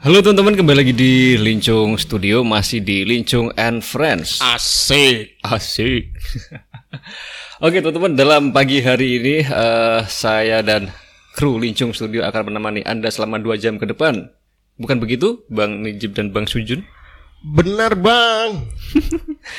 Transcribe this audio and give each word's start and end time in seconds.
Halo 0.00 0.24
teman-teman, 0.24 0.56
kembali 0.56 0.78
lagi 0.80 0.94
di 0.96 1.36
Lincung 1.36 2.00
Studio, 2.00 2.40
masih 2.40 2.80
di 2.80 3.04
Lincung 3.04 3.52
and 3.60 3.84
Friends. 3.84 4.40
Asik. 4.40 5.36
Asik. 5.44 6.16
Oke 7.68 7.84
teman-teman, 7.84 8.16
dalam 8.16 8.48
pagi 8.48 8.80
hari 8.80 9.20
ini 9.20 9.44
eh, 9.44 10.00
saya 10.08 10.64
dan 10.64 10.88
kru 11.36 11.60
Lincung 11.60 11.92
Studio 11.92 12.24
akan 12.24 12.48
menemani 12.48 12.80
Anda 12.80 13.12
selama 13.12 13.44
dua 13.44 13.60
jam 13.60 13.76
ke 13.76 13.84
depan. 13.84 14.32
Bukan 14.80 15.04
begitu, 15.04 15.44
Bang 15.52 15.84
Nijib 15.84 16.16
dan 16.16 16.32
Bang 16.32 16.48
Sujun? 16.48 16.80
Benar 17.44 17.92
bang. 17.92 18.72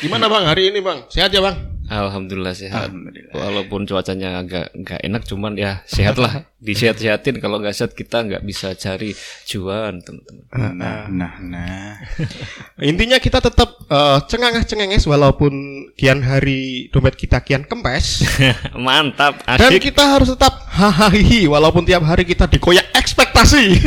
Gimana 0.01 0.25
bang 0.25 0.49
hari 0.49 0.73
ini 0.73 0.81
bang? 0.81 1.05
Sehat 1.13 1.29
ya 1.29 1.45
bang? 1.45 1.70
Alhamdulillah 1.91 2.55
sehat. 2.55 2.95
Walaupun 3.35 3.83
cuacanya 3.83 4.39
agak 4.39 4.71
nggak 4.71 5.03
enak, 5.03 5.27
cuman 5.27 5.59
ya 5.59 5.83
sehat 5.83 6.15
lah. 6.15 6.47
Disehat-sehatin. 6.63 7.43
Kalau 7.43 7.59
nggak 7.59 7.75
sehat 7.75 7.91
kita 7.91 8.23
nggak 8.23 8.47
bisa 8.47 8.71
cari 8.79 9.11
cuan, 9.43 9.99
teman-teman. 9.99 10.71
Nah, 10.79 11.11
nah, 11.11 11.35
nah. 11.43 11.99
Intinya 12.80 13.19
kita 13.19 13.43
tetap 13.43 13.75
eh, 13.91 14.19
cenganges-cengenges 14.23 15.03
walaupun 15.03 15.52
kian 15.99 16.23
hari 16.23 16.88
dompet 16.95 17.19
kita 17.19 17.43
kian 17.43 17.67
kempes. 17.67 18.23
Mantap, 18.88 19.44
Dan 19.44 19.75
asik. 19.75 19.91
kita 19.91 20.16
harus 20.16 20.31
tetap 20.31 20.63
hahaha 20.71 21.11
walaupun 21.52 21.83
tiap 21.83 22.08
hari 22.08 22.23
kita 22.23 22.47
dikoyak 22.47 22.88
ekspektasi. 22.95 23.83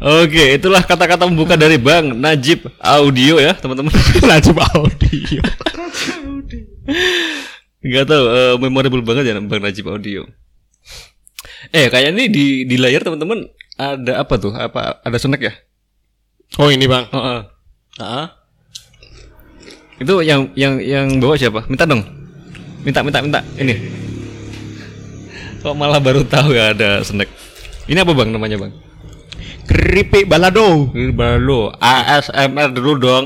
Oke, 0.00 0.56
itulah 0.56 0.80
kata-kata 0.80 1.28
pembuka 1.28 1.60
dari 1.60 1.76
Bang 1.76 2.16
Najib 2.16 2.72
Audio 2.80 3.36
ya, 3.36 3.52
teman-teman. 3.52 3.92
Najib 4.32 4.56
audio. 4.56 5.42
Gak 7.84 8.06
tahu, 8.08 8.24
eh, 8.32 8.54
memorable 8.56 9.04
banget 9.04 9.28
ya 9.28 9.36
Bang 9.44 9.60
Najib 9.60 9.84
Audio. 9.92 10.24
Eh, 11.68 11.92
kayaknya 11.92 12.16
ini 12.16 12.24
di 12.32 12.46
di 12.64 12.76
layar 12.80 13.04
teman-teman 13.04 13.44
ada 13.76 14.24
apa 14.24 14.40
tuh? 14.40 14.56
Apa 14.56 15.04
ada 15.04 15.16
snack 15.20 15.44
ya? 15.44 15.52
Oh 16.56 16.72
ini 16.72 16.88
bang. 16.88 17.04
Oh, 17.12 17.20
oh. 17.20 17.40
Ah. 18.00 18.26
Itu 20.00 20.24
yang 20.24 20.48
yang 20.56 20.80
yang 20.80 21.20
bawa 21.20 21.36
siapa? 21.36 21.68
Minta 21.68 21.84
dong. 21.84 22.00
Minta 22.80 23.04
minta 23.04 23.20
minta. 23.20 23.40
Ini. 23.60 23.76
Kok 25.60 25.76
malah 25.76 26.00
baru 26.00 26.24
tahu 26.24 26.56
ya 26.56 26.72
ada 26.72 27.04
snack. 27.04 27.28
Ini 27.84 28.00
apa 28.00 28.16
Bang 28.16 28.32
namanya, 28.32 28.56
Bang? 28.56 28.72
Keripik 29.70 30.26
balado. 30.26 30.90
Ini 30.90 31.14
baru 31.14 31.70
ASMR 31.78 32.74
dulu 32.74 32.98
dong. 32.98 33.24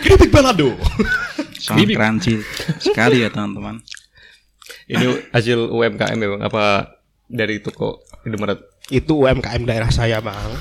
Keripik 0.00 0.32
balado. 0.32 0.72
Sangat 1.60 1.92
crunchy 1.92 2.40
sekali 2.80 3.20
ya 3.20 3.28
teman-teman. 3.28 3.84
Ini 4.88 5.30
hasil 5.30 5.68
UMKM 5.68 6.18
ya, 6.18 6.28
Bang? 6.32 6.42
Apa 6.42 6.64
dari 7.28 7.60
toko 7.60 8.00
Indomaret? 8.24 8.64
Itu 8.88 9.22
UMKM 9.22 9.62
daerah 9.68 9.92
saya 9.92 10.18
bang. 10.24 10.52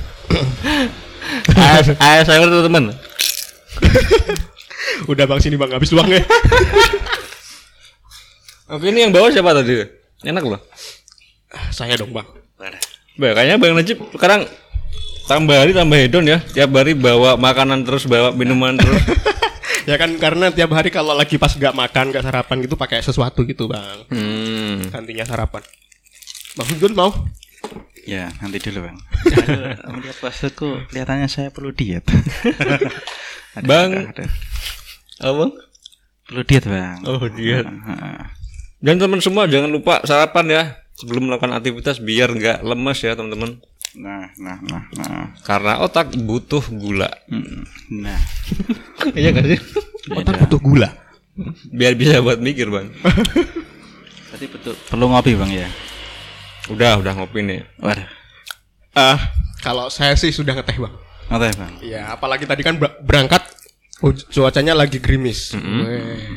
AS, 1.56 1.96
ASMR 1.98 2.52
teman-teman. 2.52 2.92
Udah 5.08 5.26
bang 5.26 5.40
sini 5.42 5.56
bang 5.58 5.72
habis 5.72 5.96
uangnya. 5.96 6.22
Oke, 8.72 8.88
ini 8.92 9.08
yang 9.08 9.12
bawa 9.16 9.32
siapa 9.34 9.56
tadi? 9.58 9.84
Enak 10.22 10.44
loh. 10.46 10.62
Saya 11.70 11.96
dong 11.96 12.12
bang. 12.12 12.28
Bah, 13.16 13.32
kayaknya 13.34 13.58
Bang 13.58 13.76
Najib 13.76 14.00
sekarang 14.12 14.48
tambah 15.26 15.56
hari 15.56 15.72
tambah 15.72 15.98
hedon 15.98 16.26
ya. 16.26 16.40
Tiap 16.42 16.72
hari 16.72 16.94
bawa 16.94 17.36
makanan 17.36 17.84
terus, 17.84 18.06
bawa 18.06 18.32
minuman 18.32 18.76
terus. 18.76 19.02
Ya 19.82 19.98
kan 19.98 20.14
karena 20.22 20.54
tiap 20.54 20.70
hari 20.78 20.94
kalau 20.94 21.18
lagi 21.18 21.42
pas 21.42 21.58
gak 21.58 21.74
makan 21.74 22.14
gak 22.14 22.22
sarapan 22.22 22.62
gitu 22.62 22.78
pakai 22.78 23.02
sesuatu 23.02 23.42
gitu 23.42 23.66
bang. 23.66 24.06
Hmm. 24.14 24.94
Gantinya 24.94 25.26
sarapan. 25.26 25.66
Bang 26.54 26.70
Gun 26.78 26.94
mau? 26.94 27.10
Ya, 28.06 28.30
nanti 28.38 28.62
dulu 28.62 28.86
bang. 28.86 28.98
Melihat 29.98 30.22
maksudku, 30.22 30.86
kelihatannya 30.86 31.26
saya 31.26 31.50
perlu 31.50 31.74
diet. 31.74 32.06
Ada- 33.58 33.66
Bang. 33.66 34.14
ada- 34.14 34.30
Apa? 35.18 35.50
perlu 36.30 36.42
diet 36.46 36.66
bang. 36.70 37.02
Oh. 37.02 37.18
Ah, 37.18 38.38
Dan 38.86 39.02
teman 39.02 39.18
semua 39.18 39.50
jangan 39.50 39.74
lupa 39.74 40.06
sarapan 40.06 40.46
ya 40.46 40.64
sebelum 40.94 41.26
melakukan 41.26 41.54
aktivitas 41.54 41.98
biar 41.98 42.30
nggak 42.30 42.58
lemes 42.62 42.98
ya 42.98 43.14
teman-teman. 43.14 43.60
Nah, 43.92 44.32
nah, 44.36 44.56
nah, 44.62 44.84
nah. 44.90 45.26
Karena 45.42 45.80
otak 45.80 46.16
butuh 46.16 46.64
gula. 46.72 47.12
Hmm, 47.28 47.68
Nah, 47.94 48.16
Iya 49.20 49.32
kan 49.32 49.44
sih? 49.46 49.60
Otak 50.10 50.40
butuh 50.42 50.60
gula. 50.60 50.90
Biar 51.68 51.94
bisa 51.94 52.20
buat 52.20 52.40
mikir 52.40 52.68
bang. 52.68 52.88
berarti 54.28 54.48
betul 54.48 54.74
perlu 54.88 55.06
ngopi 55.08 55.36
bang 55.36 55.52
ya. 55.58 55.68
Udah, 56.68 56.96
udah 56.98 57.14
ngopi 57.14 57.40
nih. 57.42 57.62
Waduh, 57.78 58.08
Ah, 58.92 59.20
kalau 59.60 59.88
saya 59.88 60.16
sih 60.16 60.32
sudah 60.32 60.52
ngeteh 60.54 60.78
bang. 60.78 60.94
ngopi 61.28 61.52
bang. 61.52 61.74
Ya 61.82 62.02
apalagi 62.10 62.44
tadi 62.44 62.62
kan 62.62 62.76
ber- 62.76 62.96
berangkat 63.02 63.44
cuacanya 64.30 64.72
lagi 64.72 64.98
gerimis. 64.98 65.52
Weh. 65.52 66.32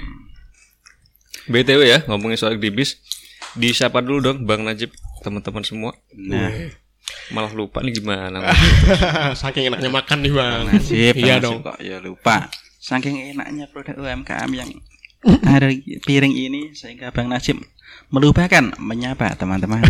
BTW 1.46 1.80
ya 1.84 1.98
ngomongin 2.06 2.34
soal 2.34 2.56
dibis. 2.56 2.98
Disapa 3.54 4.02
dulu 4.02 4.18
dong 4.20 4.38
Bang 4.46 4.66
Najib 4.66 4.90
teman-teman 5.22 5.62
semua. 5.62 5.92
Nah, 6.12 6.50
Malah 7.32 7.52
lupa 7.56 7.80
nih 7.80 8.00
gimana. 8.00 8.52
Saking 9.40 9.72
enaknya 9.72 9.88
makan 9.88 10.18
nih 10.20 10.32
bang. 10.32 10.60
nasib, 10.68 11.14
iya 11.16 11.40
nasib 11.40 11.44
dong. 11.44 11.58
kok 11.64 11.78
ya 11.80 11.96
lupa. 12.00 12.52
Saking 12.80 13.32
enaknya 13.32 13.64
produk 13.72 13.96
UMKM 13.96 14.50
yang 14.52 14.70
ada 15.40 15.72
di 15.72 15.96
piring 16.04 16.36
ini 16.36 16.76
sehingga 16.76 17.08
Bang 17.08 17.32
Najib 17.32 17.56
melupakan 18.12 18.76
menyapa 18.76 19.32
teman-teman. 19.40 19.80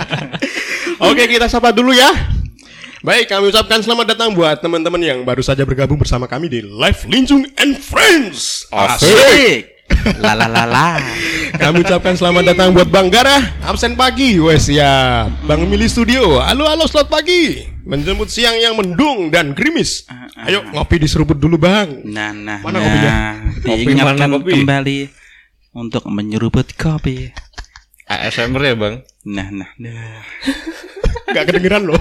Oke 1.08 1.28
kita 1.28 1.44
sapa 1.44 1.76
dulu 1.76 1.92
ya. 1.92 2.08
Baik 3.04 3.32
kami 3.32 3.52
ucapkan 3.52 3.80
selamat 3.84 4.16
datang 4.16 4.32
buat 4.32 4.60
teman-teman 4.60 5.00
yang 5.00 5.18
baru 5.24 5.40
saja 5.44 5.64
bergabung 5.64 6.00
bersama 6.00 6.24
kami 6.24 6.48
di 6.52 6.60
Live 6.64 7.04
Lincung 7.04 7.48
and 7.60 7.76
Friends. 7.80 8.64
Asik. 8.72 9.79
La 10.20 10.32
la 10.32 10.46
la 10.46 10.64
la. 10.64 10.96
Kami 11.50 11.82
ucapkan 11.82 12.14
selamat 12.14 12.54
datang 12.54 12.72
buat 12.72 12.88
Bang 12.88 13.10
Gara 13.10 13.42
absen 13.62 13.94
pagi 13.94 14.38
wes 14.38 14.70
ya. 14.70 15.26
Bang 15.44 15.66
Mili 15.66 15.86
Studio. 15.86 16.40
Halo 16.40 16.64
halo 16.64 16.86
selamat 16.86 17.10
pagi. 17.10 17.66
Menjemput 17.84 18.30
siang 18.30 18.54
yang 18.56 18.78
mendung 18.78 19.28
dan 19.28 19.52
gerimis. 19.52 20.06
Ayo 20.40 20.62
ngopi 20.72 21.02
di 21.02 21.08
seruput 21.10 21.36
dulu 21.36 21.58
Bang. 21.58 22.06
Nah, 22.06 22.30
nah, 22.30 22.62
Mana 22.62 22.78
nah. 22.78 22.84
kopinya? 22.86 23.16
Kopi 23.60 23.92
mana 23.92 24.26
kopi? 24.38 24.52
kembali 24.56 24.98
untuk 25.72 26.04
menyeruput 26.06 26.72
kopi. 26.74 27.30
ASMR 28.10 28.62
ya 28.64 28.74
bang. 28.74 28.94
Nah, 29.22 29.48
nah, 29.54 29.70
nah. 29.78 30.18
Gak 31.34 31.46
kedengeran 31.46 31.86
loh. 31.86 32.00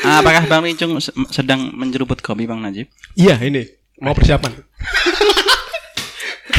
Apakah 0.00 0.46
Bang 0.46 0.62
Lincung 0.62 0.96
se- 1.02 1.10
sedang 1.34 1.74
menyeruput 1.74 2.22
kopi 2.22 2.46
Bang 2.46 2.62
Najib? 2.62 2.86
Iya 3.18 3.36
ini 3.42 3.66
mau 3.98 4.14
persiapan. 4.14 4.54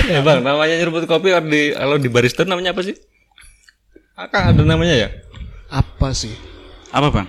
Ya 0.07 0.21
bang, 0.27 0.39
namanya 0.41 0.75
nyeruput 0.77 1.05
kopi 1.05 1.31
kalau 1.31 1.47
di 1.47 1.71
kalau 1.73 1.95
di 1.97 2.09
barista 2.09 2.43
namanya 2.43 2.71
apa 2.73 2.81
sih? 2.83 2.95
Akang 4.15 4.53
ada 4.53 4.61
namanya 4.61 4.95
ya? 4.95 5.09
Apa 5.71 6.11
sih? 6.11 6.31
Apa 6.91 7.09
Bang? 7.09 7.27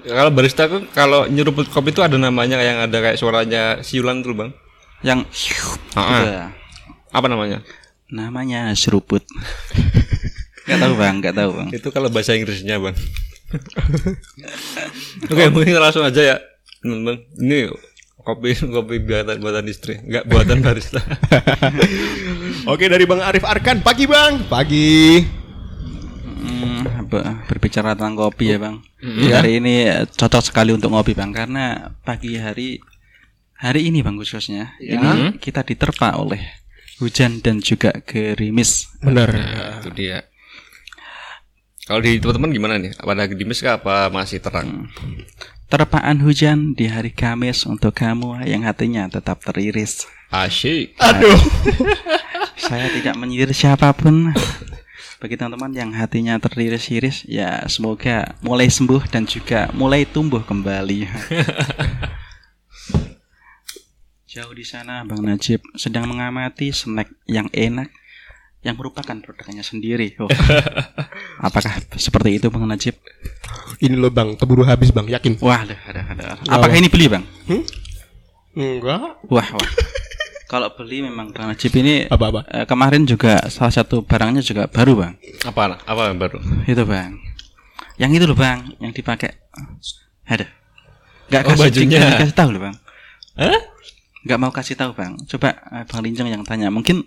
Kalau 0.00 0.32
barista 0.32 0.64
kan 0.64 0.88
kalau 0.92 1.28
nyeruput 1.28 1.68
kopi 1.68 1.92
itu 1.92 2.00
ada 2.00 2.16
namanya 2.16 2.56
yang 2.60 2.80
ada 2.80 2.98
kayak 3.00 3.20
suaranya 3.20 3.84
siulan 3.84 4.24
tuh 4.24 4.32
bang. 4.32 4.50
Yang 5.04 5.28
Ah, 5.92 6.00
ah. 6.00 6.08
Gitu. 6.20 6.30
Apa 7.10 7.26
namanya? 7.28 7.58
namanya 8.10 8.74
seruput. 8.74 9.22
Gak 10.68 10.78
tahu 10.78 10.94
Bang, 10.98 11.18
gak 11.18 11.34
tahu 11.34 11.50
Bang. 11.50 11.68
Itu 11.74 11.90
kalau 11.90 12.10
bahasa 12.10 12.34
Inggrisnya 12.34 12.78
bang. 12.78 12.94
Oke 15.30 15.50
mungkin 15.50 15.78
langsung 15.82 16.06
aja 16.06 16.22
ya 16.22 16.36
teman-teman. 16.78 17.26
Ini 17.38 17.70
kopi 18.20 18.52
kopi 18.76 18.96
buatan 19.00 19.36
buatan 19.38 19.66
istri, 19.66 19.98
nggak 20.00 20.24
buatan 20.26 20.58
barista. 20.64 21.00
Oke 22.68 22.86
dari 22.86 23.04
Bang 23.04 23.20
Arif 23.20 23.42
Arkan 23.42 23.80
pagi 23.80 24.04
Bang. 24.04 24.44
Pagi. 24.46 25.20
Hmm, 26.40 26.84
apa- 27.04 27.44
berbicara 27.48 27.96
tentang 27.96 28.16
kopi 28.16 28.52
ya 28.52 28.58
Bang. 28.58 28.84
Hari 29.00 29.58
ini 29.58 29.88
eh, 29.88 30.04
cocok 30.06 30.42
sekali 30.44 30.70
untuk 30.70 30.92
ngopi 30.92 31.12
Bang 31.12 31.32
karena 31.32 31.92
pagi 32.00 32.36
hari 32.36 32.80
hari 33.56 33.88
ini 33.88 34.00
Bang 34.00 34.16
khususnya 34.16 34.76
ini 34.78 35.36
kita 35.36 35.64
diterpa 35.64 36.16
oleh 36.16 36.40
hujan 37.00 37.40
dan 37.40 37.64
juga 37.64 37.96
gerimis. 38.04 38.92
Bener. 39.00 39.32
Nah, 39.32 39.80
itu 39.80 39.88
dia. 39.92 40.28
Kalau 41.84 41.98
di 41.98 42.20
teman-teman 42.20 42.50
gimana 42.52 42.74
nih? 42.78 42.92
Pada 42.94 43.24
gerimis 43.26 43.58
kah 43.58 43.80
apa 43.80 44.12
masih 44.12 44.38
terang? 44.38 44.86
Terpaan 45.70 46.18
hujan 46.26 46.74
di 46.74 46.90
hari 46.90 47.14
Kamis 47.14 47.62
untuk 47.62 47.94
kamu 47.94 48.42
yang 48.42 48.66
hatinya 48.66 49.06
tetap 49.06 49.38
teriris. 49.38 50.02
Asyik. 50.34 50.98
Aduh. 50.98 51.38
Saya 52.66 52.90
tidak 52.90 53.14
menyindir 53.14 53.54
siapa 53.54 53.94
pun. 53.94 54.34
Bagi 55.22 55.38
teman-teman 55.38 55.70
yang 55.70 55.94
hatinya 55.94 56.42
teriris-iris, 56.42 57.22
ya 57.22 57.62
semoga 57.70 58.34
mulai 58.42 58.66
sembuh 58.66 59.14
dan 59.14 59.30
juga 59.30 59.70
mulai 59.70 60.02
tumbuh 60.02 60.42
kembali. 60.42 61.06
Jauh 64.26 64.50
di 64.50 64.66
sana, 64.66 65.06
Bang 65.06 65.22
Najib 65.22 65.62
sedang 65.78 66.10
mengamati 66.10 66.74
snack 66.74 67.14
yang 67.30 67.46
enak 67.54 67.94
yang 68.60 68.76
merupakan 68.76 69.16
produknya 69.16 69.64
sendiri. 69.64 70.12
Oh, 70.20 70.28
Apakah 71.46 71.80
seperti 71.96 72.36
itu 72.36 72.52
Bang 72.52 72.68
Najib? 72.68 72.96
Ini 73.80 73.96
loh 73.96 74.12
bang, 74.12 74.36
keburu 74.36 74.62
habis 74.62 74.92
bang, 74.92 75.08
yakin? 75.08 75.40
Wah, 75.40 75.64
ada, 75.64 75.76
ada, 75.88 76.00
ada. 76.04 76.24
Apakah 76.44 76.76
ini 76.76 76.92
beli 76.92 77.08
Bang? 77.08 77.24
Hmm? 77.48 77.64
Enggak. 78.52 79.24
Wah, 79.26 79.48
wah. 79.56 79.70
Kalau 80.50 80.68
beli 80.74 81.00
memang 81.00 81.30
Bang 81.30 81.48
Najib 81.48 81.70
ini 81.78 82.04
Apa-apa? 82.04 82.42
eh, 82.50 82.66
kemarin 82.66 83.06
juga 83.06 83.38
salah 83.48 83.70
satu 83.70 84.02
barangnya 84.04 84.42
juga 84.42 84.66
baru 84.68 84.92
Bang. 84.98 85.14
Apa 85.46 85.80
apa 85.80 86.00
yang 86.10 86.18
baru? 86.18 86.38
Itu 86.66 86.84
Bang. 86.84 87.16
Yang 87.96 88.10
itu 88.20 88.24
loh 88.28 88.36
Bang, 88.36 88.76
yang 88.76 88.92
dipakai. 88.92 89.30
Ada. 90.26 90.44
Gak 91.30 91.46
Oh, 91.46 91.54
kasih 91.54 91.62
bajunya. 91.70 91.98
nggak 92.02 92.20
kasih 92.26 92.36
tahu 92.36 92.48
loh 92.52 92.62
Bang. 92.66 92.76
Hah? 93.38 93.60
Gak 94.20 94.38
mau 94.42 94.50
kasih 94.50 94.74
tahu 94.74 94.92
Bang. 94.92 95.16
Coba 95.24 95.54
eh, 95.70 95.84
Bang 95.86 96.02
Linjeng 96.02 96.28
yang 96.28 96.42
tanya, 96.42 96.68
mungkin 96.68 97.06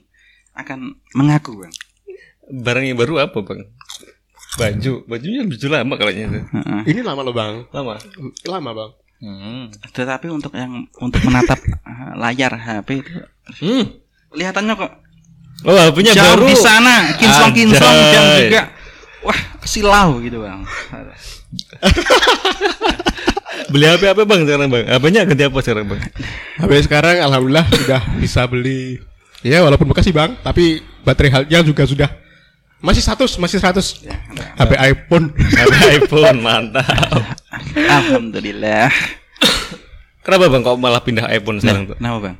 akan 0.54 0.80
mengaku 1.14 1.58
Bang. 1.58 1.74
Barang 2.46 2.84
yang 2.84 2.96
baru 2.96 3.24
apa, 3.24 3.40
Bang? 3.40 3.62
Baju, 4.54 5.02
bajunya 5.08 5.42
baju 5.44 5.66
lama 5.68 5.94
kayaknya. 5.98 6.46
Ini 6.86 7.02
lama 7.02 7.22
loh 7.22 7.34
bang, 7.34 7.66
Lama. 7.74 7.98
lama 8.46 8.70
bang. 8.72 8.92
Hmm. 9.18 9.64
Tetapi 9.90 10.30
untuk 10.30 10.54
yang 10.54 10.86
untuk 11.00 11.24
menatap 11.24 11.58
eh, 11.90 12.14
layar 12.16 12.54
HP 12.54 13.02
itu 13.02 13.12
Hmm. 13.58 13.98
kelihatannya 14.30 14.74
kok 14.76 14.92
Oh, 15.64 15.72
HP-nya 15.72 16.12
jauh 16.12 16.38
baru. 16.38 16.46
di 16.46 16.56
sana, 16.56 17.16
kinclong 17.16 17.54
kinclong 17.54 17.98
dan 18.12 18.24
juga 18.42 18.64
wah 19.22 19.40
silau 19.64 20.20
gitu 20.20 20.38
Bang. 20.38 20.62
Beli 23.70 23.86
HP 23.88 24.04
apa, 24.08 24.22
Bang, 24.24 24.44
sekarang, 24.44 24.68
Bang? 24.68 24.84
HP-nya 24.84 25.22
ganti 25.24 25.44
apa 25.46 25.60
sekarang, 25.62 25.86
Bang? 25.88 26.02
HP 26.60 26.72
sekarang 26.84 27.16
alhamdulillah 27.22 27.66
sudah 27.72 28.02
bisa 28.18 28.46
beli. 28.46 29.00
Ya 29.44 29.60
walaupun 29.60 29.92
bekas 29.92 30.07
sih 30.07 30.16
bang, 30.16 30.40
tapi 30.40 30.80
baterai 31.04 31.31
health-nya 31.31 31.60
juga 31.68 31.84
sudah 31.84 32.10
masih 32.84 33.04
100, 33.04 33.40
masih 33.40 33.60
100. 33.60 34.07
HP 34.60 34.72
iPhone. 34.75 35.31
HP 35.36 35.74
iPhone, 36.04 36.40
mantap. 36.44 36.84
Alhamdulillah. 37.75 38.92
Kenapa, 40.24 40.51
Bang, 40.51 40.63
kok 40.63 40.80
malah 40.80 41.04
pindah 41.04 41.28
iPhone 41.31 41.63
sekarang 41.63 41.92
tuh? 41.92 41.95
Kenapa 42.00 42.19
Bang? 42.19 42.36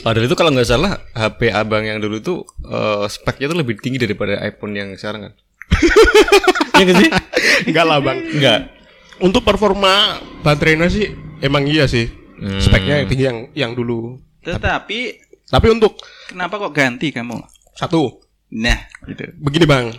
Padahal 0.00 0.26
itu 0.30 0.36
kalau 0.38 0.50
nggak 0.54 0.68
salah 0.70 1.02
HP 1.12 1.50
abang 1.50 1.82
yang 1.84 1.98
dulu 2.00 2.22
tuh 2.22 2.38
eh, 2.62 3.04
speknya 3.10 3.52
tuh 3.52 3.58
lebih 3.58 3.76
tinggi 3.82 3.98
daripada 4.00 4.38
iPhone 4.46 4.72
yang 4.78 4.94
sekarang 4.96 5.30
kan. 5.30 5.34
Iya 6.80 6.84
nggak 6.88 6.96
sih? 6.96 7.10
Enggak 7.68 7.84
lah 7.84 7.98
bang. 8.00 8.18
Enggak. 8.24 8.60
Untuk 9.20 9.44
performa 9.44 10.16
baterainya 10.40 10.88
sih 10.88 11.12
emang 11.44 11.68
iya 11.68 11.84
sih. 11.84 12.08
Hmm. 12.40 12.56
Speknya 12.56 13.04
yang 13.04 13.08
tinggi 13.12 13.24
yang 13.28 13.38
yang 13.52 13.72
dulu. 13.76 14.16
Tetapi 14.40 15.28
Tapi 15.50 15.66
untuk 15.68 15.98
kenapa 16.30 16.62
kok 16.62 16.72
ganti 16.72 17.10
kamu? 17.10 17.42
satu, 17.74 18.20
Nah, 18.50 18.76
gitu. 19.06 19.30
begini 19.40 19.64
bang, 19.64 19.94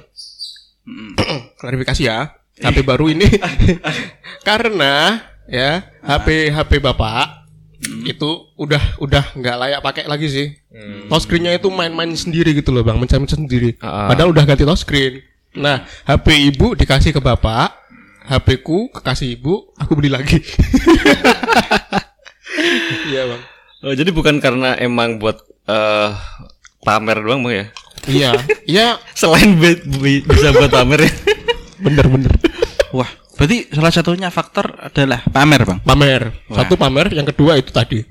Mm-mm. 0.85 1.39
klarifikasi 1.59 2.03
ya. 2.03 2.35
HP 2.61 2.85
baru 2.85 3.09
ini 3.09 3.25
karena 4.47 5.17
ya 5.49 5.81
HP 6.03 6.53
HP 6.53 6.77
bapak 6.77 7.41
itu 8.05 8.53
udah 8.53 9.01
udah 9.01 9.33
nggak 9.33 9.55
layak 9.57 9.81
pakai 9.81 10.03
lagi 10.05 10.27
sih. 10.29 10.47
Touchscreen-nya 11.09 11.57
itu 11.57 11.67
main-main 11.73 12.13
sendiri 12.13 12.53
gitu 12.53 12.69
loh 12.69 12.85
bang, 12.85 13.01
mencet-mencet 13.01 13.39
sendiri. 13.41 13.75
Ah. 13.81 14.07
Padahal 14.07 14.29
udah 14.29 14.45
ganti 14.45 14.61
touchscreen. 14.61 15.25
Nah, 15.57 15.83
HP 16.05 16.53
ibu 16.53 16.77
dikasih 16.77 17.11
ke 17.11 17.19
bapak, 17.19 17.73
HP 18.29 18.61
ku 18.61 18.87
kekasih 18.93 19.35
ibu, 19.35 19.73
aku 19.75 19.91
beli 19.97 20.07
lagi. 20.13 20.37
Iya 23.11 23.23
bang. 23.27 23.41
Oh, 23.81 23.93
jadi 23.93 24.09
bukan 24.09 24.37
karena 24.37 24.77
emang 24.77 25.17
buat 25.17 25.41
eh 25.65 26.09
pamer 26.81 27.17
doang 27.19 27.41
bang 27.41 27.53
ya? 27.55 27.65
Iya, 28.01 28.31
iya, 28.65 28.87
Selain 29.19 29.57
bi- 29.57 29.81
bi- 29.97 30.21
bisa 30.21 30.49
buat 30.51 30.69
pamer 30.69 31.05
ya? 31.05 31.11
bener-bener. 31.77 32.29
Wah, 32.93 33.09
berarti 33.37 33.69
salah 33.69 33.89
satunya 33.89 34.29
faktor 34.29 34.77
adalah 34.77 35.25
pamer, 35.25 35.65
Bang. 35.65 35.79
Pamer. 35.81 36.29
Satu 36.47 36.77
pamer, 36.77 37.09
yang 37.09 37.25
kedua 37.25 37.57
itu 37.57 37.73
tadi. 37.73 38.05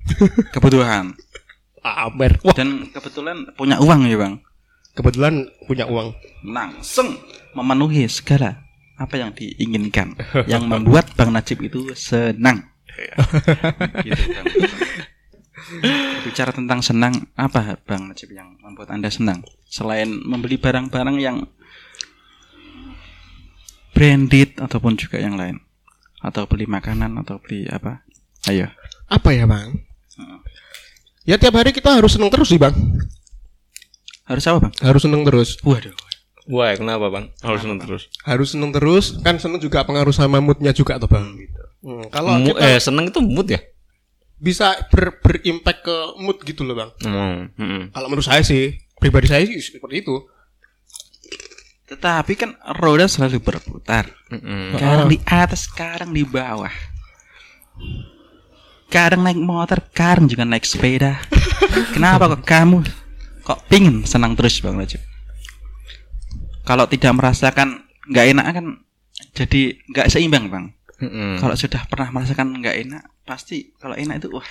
Kebutuhan. 0.56 1.12
Pamer. 1.80 2.40
Wah, 2.40 2.56
Dan 2.56 2.88
kebetulan 2.88 3.44
punya 3.56 3.76
uang 3.76 4.08
ya, 4.08 4.16
Bang. 4.16 4.40
kebetulan 4.90 5.44
punya 5.64 5.84
uang. 5.84 6.16
Langsung 6.44 7.20
memenuhi 7.52 8.08
segala 8.08 8.60
apa 8.96 9.16
yang 9.16 9.32
diinginkan 9.32 10.16
yang 10.44 10.64
membuat 10.64 11.12
Bang 11.12 11.32
Najib 11.32 11.60
itu 11.60 11.92
senang. 11.92 12.69
gitu, 14.06 14.22
Bang. 14.34 14.46
Bicara 16.26 16.50
tentang 16.50 16.80
senang, 16.82 17.14
apa 17.38 17.78
Bang 17.86 18.10
Najib 18.10 18.34
yang 18.34 18.58
membuat 18.58 18.90
Anda 18.90 19.12
senang? 19.12 19.46
Selain 19.70 20.10
membeli 20.10 20.58
barang-barang 20.58 21.16
yang 21.20 21.36
branded 23.94 24.56
ataupun 24.58 24.96
juga 24.96 25.20
yang 25.20 25.36
lain. 25.36 25.60
Atau 26.20 26.48
beli 26.48 26.64
makanan 26.64 27.16
atau 27.20 27.40
beli 27.40 27.68
apa? 27.68 28.04
Ayo. 28.48 28.72
Apa 29.08 29.36
ya 29.36 29.44
bang? 29.44 29.76
Ya 31.28 31.36
tiap 31.36 31.56
hari 31.60 31.72
kita 31.76 31.92
harus 31.92 32.16
seneng 32.16 32.32
terus 32.32 32.48
sih 32.48 32.56
bang. 32.56 32.72
Harus 34.30 34.46
apa, 34.46 34.58
Bang? 34.62 34.74
Harus 34.78 35.02
seneng 35.02 35.26
terus. 35.26 35.58
Waduh. 35.66 35.90
Wah, 36.46 36.70
kenapa 36.78 37.10
bang? 37.10 37.34
Harus 37.42 37.66
seneng 37.66 37.78
terus. 37.82 38.02
Harus 38.22 38.48
seneng 38.54 38.70
terus. 38.70 39.18
Kan 39.26 39.42
seneng 39.42 39.58
juga 39.58 39.82
pengaruh 39.82 40.14
sama 40.14 40.38
moodnya 40.38 40.70
juga 40.70 41.02
tuh 41.02 41.10
bang. 41.10 41.34
Hmm, 41.80 42.04
kalau 42.12 42.36
Mu- 42.36 42.52
kita 42.52 42.60
eh 42.60 42.78
seneng 42.80 43.08
itu 43.08 43.20
mood 43.24 43.48
ya? 43.48 43.60
bisa 44.40 44.72
ber 44.88 45.20
berimpact 45.20 45.84
ke 45.84 45.96
mood 46.16 46.40
gitu 46.42 46.64
loh 46.64 46.74
bang. 46.74 46.90
Hmm. 47.04 47.38
hmm. 47.60 47.82
Kalau 47.92 48.08
menurut 48.08 48.24
saya 48.24 48.40
sih, 48.40 48.80
pribadi 48.96 49.28
saya 49.28 49.44
sih 49.44 49.60
seperti 49.60 50.00
itu. 50.00 50.16
Tetapi 51.92 52.32
kan 52.40 52.56
roda 52.80 53.04
selalu 53.04 53.44
berputar. 53.44 54.08
Hmm. 54.32 54.72
Kadang 54.80 55.12
di 55.12 55.20
atas, 55.28 55.68
kadang 55.68 56.16
di 56.16 56.24
bawah. 56.24 56.72
Kadang 58.88 59.22
naik 59.22 59.38
motor, 59.38 59.84
kadang 59.92 60.26
juga 60.26 60.48
naik 60.48 60.64
sepeda. 60.64 61.20
Kenapa 61.94 62.32
kok 62.32 62.42
kamu 62.42 62.82
kok 63.44 63.60
pingin 63.68 64.08
senang 64.08 64.32
terus 64.34 64.58
Bang 64.64 64.80
Najib? 64.80 65.04
Kalau 66.64 66.88
tidak 66.88 67.12
merasakan 67.12 67.84
nggak 68.08 68.26
enak 68.34 68.46
kan 68.56 68.66
jadi 69.36 69.76
nggak 69.92 70.08
seimbang 70.08 70.48
Bang. 70.48 70.64
Hmm. 71.00 71.40
Kalau 71.40 71.56
sudah 71.56 71.88
pernah 71.88 72.12
merasakan 72.12 72.60
nggak 72.60 72.76
enak, 72.84 73.02
pasti 73.24 73.72
kalau 73.80 73.96
enak 73.96 74.20
itu 74.20 74.28
wah 74.28 74.44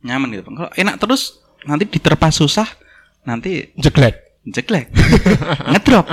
nyaman 0.00 0.32
gitu. 0.32 0.48
Kalau 0.48 0.72
enak 0.72 0.96
terus 0.96 1.44
nanti 1.68 1.84
diterpa 1.84 2.32
susah, 2.32 2.64
nanti 3.26 3.68
Jeglek. 3.76 4.22
jelek, 4.46 4.86
ngedrop 5.74 6.06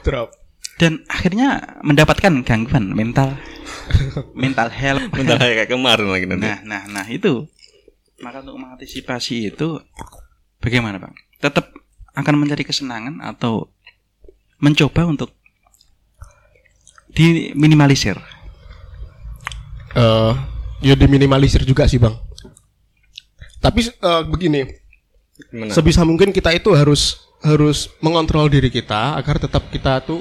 Drop. 0.00 0.32
dan 0.80 1.04
akhirnya 1.04 1.76
mendapatkan 1.84 2.32
gangguan 2.40 2.96
mental 2.96 3.36
mental 4.32 4.72
health 4.72 5.04
Bentar 5.12 5.36
kayak 5.36 5.68
kemarin 5.68 6.08
lagi 6.08 6.24
nanti. 6.24 6.48
nah 6.48 6.58
nah 6.64 6.82
nah 6.88 7.04
itu 7.04 7.44
maka 8.24 8.40
untuk 8.40 8.56
mengantisipasi 8.56 9.52
itu 9.52 9.76
bagaimana 10.64 10.96
bang 10.96 11.12
tetap 11.44 11.76
akan 12.16 12.40
mencari 12.40 12.64
kesenangan 12.64 13.20
atau 13.20 13.68
mencoba 14.64 15.04
untuk 15.04 15.28
diminimalisir 17.12 18.16
eh 19.94 20.32
ya 20.84 20.94
diminimalisir 20.98 21.62
juga 21.64 21.86
sih 21.88 22.02
bang. 22.02 22.14
Tapi 23.62 23.80
eh, 23.88 24.22
begini, 24.28 24.60
Gimana? 25.48 25.72
sebisa 25.72 26.04
mungkin 26.04 26.30
kita 26.34 26.52
itu 26.52 26.74
harus 26.76 27.24
harus 27.40 27.88
mengontrol 28.04 28.48
diri 28.52 28.68
kita 28.68 29.16
agar 29.16 29.40
tetap 29.40 29.68
kita 29.72 30.04
tuh 30.04 30.20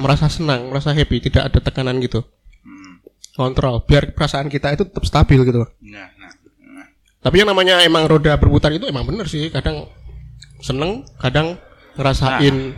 merasa 0.00 0.26
senang, 0.26 0.70
merasa 0.70 0.90
happy, 0.90 1.22
tidak 1.30 1.52
ada 1.52 1.58
tekanan 1.60 2.00
gitu. 2.02 2.24
Kontrol, 3.36 3.86
biar 3.86 4.10
perasaan 4.12 4.50
kita 4.50 4.74
itu 4.74 4.84
tetap 4.84 5.06
stabil 5.06 5.38
gitu. 5.46 5.64
nah 5.86 6.10
nah, 6.18 6.32
nah. 6.60 6.86
Tapi 7.22 7.40
yang 7.40 7.48
namanya 7.48 7.80
emang 7.86 8.04
roda 8.10 8.34
berputar 8.36 8.74
itu 8.74 8.90
emang 8.90 9.06
bener 9.06 9.30
sih. 9.30 9.48
Kadang 9.48 9.86
seneng, 10.60 11.06
kadang 11.16 11.56
ngerasain 11.94 12.74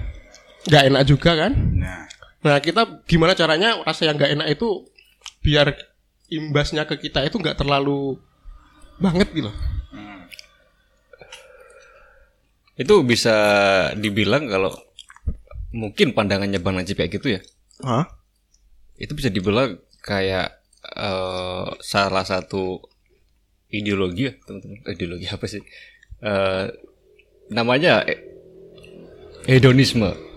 nggak 0.68 0.82
enak 0.92 1.02
juga 1.08 1.34
kan. 1.34 1.52
nah. 1.78 2.04
Nah 2.42 2.58
kita 2.58 3.06
gimana 3.06 3.38
caranya 3.38 3.80
rasa 3.86 4.10
yang 4.10 4.18
nggak 4.18 4.32
enak 4.38 4.48
itu 4.54 4.86
biar 5.42 5.74
imbasnya 6.32 6.88
ke 6.88 6.96
kita 6.96 7.20
itu 7.28 7.36
nggak 7.36 7.60
terlalu 7.60 8.16
banget 8.96 9.28
gitu. 9.36 9.52
Itu 12.72 13.04
bisa 13.04 13.36
dibilang 14.00 14.48
kalau 14.48 14.72
mungkin 15.76 16.16
pandangannya 16.16 16.60
Bang 16.60 16.80
Najib 16.80 16.96
kayak 16.96 17.12
gitu 17.20 17.36
ya. 17.36 17.40
Hah? 17.84 18.08
Itu 18.96 19.12
bisa 19.12 19.28
dibilang 19.28 19.76
kayak 20.00 20.56
eh, 20.96 21.68
salah 21.84 22.24
satu 22.24 22.80
ideologi 23.68 24.32
ya, 24.32 24.32
teman-teman. 24.48 24.80
Ideologi 24.88 25.26
apa 25.28 25.44
sih? 25.44 25.60
Eh, 26.24 26.64
namanya 27.52 28.08
eh, 28.08 28.20
hedonisme. 29.44 30.32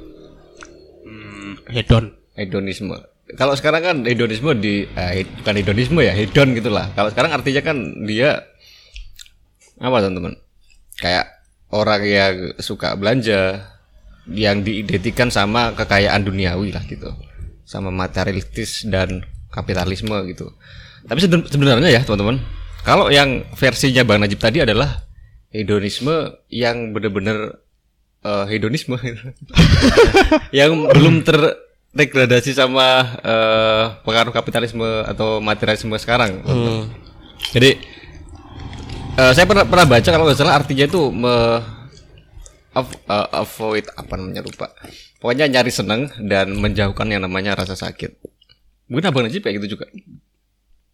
Hedon. 1.71 2.13
Hedonisme. 2.35 3.14
Kalau 3.33 3.57
sekarang 3.57 3.81
kan 3.81 3.97
hedonisme 4.05 4.53
di 4.61 4.85
eh, 4.85 5.25
bukan 5.41 5.55
hedonisme 5.57 5.99
ya, 6.05 6.13
hedon 6.13 6.53
gitulah. 6.53 6.93
Kalau 6.93 7.09
sekarang 7.09 7.33
artinya 7.33 7.61
kan 7.65 7.77
dia 8.05 8.45
apa 9.81 9.97
teman-teman? 9.97 10.37
Kayak 11.01 11.33
orang 11.73 12.01
yang 12.05 12.35
suka 12.61 12.93
belanja, 12.93 13.65
yang 14.29 14.65
diidentikan 14.65 15.29
sama 15.29 15.73
kekayaan 15.77 16.25
duniawi 16.25 16.73
lah 16.73 16.81
gitu 16.89 17.13
sama 17.65 17.93
materialistis 17.93 18.85
dan 18.89 19.21
kapitalisme 19.53 20.13
gitu 20.29 20.49
tapi 21.05 21.21
seben- 21.21 21.45
sebenarnya 21.45 21.89
ya 21.93 22.01
teman-teman 22.01 22.41
kalau 22.85 23.09
yang 23.13 23.45
versinya 23.57 24.01
Bang 24.05 24.21
Najib 24.21 24.41
tadi 24.41 24.61
adalah 24.65 25.05
hedonisme 25.53 26.41
yang 26.49 26.93
benar-benar 26.93 27.61
eh, 28.25 28.45
hedonisme 28.49 28.97
yang 30.59 30.89
belum 30.89 31.21
terdegradasi 31.95 32.51
sama 32.51 33.15
eh, 33.23 33.83
pengaruh 34.03 34.35
kapitalisme 34.35 34.83
atau 35.07 35.39
materialisme 35.39 35.95
sekarang 35.95 36.43
jadi 37.55 37.79
eh, 39.15 39.31
saya 39.31 39.47
pernah 39.47 39.63
pernah 39.63 39.87
baca 39.87 40.09
kalau 40.11 40.27
nggak 40.27 40.35
salah 40.35 40.59
artinya 40.59 40.85
itu 40.85 41.07
me, 41.07 41.63
av- 42.75 42.99
eh, 43.07 43.27
avoid 43.31 43.85
apa 43.95 44.13
namanya 44.19 44.43
lupa. 44.43 44.75
Pokoknya 45.23 45.47
nyari 45.47 45.71
senang 45.71 46.11
dan 46.27 46.51
menjauhkan 46.59 47.07
yang 47.07 47.23
namanya 47.23 47.55
rasa 47.55 47.73
sakit. 47.79 48.11
Mungkin 48.91 49.07
abang 49.07 49.23
Najib 49.23 49.41
kayak 49.41 49.63
gitu 49.63 49.79
juga. 49.79 49.87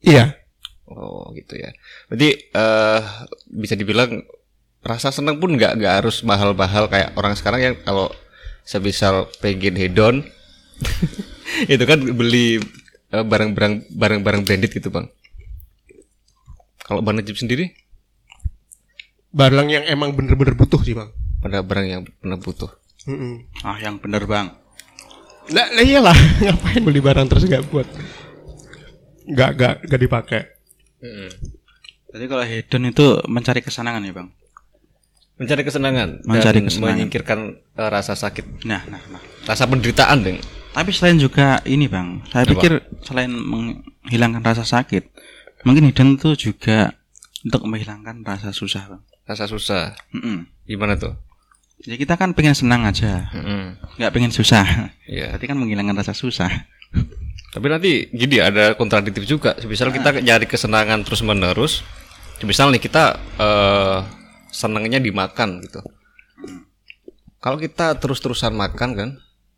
Iya. 0.05 0.37
Oh 0.85 1.33
gitu 1.33 1.57
ya. 1.57 1.73
Berarti 2.07 2.29
eh 2.53 3.01
bisa 3.49 3.73
dibilang 3.73 4.21
rasa 4.85 5.09
senang 5.09 5.41
pun 5.41 5.57
nggak 5.57 5.77
nggak 5.81 5.93
harus 6.03 6.21
mahal-mahal 6.21 6.89
kayak 6.89 7.13
orang 7.17 7.33
sekarang 7.33 7.61
yang 7.61 7.75
kalau 7.81 8.09
sebisal 8.65 9.29
pengen 9.41 9.77
hedon 9.77 10.15
itu 11.73 11.83
kan 11.83 11.99
beli 12.11 12.57
eh, 13.09 13.23
barang-barang 13.25 13.91
barang-barang 13.91 14.41
branded 14.43 14.71
gitu 14.71 14.89
bang. 14.89 15.07
Kalau 16.81 16.99
bang 16.99 17.15
Najib 17.17 17.37
sendiri 17.37 17.71
Barang 19.31 19.71
yang 19.71 19.87
emang 19.87 20.11
bener-bener 20.11 20.59
butuh 20.59 20.83
sih 20.83 20.91
bang. 20.91 21.07
pada 21.39 21.63
barang 21.63 21.87
yang 21.87 22.01
benar 22.19 22.37
butuh. 22.37 22.67
Mm-mm. 23.07 23.47
Ah, 23.63 23.79
yang 23.79 23.97
bener 23.97 24.27
bang. 24.27 24.53
Lah, 25.49 25.67
lah 25.73 25.81
iyalah 25.81 26.13
ngapain 26.43 26.83
beli 26.83 27.01
barang 27.01 27.25
terus 27.25 27.47
nggak 27.47 27.65
buat 27.71 27.87
nggak 29.25 29.49
nggak 29.57 29.73
nggak 29.87 30.01
dipakai. 30.03 30.41
Jadi 32.11 32.25
kalau 32.27 32.43
hedon 32.43 32.83
itu 32.85 33.05
mencari 33.25 33.63
kesenangan 33.63 34.03
ya 34.03 34.13
bang. 34.13 34.27
Mencari 35.39 35.61
kesenangan 35.65 36.09
Mencari 36.21 36.59
dan 36.61 36.65
kesenangan. 36.69 36.93
menyingkirkan 36.93 37.39
eh, 37.57 37.89
rasa 37.89 38.13
sakit, 38.13 38.67
Nah, 38.67 38.85
nah, 38.85 39.01
nah. 39.09 39.21
rasa 39.47 39.65
penderitaan 39.65 40.21
deng. 40.21 40.37
Tapi 40.71 40.89
selain 40.95 41.19
juga 41.19 41.59
ini 41.67 41.91
bang, 41.91 42.23
saya 42.31 42.47
Apa? 42.47 42.55
pikir 42.55 42.71
selain 43.03 43.27
menghilangkan 43.27 44.39
rasa 44.39 44.63
sakit, 44.63 45.03
mungkin 45.67 45.83
hedon 45.83 46.15
itu 46.15 46.51
juga 46.51 46.95
untuk 47.43 47.67
menghilangkan 47.67 48.23
rasa 48.23 48.55
susah 48.55 48.87
bang. 48.87 49.01
Rasa 49.27 49.51
susah. 49.51 49.91
Mm-mm. 50.15 50.47
Gimana 50.63 50.95
tuh? 50.95 51.11
Ya 51.83 51.99
kita 51.99 52.15
kan 52.15 52.31
pengen 52.31 52.55
senang 52.55 52.87
aja, 52.87 53.27
Mm-mm. 53.35 53.75
nggak 53.99 54.13
pengen 54.15 54.31
susah. 54.31 54.63
Iya. 55.11 55.35
Berarti 55.35 55.45
kan 55.51 55.57
menghilangkan 55.59 55.97
rasa 55.99 56.15
susah. 56.15 56.47
Tapi 57.51 57.65
nanti 57.67 58.07
gini 58.15 58.39
ada 58.39 58.71
kontradiktif 58.79 59.27
juga. 59.27 59.59
Misal 59.67 59.91
kita 59.91 60.23
nyari 60.23 60.47
kesenangan 60.47 61.03
terus 61.03 61.19
menerus. 61.19 61.83
Misal 62.47 62.71
nih 62.71 62.79
kita 62.79 63.19
eh 63.35 63.99
senangnya 64.51 65.03
dimakan 65.03 65.59
gitu. 65.67 65.83
Kalau 67.41 67.57
kita 67.57 67.97
terus-terusan 67.97 68.53
makan 68.53 68.89
kan, 68.93 69.09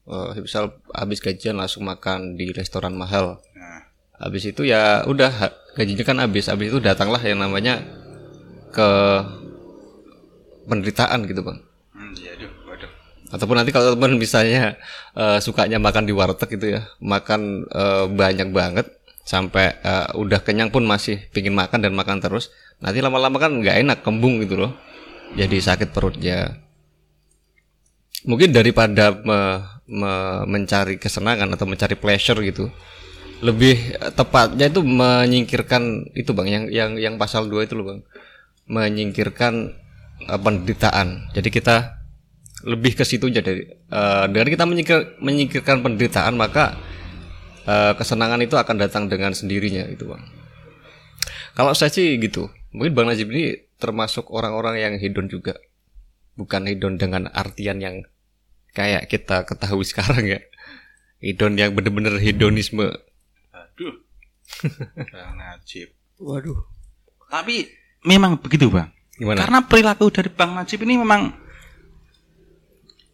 eh, 0.10 0.42
misal 0.42 0.80
habis 0.92 1.20
gajian 1.24 1.60
langsung 1.60 1.88
makan 1.88 2.36
di 2.36 2.52
restoran 2.52 2.96
mahal. 2.98 3.40
Habis 4.24 4.56
itu 4.56 4.64
ya 4.64 5.04
udah 5.04 5.52
gajinya 5.76 6.04
kan 6.06 6.18
habis. 6.24 6.48
Habis 6.48 6.72
itu 6.72 6.80
datanglah 6.80 7.20
yang 7.20 7.44
namanya 7.44 7.84
ke 8.72 8.90
penderitaan 10.66 11.28
gitu 11.28 11.44
bang. 11.44 11.60
Iya, 12.14 12.32
aduh, 12.40 12.52
waduh. 12.70 12.92
Ataupun 13.34 13.56
nanti 13.60 13.76
kalau 13.76 13.98
teman 13.98 14.16
misalnya 14.16 14.80
eh, 15.18 15.40
sukanya 15.44 15.82
makan 15.82 16.08
di 16.08 16.14
warteg 16.16 16.56
gitu 16.56 16.80
ya, 16.80 16.82
makan 17.04 17.68
eh, 17.68 18.06
banyak 18.08 18.50
banget 18.56 18.88
sampai 19.28 19.76
eh, 19.82 20.08
udah 20.16 20.40
kenyang 20.40 20.72
pun 20.72 20.88
masih 20.88 21.20
pingin 21.36 21.58
makan 21.58 21.84
dan 21.84 21.92
makan 21.92 22.24
terus. 22.24 22.54
Nanti 22.80 23.04
lama-lama 23.04 23.38
kan 23.42 23.60
nggak 23.60 23.78
enak, 23.84 23.98
kembung 24.06 24.40
gitu 24.40 24.56
loh. 24.56 24.72
Jadi 25.34 25.58
sakit 25.60 25.90
perutnya. 25.92 26.64
Mungkin 28.24 28.56
daripada 28.56 29.12
me- 29.12 29.62
me- 29.88 30.44
mencari 30.48 30.96
kesenangan 30.96 31.52
atau 31.52 31.68
mencari 31.68 32.00
pleasure 32.00 32.40
gitu, 32.40 32.72
lebih 33.44 34.00
eh, 34.00 34.12
tepatnya 34.16 34.72
itu 34.72 34.80
menyingkirkan 34.80 36.16
itu 36.16 36.32
bang, 36.32 36.48
yang 36.48 36.64
yang 36.72 36.92
yang 36.96 37.16
pasal 37.20 37.52
2 37.52 37.68
itu 37.68 37.76
loh 37.76 37.86
bang, 37.92 38.00
menyingkirkan 38.72 39.54
eh, 40.32 40.40
penderitaan. 40.40 41.36
Jadi 41.36 41.50
kita 41.52 42.00
lebih 42.64 42.96
ke 42.96 43.04
situ 43.04 43.28
dari 43.28 43.68
eh, 43.68 44.26
dengan 44.32 44.48
kita 44.48 44.64
menyingkir- 44.64 45.20
menyingkirkan 45.20 45.84
penderitaan 45.84 46.40
maka 46.40 46.80
eh, 47.68 47.92
kesenangan 48.00 48.40
itu 48.40 48.56
akan 48.56 48.76
datang 48.80 49.12
dengan 49.12 49.36
sendirinya 49.36 49.84
itu 49.92 50.08
bang. 50.08 50.24
Kalau 51.54 51.76
saya 51.76 51.92
sih 51.92 52.18
gitu, 52.24 52.48
mungkin 52.72 52.96
bang 52.96 53.08
Najib 53.12 53.30
ini 53.30 53.68
termasuk 53.78 54.32
orang-orang 54.32 54.80
yang 54.80 54.94
hedon 54.96 55.28
juga, 55.28 55.60
bukan 56.40 56.72
hedon 56.72 56.96
dengan 56.96 57.28
artian 57.30 57.84
yang 57.84 58.08
kayak 58.74 59.08
kita 59.08 59.46
ketahui 59.46 59.86
sekarang 59.86 60.26
ya, 60.28 60.40
hedon 61.22 61.56
yang 61.56 61.72
bener-bener 61.72 62.18
hedonisme. 62.20 62.90
Aduh. 63.54 63.96
Bang 65.14 65.34
Najib. 65.40 65.94
Waduh. 66.20 66.60
Tapi 67.32 67.70
memang 68.06 68.38
begitu 68.38 68.70
bang. 68.70 68.92
Gimana? 69.18 69.46
Karena 69.46 69.60
perilaku 69.64 70.10
dari 70.10 70.30
Bang 70.34 70.58
Najib 70.58 70.82
ini 70.84 70.98
memang 70.98 71.32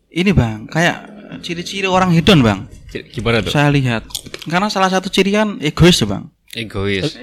ini 0.09 0.31
bang, 0.33 0.65
kayak 0.65 0.97
ciri-ciri 1.45 1.85
orang 1.85 2.09
hedon 2.09 2.41
bang. 2.41 2.65
Gimana 3.13 3.45
tuh? 3.45 3.53
Saya 3.53 3.69
lihat. 3.69 4.09
Karena 4.49 4.65
salah 4.73 4.89
satu 4.89 5.07
ciri 5.13 5.37
kan 5.37 5.61
egois 5.61 6.01
ya 6.01 6.07
bang. 6.09 6.25
Egois. 6.57 7.13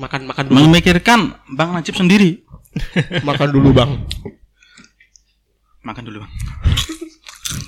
Makan 0.00 0.24
makan 0.24 0.44
dulu. 0.48 0.56
Memikirkan 0.64 1.36
Bang 1.52 1.76
Najib 1.76 1.92
sendiri. 1.92 2.40
makan 3.28 3.48
dulu 3.52 3.76
bang. 3.76 4.00
Makan 5.84 6.02
dulu 6.08 6.24
bang. 6.24 6.32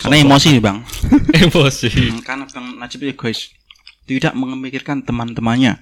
Karena 0.02 0.16
emosi 0.18 0.58
bang. 0.58 0.78
Emosi. 1.46 1.88
Hmm, 1.88 2.20
Karena 2.22 2.44
Bang 2.50 2.74
Najib 2.76 3.06
egois. 3.06 3.54
Tidak 4.02 4.34
memikirkan 4.34 5.06
teman-temannya. 5.06 5.78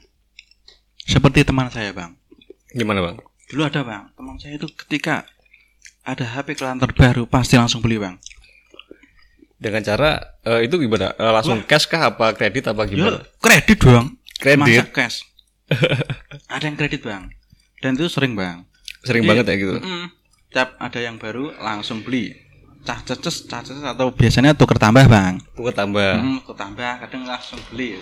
Seperti 1.08 1.42
teman 1.42 1.72
saya 1.72 1.90
bang. 1.90 2.12
Gimana 2.70 3.00
bang? 3.00 3.16
Dulu 3.50 3.66
ada 3.66 3.80
bang, 3.82 4.02
teman 4.14 4.36
saya 4.38 4.54
itu 4.54 4.68
ketika 4.70 5.26
ada 6.04 6.22
HP 6.22 6.54
kelan 6.54 6.78
terbaru 6.78 7.26
pasti 7.26 7.56
langsung 7.56 7.80
beli 7.80 7.98
bang. 7.98 8.14
Dengan 9.56 9.82
cara 9.82 10.38
eh, 10.44 10.64
itu 10.64 10.76
gimana? 10.76 11.12
Eh, 11.16 11.32
langsung 11.32 11.60
cash 11.64 11.84
kah 11.84 12.12
apa 12.14 12.32
kredit 12.32 12.70
apa 12.70 12.84
Ya, 12.86 12.92
gimana? 12.94 13.18
kredit 13.40 13.78
doang. 13.80 14.08
Kredit? 14.38 14.84
Masa 14.84 14.84
cash. 14.88 15.16
ada 16.54 16.64
yang 16.64 16.76
kredit 16.76 17.02
bang. 17.02 17.28
Dan 17.80 17.96
itu 17.96 18.08
sering 18.08 18.36
bang. 18.36 18.64
Sering 19.02 19.24
Jadi, 19.24 19.30
banget 19.32 19.44
ya 19.48 19.54
gitu. 19.56 19.74
mm-mm. 19.80 20.06
Tiap 20.52 20.76
ada 20.76 20.98
yang 21.00 21.16
baru 21.16 21.52
langsung 21.56 22.04
beli. 22.04 22.36
Cah 22.80 22.98
ceces, 23.04 23.44
cah 23.44 23.60
ceces 23.60 23.84
atau 23.84 24.08
biasanya 24.08 24.56
tuker 24.56 24.80
tambah 24.80 25.04
bang. 25.04 25.36
Tuker 25.52 25.74
tambah. 25.74 26.16
Hmm, 26.16 26.40
tuker 26.40 26.56
tambah 26.56 26.90
kadang 27.00 27.22
langsung 27.24 27.60
beli. 27.68 28.00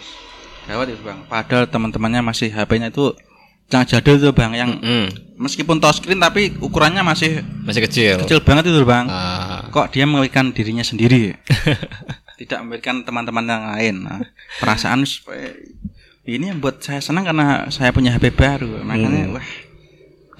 Gawat 0.65 0.87
itu 0.89 1.03
bang. 1.03 1.19
Padahal 1.27 1.67
teman-temannya 1.67 2.23
masih 2.23 2.49
HP-nya 2.49 2.89
itu 2.89 3.17
yang 3.69 3.85
jadul 3.85 4.17
itu 4.17 4.31
bang, 4.33 4.53
yang 4.57 4.71
Hmm, 4.81 5.13
meskipun 5.37 5.77
touchscreen 5.77 6.17
tapi 6.17 6.57
ukurannya 6.57 7.05
masih 7.05 7.45
masih 7.67 7.85
kecil. 7.85 8.17
kecil 8.25 8.41
banget 8.41 8.73
itu 8.73 8.81
bang. 8.81 9.05
Ah, 9.05 9.69
Kok 9.69 9.93
dia 9.93 10.09
memikirkan 10.09 10.57
dirinya 10.57 10.81
sendiri, 10.81 11.37
tidak 12.41 12.65
memikirkan 12.65 13.05
teman-teman 13.05 13.45
yang 13.45 13.65
lain. 13.69 13.95
Nah, 14.09 14.25
perasaan 14.57 15.05
ini 16.25 16.45
yang 16.49 16.65
buat 16.65 16.81
saya 16.81 17.05
senang 17.05 17.29
karena 17.29 17.69
saya 17.69 17.93
punya 17.93 18.17
HP 18.17 18.33
baru. 18.33 18.81
Makanya 18.85 19.37
wah 19.37 19.47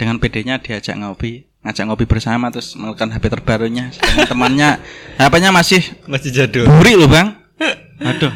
dengan 0.01 0.17
PD-nya 0.17 0.57
diajak 0.63 0.97
ngopi, 0.97 1.45
ngajak 1.69 1.85
ngopi 1.85 2.09
bersama 2.09 2.49
terus 2.49 2.73
melakukan 2.81 3.13
HP 3.13 3.29
terbarunya. 3.29 3.93
Sedangkan 3.93 4.25
temannya 4.33 4.81
HP-nya 5.21 5.53
masih 5.53 5.85
masih 6.09 6.33
jadul. 6.33 6.65
buri 6.65 6.97
loh 6.97 7.13
bang. 7.13 7.37
Aduh, 8.09 8.33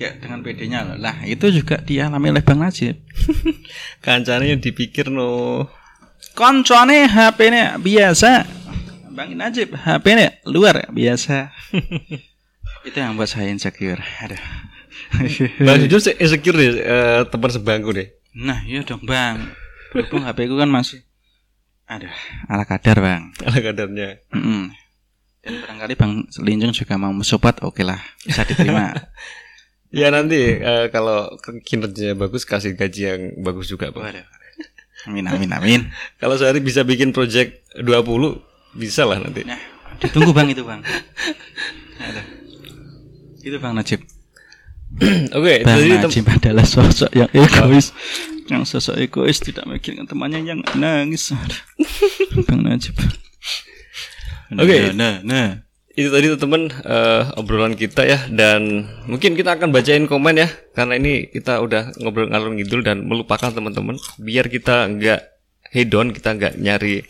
kayak 0.00 0.24
dengan 0.24 0.40
PD-nya 0.40 0.88
loh. 0.88 0.96
Lah 0.96 1.20
itu 1.28 1.52
juga 1.52 1.76
dialami 1.84 2.32
oleh 2.32 2.40
Bang 2.40 2.64
Najib. 2.64 2.96
Kancane 4.04 4.56
yang 4.56 4.64
dipikir 4.64 5.12
no. 5.12 5.68
Koncone 6.32 7.04
HP-nya 7.04 7.76
biasa. 7.76 8.48
Bang 9.12 9.36
Najib 9.36 9.76
HP-nya 9.76 10.40
luar 10.48 10.88
biasa. 10.88 11.52
itu 12.88 12.96
yang 12.96 13.12
buat 13.12 13.28
saya 13.28 13.52
insecure. 13.52 14.00
Aduh. 14.24 14.40
Bang 15.68 15.84
Jujur 15.84 16.00
sih 16.00 16.16
insecure 16.16 16.56
deh 16.56 16.70
eh, 16.80 17.20
teman 17.28 17.50
sebangku 17.52 17.92
deh. 17.92 18.08
nah, 18.32 18.64
iya 18.64 18.80
dong 18.88 19.04
Bang. 19.04 19.52
Berhubung 19.92 20.24
HP 20.24 20.48
ku 20.48 20.56
kan 20.56 20.70
masih 20.70 21.04
Aduh, 21.90 22.12
ala 22.46 22.62
kadar 22.62 23.02
Bang. 23.02 23.34
Ala 23.42 23.58
kadarnya. 23.58 24.22
Mm-mm. 24.30 24.70
Dan 25.42 25.54
barangkali 25.58 25.94
Bang 25.98 26.12
Linjung 26.38 26.70
juga 26.70 26.94
mau 27.00 27.10
mensupport, 27.10 27.66
oke 27.66 27.82
lah, 27.82 27.98
bisa 28.24 28.46
diterima. 28.46 28.94
Ya 29.90 30.06
nanti 30.14 30.38
eh, 30.62 30.86
kalau 30.94 31.34
kinerjanya 31.66 32.14
bagus 32.14 32.46
kasih 32.46 32.78
gaji 32.78 33.10
yang 33.10 33.22
bagus 33.42 33.66
juga, 33.66 33.90
Bang. 33.90 34.06
Waduh. 34.06 34.22
Amin 35.08 35.24
amin 35.26 35.50
amin. 35.50 35.80
Kalau 36.20 36.36
sehari 36.36 36.60
bisa 36.60 36.84
bikin 36.84 37.10
project 37.10 37.64
20 37.80 37.88
bisa 38.76 39.02
lah 39.08 39.18
nanti. 39.18 39.42
Nah, 39.48 39.58
Ditunggu 40.00 40.32
bang 40.32 40.48
itu 40.48 40.64
bang. 40.64 40.80
Aduh. 42.00 42.24
Itu 43.40 43.56
bang 43.60 43.72
Najib. 43.76 44.00
Oke, 45.38 45.62
Bang 45.62 45.76
jadi 45.78 46.02
Najib 46.02 46.26
adalah 46.26 46.66
sosok 46.66 47.10
yang 47.14 47.30
egois. 47.30 47.94
Yang 48.50 48.62
sosok 48.76 48.98
egois 48.98 49.38
tidak 49.38 49.64
mikirkan 49.70 50.10
temannya 50.10 50.42
yang 50.42 50.60
nangis. 50.74 51.30
Bang 52.50 52.66
Najib. 52.66 52.98
Nah, 54.50 54.66
Oke. 54.66 54.90
Nah, 54.90 55.22
nah. 55.22 55.62
itu 55.90 56.06
tadi 56.08 56.32
teman 56.38 56.70
obrolan 57.34 57.74
kita 57.76 58.06
ya 58.06 58.24
dan 58.30 58.88
mungkin 59.10 59.36
kita 59.36 59.58
akan 59.58 59.74
bacain 59.74 60.06
komen 60.06 60.38
ya 60.38 60.48
karena 60.72 60.96
ini 60.96 61.28
kita 61.28 61.60
udah 61.60 61.92
ngobrol 62.00 62.30
ngalur 62.30 62.56
ngidul 62.56 62.80
dan 62.80 63.04
melupakan 63.04 63.50
teman-teman 63.52 63.98
biar 64.16 64.48
kita 64.48 64.86
nggak 64.86 65.20
hedon 65.74 66.14
kita 66.14 66.34
nggak 66.38 66.54
nyari 66.56 67.04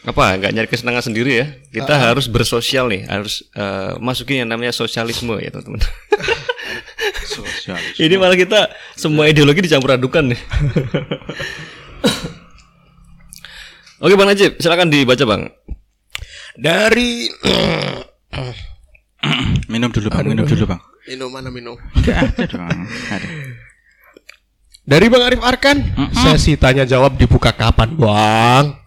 apa 0.00 0.40
nggak 0.40 0.52
nyari 0.56 0.68
kesenangan 0.70 1.12
sendiri 1.12 1.32
ya 1.44 1.46
kita 1.68 1.92
harus 1.92 2.24
bersosial 2.24 2.88
nih 2.88 3.04
harus 3.04 3.44
eh, 3.52 3.94
masukin 4.00 4.46
yang 4.46 4.48
namanya 4.48 4.72
sosialisme 4.72 5.36
ya 5.36 5.52
teman-teman 5.52 5.80
Sosialis. 7.24 7.96
ini 8.00 8.14
malah 8.16 8.36
kita 8.36 8.70
semua 8.96 9.28
ideologi 9.28 9.64
dicampur 9.64 9.92
adukan 9.96 10.32
nih 10.32 10.40
Oke 14.00 14.16
Bang 14.16 14.32
Najib, 14.32 14.56
silakan 14.56 14.88
dibaca 14.88 15.24
Bang. 15.28 15.52
Dari 16.56 17.28
minum 19.72 19.92
dulu 19.92 20.08
bang, 20.08 20.24
minum 20.24 20.48
dulu 20.48 20.64
bang. 20.64 20.80
minum 21.04 21.28
mana 21.28 21.52
minum? 21.52 21.76
Enggak 21.92 22.32
ada 22.32 22.44
dong. 22.48 22.68
Ada. 22.88 23.28
Dari 24.88 25.06
Bang 25.12 25.22
Arif 25.28 25.44
Arkan, 25.44 25.84
sesi 26.16 26.56
tanya 26.56 26.88
jawab 26.88 27.20
dibuka 27.20 27.52
kapan, 27.52 27.92
Bang? 27.94 28.80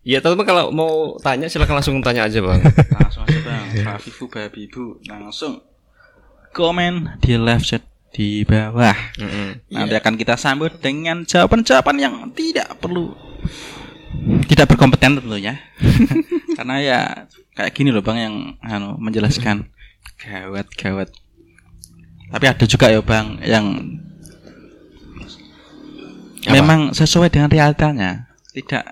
Ya 0.00 0.22
teman-teman 0.22 0.46
kalau 0.46 0.64
mau 0.70 1.18
tanya 1.20 1.50
silakan 1.50 1.82
langsung 1.82 1.98
tanya 2.00 2.30
aja 2.30 2.38
Bang. 2.40 2.62
Langsung 2.64 3.26
aja 3.26 3.40
bang. 3.42 3.66
Rafifu 3.84 4.30
Babibu 4.30 4.96
langsung 5.04 5.60
komen 6.50 7.18
di 7.22 7.38
live 7.38 7.64
chat 7.64 7.82
di 8.10 8.42
bawah. 8.42 8.96
Nanti 9.70 9.94
akan 9.94 10.14
kita 10.18 10.34
sambut 10.34 10.82
dengan 10.82 11.22
jawaban-jawaban 11.22 11.96
yang 11.98 12.14
tidak 12.34 12.74
perlu 12.82 13.14
tidak 14.50 14.74
berkompeten 14.74 15.22
tentunya. 15.22 15.62
Karena 16.58 16.76
ya 16.82 17.00
kayak 17.54 17.72
gini 17.72 17.94
loh 17.94 18.02
bang 18.02 18.18
yang 18.18 18.34
anu 18.60 18.98
menjelaskan 18.98 19.70
gawat 20.20 20.66
gawat. 20.74 21.08
Tapi 22.30 22.44
ada 22.46 22.64
juga 22.66 22.86
ya 22.90 23.00
bang 23.00 23.38
yang 23.46 23.66
Apa? 26.46 26.52
memang 26.52 26.80
sesuai 26.92 27.30
dengan 27.30 27.48
realitanya. 27.48 28.28
Tidak 28.50 28.84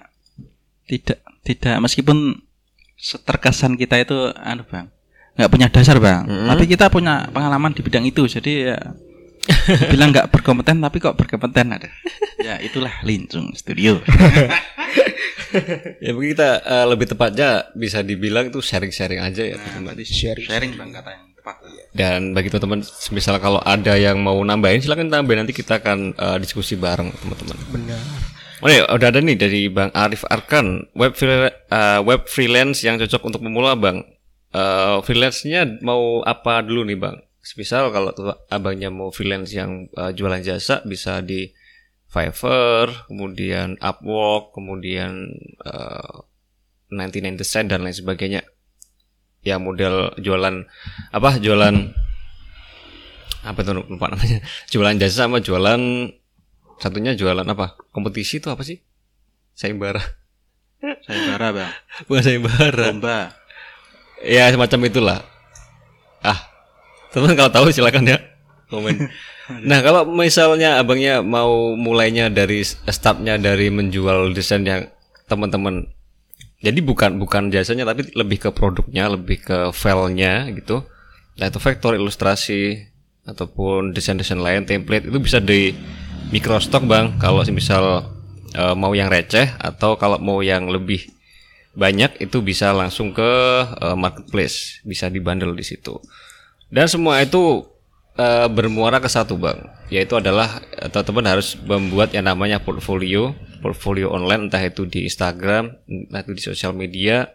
tidak 0.88 1.18
tidak 1.42 1.76
meskipun 1.82 2.38
terkesan 3.26 3.76
kita 3.76 4.00
itu 4.00 4.30
anu 4.38 4.64
bang 4.66 4.88
nggak 5.38 5.50
punya 5.50 5.66
dasar 5.71 5.97
bang 6.02 6.26
tapi 6.26 6.66
kita 6.66 6.90
punya 6.90 7.30
pengalaman 7.30 7.71
di 7.71 7.80
bidang 7.80 8.04
itu 8.04 8.26
jadi 8.26 8.75
ya 8.75 8.78
bilang 9.88 10.11
nggak 10.11 10.35
berkompeten 10.35 10.83
tapi 10.83 10.99
kok 10.99 11.14
berkompeten 11.14 11.78
ada 11.78 11.88
ya 12.47 12.59
itulah 12.61 12.92
lincung 13.07 13.54
studio 13.54 14.02
ya 16.04 16.11
mungkin 16.12 16.37
kita 16.37 16.50
eh, 16.61 16.87
lebih 16.90 17.07
tepatnya 17.09 17.71
bisa 17.73 18.04
dibilang 18.04 18.52
itu 18.52 18.61
sharing-sharing 18.61 19.23
aja 19.23 19.42
ya 19.47 19.57
teman-teman. 19.57 20.04
sharing 20.04 20.73
bang 20.76 20.90
kata 20.92 21.11
yang 21.14 21.25
tepat 21.38 21.57
Dan 21.97 22.21
bagi 22.37 22.52
teman-teman, 22.52 22.85
misal 23.16 23.40
kalau 23.40 23.62
ada 23.64 23.97
yang 23.97 24.21
mau 24.21 24.37
nambahin, 24.37 24.85
silakan 24.85 25.09
tambahin 25.09 25.47
nanti 25.47 25.57
kita 25.57 25.80
akan 25.80 26.12
eh, 26.12 26.37
diskusi 26.37 26.76
bareng 26.76 27.09
teman-teman. 27.09 27.57
Benar. 27.73 28.00
Oh 28.59 28.68
ya, 28.68 28.85
udah 28.90 29.09
ada 29.09 29.23
nih 29.23 29.38
dari 29.38 29.71
Bang 29.71 29.88
Arif 29.95 30.26
Arkan, 30.26 30.90
web 30.92 31.14
free- 31.16 31.49
eh, 31.49 32.00
web 32.04 32.28
freelance 32.28 32.85
yang 32.85 33.00
cocok 33.00 33.23
untuk 33.25 33.40
pemula, 33.40 33.73
Bang. 33.78 34.04
Eh, 34.48 34.96
freelance-nya 35.04 35.84
mau 35.84 36.24
apa 36.24 36.64
dulu 36.64 36.88
nih, 36.88 36.96
Bang? 36.96 37.20
Misal 37.56 37.92
kalau 37.92 38.12
abangnya 38.48 38.88
mau 38.88 39.12
freelance 39.12 39.52
yang 39.52 39.88
eh, 39.92 40.12
jualan 40.16 40.40
jasa 40.40 40.80
bisa 40.88 41.20
di 41.20 41.52
Fiverr, 42.08 43.08
kemudian 43.12 43.76
Upwork, 43.84 44.56
kemudian 44.56 45.28
eh, 45.64 46.16
99 46.88 47.37
Design 47.37 47.68
dan 47.68 47.84
lain 47.84 47.92
sebagainya. 47.92 48.40
Ya 49.44 49.61
model 49.61 50.16
jualan 50.16 50.64
apa? 51.12 51.37
Jualan 51.37 51.92
apa 53.44 53.61
tuh 53.62 53.84
lupa 53.84 54.08
namanya? 54.11 54.40
Jualan 54.72 54.96
jasa 54.98 55.28
sama 55.28 55.38
jualan 55.44 55.80
satunya 56.80 57.12
jualan 57.14 57.44
apa? 57.44 57.76
Kompetisi 57.92 58.40
itu 58.40 58.48
apa 58.48 58.64
sih? 58.64 58.80
Sayembara. 59.54 60.00
sayembara 60.78 61.50
bang 61.50 61.72
Bukan 62.06 62.22
sayembara. 62.22 62.84
lomba 62.94 63.34
Ya 64.24 64.50
semacam 64.50 64.81
itulah. 64.90 65.18
Ah, 66.24 66.50
teman 67.14 67.38
kalau 67.38 67.50
tahu 67.54 67.66
silakan 67.70 68.07
ya 68.07 68.18
komen. 68.68 68.96
Nah 69.48 69.81
kalau 69.81 70.04
misalnya 70.04 70.76
abangnya 70.76 71.24
mau 71.24 71.72
mulainya 71.72 72.28
dari 72.28 72.61
startnya 72.68 73.40
dari 73.40 73.72
menjual 73.72 74.37
desain 74.37 74.61
yang 74.61 74.92
teman-teman, 75.24 75.88
jadi 76.61 76.85
bukan 76.85 77.16
bukan 77.16 77.48
jasanya 77.48 77.88
tapi 77.88 78.12
lebih 78.12 78.44
ke 78.44 78.52
produknya, 78.52 79.09
lebih 79.09 79.40
ke 79.40 79.72
filenya 79.72 80.52
gitu. 80.52 80.85
Nah 81.40 81.48
itu 81.48 81.57
vektor 81.64 81.96
ilustrasi 81.96 82.76
ataupun 83.24 83.96
desain-desain 83.96 84.37
lain 84.37 84.68
template 84.68 85.09
itu 85.09 85.16
bisa 85.16 85.40
di 85.40 85.72
microstock 86.28 86.85
bang. 86.85 87.16
Kalau 87.16 87.40
misal 87.48 88.04
eh, 88.52 88.76
mau 88.76 88.92
yang 88.92 89.09
receh 89.09 89.48
atau 89.57 89.96
kalau 89.96 90.20
mau 90.20 90.44
yang 90.44 90.68
lebih 90.68 91.09
banyak 91.76 92.22
itu 92.22 92.40
bisa 92.40 92.72
langsung 92.72 93.12
ke 93.12 93.31
eh, 93.68 93.96
marketplace, 93.96 94.81
bisa 94.87 95.12
dibandel 95.12 95.52
di 95.52 95.64
situ. 95.66 96.00
Dan 96.68 96.88
semua 96.88 97.20
itu 97.20 97.64
eh, 98.16 98.48
bermuara 98.48 99.00
ke 99.02 99.09
satu 99.11 99.37
bang, 99.37 99.59
yaitu 99.92 100.16
adalah 100.16 100.62
eh, 100.78 100.88
teman-teman 100.88 101.38
harus 101.38 101.59
membuat 101.61 102.14
yang 102.16 102.28
namanya 102.28 102.62
portfolio, 102.62 103.35
portfolio 103.61 104.12
online 104.14 104.48
entah 104.48 104.62
itu 104.64 104.88
di 104.88 105.04
Instagram, 105.04 105.74
entah 105.88 106.20
itu 106.24 106.33
di 106.35 106.42
sosial 106.44 106.72
media, 106.72 107.28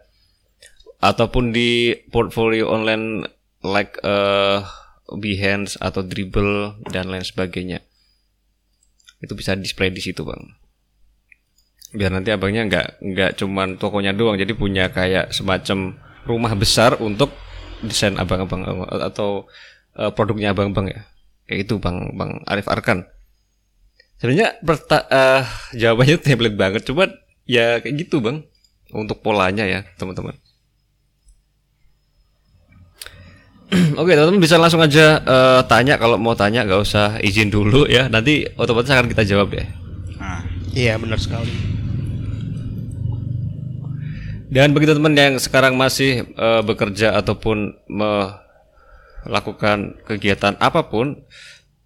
ataupun 1.04 1.52
di 1.52 1.94
portfolio 2.10 2.72
online 2.72 3.28
like 3.62 4.00
eh, 4.02 4.64
Behance 5.14 5.78
atau 5.78 6.02
Dribble 6.02 6.80
dan 6.90 7.12
lain 7.12 7.28
sebagainya. 7.28 7.84
Itu 9.20 9.36
bisa 9.36 9.54
display 9.54 9.92
di 9.92 10.00
situ 10.00 10.24
bang 10.24 10.63
biar 11.94 12.10
nanti 12.10 12.34
abangnya 12.34 12.66
nggak 12.66 12.88
nggak 13.06 13.32
cuman 13.38 13.78
tokonya 13.78 14.18
doang 14.18 14.36
jadi 14.36 14.54
punya 14.58 14.90
kayak 14.90 15.30
semacam 15.30 15.94
rumah 16.26 16.54
besar 16.58 16.98
untuk 16.98 17.30
desain 17.84 18.16
abang-abang 18.18 18.66
atau 18.90 19.46
eh, 20.00 20.12
produknya 20.12 20.56
abang-abang 20.56 20.90
ya. 20.90 21.06
Kayak 21.46 21.60
itu 21.70 21.74
bang 21.78 22.16
bang 22.16 22.42
Arif 22.50 22.68
Arkan. 22.72 23.06
Sebenarnya 24.18 24.58
eh, 24.64 25.44
jawabannya 25.78 26.18
template 26.24 26.58
banget 26.58 26.82
cuma 26.88 27.12
ya 27.44 27.84
kayak 27.84 28.08
gitu 28.08 28.24
bang 28.24 28.42
untuk 28.96 29.20
polanya 29.22 29.68
ya 29.68 29.84
teman-teman. 30.00 30.34
Oke 34.00 34.16
teman-teman 34.16 34.42
bisa 34.42 34.56
langsung 34.58 34.82
aja 34.82 35.20
eh, 35.22 35.62
tanya. 35.68 36.00
Kalau 36.00 36.16
mau 36.18 36.34
tanya 36.34 36.64
nggak 36.64 36.82
usah 36.82 37.20
izin 37.20 37.52
dulu 37.52 37.86
ya. 37.86 38.08
Nanti 38.08 38.48
otomatis 38.56 38.90
akan 38.90 39.12
kita 39.12 39.28
jawab 39.28 39.52
ya 39.54 39.84
nah. 40.24 40.42
Iya, 40.74 40.96
benar 40.98 41.20
sekali. 41.20 41.52
Dan 44.54 44.78
bagi 44.78 44.86
teman 44.86 45.18
yang 45.18 45.42
sekarang 45.42 45.74
masih 45.74 46.30
eh, 46.30 46.62
bekerja 46.62 47.18
ataupun 47.18 47.74
melakukan 47.90 49.98
kegiatan 50.06 50.54
apa 50.62 50.86
pun, 50.86 51.26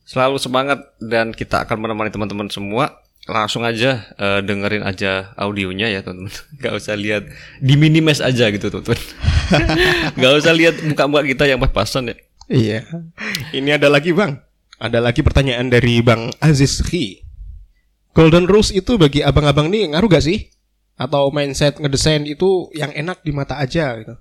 selalu 0.03 0.36
semangat 0.36 0.84
dan 0.99 1.32
kita 1.32 1.63
akan 1.63 1.80
menemani 1.80 2.12
teman-teman 2.12 2.51
semua. 2.51 2.99
Langsung 3.23 3.63
aja 3.63 4.12
eh, 4.19 4.43
dengerin 4.43 4.84
aja 4.84 5.32
audionya 5.39 5.88
ya 5.88 6.03
teman-teman. 6.03 6.43
Gak 6.60 6.75
usah 6.75 6.99
lihat 6.99 7.32
diminimes 7.63 8.19
aja 8.19 8.51
gitu 8.51 8.67
teman-teman. 8.67 8.99
Gak 10.19 10.34
usah 10.43 10.51
lihat 10.51 10.84
muka-muka 10.84 11.23
kita 11.23 11.47
yang 11.47 11.63
pas-pasan 11.63 12.12
ya. 12.12 12.19
Iya. 12.51 12.84
Ini 13.56 13.80
ada 13.80 13.88
lagi, 13.88 14.12
Bang. 14.12 14.43
Ada 14.75 14.99
lagi 14.99 15.23
pertanyaan 15.23 15.71
dari 15.71 16.03
Bang 16.03 16.36
Aziz 16.43 16.84
Khi. 16.84 17.23
Golden 18.12 18.43
Rules 18.43 18.75
itu 18.75 18.99
bagi 18.99 19.23
abang-abang 19.23 19.71
nih 19.71 19.95
ngaruh 19.95 20.12
gak 20.12 20.27
sih? 20.27 20.51
Atau 20.97 21.29
mindset 21.29 21.77
ngedesain 21.77 22.25
itu 22.25 22.73
yang 22.73 22.89
enak 22.89 23.21
di 23.21 23.29
mata 23.29 23.62
aja 23.62 23.93
gitu. 24.01 24.17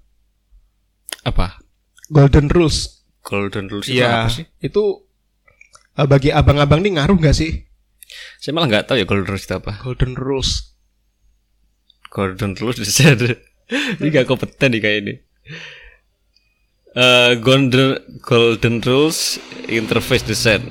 Apa? 1.25 1.57
Golden 2.13 2.53
Rules. 2.53 3.03
Golden 3.27 3.67
rules 3.67 3.91
itu 3.91 3.99
Iya, 3.99 4.29
apa 4.29 4.31
sih? 4.31 4.47
itu 4.63 5.03
eh, 5.99 6.07
bagi 6.07 6.31
abang-abang 6.31 6.79
nih 6.79 6.95
ngaruh 6.95 7.19
gak 7.19 7.35
sih? 7.35 7.67
Saya 8.39 8.55
malah 8.55 8.71
nggak 8.71 8.87
tahu 8.87 9.03
ya 9.03 9.07
golden 9.09 9.27
rules 9.27 9.43
itu 9.43 9.55
apa. 9.59 9.73
Golden 9.83 10.15
Rules. 10.15 10.51
Golden 12.07 12.53
Rules 12.55 12.79
bisa 12.79 13.03
ada. 13.19 13.35
Ini 13.99 14.07
gak 14.15 14.31
kompeten 14.31 14.71
nih 14.71 14.81
kayak 14.81 14.99
ini. 15.03 15.15
Eh, 16.95 17.33
golden 17.43 17.99
Golden 18.23 18.79
Rules 18.81 19.43
Interface 19.67 20.23
Design. 20.23 20.63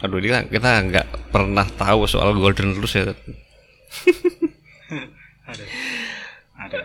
Aduh 0.00 0.18
ini 0.18 0.32
kan 0.32 0.48
kita 0.48 0.70
nggak 0.88 1.06
pernah 1.28 1.68
tahu 1.68 2.08
soal 2.08 2.32
Golden 2.32 2.74
Rules 2.74 2.96
ya. 2.96 3.12
ada 5.50 6.80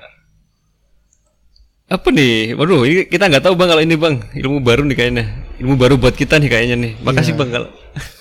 Apa 1.85 2.09
nih? 2.09 2.57
Waduh, 2.57 2.81
ini 2.89 3.05
kita 3.05 3.29
nggak 3.29 3.45
tahu 3.45 3.53
bang 3.53 3.69
kalau 3.69 3.83
ini 3.85 3.93
bang 3.93 4.17
ilmu 4.33 4.57
baru 4.65 4.81
nih 4.89 4.97
kayaknya. 4.97 5.25
Ilmu 5.61 5.77
baru 5.77 6.01
buat 6.01 6.17
kita 6.17 6.41
nih 6.41 6.49
kayaknya 6.49 6.75
nih. 6.81 6.91
Makasih 7.05 7.37
bang 7.37 7.49
kalau 7.53 7.69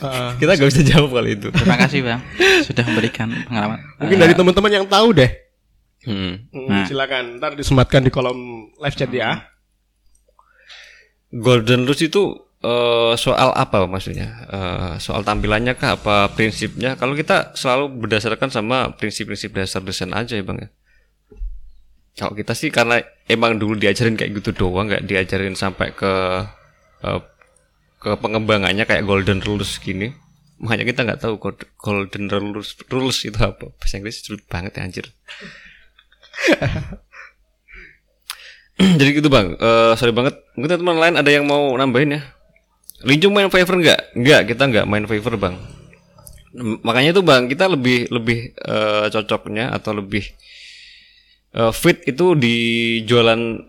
Heeh. 0.05 0.31
kita 0.45 0.51
nggak 0.61 0.69
bisa 0.69 0.83
jawab 0.85 1.11
kali 1.17 1.31
itu. 1.33 1.49
Terima 1.49 1.77
kasih 1.81 2.01
bang 2.05 2.21
sudah 2.69 2.85
memberikan 2.85 3.33
pengalaman. 3.49 3.81
Mungkin 4.05 4.19
dari 4.21 4.35
teman-teman 4.37 4.73
yang 4.73 4.85
tahu 4.85 5.17
deh. 5.17 5.31
Hmm. 6.05 6.45
Hmm, 6.53 6.85
Silakan, 6.85 7.41
ntar 7.41 7.57
disematkan 7.57 8.05
di 8.05 8.13
kolom 8.13 8.69
live 8.77 8.97
chat 9.01 9.09
ya. 9.09 9.49
Golden 11.33 11.89
rules 11.89 12.05
itu 12.05 12.37
eh, 12.65 13.13
soal 13.21 13.51
apa 13.55 13.85
maksudnya? 13.85 14.29
Eh, 14.49 14.93
soal 15.05 15.23
tampilannya 15.29 15.75
kah? 15.77 15.97
Apa 16.01 16.33
prinsipnya? 16.37 16.97
Kalau 17.01 17.15
kita 17.15 17.53
selalu 17.55 17.85
berdasarkan 18.07 18.49
sama 18.51 18.79
prinsip-prinsip 18.99 19.51
dasar 19.55 19.81
desain 19.85 20.11
aja 20.17 20.35
ya 20.39 20.45
bang 20.45 20.59
ya. 20.65 20.69
Kalau 22.15 22.35
kita 22.39 22.55
sih 22.55 22.71
karena 22.71 23.03
emang 23.27 23.59
dulu 23.59 23.75
diajarin 23.75 24.15
kayak 24.15 24.39
gitu 24.39 24.51
doang, 24.55 24.87
nggak 24.87 25.03
diajarin 25.07 25.59
sampai 25.59 25.91
ke 25.93 26.13
eh, 27.05 27.21
ke 28.03 28.11
pengembangannya 28.21 28.85
kayak 28.87 29.07
golden 29.09 29.41
rules 29.43 29.79
gini. 29.83 30.15
Makanya 30.63 30.85
kita 30.87 31.01
nggak 31.07 31.21
tahu 31.21 31.35
gold- 31.43 31.71
golden 31.79 32.31
rules 32.31 32.79
rules 32.89 33.19
itu 33.27 33.39
apa. 33.43 33.71
Bahasa 33.75 33.95
Inggris 33.99 34.23
sulit 34.23 34.45
banget 34.47 34.79
ya 34.79 34.83
anjir. 34.87 35.07
Jadi 38.99 39.11
gitu 39.23 39.31
bang, 39.31 39.55
Eh 39.55 39.93
sorry 39.95 40.11
banget. 40.11 40.35
Mungkin 40.59 40.83
teman 40.83 40.99
lain 40.99 41.15
ada 41.15 41.31
yang 41.31 41.47
mau 41.47 41.71
nambahin 41.79 42.19
ya? 42.19 42.34
Linjung 43.05 43.37
main 43.37 43.53
favor 43.53 43.77
nggak? 43.81 44.17
Nggak, 44.17 44.41
kita 44.53 44.63
nggak 44.69 44.87
main 44.89 45.05
favor 45.05 45.37
bang. 45.37 45.57
Makanya 46.85 47.11
itu 47.13 47.23
bang, 47.23 47.51
kita 47.51 47.69
lebih 47.69 48.09
lebih 48.09 48.57
eh, 48.57 49.07
cocoknya 49.13 49.75
atau 49.75 49.93
lebih 49.93 50.25
eh, 51.53 51.73
fit 51.75 52.01
itu 52.09 52.33
di 52.33 52.57
jualan 53.05 53.61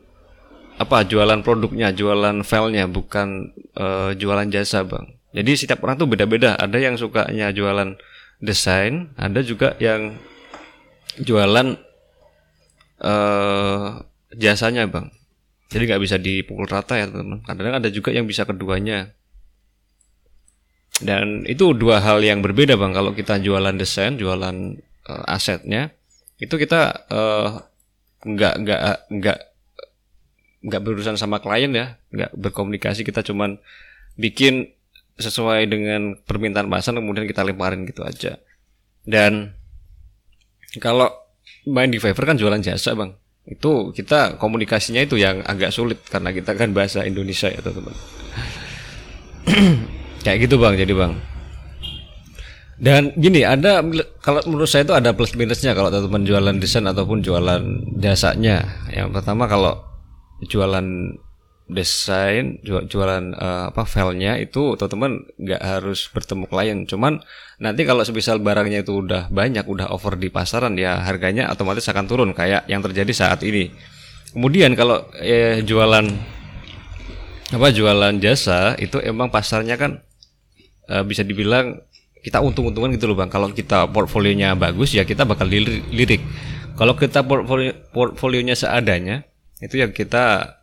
apa? 0.79 1.03
Jualan 1.03 1.43
produknya, 1.43 1.91
jualan 1.91 2.41
filenya, 2.47 2.87
bukan 2.87 3.51
eh, 3.75 4.11
jualan 4.15 4.47
jasa 4.47 4.87
bang. 4.87 5.05
Jadi 5.35 5.51
setiap 5.59 5.83
orang 5.83 5.99
tuh 5.99 6.07
beda-beda. 6.07 6.55
Ada 6.55 6.77
yang 6.79 6.95
sukanya 6.95 7.51
jualan 7.51 7.99
desain, 8.39 9.11
ada 9.19 9.43
juga 9.43 9.75
yang 9.83 10.15
jualan 11.19 11.75
eh 12.95 13.87
jasanya 14.35 14.87
bang 14.87 15.11
jadi 15.71 15.83
nggak 15.95 16.03
bisa 16.03 16.15
dipukul 16.19 16.67
rata 16.67 16.95
ya 16.95 17.07
teman 17.11 17.43
kadang 17.43 17.75
ada 17.75 17.89
juga 17.91 18.11
yang 18.11 18.27
bisa 18.27 18.47
keduanya 18.47 19.11
dan 21.03 21.43
itu 21.43 21.75
dua 21.75 21.99
hal 21.99 22.23
yang 22.23 22.39
berbeda 22.39 22.79
bang. 22.79 22.95
Kalau 22.95 23.11
kita 23.11 23.43
jualan 23.43 23.75
desain 23.75 24.15
jualan 24.15 24.55
eh, 25.11 25.23
asetnya 25.27 25.91
itu 26.39 26.55
kita 26.55 27.07
eh, 27.11 27.49
nggak 28.23 28.53
nggak 28.63 28.79
nggak 29.11 29.39
nggak 30.65 30.81
berurusan 30.81 31.19
sama 31.19 31.43
klien 31.43 31.71
ya. 31.75 31.99
Nggak 32.15 32.31
berkomunikasi 32.39 33.03
kita 33.03 33.25
cuman 33.27 33.59
bikin 34.15 34.71
sesuai 35.15 35.67
dengan 35.67 36.19
permintaan 36.23 36.67
pasar 36.71 36.95
kemudian 36.95 37.27
kita 37.27 37.43
lemparin 37.43 37.83
gitu 37.83 38.07
aja. 38.07 38.39
Dan 39.03 39.51
kalau 40.79 41.11
main 41.67 41.91
di 41.91 41.99
Fiverr 41.99 42.35
kan 42.35 42.39
jualan 42.39 42.63
jasa 42.63 42.95
bang. 42.95 43.11
Itu 43.45 43.93
kita 43.93 44.41
komunikasinya 44.41 45.05
itu 45.05 45.21
yang 45.21 45.45
agak 45.45 45.69
sulit 45.69 46.01
karena 46.09 46.33
kita 46.33 46.57
kan 46.57 46.73
bahasa 46.73 47.05
Indonesia 47.05 47.45
ya 47.45 47.61
teman 47.61 47.93
kayak 50.25 50.49
gitu 50.49 50.57
bang 50.57 50.73
jadi 50.73 50.93
bang. 50.97 51.13
Dan 52.75 53.15
gini 53.15 53.47
ada 53.47 53.79
kalau 54.19 54.43
menurut 54.51 54.67
saya 54.67 54.83
itu 54.83 54.91
ada 54.91 55.15
plus 55.15 55.31
minusnya 55.39 55.71
kalau 55.71 55.87
teman 55.87 56.27
jualan 56.27 56.59
desain 56.59 56.83
ataupun 56.83 57.23
jualan 57.23 57.63
jasanya. 58.03 58.83
Yang 58.91 59.15
pertama 59.15 59.47
kalau 59.47 59.79
jualan 60.43 61.15
desain 61.65 62.61
jual- 62.61 62.85
jualan 62.85 63.33
eh, 63.33 63.63
apa 63.73 63.89
filenya 63.89 64.37
itu 64.37 64.77
teman-teman 64.77 65.23
nggak 65.39 65.61
harus 65.63 66.11
bertemu 66.11 66.45
klien. 66.51 66.79
Cuman 66.83 67.23
nanti 67.63 67.87
kalau 67.87 68.03
sebisal 68.03 68.43
barangnya 68.43 68.83
itu 68.83 69.01
udah 69.01 69.31
banyak 69.31 69.65
udah 69.65 69.89
over 69.95 70.19
di 70.19 70.27
pasaran 70.27 70.75
ya 70.75 70.99
harganya 70.99 71.49
otomatis 71.49 71.87
akan 71.87 72.05
turun 72.05 72.29
kayak 72.35 72.67
yang 72.67 72.83
terjadi 72.83 73.13
saat 73.15 73.39
ini. 73.47 73.71
Kemudian 74.35 74.75
kalau 74.75 75.07
eh, 75.23 75.63
jualan 75.63 76.05
apa 77.55 77.67
jualan 77.71 78.19
jasa 78.19 78.75
itu 78.77 78.99
emang 78.99 79.31
pasarnya 79.31 79.79
kan 79.79 80.04
eh, 80.89 81.03
bisa 81.05 81.21
dibilang 81.25 81.81
kita 82.25 82.41
untung-untungan 82.41 82.89
gitu 82.97 83.05
loh 83.05 83.17
bang. 83.21 83.29
Kalau 83.29 83.53
kita 83.53 83.85
portfolionya 83.93 84.57
bagus 84.57 84.97
ya 84.97 85.05
kita 85.05 85.29
bakal 85.29 85.45
lirik, 85.45 86.21
kalau 86.73 86.97
kita 86.97 87.21
portfolio 87.21 87.69
portfolionya 87.93 88.57
seadanya 88.57 89.21
itu 89.61 89.77
ya 89.77 89.93
kita 89.93 90.57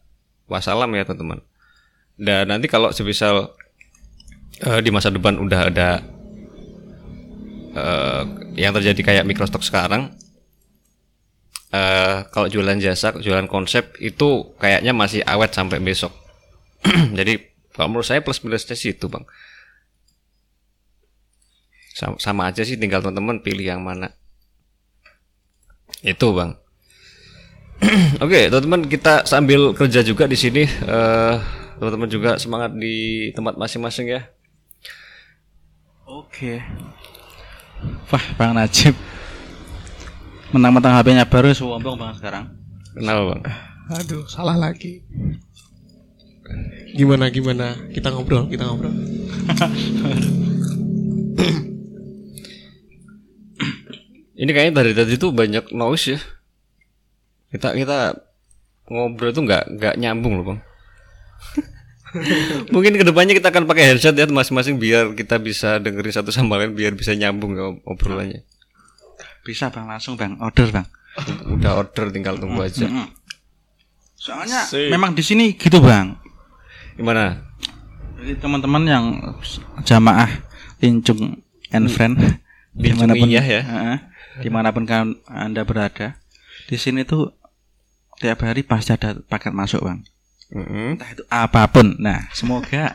wassalam 0.50 0.90
ya 0.98 1.06
teman-teman. 1.06 1.38
Dan 2.18 2.50
nanti 2.50 2.66
kalau 2.66 2.90
sebisal 2.90 3.54
eh, 4.58 4.80
di 4.82 4.90
masa 4.90 5.14
depan 5.14 5.38
udah 5.38 5.60
ada 5.70 5.88
eh, 7.78 8.22
yang 8.58 8.74
terjadi 8.74 9.00
kayak 9.00 9.26
Microstock 9.26 9.62
sekarang 9.62 10.10
eh 11.72 12.28
kalau 12.28 12.52
jualan 12.52 12.76
jasa 12.84 13.16
jualan 13.16 13.48
konsep 13.48 13.96
itu 13.96 14.52
kayaknya 14.60 14.92
masih 14.92 15.24
awet 15.24 15.56
sampai 15.56 15.80
besok. 15.80 16.12
Jadi 17.18 17.38
kalau 17.72 17.96
menurut 17.96 18.04
saya 18.04 18.20
plus 18.20 18.44
minusnya 18.44 18.76
sih 18.76 18.92
itu 18.92 19.08
bang 19.08 19.24
sama, 21.92 22.16
sama 22.18 22.42
aja 22.48 22.64
sih 22.64 22.80
tinggal 22.80 23.04
teman-teman 23.04 23.44
pilih 23.44 23.64
yang 23.64 23.84
mana 23.84 24.10
itu 26.02 26.28
bang 26.34 26.56
Oke, 28.22 28.46
teman-teman 28.46 28.86
kita 28.86 29.26
sambil 29.26 29.74
kerja 29.74 30.06
juga 30.06 30.30
di 30.30 30.38
sini. 30.38 30.62
eh, 30.62 31.34
teman-teman 31.82 32.06
juga 32.06 32.38
semangat 32.38 32.78
di 32.78 33.26
tempat 33.34 33.58
masing-masing 33.58 34.06
ya. 34.06 34.22
Oke. 36.06 36.62
Wah, 38.06 38.22
Bang 38.38 38.54
Najib. 38.54 38.94
Mentang-mentang 40.54 40.94
HP-nya 40.94 41.26
baru 41.26 41.50
sombong 41.50 41.98
Bang 41.98 42.14
sekarang. 42.14 42.54
Kenapa 42.94 43.34
bang? 43.34 43.42
Aduh, 43.98 44.30
salah 44.30 44.54
lagi. 44.54 45.02
Gimana 46.94 47.34
gimana? 47.34 47.74
Kita 47.90 48.14
ngobrol, 48.14 48.46
kita 48.46 48.62
ngobrol. 48.68 48.92
Ini 54.32 54.50
kayaknya 54.50 54.74
dari 54.80 54.92
tadi 54.96 55.20
tuh 55.20 55.30
banyak 55.32 55.72
noise 55.76 56.16
ya. 56.16 56.20
Kita 57.52 57.76
kita 57.76 58.16
ngobrol 58.88 59.32
tuh 59.36 59.44
nggak 59.44 59.76
nggak 59.76 59.94
nyambung 60.00 60.40
loh 60.40 60.44
bang. 60.52 60.60
Mungkin 62.74 62.96
ke 63.00 63.04
depannya 63.04 63.32
kita 63.36 63.48
akan 63.52 63.64
pakai 63.64 63.92
headset 63.92 64.16
ya 64.16 64.28
masing-masing 64.28 64.76
biar 64.76 65.16
kita 65.16 65.40
bisa 65.40 65.80
dengerin 65.80 66.12
satu 66.12 66.28
sama 66.28 66.60
lain 66.60 66.76
biar 66.76 66.92
bisa 66.92 67.16
nyambung 67.16 67.56
ya 67.56 67.72
obrolannya. 67.88 68.44
Bisa 69.44 69.72
Bang 69.72 69.88
langsung 69.88 70.16
Bang 70.16 70.36
order 70.40 70.68
Bang. 70.72 70.88
Udah 71.56 71.84
order 71.84 72.08
tinggal 72.12 72.36
tunggu 72.40 72.64
aja. 72.64 72.88
Soalnya 74.16 74.68
memang 74.92 75.12
di 75.12 75.24
sini 75.24 75.56
gitu 75.56 75.80
Bang. 75.80 76.16
Gimana? 76.96 77.52
Jadi 78.20 78.38
teman-teman 78.38 78.82
yang 78.86 79.04
jamaah 79.82 80.28
Lincung 80.78 81.42
and 81.72 81.88
Friend 81.90 82.16
di 82.72 82.92
mana 82.92 83.12
pun 83.12 83.28
Lincungiyah 83.28 83.46
ya. 83.46 83.62
Heeh. 83.64 84.11
Di 84.40 84.48
mana 84.48 84.72
pun 84.72 84.88
kan 84.88 85.12
anda 85.28 85.66
berada 85.66 86.16
di 86.70 86.80
sini 86.80 87.04
tuh 87.04 87.34
tiap 88.22 88.40
hari 88.46 88.62
pasti 88.62 88.94
ada 88.94 89.18
paket 89.18 89.52
masuk 89.52 89.82
bang. 89.82 90.00
Entah 90.52 91.08
itu 91.10 91.24
apa 91.26 91.66
pun. 91.68 91.96
Nah 91.98 92.30
semoga 92.32 92.94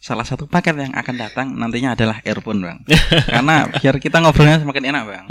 salah 0.00 0.24
satu 0.24 0.48
paket 0.48 0.78
yang 0.80 0.96
akan 0.96 1.14
datang 1.20 1.46
nantinya 1.52 1.92
adalah 1.98 2.22
earphone 2.24 2.62
bang. 2.62 2.78
Karena 3.34 3.68
biar 3.68 3.98
kita 3.98 4.22
ngobrolnya 4.22 4.62
semakin 4.62 4.94
enak 4.94 5.02
bang. 5.04 5.24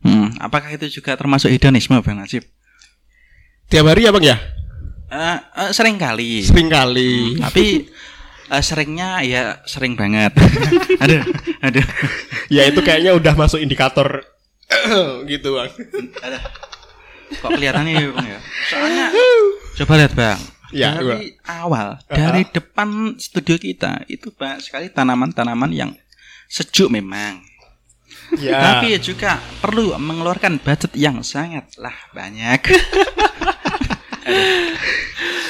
Hmm, 0.00 0.28
apakah 0.38 0.70
itu 0.72 1.00
juga 1.00 1.18
termasuk 1.18 1.50
hedonisme 1.50 1.98
bang 2.00 2.22
Najib 2.22 2.46
Tiap 3.68 3.84
hari 3.84 4.08
ya 4.08 4.10
bang 4.16 4.24
ya? 4.32 4.36
Eh, 5.12 5.38
eh, 5.64 5.70
sering 5.76 6.00
kali. 6.00 6.40
Sering 6.40 6.72
kali. 6.72 7.36
tapi 7.36 7.84
eh, 8.48 8.62
seringnya 8.64 9.20
ya 9.26 9.60
sering 9.68 9.92
banget. 9.92 10.32
Aduh 11.04 11.20
aduh. 11.60 11.84
Ya 12.48 12.64
itu 12.64 12.80
kayaknya 12.80 13.12
udah 13.12 13.36
masuk 13.36 13.60
indikator 13.60 14.24
gitu 15.30 15.48
bang. 15.56 15.70
kok 17.28 17.50
kelihatannya 17.52 17.92
ya 17.92 18.08
bang 18.12 18.26
ya? 18.26 18.40
Soalnya 18.68 19.06
coba 19.82 19.92
lihat 20.00 20.12
bang. 20.16 20.40
Ya, 20.68 21.00
dari 21.00 21.32
awal 21.48 21.96
dari 22.12 22.44
depan 22.44 23.16
studio 23.16 23.56
kita 23.56 24.04
itu 24.04 24.28
banyak 24.28 24.60
sekali 24.60 24.92
tanaman-tanaman 24.92 25.72
yang 25.72 25.90
sejuk 26.48 26.92
memang. 26.92 27.44
Ya. 28.36 28.60
tapi 28.60 28.92
juga 29.00 29.40
perlu 29.64 29.96
mengeluarkan 29.96 30.60
budget 30.60 30.92
yang 30.92 31.24
sangatlah 31.24 31.96
banyak. 32.12 32.60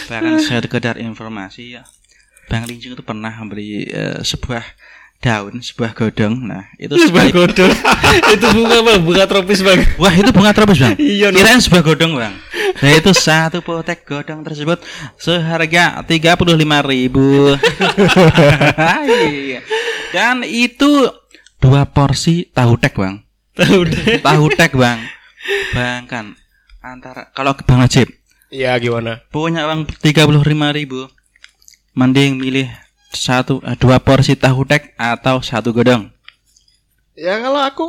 Bahkan 0.09 0.39
sekedar 0.41 0.95
informasi 0.97 1.75
ya 1.75 1.83
Bang 2.49 2.65
Linjung 2.65 2.97
itu 2.97 3.05
pernah 3.05 3.31
memberi 3.37 3.85
eh, 3.85 4.25
sebuah 4.25 4.65
daun 5.19 5.59
sebuah 5.59 5.93
godong. 5.99 6.47
Nah, 6.47 6.71
itu 6.79 6.95
Sebuah 6.95 7.35
godong. 7.35 7.73
itu 8.35 8.47
bunga 8.55 8.77
apa? 8.83 8.93
Bunga 9.03 9.25
tropis 9.27 9.61
bang. 9.67 9.81
Wah 9.99 10.15
itu 10.15 10.31
bunga 10.31 10.55
tropis 10.55 10.79
bang. 10.79 10.95
Iya. 10.95 11.35
Kirain 11.35 11.59
sebuah 11.59 11.83
godong 11.83 12.13
bang. 12.15 12.35
Nah 12.79 12.91
itu 12.95 13.11
satu 13.11 13.59
potek 13.59 14.07
godong 14.07 14.47
tersebut 14.47 14.79
seharga 15.19 16.07
tiga 16.07 16.39
puluh 16.39 16.55
lima 16.55 16.81
ribu. 16.83 17.55
Iya. 19.09 19.61
Dan 20.15 20.47
itu 20.47 21.11
dua 21.59 21.85
porsi 21.85 22.47
tahu 22.55 22.79
tek 22.79 22.95
bang. 22.95 23.19
Tahu 23.59 23.79
deh. 23.91 24.23
Tahu 24.23 24.45
tek 24.55 24.73
bang. 24.79 25.03
Bayangkan 25.75 26.39
antara 26.79 27.35
kalau 27.35 27.59
ke 27.59 27.67
bang 27.67 27.83
Najib 27.83 28.09
Iya 28.49 28.81
gimana? 28.81 29.21
punya 29.29 29.69
uang 29.69 29.85
tiga 30.01 30.25
puluh 30.25 30.41
lima 30.41 30.73
ribu, 30.73 31.05
mending 31.93 32.41
milih 32.41 32.69
satu 33.13 33.61
eh, 33.65 33.77
dua 33.77 34.01
porsi 34.01 34.37
tahu 34.37 34.65
tek 34.69 34.93
atau 34.97 35.41
satu 35.41 35.73
godong. 35.73 36.09
Ya 37.19 37.41
kalau 37.41 37.61
aku 37.65 37.89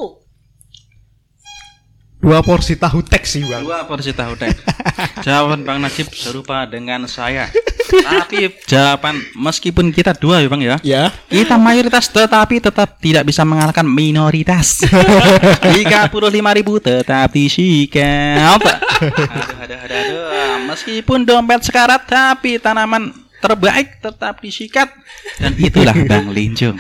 dua 2.20 2.44
porsi 2.44 2.76
tahu 2.76 3.04
tek 3.04 3.24
sih 3.28 3.44
bang. 3.44 3.64
Dua 3.64 3.84
porsi 3.88 4.12
tahu 4.16 4.36
tek. 4.40 4.56
Jawaban 5.26 5.64
Bang 5.68 5.80
Najib 5.84 6.12
serupa 6.12 6.64
dengan 6.68 7.08
saya. 7.08 7.52
Tapi 7.90 8.54
jawaban 8.70 9.18
meskipun 9.34 9.90
kita 9.90 10.14
dua 10.14 10.46
ya 10.46 10.48
Bang 10.48 10.62
ya. 10.62 10.78
Ya. 10.86 11.04
Kita 11.26 11.58
mayoritas 11.58 12.06
tetapi 12.06 12.62
tetap 12.62 13.02
tidak 13.02 13.26
bisa 13.26 13.42
mengalahkan 13.42 13.82
minoritas. 13.82 14.86
35 15.66 16.14
ribu 16.30 16.78
tetap 16.78 17.34
disikat. 17.34 18.62
Aduh, 19.00 19.64
aduh, 19.64 19.80
aduh, 19.80 19.98
aduh. 19.98 20.54
Meskipun 20.70 21.24
dompet 21.24 21.66
sekarat 21.66 22.04
tapi 22.06 22.60
tanaman 22.62 23.16
terbaik 23.39 24.04
tetap 24.04 24.43
disikat. 24.43 24.91
Dan 25.39 25.56
itulah 25.56 25.95
Bang 26.06 26.32
Linjung. 26.32 26.75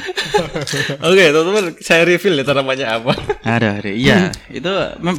Oke 1.07 1.23
teman-teman 1.31 1.75
saya 1.79 2.03
reveal 2.03 2.39
ya 2.39 2.43
tanamannya 2.43 2.87
apa. 2.87 3.13
Aduh, 3.47 3.71
aduh, 3.79 3.93
iya. 3.95 4.31
Itu 4.51 4.71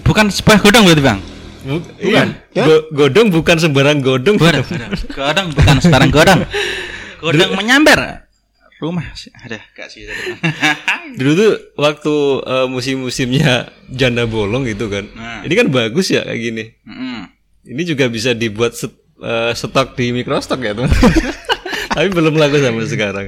bukan 0.05 0.29
sebuah 0.29 0.61
godong 0.61 0.85
berarti 0.88 1.05
Bang. 1.05 1.20
Bu- 1.61 1.85
iya. 2.00 2.24
Go- 2.57 2.88
godong 2.92 3.29
bukan 3.33 3.57
sembarang 3.61 4.00
godong. 4.00 4.37
Godong, 4.40 4.64
godong. 4.64 4.92
Godong 5.12 5.48
bukan 5.53 5.76
sekarang 5.81 6.09
godong. 6.09 6.40
Godong 7.20 7.53
menyambar. 7.57 8.29
Rumah 8.81 9.12
ada 9.44 9.61
gak 9.76 9.92
sih? 9.92 10.09
Dulu 11.20 11.33
tuh 11.37 11.53
waktu 11.76 12.14
eh, 12.48 12.66
musim-musimnya 12.66 13.68
janda 13.92 14.24
bolong 14.24 14.64
gitu 14.64 14.88
kan. 14.88 15.05
Nah. 15.12 15.44
Ini 15.44 15.53
kan 15.53 15.68
bagus 15.68 16.09
ya 16.09 16.24
kayak 16.24 16.40
gini. 16.40 16.64
Mm-mm. 16.88 17.29
Ini 17.61 17.83
juga 17.85 18.09
bisa 18.09 18.33
dibuat 18.33 18.72
set- 18.72 18.96
eh, 19.21 19.53
stok 19.53 19.95
di 19.95 20.11
mikrostock 20.11 20.61
ya 20.61 20.73
teman. 20.73 20.91
Tapi 21.95 22.09
belum 22.09 22.35
laku 22.35 22.57
sampai 22.59 22.87
sekarang. 22.87 23.27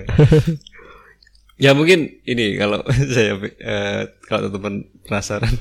ya 1.57 1.77
mungkin 1.77 2.23
ini 2.25 2.57
kalau 2.57 2.81
saya 3.15 3.37
eh, 3.43 4.01
kalau 4.25 4.49
teman 4.49 4.89
penasaran. 5.05 5.53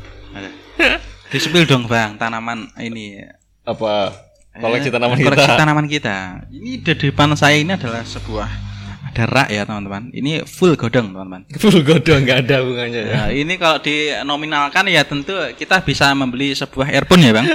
Disepil 1.32 1.64
dong 1.64 1.88
bang 1.88 2.20
tanaman 2.20 2.68
ini 2.76 3.24
apa 3.64 4.12
koleksi 4.52 4.92
Eh, 4.92 4.94
tanaman 4.94 5.16
koleksi 5.16 5.48
kita. 5.48 5.56
tanaman 5.56 5.88
kita. 5.88 6.18
Ini 6.52 6.72
di 6.84 6.94
depan 6.94 7.32
saya 7.36 7.56
ini 7.56 7.72
adalah 7.72 8.04
sebuah 8.04 8.71
ada 9.12 9.28
rak 9.28 9.48
ya 9.52 9.68
teman-teman. 9.68 10.08
Ini 10.16 10.48
full 10.48 10.80
godong 10.80 11.12
teman-teman. 11.12 11.44
Full 11.62 11.84
godong 11.84 12.24
nggak 12.24 12.48
ada 12.48 12.64
bunganya 12.64 13.02
ya. 13.04 13.14
Nah, 13.14 13.28
ini 13.36 13.54
kalau 13.60 13.78
dinominalkan 13.84 14.88
ya 14.88 15.04
tentu 15.04 15.36
kita 15.60 15.84
bisa 15.84 16.16
membeli 16.16 16.56
sebuah 16.56 16.88
earphone 16.96 17.28
ya 17.28 17.32
bang. 17.36 17.48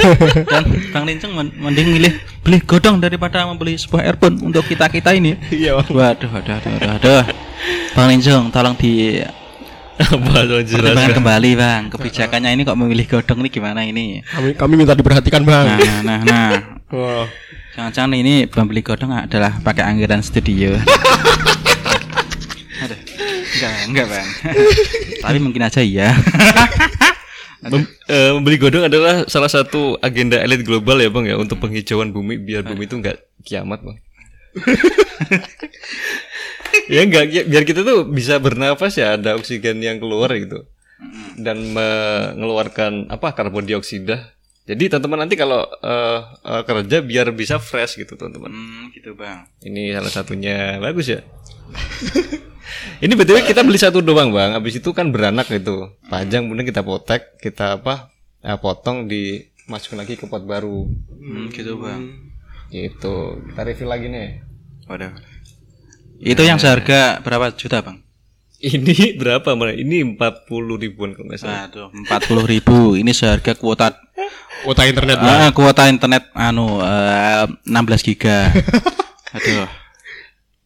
Dan 0.52 0.62
bang 0.88 1.04
Lincung 1.04 1.32
men- 1.36 1.52
mending 1.60 1.92
milih 1.92 2.12
beli 2.40 2.58
godong 2.64 2.96
daripada 2.98 3.44
membeli 3.44 3.76
sebuah 3.76 4.08
earphone 4.08 4.40
untuk 4.40 4.64
kita 4.64 4.88
kita 4.88 5.12
ini. 5.12 5.36
Iya 5.52 5.76
bang. 5.84 5.88
Waduh, 5.92 6.28
waduh, 6.32 6.52
waduh, 6.56 6.70
waduh, 6.72 6.90
waduh. 6.96 7.22
Bang 7.92 8.08
Lincung, 8.08 8.48
tolong 8.48 8.74
di 8.80 9.20
jelaskan? 10.64 11.12
kembali 11.20 11.50
bang. 11.54 11.82
Kebijakannya 11.92 12.50
ini 12.56 12.62
kok 12.64 12.78
memilih 12.80 13.06
godong 13.06 13.44
ini 13.44 13.48
gimana 13.52 13.84
ini? 13.84 14.24
Kami 14.24 14.56
kami 14.56 14.72
minta 14.80 14.96
diperhatikan 14.96 15.44
bang. 15.44 15.66
Nah, 15.68 15.78
nah, 15.78 16.00
nah, 16.00 16.20
nah. 16.24 16.50
Wah. 16.92 17.26
Jangan-jangan 17.72 18.12
ini 18.20 18.44
pembeli 18.44 18.84
godong 18.84 19.16
adalah 19.16 19.56
pakai 19.64 19.88
anggaran 19.88 20.20
studio. 20.20 20.76
Aduh, 22.84 23.00
enggak, 23.56 23.76
enggak 23.88 24.06
bang. 24.12 24.28
Tapi 25.24 25.38
mungkin 25.40 25.64
aja 25.64 25.80
iya. 25.80 26.12
Mem- 27.72 27.88
eh, 28.10 28.30
membeli 28.34 28.58
godong 28.58 28.90
adalah 28.90 29.22
salah 29.30 29.48
satu 29.48 29.94
agenda 30.02 30.34
elit 30.42 30.66
global 30.66 30.98
ya 30.98 31.08
bang 31.08 31.30
ya 31.30 31.36
untuk 31.38 31.62
penghijauan 31.62 32.10
bumi 32.10 32.42
biar 32.42 32.66
bumi 32.66 32.90
itu 32.90 32.98
nggak 32.98 33.16
kiamat 33.46 33.80
bang. 33.80 33.96
ya 36.92 37.00
enggak 37.06 37.24
ya, 37.30 37.42
biar 37.46 37.64
kita 37.64 37.86
tuh 37.86 38.04
bisa 38.04 38.36
bernafas 38.42 38.98
ya 38.98 39.14
ada 39.14 39.38
oksigen 39.38 39.78
yang 39.80 40.02
keluar 40.02 40.28
gitu 40.34 40.66
dan 41.38 41.72
mengeluarkan 41.72 43.08
apa 43.08 43.32
karbon 43.32 43.64
dioksida. 43.64 44.34
Jadi 44.62 44.86
teman-teman 44.86 45.26
nanti 45.26 45.34
kalau 45.34 45.66
eh, 45.82 46.20
eh, 46.46 46.62
kerja 46.62 47.02
biar 47.02 47.34
bisa 47.34 47.58
fresh 47.58 47.98
gitu 47.98 48.14
teman-teman. 48.14 48.50
hmm, 48.50 48.82
gitu 48.94 49.18
bang. 49.18 49.42
Ini 49.62 49.98
salah 49.98 50.12
satunya 50.12 50.78
bagus 50.78 51.10
ya. 51.10 51.20
Ini 53.04 53.12
btw 53.18 53.42
kita 53.42 53.66
beli 53.66 53.78
satu 53.78 53.98
doang 53.98 54.30
bang. 54.30 54.54
Habis 54.54 54.78
itu 54.78 54.94
kan 54.94 55.10
beranak 55.10 55.50
gitu. 55.50 55.90
Panjang 56.06 56.46
kemudian 56.46 56.66
kita 56.66 56.86
potek, 56.86 57.36
kita 57.42 57.82
apa? 57.82 58.12
eh, 58.42 58.58
potong 58.58 59.06
dimasukin 59.06 59.98
lagi 59.98 60.18
ke 60.18 60.26
pot 60.26 60.42
baru. 60.42 60.86
Hmm, 60.86 61.50
gitu 61.54 61.78
bang. 61.78 62.30
Gitu. 62.70 63.42
Kita 63.50 63.60
refill 63.62 63.90
lagi 63.90 64.10
nih. 64.10 64.42
Waduh. 64.90 65.14
Itu 66.22 66.42
yang 66.46 66.58
seharga 66.58 67.22
berapa 67.22 67.54
juta 67.54 67.82
bang? 67.82 67.98
Ini 68.62 69.18
berapa? 69.18 69.58
Ini 69.74 70.14
40 70.14 70.78
ribuan 70.78 71.18
kalau 71.18 71.26
nggak 71.26 71.40
salah. 71.42 71.66
Aduh, 71.66 71.90
puluh 72.30 72.46
ribu. 72.46 72.94
Ini 72.94 73.10
seharga 73.10 73.58
kuota 73.58 73.90
Kuota 74.62 74.82
internet 74.86 75.18
bang. 75.18 75.38
ah, 75.42 75.50
kuota 75.50 75.82
internet 75.86 76.24
anu 76.32 76.78
eh, 76.78 77.44
16 77.66 78.06
giga. 78.06 78.46
Aduh. 79.36 79.66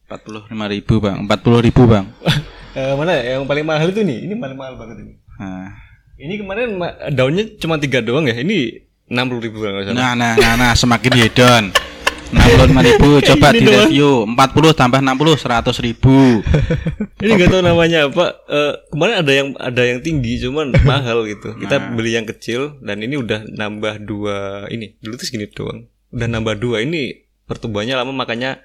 Empat 0.07 0.19
puluh 0.23 0.41
lima 0.47 0.65
ribu 0.67 0.93
bang. 0.97 1.17
Empat 1.19 1.39
puluh 1.41 1.59
ribu 1.59 1.83
bang. 1.85 2.05
Eh, 2.77 2.93
mana 2.93 3.09
ya? 3.09 3.41
yang 3.41 3.49
paling 3.49 3.65
mahal 3.65 3.89
itu 3.89 4.05
nih? 4.05 4.29
Ini 4.29 4.37
paling 4.37 4.53
mahal 4.53 4.77
banget 4.77 5.01
ini. 5.01 5.17
Nah. 5.41 5.73
Ini 6.13 6.37
kemarin 6.37 6.77
ma- 6.77 6.93
daunnya 7.09 7.57
cuma 7.57 7.81
tiga 7.81 8.05
doang 8.05 8.29
ya. 8.29 8.37
Ini 8.37 8.85
60 9.09 9.17
ribu 9.41 9.65
kalau 9.65 9.81
nggak 9.81 9.85
salah. 9.89 9.97
Nah, 9.97 10.11
nah, 10.13 10.33
nah, 10.37 10.53
nah, 10.53 10.71
semakin 10.77 11.13
hedon. 11.17 11.63
65 12.31 12.87
ribu, 12.87 13.09
coba 13.33 13.47
di 13.55 13.65
review 13.65 14.27
40 14.27 14.79
tambah 14.79 14.99
60, 14.99 15.71
100 15.71 15.85
ribu 15.85 16.43
Ini 17.23 17.31
nggak 17.33 17.49
tahu 17.49 17.63
namanya 17.65 17.99
apa. 18.09 18.25
Eh, 18.45 18.73
kemarin 18.93 19.15
ada 19.25 19.31
yang 19.33 19.47
ada 19.57 19.81
yang 19.81 19.99
tinggi, 20.05 20.37
cuman 20.37 20.69
mahal 20.89 21.25
gitu. 21.25 21.57
Kita 21.57 21.97
beli 21.97 22.13
yang 22.13 22.29
kecil 22.29 22.77
dan 22.85 23.01
ini 23.01 23.17
udah 23.17 23.49
nambah 23.49 24.05
dua 24.05 24.69
ini. 24.69 24.93
Dulu 25.01 25.17
tuh 25.17 25.25
segini 25.25 25.49
doang. 25.49 25.89
Udah 26.13 26.27
nambah 26.29 26.61
dua 26.61 26.85
ini 26.85 27.25
pertumbuhannya 27.49 27.97
lama 27.97 28.13
makanya 28.13 28.61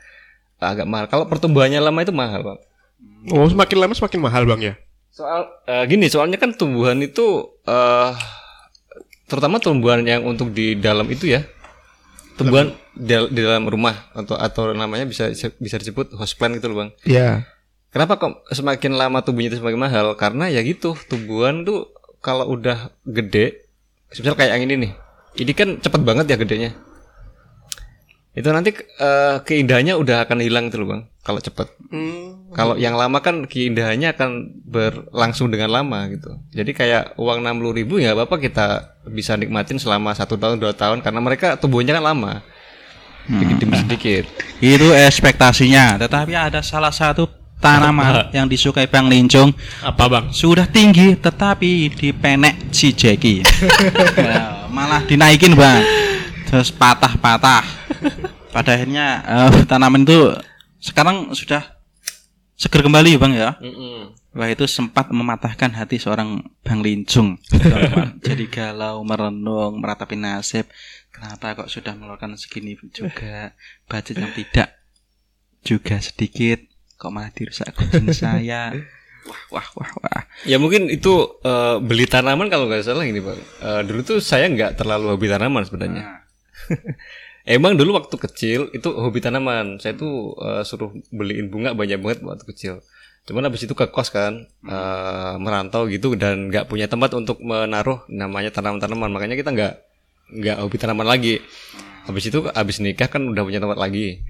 agak 0.61 0.85
mahal. 0.85 1.09
Kalau 1.09 1.25
pertumbuhannya 1.33 1.81
lama 1.81 2.05
itu 2.05 2.13
mahal 2.13 2.41
bang. 2.45 2.59
Oh 3.33 3.49
semakin 3.49 3.77
lama 3.81 3.95
semakin 3.97 4.21
mahal 4.21 4.45
bang 4.45 4.61
ya. 4.61 4.75
Soal 5.13 5.49
eh, 5.65 5.85
gini, 5.89 6.13
soalnya 6.13 6.37
kan 6.37 6.53
tumbuhan 6.53 7.01
itu 7.01 7.57
eh 7.65 8.13
terutama 9.33 9.57
tumbuhan 9.65 10.05
yang 10.05 10.29
untuk 10.29 10.53
di 10.53 10.77
dalam 10.77 11.09
itu 11.09 11.33
ya. 11.33 11.41
Tumbuhan 12.37 12.73
di, 12.97 13.15
di 13.33 13.41
dalam 13.41 13.69
rumah 13.69 14.09
atau 14.17 14.37
atau 14.37 14.73
namanya 14.73 15.05
bisa 15.05 15.29
bisa 15.33 15.77
disebut 15.77 16.17
houseplant 16.17 16.57
gitu 16.59 16.73
loh 16.73 16.87
bang. 16.87 16.91
Iya. 17.05 17.29
Kenapa 17.93 18.17
kok 18.17 18.49
semakin 18.49 18.97
lama 18.97 19.21
tumbuhnya 19.21 19.53
itu 19.53 19.61
semakin 19.61 19.81
mahal? 19.81 20.07
Karena 20.17 20.49
ya 20.49 20.65
gitu, 20.65 20.97
tumbuhan 21.13 21.61
tuh 21.69 21.93
kalau 22.25 22.49
udah 22.49 22.89
gede, 23.05 23.69
misal 24.09 24.33
kayak 24.33 24.57
yang 24.57 24.65
ini 24.65 24.75
nih, 24.89 24.93
ini 25.45 25.53
kan 25.53 25.77
cepet 25.77 26.01
banget 26.01 26.33
ya 26.33 26.41
gedenya. 26.41 26.73
Itu 28.33 28.49
nanti 28.49 28.73
eh, 28.81 29.37
keindahannya 29.45 29.93
udah 30.01 30.25
akan 30.25 30.41
hilang 30.41 30.73
tuh 30.73 30.85
loh 30.85 30.89
bang, 30.97 31.03
kalau 31.21 31.41
cepet. 31.41 31.69
Kalau 32.57 32.81
yang 32.81 32.97
lama 32.97 33.21
kan 33.21 33.45
keindahannya 33.45 34.17
akan 34.17 34.31
berlangsung 34.65 35.53
dengan 35.53 35.69
lama 35.69 36.09
gitu. 36.09 36.41
Jadi 36.57 36.73
kayak 36.73 37.21
uang 37.21 37.45
60 37.45 37.79
ribu 37.85 38.01
ya 38.01 38.17
bapak 38.17 38.49
kita 38.49 38.97
bisa 39.05 39.37
nikmatin 39.37 39.77
selama 39.77 40.17
satu 40.17 40.41
tahun 40.41 40.57
dua 40.57 40.73
tahun 40.73 41.05
karena 41.05 41.21
mereka 41.21 41.61
tumbuhnya 41.61 41.93
kan 42.01 42.05
lama, 42.09 42.41
sedikit 43.29 43.57
demi 43.61 43.77
sedikit. 43.77 44.25
Itu 44.65 44.97
ekspektasinya. 44.97 46.01
Tetapi 46.01 46.33
ada 46.33 46.65
salah 46.65 46.93
satu 46.93 47.29
tanaman 47.63 48.35
yang 48.35 48.51
disukai 48.51 48.91
Bang 48.91 49.07
Lincung 49.07 49.55
Apa 49.87 50.11
bang? 50.11 50.25
Sudah 50.35 50.67
tinggi 50.67 51.15
tetapi 51.15 51.95
dipenek 51.95 52.75
si 52.75 52.91
Jeki 52.91 53.47
Ya, 54.19 54.67
Malah 54.67 55.07
dinaikin 55.07 55.55
Bang. 55.55 55.79
Terus 56.51 56.75
patah-patah 56.75 57.82
Pada 58.55 58.71
akhirnya 58.77 59.07
eh, 59.25 59.65
tanaman 59.65 60.05
itu 60.05 60.35
sekarang 60.83 61.31
sudah 61.33 61.79
seger 62.59 62.83
kembali 62.85 63.19
Bang 63.19 63.33
ya 63.35 63.59
Wah 64.33 64.49
itu 64.49 64.65
sempat 64.65 65.13
mematahkan 65.13 65.77
hati 65.77 66.01
seorang 66.01 66.41
Bang 66.65 66.81
Lincung. 66.81 67.37
Jadi 68.27 68.49
galau, 68.49 69.05
merenung, 69.05 69.77
meratapi 69.77 70.17
nasib 70.17 70.65
Kenapa 71.13 71.53
kok 71.53 71.69
sudah 71.69 71.93
mengeluarkan 71.93 72.41
segini 72.41 72.73
juga 72.89 73.53
Budget 73.85 74.17
yang 74.17 74.33
tidak 74.33 74.69
juga 75.63 76.01
sedikit 76.01 76.65
Kok 76.97 77.13
malah 77.13 77.29
dirusak 77.29 77.77
kucing 77.77 78.09
saya 78.17 78.73
Wah, 79.23 79.43
wah, 79.55 79.69
wah, 79.79 79.91
wah. 80.03 80.23
Ya 80.43 80.59
mungkin 80.59 80.91
itu 80.91 81.39
eh, 81.47 81.79
beli 81.79 82.11
tanaman 82.11 82.51
kalau 82.51 82.67
nggak 82.67 82.83
salah 82.83 83.07
ini 83.07 83.23
bang. 83.23 83.39
Eh, 83.39 83.81
dulu 83.87 84.03
tuh 84.03 84.19
saya 84.19 84.51
nggak 84.51 84.75
terlalu 84.75 85.15
hobi 85.15 85.31
tanaman 85.31 85.63
sebenarnya. 85.63 86.27
Emang 87.43 87.75
dulu 87.75 87.99
waktu 87.99 88.15
kecil 88.15 88.71
itu 88.71 88.89
hobi 88.95 89.19
tanaman. 89.19 89.83
Saya 89.83 89.99
tuh 89.99 90.39
eh, 90.39 90.63
suruh 90.63 90.95
beliin 91.11 91.51
bunga 91.51 91.75
banyak 91.75 91.99
banget 91.99 92.19
waktu 92.23 92.47
kecil. 92.55 92.75
Cuman 93.27 93.47
habis 93.47 93.63
itu 93.67 93.75
ke 93.75 93.87
kos 93.91 94.15
kan, 94.15 94.47
eh, 94.47 95.35
merantau 95.43 95.91
gitu 95.91 96.15
dan 96.15 96.51
nggak 96.51 96.71
punya 96.71 96.87
tempat 96.87 97.15
untuk 97.19 97.43
menaruh 97.43 98.07
namanya 98.07 98.55
tanaman-tanaman. 98.55 99.11
Makanya 99.11 99.35
kita 99.35 99.51
nggak 99.51 99.75
nggak 100.39 100.57
hobi 100.63 100.77
tanaman 100.79 101.07
lagi. 101.07 101.35
Habis 102.07 102.31
itu 102.31 102.47
habis 102.51 102.83
nikah 102.83 103.07
kan 103.11 103.23
udah 103.27 103.43
punya 103.43 103.59
tempat 103.63 103.79
lagi. 103.79 104.23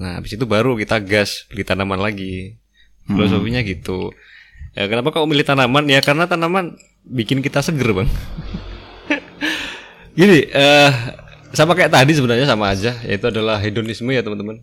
Nah 0.00 0.20
habis 0.20 0.36
itu 0.36 0.44
baru 0.44 0.76
kita 0.76 1.00
gas 1.04 1.44
beli 1.52 1.64
tanaman 1.68 2.00
lagi. 2.00 2.56
Filosofinya 3.04 3.60
gitu. 3.60 4.12
Ya 4.72 4.88
kenapa 4.88 5.12
kau 5.12 5.28
milih 5.28 5.44
tanaman? 5.44 5.84
Ya 5.86 6.00
karena 6.00 6.24
tanaman 6.24 6.80
bikin 7.04 7.44
kita 7.44 7.60
seger 7.60 7.92
bang. 7.92 8.08
Gini, 10.18 10.46
eh 10.48 10.92
sama 11.54 11.72
kayak 11.78 11.94
tadi 11.94 12.12
sebenarnya 12.14 12.46
sama 12.46 12.74
aja, 12.74 12.98
yaitu 13.06 13.26
adalah 13.30 13.56
hedonisme 13.58 14.10
ya 14.10 14.20
teman-teman. 14.20 14.60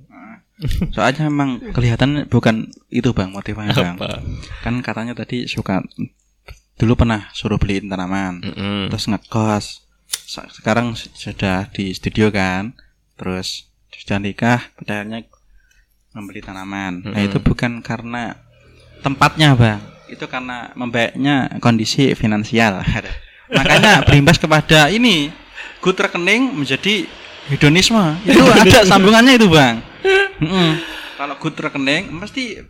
Soalnya 0.95 1.25
emang 1.25 1.57
kelihatan 1.73 2.29
bukan 2.29 2.69
itu 2.93 3.09
bang 3.17 3.33
motivasinya 3.33 3.73
bang. 3.73 3.97
Apa? 3.97 4.21
Kan 4.61 4.79
katanya 4.85 5.17
tadi 5.17 5.49
suka 5.49 5.81
dulu 6.77 6.93
pernah 6.97 7.29
suruh 7.33 7.57
beliin 7.57 7.89
tanaman, 7.89 8.41
Mm-mm. 8.41 8.93
terus 8.93 9.09
ngekos. 9.09 9.65
Sekarang 10.29 10.93
sudah 10.95 11.69
di 11.73 11.93
studio 11.93 12.29
kan, 12.29 12.77
terus 13.17 13.69
sudah 13.91 14.17
nikah, 14.21 14.71
pada 14.79 15.01
akhirnya 15.01 15.27
membeli 16.15 16.41
tanaman. 16.41 17.05
Nah 17.05 17.21
itu 17.21 17.37
bukan 17.41 17.83
karena 17.85 18.37
tempatnya 19.01 19.53
bang, 19.57 19.81
itu 20.09 20.25
karena 20.27 20.73
membaiknya 20.75 21.57
kondisi 21.63 22.13
finansial. 22.13 22.83
Makanya 23.57 24.07
berimbas 24.07 24.39
kepada 24.39 24.87
ini 24.87 25.27
good 25.81 25.97
rekening 25.97 26.53
menjadi 26.53 27.09
hedonisme. 27.49 27.99
Itu 28.29 28.45
ada 28.45 28.85
sambungannya 28.85 29.35
itu 29.35 29.49
bang. 29.49 29.81
Mm-mm. 30.39 30.69
Kalau 31.19 31.35
good 31.41 31.57
rekening 31.57 32.13
mesti 32.13 32.61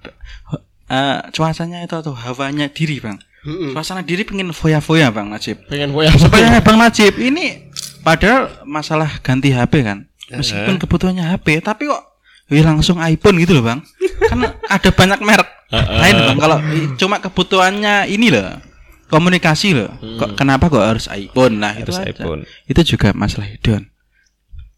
eh, 0.91 1.19
cuacanya 1.31 1.87
itu 1.87 1.95
atau 1.95 2.11
hawanya 2.11 2.67
diri 2.67 2.99
bang. 2.99 3.15
Suasana 3.41 4.05
diri 4.05 4.21
pengen 4.21 4.53
foya-foya 4.53 5.09
bang 5.09 5.31
Najib. 5.31 5.65
Pengen 5.65 5.95
foya 5.95 6.13
Supaya 6.13 6.59
bang 6.61 6.77
Najib 6.77 7.15
ini 7.17 7.71
padahal 8.03 8.51
masalah 8.67 9.23
ganti 9.23 9.55
HP 9.55 9.81
kan. 9.81 10.05
Meskipun 10.31 10.79
kebutuhannya 10.79 11.27
HP, 11.31 11.59
tapi 11.63 11.87
kok 11.87 12.03
ya 12.51 12.63
langsung 12.67 12.99
iPhone 12.99 13.39
gitu 13.39 13.55
loh 13.55 13.65
bang. 13.65 13.79
Kan 14.27 14.51
ada 14.75 14.89
banyak 14.91 15.19
merek 15.23 15.49
lain 15.71 16.15
bang. 16.27 16.37
Kalau 16.37 16.57
cuma 16.99 17.23
kebutuhannya 17.23 18.11
ini 18.11 18.27
loh 18.27 18.70
komunikasi 19.11 19.75
loh. 19.75 19.91
Kok 20.17 20.39
kenapa 20.39 20.71
kok 20.71 20.81
harus 20.81 21.05
iPhone? 21.11 21.59
Nah 21.59 21.75
itu 21.75 21.91
Harus 21.91 21.99
aja. 21.99 22.09
iPhone. 22.15 22.41
Itu 22.65 22.81
juga 22.95 23.11
masalah 23.11 23.51
hedon. 23.51 23.91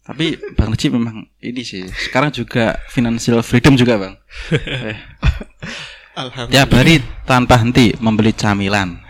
Tapi 0.04 0.36
Bang 0.52 0.68
Najib 0.74 0.92
memang 0.92 1.24
ini 1.40 1.64
sih. 1.64 1.88
Sekarang 1.88 2.28
juga 2.28 2.76
financial 2.92 3.40
freedom 3.40 3.78
juga 3.78 3.96
bang. 3.96 4.14
Eh, 6.14 6.20
Alhamdulillah. 6.20 6.52
Tiap 6.52 6.70
hari 6.78 6.94
tanpa 7.26 7.58
henti 7.58 7.90
membeli 7.98 8.30
camilan. 8.36 9.00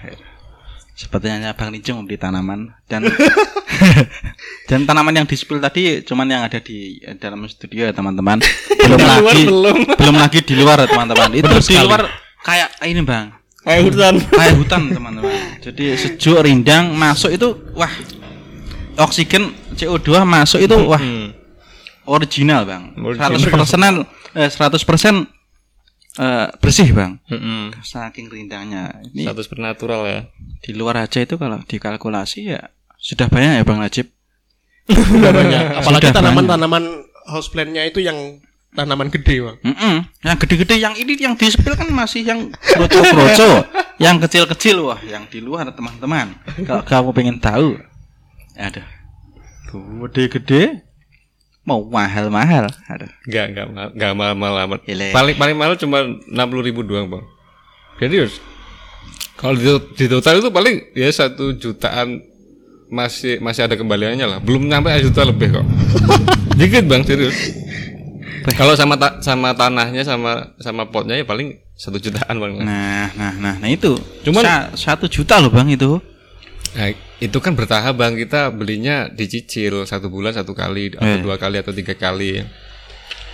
Sepertinya 0.94 1.50
Bang 1.52 1.74
Lincung 1.74 2.00
membeli 2.00 2.16
tanaman 2.16 2.70
dan 2.87 3.04
dan 4.70 4.87
tanaman 4.87 5.12
yang 5.12 5.26
di 5.26 5.37
spill 5.37 5.58
tadi 5.58 6.00
cuman 6.06 6.26
yang 6.30 6.42
ada 6.46 6.62
di 6.62 7.02
eh, 7.02 7.18
dalam 7.18 7.44
studio 7.50 7.90
ya 7.90 7.92
teman-teman. 7.92 8.40
Belum 8.84 9.00
lagi 9.02 9.42
belum. 9.44 9.78
belum 9.98 10.16
lagi 10.16 10.40
di 10.46 10.54
luar 10.56 10.87
ya 10.87 10.88
teman-teman. 10.88 11.28
Itu 11.34 11.50
di 11.50 11.74
luar 11.82 12.06
kayak 12.46 12.80
ini 12.87 13.02
Bang. 13.02 13.34
Kayak 13.64 13.81
hutan. 13.88 14.14
Kayak 14.20 14.55
hutan 14.61 14.83
teman-teman. 14.92 15.33
Jadi 15.64 15.85
sejuk 15.96 16.38
rindang 16.44 16.92
masuk 16.92 17.33
itu 17.33 17.48
wah 17.72 17.90
oksigen 19.00 19.57
CO2 19.74 20.22
masuk 20.22 20.61
itu 20.61 20.77
wah 20.85 21.00
original 22.05 22.68
Bang. 22.68 22.92
Original. 23.00 23.40
100% 23.40 24.05
eh, 24.37 24.50
100% 24.53 25.24
eh, 26.20 26.48
bersih 26.61 26.88
Bang 26.92 27.18
Mm-mm. 27.27 27.74
saking 27.83 28.29
rindangnya 28.31 29.03
ini 29.11 29.27
Status 29.27 29.46
bernatural 29.50 30.03
ya. 30.07 30.20
di 30.62 30.77
luar 30.77 31.00
aja 31.07 31.22
itu 31.22 31.35
kalau 31.40 31.62
dikalkulasi 31.64 32.55
ya 32.55 32.70
sudah 32.98 33.27
banyak 33.27 33.59
ya 33.59 33.64
bang 33.66 33.79
Najib 33.83 34.07
Sudah 34.92 35.33
banyak. 35.33 35.81
Apalagi 35.81 36.12
tanaman-tanaman 36.12 36.85
houseplant-nya 37.24 37.88
itu 37.88 38.05
yang 38.05 38.40
tanaman 38.74 39.08
gede, 39.08 39.38
Bang. 39.38 39.56
Mm-mm. 39.62 39.96
yang 40.26 40.37
gede-gede 40.37 40.76
yang 40.82 40.94
ini 40.98 41.14
yang 41.14 41.34
di 41.38 41.46
spill 41.46 41.78
kan 41.78 41.87
masih 41.94 42.26
yang 42.26 42.50
kroco-kroco 42.50 43.62
yang 44.02 44.18
kecil-kecil 44.18 44.82
wah 44.82 45.00
yang 45.06 45.24
di 45.30 45.38
luar 45.38 45.70
teman-teman 45.70 46.34
kalau 46.66 46.82
kamu 46.82 47.10
pengen 47.14 47.37
tahu 47.38 47.78
ada 48.58 48.82
gede-gede 49.70 50.82
mau 51.64 51.80
mahal-mahal 51.87 52.68
ada 52.90 53.08
Enggak, 53.24 53.46
enggak, 53.54 53.66
enggak, 53.96 54.12
mahal-mahal 54.12 54.56
amat. 54.68 54.80
Paling 54.84 55.34
paling 55.40 55.56
mahal 55.56 55.74
cuma 55.80 56.04
60 56.28 56.66
ribu 56.66 56.84
doang, 56.84 57.08
Bang. 57.08 57.24
Serius. 57.96 58.37
Kalau 59.40 59.56
di, 59.56 59.66
di 59.96 60.06
total 60.06 60.44
itu 60.44 60.52
paling 60.52 60.92
ya 60.92 61.08
satu 61.08 61.56
jutaan 61.56 62.20
masih 62.92 63.40
masih 63.40 63.64
ada 63.64 63.74
kembaliannya 63.80 64.28
lah. 64.28 64.38
Belum 64.44 64.68
sampai 64.68 65.00
satu 65.00 65.08
juta 65.08 65.22
lebih 65.24 65.48
kok. 65.56 65.66
Dikit, 66.60 66.84
Bang, 66.84 67.02
serius. 67.02 67.34
Kalau 68.52 68.76
sama 68.76 68.94
ta- 68.94 69.18
sama 69.18 69.57
tanahnya 69.57 70.04
sama 70.04 70.52
sama 70.61 70.85
potnya 70.87 71.16
ya 71.16 71.24
paling 71.24 71.57
satu 71.72 71.96
jutaan, 71.96 72.37
Bang. 72.37 72.61
nah 72.61 73.09
nah 73.16 73.33
nah 73.35 73.54
nah 73.57 73.68
itu. 73.68 73.96
Cuman- 74.20 74.44
Sa- 74.44 74.68
satu 74.76 75.09
juta 75.09 75.40
loh 75.40 75.48
bang 75.48 75.72
itu. 75.72 75.96
Nah, 76.74 76.90
itu 77.18 77.38
kan 77.38 77.57
bertahap 77.57 77.96
bang. 77.96 78.12
Kita 78.14 78.50
belinya 78.50 79.09
dicicil 79.09 79.83
satu 79.85 80.07
bulan 80.07 80.35
satu 80.35 80.52
kali 80.52 80.92
atau 80.92 81.09
Eh. 81.09 81.22
dua 81.22 81.35
kali 81.35 81.57
atau 81.59 81.70
tiga 81.70 81.94
kali. 81.94 82.44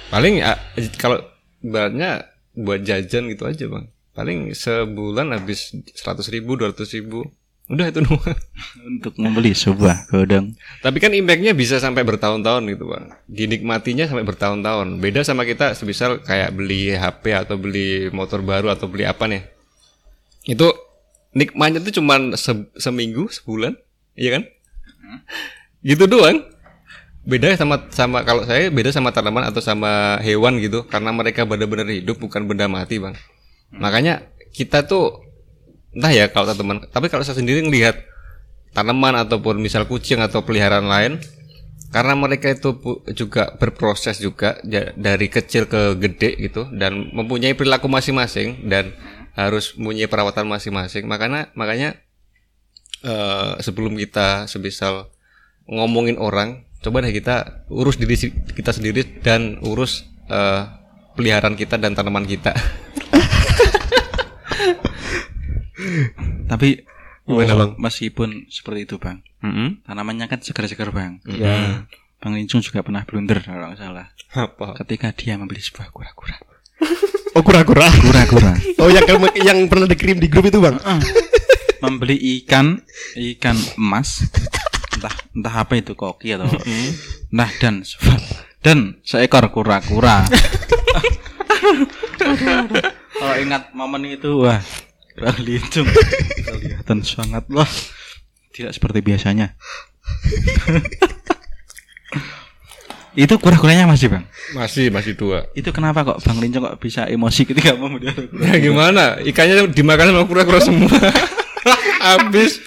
Paling 0.09 0.39
ya, 0.39 0.55
kalau 0.95 1.19
ibaratnya 1.59 2.27
buat 2.53 2.81
jajan 2.81 3.27
gitu 3.29 3.45
aja 3.45 3.67
bang. 3.67 3.91
Paling 4.11 4.53
sebulan 4.53 5.33
habis 5.33 5.73
seratus 5.93 6.29
ribu 6.29 6.55
dua 6.55 6.71
ratus 6.71 6.93
ribu 6.93 7.25
udah 7.71 7.87
itu 7.87 8.03
doang. 8.03 8.39
Untuk 8.83 9.15
membeli 9.17 9.55
sebuah 9.55 10.11
godong 10.11 10.59
tapi 10.83 10.99
kan 10.99 11.15
impactnya 11.15 11.55
bisa 11.55 11.79
sampai 11.79 12.03
bertahun-tahun 12.03 12.67
gitu 12.73 12.91
bang. 12.91 13.15
Dinikmatinya 13.31 14.11
sampai 14.11 14.27
bertahun-tahun. 14.27 14.99
Beda 14.99 15.23
sama 15.23 15.47
kita 15.47 15.79
sebisal 15.79 16.21
kayak 16.25 16.57
beli 16.57 16.97
HP 16.99 17.31
atau 17.37 17.55
beli 17.55 18.11
motor 18.11 18.43
baru 18.43 18.73
atau 18.75 18.91
beli 18.91 19.07
apa 19.07 19.31
nih. 19.31 19.47
Itu 20.49 20.73
nikmatnya 21.37 21.79
tuh 21.79 22.03
cuman 22.03 22.35
se- 22.35 22.73
seminggu 22.75 23.31
sebulan 23.31 23.79
iya 24.19 24.41
kan? 24.41 24.43
Gitu 25.87 26.05
doang. 26.11 26.43
Beda 27.21 27.53
sama 27.55 27.87
sama 27.93 28.25
kalau 28.25 28.43
saya 28.49 28.73
beda 28.73 28.91
sama 28.91 29.13
tanaman 29.13 29.47
atau 29.47 29.61
sama 29.63 30.19
hewan 30.25 30.59
gitu. 30.59 30.83
Karena 30.89 31.15
mereka 31.15 31.47
benar-benar 31.47 31.87
hidup 31.87 32.19
bukan 32.19 32.49
benda 32.49 32.67
mati 32.67 32.99
bang. 32.99 33.15
Makanya 33.71 34.27
kita 34.51 34.83
tuh 34.89 35.30
entah 35.91 36.13
ya 36.15 36.31
kalau 36.31 36.55
teman 36.55 36.87
tapi 36.91 37.11
kalau 37.11 37.27
saya 37.27 37.39
sendiri 37.39 37.67
ngelihat 37.67 38.07
tanaman 38.71 39.19
ataupun 39.19 39.59
misal 39.59 39.87
kucing 39.91 40.23
atau 40.23 40.47
peliharaan 40.47 40.87
lain 40.87 41.13
karena 41.91 42.15
mereka 42.15 42.55
itu 42.55 42.79
juga 43.19 43.51
berproses 43.59 44.23
juga 44.23 44.63
dari 44.95 45.27
kecil 45.27 45.67
ke 45.67 45.99
gede 45.99 46.39
gitu 46.39 46.71
dan 46.71 47.11
mempunyai 47.11 47.59
perilaku 47.59 47.91
masing-masing 47.91 48.71
dan 48.71 48.95
harus 49.35 49.75
mempunyai 49.75 50.07
perawatan 50.07 50.47
masing-masing. 50.47 51.11
Makanya 51.11 51.51
makanya 51.59 51.99
eh, 53.03 53.59
sebelum 53.59 53.99
kita 53.99 54.47
sebisal 54.47 55.11
ngomongin 55.67 56.15
orang 56.23 56.63
coba 56.79 57.03
deh 57.03 57.11
kita 57.11 57.67
urus 57.69 57.99
diri 57.99 58.17
kita 58.55 58.71
sendiri 58.71 59.03
dan 59.27 59.59
urus 59.67 60.07
eh, 60.31 60.63
peliharaan 61.19 61.59
kita 61.59 61.75
dan 61.75 61.99
tanaman 61.99 62.23
kita 62.23 62.55
Tapi 66.51 66.69
Gimana, 67.31 67.53
oh, 67.55 67.59
Bang? 67.63 67.73
Meskipun 67.79 68.51
seperti 68.51 68.81
itu, 68.91 68.97
Bang. 68.99 69.23
Tanamannya 69.87 70.27
kan 70.27 70.43
segar-segar, 70.43 70.91
Bang. 70.91 71.23
Ya. 71.31 71.87
Bang 72.21 72.37
Lincung 72.37 72.61
juga 72.61 72.83
pernah 72.85 73.07
blunder 73.07 73.41
kalau 73.41 73.73
nggak 73.73 73.81
salah. 73.81 74.07
apa 74.31 74.79
Ketika 74.85 75.11
dia 75.15 75.35
membeli 75.39 75.63
sebuah 75.63 75.91
kura-kura. 75.95 76.37
Oh, 77.31 77.47
kura-kura. 77.47 77.87
Kura-kura. 77.87 78.59
Oh, 78.83 78.91
yang 78.91 79.07
yang 79.39 79.59
pernah 79.71 79.87
dikirim 79.87 80.19
di 80.19 80.27
grup 80.27 80.51
itu, 80.51 80.59
Bang. 80.59 80.83
membeli 81.79 82.19
ikan, 82.43 82.83
ikan 83.15 83.55
emas. 83.79 84.27
Entah 84.99 85.15
entah 85.33 85.55
apa 85.63 85.79
itu 85.79 85.95
koki 85.95 86.35
atau 86.35 86.51
nah 87.31 87.47
dan 87.63 87.87
dan 88.61 88.99
seekor 89.07 89.47
kura-kura. 89.55 90.27
Kalau 93.21 93.37
ingat 93.39 93.71
momen 93.73 94.11
itu 94.11 94.43
wah 94.45 94.61
Bang 95.19 95.39
Lincung 95.43 95.89
kelihatan 96.47 97.03
sangat 97.03 97.45
wah 97.51 97.69
tidak 98.55 98.75
seperti 98.75 98.99
biasanya. 99.03 99.55
Itu 103.19 103.43
kura-kuranya 103.43 103.91
masih 103.91 104.07
bang. 104.07 104.23
Masih 104.55 104.87
masih 104.95 105.19
dua. 105.19 105.51
Itu 105.51 105.75
kenapa 105.75 106.07
kok 106.07 106.23
Bang 106.23 106.39
Lincong 106.39 106.63
kok 106.63 106.79
bisa 106.79 107.11
emosi 107.11 107.43
ketika 107.43 107.75
mau 107.75 107.91
kura? 107.91 108.15
Ya 108.39 108.55
gimana? 108.63 109.19
Ikannya 109.19 109.67
dimakan 109.75 110.15
sama 110.15 110.23
kura-kura 110.31 110.63
semua. 110.63 110.95
Habis. 112.07 112.63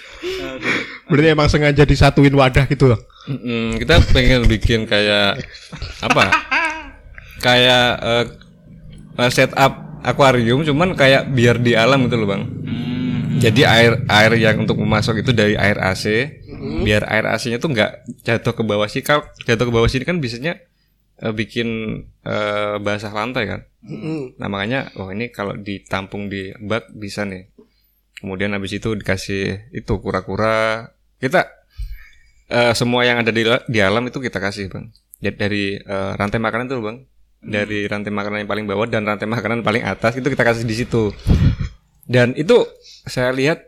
Berarti 1.07 1.27
emang 1.31 1.47
sengaja 1.47 1.87
disatuin 1.87 2.35
wadah 2.35 2.67
gitu 2.67 2.91
loh. 2.91 2.99
Mm, 3.23 3.79
kita 3.79 4.03
pengen 4.11 4.43
bikin 4.51 4.83
kayak 4.83 5.39
apa? 6.03 6.35
Kayak 7.39 7.87
eh, 8.03 8.25
eh, 9.23 9.31
setup 9.31 9.92
akuarium 10.03 10.61
cuman 10.67 10.93
kayak 10.93 11.31
biar 11.31 11.57
di 11.63 11.73
alam 11.73 12.05
gitu 12.05 12.19
loh, 12.19 12.27
Bang. 12.27 12.43
Jadi 13.39 13.65
air 13.65 14.05
air 14.07 14.31
yang 14.39 14.63
untuk 14.63 14.77
memasok 14.79 15.25
itu 15.25 15.31
dari 15.35 15.57
air 15.57 15.75
AC, 15.75 16.05
biar 16.85 17.03
air 17.09 17.25
AC-nya 17.27 17.59
tuh 17.59 17.73
nggak 17.73 18.23
jatuh 18.23 18.53
ke 18.55 18.63
bawah 18.63 18.87
sih. 18.87 19.01
Kalau 19.03 19.25
jatuh 19.43 19.67
ke 19.67 19.73
bawah 19.73 19.89
sini 19.89 20.07
kan 20.07 20.23
biasanya 20.23 20.63
eh, 21.19 21.33
bikin 21.33 21.67
eh, 22.23 22.75
basah 22.79 23.11
lantai 23.11 23.43
kan. 23.49 23.61
Nah 24.39 24.47
makanya, 24.47 24.95
oh 24.95 25.11
ini 25.11 25.27
kalau 25.33 25.59
ditampung 25.59 26.31
di 26.31 26.55
bak 26.55 26.93
bisa 26.95 27.27
nih. 27.27 27.51
Kemudian 28.23 28.55
habis 28.55 28.71
itu 28.71 28.95
dikasih 28.95 29.75
itu 29.75 29.93
kura-kura. 29.99 30.87
Kita 31.19 31.43
eh, 32.47 32.73
semua 32.77 33.03
yang 33.03 33.19
ada 33.19 33.31
di, 33.35 33.43
di 33.43 33.79
alam 33.83 34.07
itu 34.07 34.23
kita 34.23 34.39
kasih 34.39 34.71
bang. 34.71 34.87
Dari 35.19 35.83
eh, 35.83 36.11
rantai 36.15 36.39
makanan 36.39 36.71
tuh 36.71 36.79
bang. 36.79 36.97
Dari 37.43 37.85
rantai 37.91 38.09
makanan 38.09 38.47
yang 38.47 38.49
paling 38.49 38.65
bawah 38.65 38.87
dan 38.87 39.03
rantai 39.03 39.27
makanan 39.27 39.67
paling 39.67 39.83
atas 39.83 40.15
itu 40.15 40.27
kita 40.31 40.43
kasih 40.47 40.63
di 40.63 40.75
situ. 40.79 41.11
Dan 42.07 42.35
itu 42.39 42.63
saya 43.07 43.35
lihat 43.35 43.63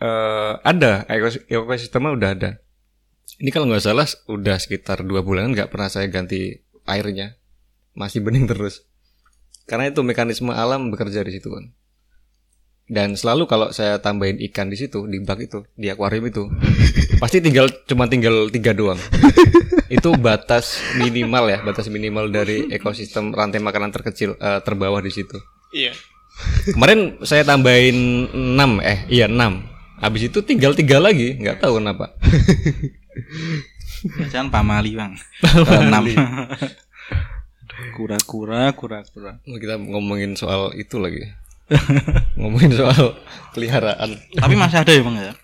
eh, 0.00 0.52
ada 0.60 1.08
ekos- 1.08 1.44
ekosistemnya 1.48 2.12
udah 2.12 2.30
ada. 2.36 2.50
Ini 3.38 3.48
kalau 3.54 3.70
nggak 3.70 3.84
salah 3.84 4.08
udah 4.28 4.56
sekitar 4.60 5.04
dua 5.04 5.22
bulanan 5.22 5.54
nggak 5.56 5.70
pernah 5.72 5.88
saya 5.88 6.08
ganti 6.10 6.58
airnya, 6.88 7.36
masih 7.96 8.20
bening 8.24 8.48
terus. 8.48 8.88
Karena 9.68 9.92
itu 9.92 10.00
mekanisme 10.00 10.50
alam 10.52 10.88
bekerja 10.88 11.20
di 11.24 11.32
situ 11.36 11.52
kan. 11.52 11.70
Dan 12.88 13.20
selalu 13.20 13.44
kalau 13.44 13.68
saya 13.68 14.00
tambahin 14.00 14.40
ikan 14.48 14.72
di 14.72 14.80
situ 14.80 15.04
di 15.04 15.20
bak 15.20 15.44
itu 15.44 15.60
di 15.76 15.92
akuarium 15.92 16.24
itu 16.24 16.48
pasti 17.22 17.44
tinggal 17.44 17.68
cuma 17.84 18.08
tinggal 18.08 18.48
tiga 18.48 18.72
doang. 18.72 18.96
itu 19.88 20.12
batas 20.20 20.80
minimal 21.00 21.48
ya, 21.48 21.58
batas 21.64 21.88
minimal 21.88 22.28
dari 22.28 22.68
ekosistem 22.68 23.32
rantai 23.32 23.60
makanan 23.60 23.92
terkecil 23.92 24.36
eh, 24.36 24.60
terbawah 24.60 25.00
di 25.00 25.12
situ. 25.12 25.40
Iya. 25.72 25.92
Kemarin 26.70 27.18
saya 27.26 27.42
tambahin 27.42 28.30
6 28.30 28.78
eh 28.84 28.98
iya 29.10 29.26
6. 29.26 29.34
Habis 29.98 30.30
itu 30.30 30.38
tinggal 30.46 30.78
tiga 30.78 31.02
lagi, 31.02 31.34
nggak 31.34 31.58
tahu 31.58 31.82
kenapa. 31.82 32.14
Jangan 34.30 34.48
pamali 34.54 34.94
bang. 34.94 35.18
Enam. 35.66 36.04
Kura-kura, 37.98 38.70
kura-kura. 38.78 39.42
Kita 39.42 39.74
ngomongin 39.78 40.38
soal 40.38 40.70
itu 40.78 41.02
lagi. 41.02 41.26
ngomongin 42.38 42.72
soal 42.78 43.18
peliharaan. 43.52 44.14
Tapi 44.38 44.54
masih 44.54 44.78
ada 44.86 44.92
ya 44.94 45.02
bang 45.02 45.16
ya? 45.18 45.34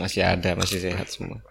Masih 0.00 0.22
ada, 0.24 0.50
masih 0.56 0.78
sehat 0.80 1.08
semua. 1.12 1.44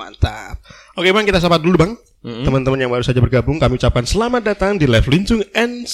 Mantap. 0.00 0.56
Oke 0.96 1.12
bang, 1.12 1.28
kita 1.28 1.44
sapa 1.44 1.60
dulu 1.60 1.76
bang. 1.76 1.92
Teman-teman 2.24 2.80
yang 2.80 2.88
baru 2.88 3.04
saja 3.04 3.20
bergabung, 3.20 3.60
kami 3.60 3.76
ucapkan 3.76 4.08
selamat 4.08 4.40
datang 4.48 4.80
di 4.80 4.88
Live 4.88 5.12
Lincung 5.12 5.44
and 5.52 5.84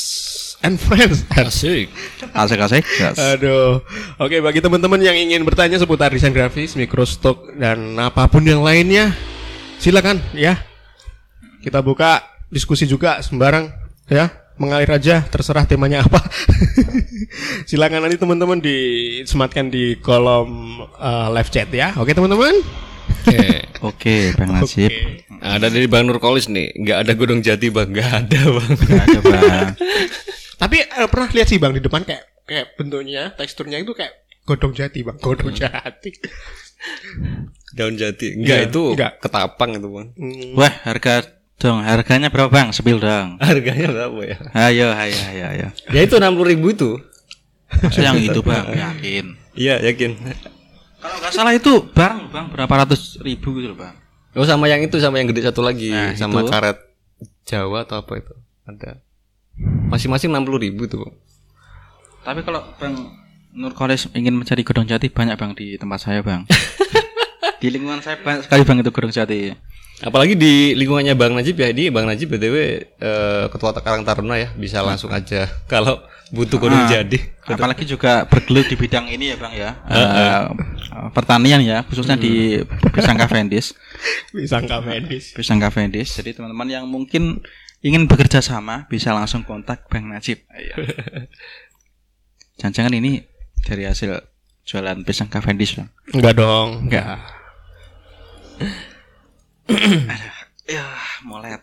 and 0.63 0.79
Friends. 0.79 1.27
Asik. 1.35 1.91
Asik-asik. 2.31 2.87
Yes. 2.87 3.19
Aduh. 3.19 3.83
Oke, 4.23 4.39
bagi 4.39 4.63
teman-teman 4.63 5.03
yang 5.03 5.19
ingin 5.19 5.43
bertanya 5.43 5.75
seputar 5.83 6.15
desain 6.15 6.31
grafis, 6.31 6.79
mikrostok 6.79 7.51
dan 7.59 7.99
apa 7.99 8.31
pun 8.31 8.47
yang 8.47 8.63
lainnya, 8.63 9.11
silakan 9.83 10.23
ya. 10.39 10.55
Kita 11.67 11.83
buka 11.83 12.23
diskusi 12.47 12.87
juga 12.87 13.19
sembarang 13.27 13.75
ya. 14.07 14.31
Mengalir 14.55 14.89
aja, 14.95 15.27
terserah 15.27 15.67
temanya 15.67 16.07
apa. 16.07 16.23
silakan 17.69 18.07
nanti 18.07 18.23
teman-teman 18.23 18.63
disematkan 18.63 19.67
di 19.67 19.99
kolom 19.99 20.79
eh, 20.95 21.29
live 21.35 21.51
chat 21.51 21.67
ya. 21.75 21.91
Oke, 21.99 22.15
teman-teman. 22.15 22.87
Oke. 23.17 23.49
Oke, 23.83 24.17
Bang 24.35 24.51
Nasib. 24.53 24.93
Ada 25.37 25.69
dari 25.69 25.87
Bang 25.87 26.07
Nurkolis 26.07 26.47
nih, 26.47 26.73
nggak 26.75 26.99
ada 27.03 27.13
Gunung 27.13 27.41
Jati 27.41 27.69
bang, 27.69 27.89
nggak 27.89 28.11
ada 28.11 28.41
bang. 28.51 28.71
Nggak 28.73 29.05
ada 29.05 29.21
bang. 29.23 29.69
Tapi 30.57 30.77
eh, 30.81 31.07
pernah 31.07 31.29
lihat 31.29 31.47
sih 31.47 31.59
Bang 31.59 31.71
di 31.71 31.81
depan 31.81 32.03
kayak 32.03 32.25
kayak 32.43 32.67
bentuknya, 32.75 33.31
teksturnya 33.33 33.77
itu 33.77 33.93
kayak 33.93 34.17
godong 34.43 34.73
jati, 34.73 35.03
Bang. 35.03 35.19
Godong 35.19 35.53
jati. 35.53 36.11
Daun 37.73 37.95
Jati, 37.95 38.33
Iya, 38.33 38.41
nggak 38.41 38.61
itu 38.71 38.83
nggak. 38.95 39.13
ketapang 39.21 39.71
itu 39.75 39.89
bang. 39.91 40.07
Hmm. 40.15 40.53
Wah, 40.55 40.73
harga 40.87 41.29
dong. 41.59 41.83
Harganya 41.83 42.29
berapa 42.31 42.49
bang? 42.49 42.73
Sepil 42.73 42.97
dong. 42.97 43.37
Harganya 43.43 43.91
berapa 43.91 44.21
ya? 44.23 44.37
Ayo, 44.55 44.89
ayo, 44.89 45.19
ayo, 45.29 45.45
ayo. 45.51 45.67
Ya 45.91 46.01
itu 46.01 46.15
enam 46.17 46.39
ribu 46.39 46.73
itu. 46.73 46.97
Yang 47.93 48.33
itu 48.33 48.41
bang, 48.41 48.65
yakin. 48.71 49.25
Iya 49.53 49.83
yakin. 49.83 50.11
Kalau 50.97 51.17
nggak 51.21 51.33
salah 51.33 51.53
itu 51.53 51.73
barang 51.93 52.33
bang 52.33 52.47
berapa 52.49 52.75
ratus 52.85 53.21
ribu 53.21 53.57
gitu 53.61 53.73
loh 53.73 53.79
bang. 53.79 53.95
Oh 54.37 54.45
sama 54.45 54.69
yang 54.69 54.85
itu 54.85 55.01
sama 55.01 55.17
yang 55.17 55.33
gede 55.33 55.49
satu 55.49 55.65
lagi, 55.65 55.89
Nah, 55.89 56.13
sama 56.13 56.45
itu. 56.45 56.53
karet 56.53 56.77
Jawa 57.49 57.89
atau 57.89 58.05
apa 58.05 58.13
itu? 58.21 58.35
Ada. 58.69 59.01
Masing-masing 59.89 60.29
enam 60.29 60.45
puluh 60.45 60.61
ribu 60.61 60.85
tuh. 60.85 61.05
Bang. 61.07 61.15
Tapi 62.27 62.41
kalau 62.45 62.61
bang 62.77 62.95
Nurkolis 63.57 64.13
ingin 64.13 64.37
mencari 64.37 64.61
godong 64.61 64.85
jati 64.85 65.09
banyak 65.09 65.37
bang 65.41 65.53
di 65.57 65.81
tempat 65.81 65.99
saya 66.05 66.21
bang. 66.21 66.45
di 67.63 67.69
lingkungan 67.73 68.05
saya 68.05 68.21
banyak 68.21 68.45
sekali 68.45 68.63
bang 68.69 68.77
itu 68.85 68.91
godong 68.93 69.15
jati. 69.15 69.57
Apalagi 70.05 70.37
di 70.37 70.77
lingkungannya 70.77 71.17
Bang 71.17 71.33
Najib 71.33 71.57
ya, 71.57 71.73
ini 71.73 71.89
Bang 71.89 72.05
Najib 72.05 72.29
btw 72.29 72.85
eh, 73.01 73.45
ketua 73.49 73.73
Karang 73.81 74.05
Taruna 74.05 74.37
ya, 74.37 74.53
bisa 74.53 74.85
langsung 74.85 75.09
aja 75.09 75.49
kalau 75.73 76.05
butuh 76.35 76.59
kodok 76.59 76.75
Ah. 76.75 76.91
jadi. 76.91 77.19
Apalagi 77.47 77.87
juga 77.87 78.27
bergelut 78.27 78.67
di 78.67 78.75
bidang 78.75 79.07
ini 79.07 79.31
ya 79.31 79.37
bang 79.39 79.55
ya. 79.55 79.71
Eh, 79.87 80.43
pertanian 81.15 81.63
ya, 81.63 81.87
khususnya 81.87 82.19
di 82.19 82.59
pisang 82.91 83.15
Cavendish. 83.15 83.71
Pisang 84.35 84.67
medis. 84.83 85.33
Pisang 85.33 85.59
Cavendish. 85.63 86.19
Jadi 86.19 86.35
teman-teman 86.37 86.69
yang 86.69 86.85
mungkin 86.85 87.41
ingin 87.81 88.11
bekerja 88.11 88.43
sama 88.43 88.85
bisa 88.91 89.15
langsung 89.15 89.47
kontak 89.47 89.87
Bang 89.87 90.11
Najib. 90.11 90.43
Ayo. 90.51 90.75
Jangan-jangan 92.61 92.93
ini 92.99 93.23
dari 93.63 93.85
hasil 93.87 94.17
jualan 94.67 95.07
pisang 95.07 95.31
Cavendish 95.31 95.79
bang. 95.79 95.89
Enggak 96.11 96.35
dong. 96.37 96.69
Enggak. 96.91 97.19
Ya, 100.67 100.83
molet. 101.23 101.63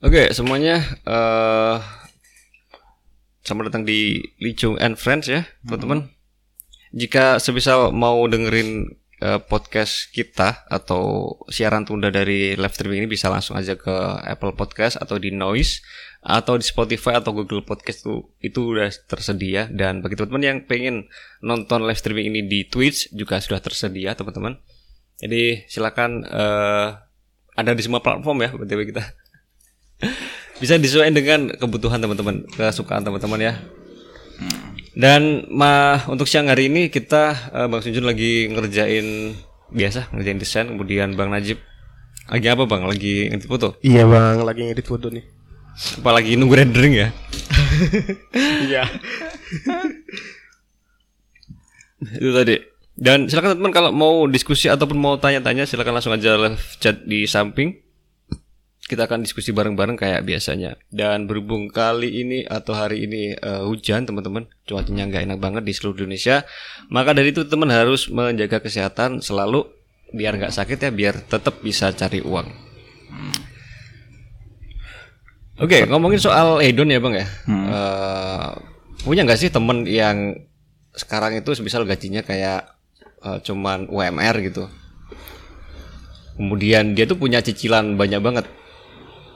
Oke, 0.00 0.32
semuanya 0.32 0.80
eh 1.04 1.76
selamat 3.44 3.68
datang 3.68 3.84
di 3.84 4.24
Licung 4.40 4.80
and 4.80 4.96
Friends 4.96 5.28
ya, 5.28 5.44
teman-teman. 5.68 6.08
Jika 6.96 7.36
sebisal 7.36 7.92
mau 7.92 8.24
dengerin 8.24 8.88
eh, 9.20 9.40
podcast 9.44 10.08
kita 10.16 10.64
atau 10.64 11.36
siaran 11.52 11.84
tunda 11.84 12.08
dari 12.08 12.56
live 12.56 12.72
streaming 12.72 13.04
ini 13.04 13.10
bisa 13.12 13.28
langsung 13.28 13.60
aja 13.60 13.76
ke 13.76 13.92
Apple 14.24 14.56
Podcast 14.56 14.96
atau 14.96 15.20
di 15.20 15.28
Noise 15.28 15.84
atau 16.24 16.56
di 16.56 16.64
Spotify 16.64 17.20
atau 17.20 17.36
Google 17.36 17.60
Podcast 17.60 18.08
itu 18.08 18.32
itu 18.40 18.60
udah 18.72 18.88
tersedia 19.04 19.68
dan 19.68 20.00
bagi 20.00 20.16
teman-teman 20.16 20.44
yang 20.44 20.58
pengen 20.64 21.12
nonton 21.44 21.84
live 21.84 22.00
streaming 22.00 22.32
ini 22.32 22.48
di 22.48 22.64
Twitch 22.64 23.12
juga 23.12 23.44
sudah 23.44 23.60
tersedia 23.60 24.16
teman-teman. 24.16 24.56
Jadi 25.20 25.68
silakan 25.68 26.24
eh 26.24 26.88
ada 27.54 27.70
di 27.70 27.82
semua 27.86 28.02
platform 28.02 28.38
ya 28.42 28.50
btw 28.50 28.80
kita 28.90 29.04
bisa 30.62 30.78
disesuaikan 30.78 31.14
dengan 31.14 31.40
kebutuhan 31.54 31.98
teman-teman, 31.98 32.46
kesukaan 32.54 33.02
teman-teman 33.02 33.40
ya. 33.40 33.54
Dan 34.94 35.50
ma 35.50 35.98
untuk 36.06 36.30
siang 36.30 36.46
hari 36.46 36.70
ini 36.70 36.86
kita 36.86 37.50
eh, 37.50 37.66
Bang 37.66 37.82
Sunjun 37.82 38.06
lagi 38.06 38.46
ngerjain 38.46 39.34
biasa 39.74 40.14
ngerjain 40.14 40.38
desain, 40.38 40.66
kemudian 40.70 41.18
Bang 41.18 41.34
Najib 41.34 41.58
lagi 42.30 42.46
apa 42.48 42.64
Bang? 42.64 42.88
Lagi 42.88 43.28
ngedit 43.28 43.48
foto? 43.50 43.76
Iya, 43.84 44.08
Bang, 44.08 44.48
lagi 44.48 44.64
ngedit 44.64 44.88
foto 44.88 45.12
nih. 45.12 45.24
Apalagi 46.00 46.38
nunggu 46.38 46.56
rendering 46.56 46.94
ya? 46.94 47.08
Iya. 48.64 48.86
Itu 52.20 52.30
tadi. 52.32 52.56
Dan 52.94 53.26
silakan 53.26 53.58
teman 53.58 53.74
kalau 53.74 53.90
mau 53.90 54.24
diskusi 54.30 54.70
ataupun 54.70 54.94
mau 54.94 55.18
tanya-tanya 55.18 55.66
silakan 55.66 55.98
langsung 55.98 56.14
aja 56.14 56.38
live 56.38 56.62
chat 56.78 57.02
di 57.04 57.26
samping. 57.26 57.83
Kita 58.84 59.08
akan 59.08 59.24
diskusi 59.24 59.48
bareng-bareng 59.56 59.96
kayak 59.96 60.28
biasanya. 60.28 60.76
Dan 60.92 61.24
berhubung 61.24 61.72
kali 61.72 62.20
ini 62.20 62.44
atau 62.44 62.76
hari 62.76 63.08
ini 63.08 63.32
eh, 63.32 63.62
hujan 63.64 64.04
teman-teman, 64.04 64.44
cuacanya 64.68 65.08
nggak 65.08 65.24
enak 65.24 65.38
banget 65.40 65.62
di 65.64 65.72
seluruh 65.72 66.04
Indonesia. 66.04 66.44
Maka 66.92 67.16
dari 67.16 67.32
itu 67.32 67.48
teman 67.48 67.72
harus 67.72 68.12
menjaga 68.12 68.60
kesehatan 68.60 69.24
selalu 69.24 69.64
biar 70.12 70.36
nggak 70.36 70.52
sakit 70.52 70.78
ya, 70.78 70.90
biar 70.92 71.14
tetap 71.24 71.64
bisa 71.64 71.96
cari 71.96 72.20
uang. 72.20 72.64
Oke, 75.54 75.86
ngomongin 75.86 76.18
soal 76.18 76.58
hedon 76.58 76.90
ya 76.90 76.98
bang 76.98 77.14
ya. 77.22 77.26
Eh, 77.46 78.50
punya 79.06 79.22
nggak 79.22 79.38
sih 79.38 79.50
temen 79.54 79.86
yang 79.86 80.34
sekarang 80.94 81.38
itu 81.38 81.54
misal 81.62 81.86
gajinya 81.86 82.26
kayak 82.26 82.68
eh, 83.22 83.38
cuman 83.38 83.86
UMR 83.86 84.42
gitu. 84.42 84.66
Kemudian 86.34 86.98
dia 86.98 87.06
tuh 87.06 87.14
punya 87.14 87.38
cicilan 87.38 87.94
banyak 87.94 88.18
banget. 88.18 88.46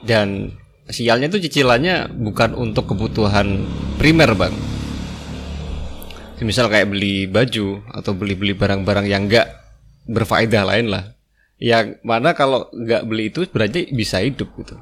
Dan 0.05 0.55
sialnya 0.89 1.29
tuh 1.29 1.43
cicilannya 1.43 2.13
bukan 2.15 2.55
untuk 2.55 2.95
kebutuhan 2.95 3.67
primer, 3.99 4.33
Bang. 4.39 4.55
Misal 6.39 6.71
kayak 6.71 6.95
beli 6.95 7.27
baju 7.27 7.83
atau 7.91 8.15
beli-beli 8.15 8.55
barang-barang 8.55 9.07
yang 9.11 9.27
enggak 9.27 9.59
berfaedah 10.07 10.63
lain 10.65 10.87
lah. 10.95 11.19
Yang 11.59 11.99
mana 12.07 12.39
kalau 12.39 12.71
nggak 12.71 13.03
beli 13.11 13.35
itu 13.35 13.43
berarti 13.51 13.91
bisa 13.91 14.23
hidup 14.23 14.55
gitu. 14.55 14.79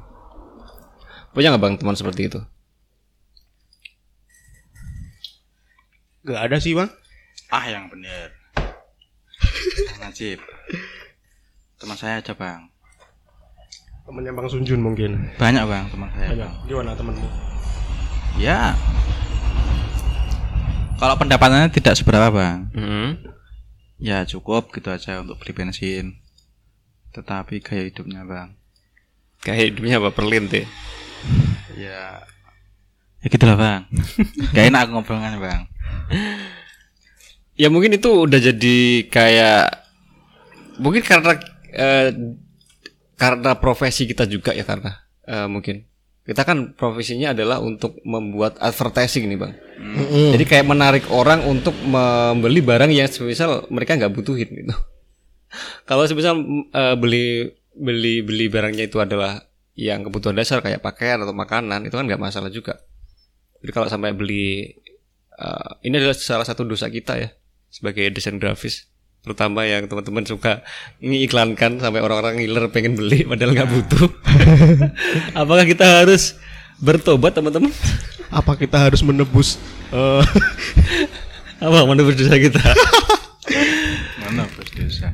Punya 1.33 1.49
nggak 1.49 1.63
bang 1.65 1.75
teman 1.81 1.97
seperti 1.97 2.29
itu? 2.29 2.39
Gak 6.29 6.41
ada 6.45 6.57
sih 6.61 6.77
bang. 6.77 6.89
Ah 7.49 7.65
yang 7.65 7.89
bener. 7.89 8.37
Najib. 9.97 10.37
Teman 11.81 11.97
saya 11.97 12.21
aja 12.21 12.37
bang. 12.37 12.69
Temennya 14.07 14.31
bang 14.31 14.47
Sunjun 14.47 14.79
mungkin. 14.79 15.11
Banyak 15.35 15.67
bang 15.67 15.83
teman 15.91 16.07
saya. 16.15 16.31
Banyak. 16.31 16.51
Gimana 16.71 16.95
temenmu? 16.95 17.27
Ya. 18.39 18.71
Kalau 20.95 21.19
pendapatannya 21.19 21.67
tidak 21.75 21.99
seberapa 21.99 22.31
bang. 22.31 22.71
Hmm. 22.71 23.19
Ya 23.99 24.23
cukup 24.23 24.71
gitu 24.71 24.95
aja 24.95 25.19
untuk 25.19 25.35
beli 25.43 25.51
bensin. 25.51 26.23
Tetapi 27.11 27.59
gaya 27.59 27.91
hidupnya 27.91 28.23
bang. 28.23 28.55
Kayak 29.43 29.75
hidupnya 29.75 29.99
apa 29.99 30.15
perlinte? 30.15 30.63
Ya. 31.75 32.23
Ya 33.19 33.27
gitu 33.27 33.43
lah 33.43 33.59
bang. 33.59 33.81
Gak 34.55 34.71
enak 34.71 34.87
aku 34.87 34.91
ngobrolnya 35.03 35.35
bang. 35.35 35.61
Ya 37.59 37.67
mungkin 37.67 37.91
itu 37.91 38.07
udah 38.07 38.39
jadi 38.39 39.03
kayak 39.11 39.67
mungkin 40.79 41.03
karena 41.03 41.35
eh, 41.75 42.15
karena 43.17 43.57
profesi 43.57 44.05
kita 44.05 44.29
juga 44.29 44.53
ya 44.53 44.63
karena 44.63 44.93
eh, 45.25 45.49
mungkin 45.49 45.83
kita 46.27 46.43
kan 46.43 46.75
profesinya 46.75 47.31
adalah 47.31 47.63
untuk 47.63 48.03
membuat 48.03 48.59
advertising 48.59 49.31
nih 49.31 49.39
bang. 49.39 49.53
Jadi 50.35 50.43
kayak 50.43 50.67
menarik 50.67 51.07
orang 51.07 51.39
untuk 51.47 51.71
membeli 51.87 52.59
barang 52.59 52.91
yang 52.91 53.07
semisal 53.07 53.63
mereka 53.71 53.95
nggak 53.95 54.11
butuhin 54.11 54.51
gitu. 54.51 54.75
Kalau 55.87 56.03
semisal 56.03 56.35
eh, 56.75 56.95
beli 56.99 57.47
beli 57.73 58.21
beli 58.21 58.45
barangnya 58.51 58.91
itu 58.91 58.99
adalah 58.99 59.39
yang 59.79 60.03
kebutuhan 60.03 60.35
dasar 60.35 60.59
kayak 60.59 60.83
pakaian 60.83 61.23
atau 61.23 61.31
makanan 61.31 61.87
itu 61.87 61.95
kan 61.95 62.03
nggak 62.03 62.19
masalah 62.19 62.51
juga. 62.51 62.75
Jadi 63.63 63.71
kalau 63.71 63.87
sampai 63.87 64.11
beli 64.11 64.75
eh, 65.31 65.69
ini 65.87 65.95
adalah 65.95 66.17
salah 66.19 66.43
satu 66.43 66.67
dosa 66.67 66.91
kita 66.91 67.15
ya 67.15 67.31
sebagai 67.71 68.03
desain 68.11 68.35
grafis 68.35 68.91
terutama 69.27 69.67
yang 69.67 69.83
teman-teman 69.91 70.23
suka 70.23 70.63
ini 71.03 71.27
iklankan 71.27 71.83
sampai 71.83 71.99
orang-orang 71.99 72.39
ngiler 72.39 72.71
pengen 72.71 72.95
beli 72.95 73.27
padahal 73.27 73.51
nggak 73.51 73.67
butuh. 73.67 74.07
Apakah 75.43 75.67
kita 75.67 75.83
harus 75.83 76.39
bertobat 76.79 77.35
teman-teman? 77.35 77.75
Apa 78.31 78.55
kita 78.55 78.79
harus 78.79 79.03
menebus? 79.03 79.59
eh, 79.91 80.23
Apa 81.67 81.83
menurut 81.83 82.15
dosa 82.15 82.39
kita? 82.39 82.61
Mana 84.23 84.47
bos 84.55 84.69
desa? 84.71 85.11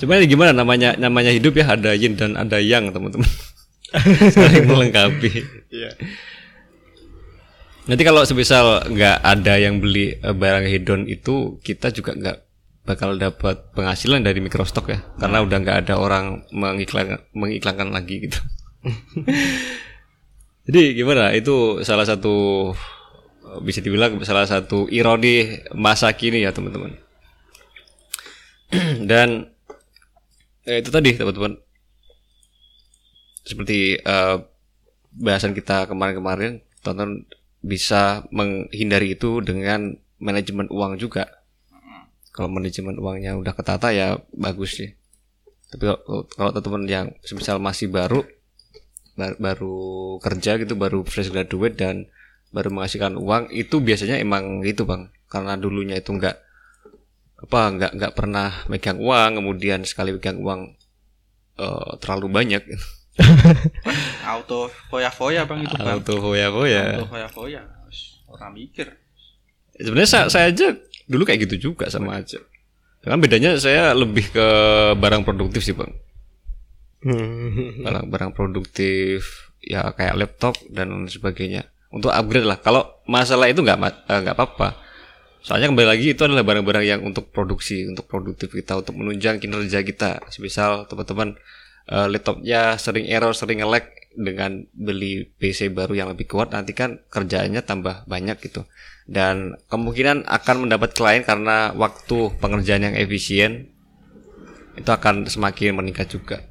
Cuma 0.00 0.16
ini 0.16 0.28
gimana 0.28 0.56
namanya 0.56 0.96
namanya 0.96 1.32
hidup 1.32 1.56
ya 1.56 1.76
ada 1.76 1.92
yin 1.92 2.16
dan 2.16 2.40
ada 2.40 2.56
yang 2.60 2.88
teman-teman. 2.92 3.28
Saling 4.32 4.64
melengkapi. 4.68 5.30
Iya. 5.72 5.90
Nanti 7.86 8.02
kalau 8.02 8.26
sebisal 8.26 8.82
nggak 8.90 9.22
ada 9.22 9.54
yang 9.62 9.78
beli 9.78 10.18
eh, 10.18 10.34
barang 10.34 10.66
hedon 10.66 11.06
itu 11.06 11.58
kita 11.62 11.94
juga 11.94 12.18
nggak 12.18 12.38
bakal 12.86 13.18
dapat 13.18 13.74
penghasilan 13.74 14.22
dari 14.22 14.38
mikrostock 14.38 14.86
ya 14.88 15.02
karena 15.18 15.42
udah 15.42 15.58
nggak 15.58 15.78
ada 15.86 15.94
orang 15.98 16.46
mengiklan 16.54 17.18
mengiklankan 17.34 17.90
lagi 17.90 18.30
gitu. 18.30 18.38
Jadi 20.66 20.98
gimana? 20.98 21.34
Itu 21.34 21.82
salah 21.82 22.06
satu 22.06 22.70
bisa 23.62 23.78
dibilang 23.78 24.18
salah 24.26 24.46
satu 24.46 24.90
ironi 24.90 25.62
masa 25.74 26.10
kini 26.14 26.42
ya 26.42 26.50
teman-teman. 26.54 26.94
Dan 29.10 29.50
eh, 30.66 30.82
itu 30.82 30.90
tadi 30.90 31.14
teman-teman 31.14 31.58
seperti 33.46 33.98
eh, 33.98 34.36
bahasan 35.14 35.54
kita 35.54 35.86
kemarin-kemarin 35.86 36.62
tonton 36.82 37.26
bisa 37.62 38.26
menghindari 38.30 39.14
itu 39.14 39.42
dengan 39.42 39.94
manajemen 40.18 40.66
uang 40.70 40.98
juga. 40.98 41.35
Kalau 42.36 42.52
manajemen 42.52 43.00
uangnya 43.00 43.32
udah 43.40 43.56
ketata 43.56 43.88
ya 43.96 44.20
bagus 44.36 44.76
sih. 44.76 44.92
Tapi 45.72 45.88
kalau, 45.88 46.28
kalau 46.28 46.50
teman-teman 46.52 46.84
yang 46.86 47.06
misal 47.32 47.56
masih 47.58 47.88
baru 47.88 48.22
bar- 49.16 49.40
baru 49.40 49.76
kerja 50.20 50.60
gitu, 50.60 50.76
baru 50.76 51.00
fresh 51.02 51.32
graduate 51.32 51.80
dan 51.80 52.06
baru 52.52 52.68
menghasilkan 52.70 53.16
uang 53.16 53.50
itu 53.50 53.80
biasanya 53.80 54.20
emang 54.20 54.60
gitu 54.62 54.84
bang. 54.84 55.08
Karena 55.32 55.56
dulunya 55.56 55.96
itu 55.98 56.12
nggak 56.12 56.36
apa 57.36 57.60
nggak 57.72 57.92
nggak 57.96 58.12
pernah 58.16 58.64
megang 58.68 59.00
uang, 59.00 59.40
kemudian 59.40 59.80
sekali 59.88 60.12
megang 60.12 60.38
uang 60.38 60.76
eh, 61.58 61.90
terlalu 62.04 62.28
banyak. 62.28 62.62
Auto 64.28 64.68
foya-foya 64.92 65.48
bang 65.48 65.64
itu 65.64 65.74
bang. 65.76 65.88
Auto 65.96 66.14
hoya-hoya. 66.20 67.00
Auto 67.00 67.06
foya-foya. 67.08 67.60
Orang 68.28 68.52
mikir. 68.52 68.92
Sebenarnya 69.76 70.08
saya, 70.08 70.24
saya 70.32 70.46
aja 70.52 70.72
dulu 71.06 71.22
kayak 71.26 71.46
gitu 71.46 71.70
juga 71.72 71.86
sama 71.90 72.20
aja. 72.20 72.42
Kan 73.06 73.22
bedanya 73.22 73.54
saya 73.54 73.94
lebih 73.94 74.34
ke 74.34 74.46
barang 74.98 75.22
produktif 75.22 75.62
sih 75.62 75.74
bang. 75.74 75.94
hmm. 77.06 77.86
Barang-barang 77.86 78.34
produktif 78.34 79.50
ya 79.62 79.94
kayak 79.94 80.18
laptop 80.18 80.58
dan 80.70 80.90
lain 80.90 81.06
sebagainya. 81.06 81.70
Untuk 81.94 82.10
upgrade 82.10 82.44
lah. 82.44 82.58
Kalau 82.58 82.98
masalah 83.06 83.46
itu 83.46 83.62
nggak 83.62 83.78
eh, 84.10 84.20
nggak 84.26 84.34
apa-apa. 84.34 84.82
Soalnya 85.46 85.70
kembali 85.70 85.86
lagi 85.86 86.06
itu 86.18 86.22
adalah 86.26 86.42
barang-barang 86.42 86.82
yang 86.82 87.00
untuk 87.06 87.30
produksi, 87.30 87.86
untuk 87.86 88.10
produktif 88.10 88.50
kita, 88.50 88.82
untuk 88.82 88.98
menunjang 88.98 89.38
kinerja 89.38 89.86
kita. 89.86 90.26
Semisal 90.26 90.90
teman-teman 90.90 91.38
eh, 91.86 92.06
laptopnya 92.10 92.74
sering 92.74 93.06
error, 93.06 93.30
sering 93.30 93.62
nge-lag 93.62 93.86
dengan 94.16 94.66
beli 94.72 95.28
PC 95.38 95.70
baru 95.70 95.92
yang 95.94 96.08
lebih 96.10 96.26
kuat, 96.26 96.50
nanti 96.50 96.72
kan 96.72 96.98
kerjaannya 97.12 97.62
tambah 97.62 98.08
banyak 98.08 98.40
gitu. 98.42 98.64
Dan 99.06 99.54
kemungkinan 99.70 100.26
akan 100.26 100.66
mendapat 100.66 100.90
klien 100.92 101.22
karena 101.22 101.70
waktu 101.72 102.34
pengerjaan 102.42 102.90
yang 102.90 102.94
efisien 102.98 103.70
itu 104.74 104.90
akan 104.90 105.30
semakin 105.30 105.78
meningkat 105.78 106.10
juga. 106.10 106.42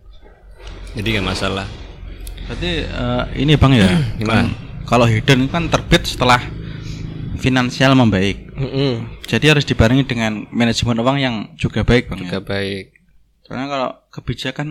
Jadi 0.96 1.20
nggak 1.20 1.28
masalah. 1.28 1.68
Berarti 2.48 2.72
eh, 2.88 3.24
ini 3.38 3.60
bang 3.60 3.74
ya. 3.76 3.90
Gimana? 4.20 4.48
kan 4.48 4.48
Kalau 4.86 5.06
hidden 5.06 5.52
kan 5.52 5.68
terbit 5.68 6.08
setelah 6.08 6.40
finansial 7.36 7.92
membaik. 7.94 8.48
Mm-mm. 8.56 9.20
Jadi 9.28 9.52
harus 9.52 9.66
dibarengi 9.68 10.08
dengan 10.08 10.48
manajemen 10.50 10.96
uang 11.02 11.18
yang 11.20 11.36
juga 11.60 11.84
baik 11.84 12.08
bang. 12.08 12.20
Juga 12.24 12.40
Ya. 12.40 12.42
baik. 12.42 12.86
Soalnya 13.44 13.68
kalau 13.68 13.90
kebijakan 14.10 14.68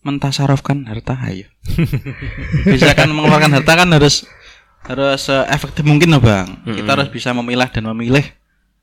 mentasarufkan 0.00 0.88
harta, 0.88 1.12
ayo. 1.28 1.44
kebijakan 2.64 3.12
mengeluarkan 3.12 3.52
harta 3.60 3.72
kan 3.76 3.88
harus 3.92 4.24
harus 4.84 5.22
eh, 5.28 5.44
efektif 5.52 5.82
mungkin 5.84 6.12
loh 6.12 6.22
bang. 6.22 6.48
Kita 6.64 6.90
harus 6.96 7.08
bisa 7.12 7.32
memilah 7.36 7.68
dan 7.68 7.84
memilih 7.92 8.24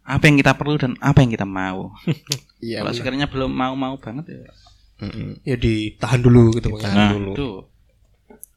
apa 0.07 0.23
yang 0.23 0.39
kita 0.39 0.55
perlu 0.55 0.79
dan 0.79 0.95
apa 1.03 1.19
yang 1.23 1.31
kita 1.33 1.45
mau. 1.47 1.91
Iya. 2.57 2.81
kalau 2.81 2.89
sekiranya 2.89 3.29
belum 3.29 3.53
mau-mau 3.53 4.01
banget 4.01 4.33
ya. 4.33 4.49
Mm-mm. 4.97 5.37
Ya 5.45 5.53
ditahan 5.53 6.17
dulu 6.25 6.57
gitu 6.57 6.73
bang. 6.73 6.89
Nah, 6.89 7.13
dulu. 7.13 7.33
itu. 7.37 7.49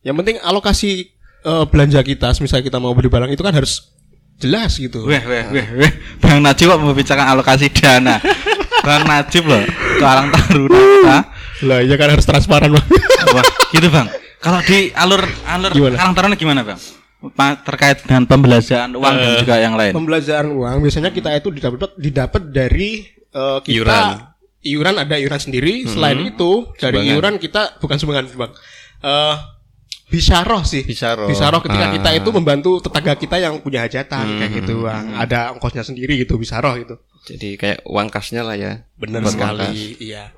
Yang 0.01 0.17
penting 0.25 0.37
alokasi 0.41 1.13
eh, 1.45 1.65
belanja 1.69 2.01
kita, 2.01 2.33
misalnya 2.41 2.65
kita 2.65 2.81
mau 2.81 2.97
beli 2.97 3.13
barang 3.13 3.29
itu 3.29 3.45
kan 3.45 3.53
harus 3.53 3.93
jelas 4.41 4.81
gitu. 4.81 5.05
Weh, 5.05 5.21
weh, 5.21 5.45
weh, 5.53 5.67
weh. 5.85 5.93
Bang 6.17 6.41
Najib 6.41 6.73
kok 6.73 6.81
membicarakan 6.81 7.29
alokasi 7.37 7.69
dana. 7.69 8.17
Bang 8.89 9.05
Najib 9.05 9.45
loh, 9.45 9.61
Karang 10.01 10.33
Taruna 10.33 10.81
kita. 10.81 11.19
Lah 11.69 11.81
ya 11.85 11.95
kan 12.01 12.09
harus 12.09 12.25
transparan 12.25 12.73
bang. 12.73 12.87
Wah, 13.37 13.45
gitu 13.77 13.93
Bang. 13.93 14.09
Kalau 14.41 14.65
di 14.65 14.89
alur 14.97 15.21
alur 15.45 15.71
Gimana? 15.77 16.01
Karang 16.01 16.15
Taruna 16.17 16.37
gimana 16.41 16.65
Bang? 16.65 16.81
Terkait 17.69 18.01
dengan 18.01 18.25
pembelanjaan 18.25 18.97
uang 18.97 19.15
dan 19.21 19.33
juga 19.37 19.57
yang 19.61 19.77
lain. 19.77 19.93
Pembelajaran 19.93 20.49
uang 20.57 20.77
biasanya 20.81 21.13
kita 21.13 21.37
itu 21.37 21.53
didapat 21.53 21.93
didapat 22.01 22.43
dari 22.49 23.05
eh, 23.31 23.59
kita 23.61 23.77
Iuran. 23.77 24.07
iuran 24.65 24.95
ada 24.97 25.17
iuran 25.21 25.41
sendiri. 25.41 25.85
Selain 25.85 26.17
itu 26.25 26.73
dari 26.81 26.97
Sumbangan. 26.97 27.13
iuran 27.13 27.35
kita 27.37 27.63
bukan 27.77 27.97
sumbangan 28.01 28.25
bang. 28.33 28.53
Eh 29.05 29.37
bisaroh 30.11 30.65
sih. 30.65 30.83
Bisaroh. 30.83 31.29
ketika 31.61 31.87
Ah. 31.87 31.93
kita 31.93 32.11
itu 32.17 32.29
membantu 32.33 32.81
tetangga 32.81 33.15
kita 33.15 33.37
yang 33.37 33.61
punya 33.61 33.85
hajatan 33.85 34.41
kayak 34.41 34.53
gitu 34.65 34.89
bang. 34.89 35.13
Ada 35.15 35.53
ongkosnya 35.53 35.85
sendiri 35.85 36.17
gitu 36.17 36.41
bisaroh 36.41 36.73
gitu. 36.81 36.97
Jadi 37.29 37.61
kayak 37.61 37.85
uang 37.85 38.09
kasnya 38.09 38.41
lah 38.43 38.57
ya. 38.57 38.73
Kas. 38.97 39.37
sekali. 39.37 40.01
Iya. 40.01 40.33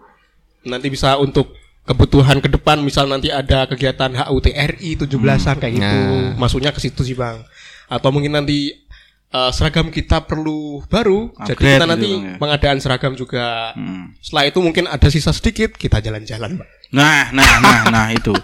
Nanti 0.67 0.91
bisa 0.91 1.15
untuk 1.15 1.55
kebutuhan 1.83 2.39
ke 2.39 2.47
depan 2.47 2.79
misal 2.79 3.11
nanti 3.11 3.29
ada 3.35 3.67
kegiatan 3.67 4.15
HUTRI 4.15 4.95
17-an 5.03 5.57
kayak 5.59 5.75
gitu. 5.75 5.99
Nah. 5.99 6.39
Masuknya 6.39 6.71
ke 6.71 6.79
situ 6.79 7.03
sih, 7.03 7.19
Bang. 7.19 7.43
Atau 7.91 8.15
mungkin 8.15 8.39
nanti 8.39 8.71
eh, 9.33 9.51
seragam 9.51 9.91
kita 9.91 10.23
perlu 10.25 10.87
baru, 10.87 11.35
jadi 11.43 11.53
Upgrade 11.59 11.59
kita 11.59 11.85
gitu, 11.85 11.91
nanti 11.91 12.11
Bang, 12.15 12.23
ya. 12.23 12.37
pengadaan 12.39 12.79
seragam 12.79 13.13
juga. 13.19 13.75
Hmm. 13.75 14.15
Setelah 14.23 14.45
itu 14.47 14.59
mungkin 14.63 14.85
ada 14.87 15.09
sisa 15.11 15.35
sedikit, 15.35 15.75
kita 15.75 15.99
jalan-jalan, 15.99 16.63
Pak. 16.63 16.69
Nah, 16.95 17.33
nah, 17.35 17.53
nah, 17.59 17.81
nah 17.91 18.07
itu. 18.15 18.33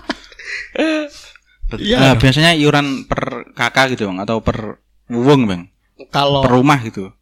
Iya. 1.76 2.00
eh, 2.00 2.14
biasanya 2.16 2.56
iuran 2.56 3.04
per 3.04 3.52
kakak 3.52 3.92
gitu 3.92 4.08
bang 4.08 4.24
atau 4.24 4.40
per 4.40 4.80
wuwung 5.12 5.44
bang, 5.44 5.68
Kalau 6.08 6.40
per 6.40 6.56
rumah 6.56 6.80
gitu. 6.80 7.12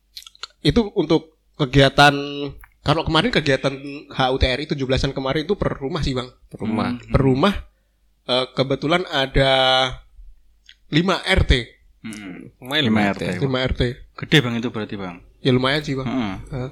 itu 0.62 0.86
untuk 0.94 1.34
kegiatan 1.58 2.14
kalau 2.86 3.02
kemarin 3.02 3.34
kegiatan 3.34 3.74
HUTRI 4.08 4.64
17-an 4.70 5.10
kemarin 5.10 5.42
itu 5.42 5.58
per 5.58 5.74
rumah 5.74 6.00
sih, 6.00 6.14
Bang. 6.14 6.30
Rumah. 6.54 7.02
Per 7.10 7.18
rumah 7.18 7.54
eh, 8.24 8.46
kebetulan 8.54 9.02
ada 9.10 9.52
5 10.86 10.94
RT. 11.42 11.52
Hmm. 12.06 12.54
Lumayan 12.62 12.84
Lima 12.86 13.02
lumayan 13.02 13.14
RT. 13.18 13.22
ya. 13.26 13.34
5 13.42 13.70
RT. 13.74 13.82
Gede 14.14 14.38
bang 14.38 14.54
itu 14.56 14.68
berarti 14.70 14.94
bang. 14.94 15.18
Ya 15.42 15.50
lumayan 15.50 15.82
sih, 15.82 15.98
Bang. 15.98 16.06
Heeh. 16.06 16.34
Hah? 16.54 16.70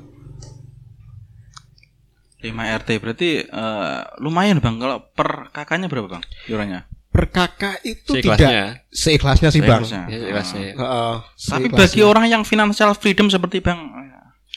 5 2.45 2.53
RT 2.53 2.89
berarti 3.01 3.29
eh, 3.43 4.01
lumayan 4.21 4.61
bang. 4.61 4.77
Kalau 4.79 4.97
per 5.11 5.49
kakaknya 5.51 5.89
berapa 5.89 6.07
bang 6.07 6.23
iurannya? 6.47 6.81
Per 7.09 7.31
kakak 7.31 7.79
itu 7.87 8.11
Seikhlasnya. 8.11 8.39
tidak 8.43 8.91
seikhlasnya 8.91 9.49
sih, 9.55 9.63
Bang. 9.63 9.87
Seikhlasnya. 9.87 10.03
Ya, 10.11 10.19
jelasnya. 10.35 10.63
Heeh, 10.75 11.15
Tapi 11.23 11.39
seikhlasnya. 11.71 11.79
bagi 11.79 12.01
orang 12.03 12.25
yang 12.27 12.43
financial 12.43 12.91
freedom 12.95 13.31
seperti 13.31 13.63
bang 13.63 13.79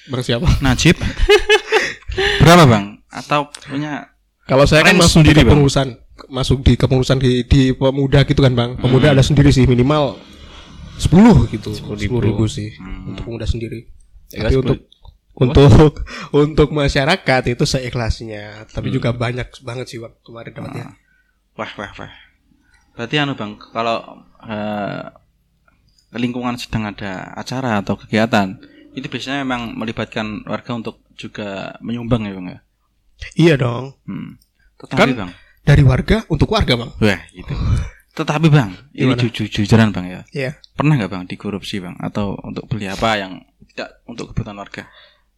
Bang 0.07 0.23
siapa? 0.23 0.47
Najib, 0.63 0.95
berapa 2.41 2.63
bang? 2.63 2.85
Atau 3.11 3.51
punya 3.65 4.13
Kalau 4.47 4.63
saya 4.63 4.87
kan 4.87 4.95
masuk 4.95 5.27
di 5.27 5.35
kepengurusan, 5.35 5.87
masuk 6.31 6.63
di 6.63 6.79
kepengurusan 6.79 7.19
di, 7.19 7.43
di 7.43 7.75
pemuda 7.75 8.23
gitu 8.23 8.39
kan, 8.39 8.55
Bang. 8.55 8.79
Pemuda 8.79 9.11
ada 9.11 9.19
sendiri 9.19 9.51
sih 9.51 9.67
minimal 9.67 10.15
10 10.95 11.51
gitu. 11.51 11.75
10 11.75 11.99
ribu, 11.99 12.47
sih 12.47 12.71
untuk 12.79 13.27
pemuda 13.27 13.43
sendiri. 13.43 13.91
Ya, 14.31 14.47
Tapi 14.47 14.55
sepuluh- 14.55 14.71
untuk 14.71 14.79
untuk 15.37 15.91
untuk 16.47 16.67
masyarakat 16.71 17.43
itu 17.51 17.63
seikhlasnya. 17.67 18.71
Tapi 18.71 18.87
juga 18.87 19.11
banyak 19.11 19.59
banget 19.67 19.85
sih 19.91 19.99
Bang 19.99 20.15
kemarin 20.23 20.55
dapatnya. 20.55 20.85
Wah, 21.59 21.71
wah, 21.75 21.91
wah. 21.99 22.13
Berarti 22.95 23.15
anu 23.19 23.35
bang, 23.35 23.59
kalau 23.59 24.23
eh, 24.47 25.05
lingkungan 26.15 26.55
sedang 26.55 26.87
ada 26.87 27.35
acara 27.35 27.83
atau 27.83 27.99
kegiatan, 27.99 28.57
itu 28.97 29.05
biasanya 29.07 29.45
memang 29.45 29.77
melibatkan 29.77 30.41
warga 30.43 30.73
untuk 30.73 31.05
juga 31.13 31.77
menyumbang 31.79 32.25
ya 32.25 32.33
bang 32.33 32.47
ya. 32.49 32.59
Iya 33.37 33.53
dong. 33.55 33.85
Hmm. 34.09 34.41
Tetapi 34.77 34.97
Kan 34.97 35.09
bang, 35.13 35.31
dari 35.61 35.83
warga 35.85 36.25
untuk 36.27 36.49
warga, 36.49 36.73
Bang. 36.73 36.91
wah 36.97 37.21
gitu. 37.29 37.53
Tetapi 38.13 38.49
bang, 38.49 38.73
ini 38.93 39.13
jujur 39.13 39.45
jujuran 39.45 39.93
bang 39.93 40.05
ya. 40.09 40.21
Iya. 40.33 40.51
Pernah 40.73 40.97
nggak 40.97 41.11
bang 41.13 41.23
dikorupsi 41.25 41.77
bang? 41.77 41.93
Atau 41.97 42.33
untuk 42.41 42.65
beli 42.65 42.89
apa 42.89 43.17
yang 43.17 43.41
tidak 43.73 44.01
untuk 44.05 44.33
kebutuhan 44.33 44.57
warga? 44.57 44.89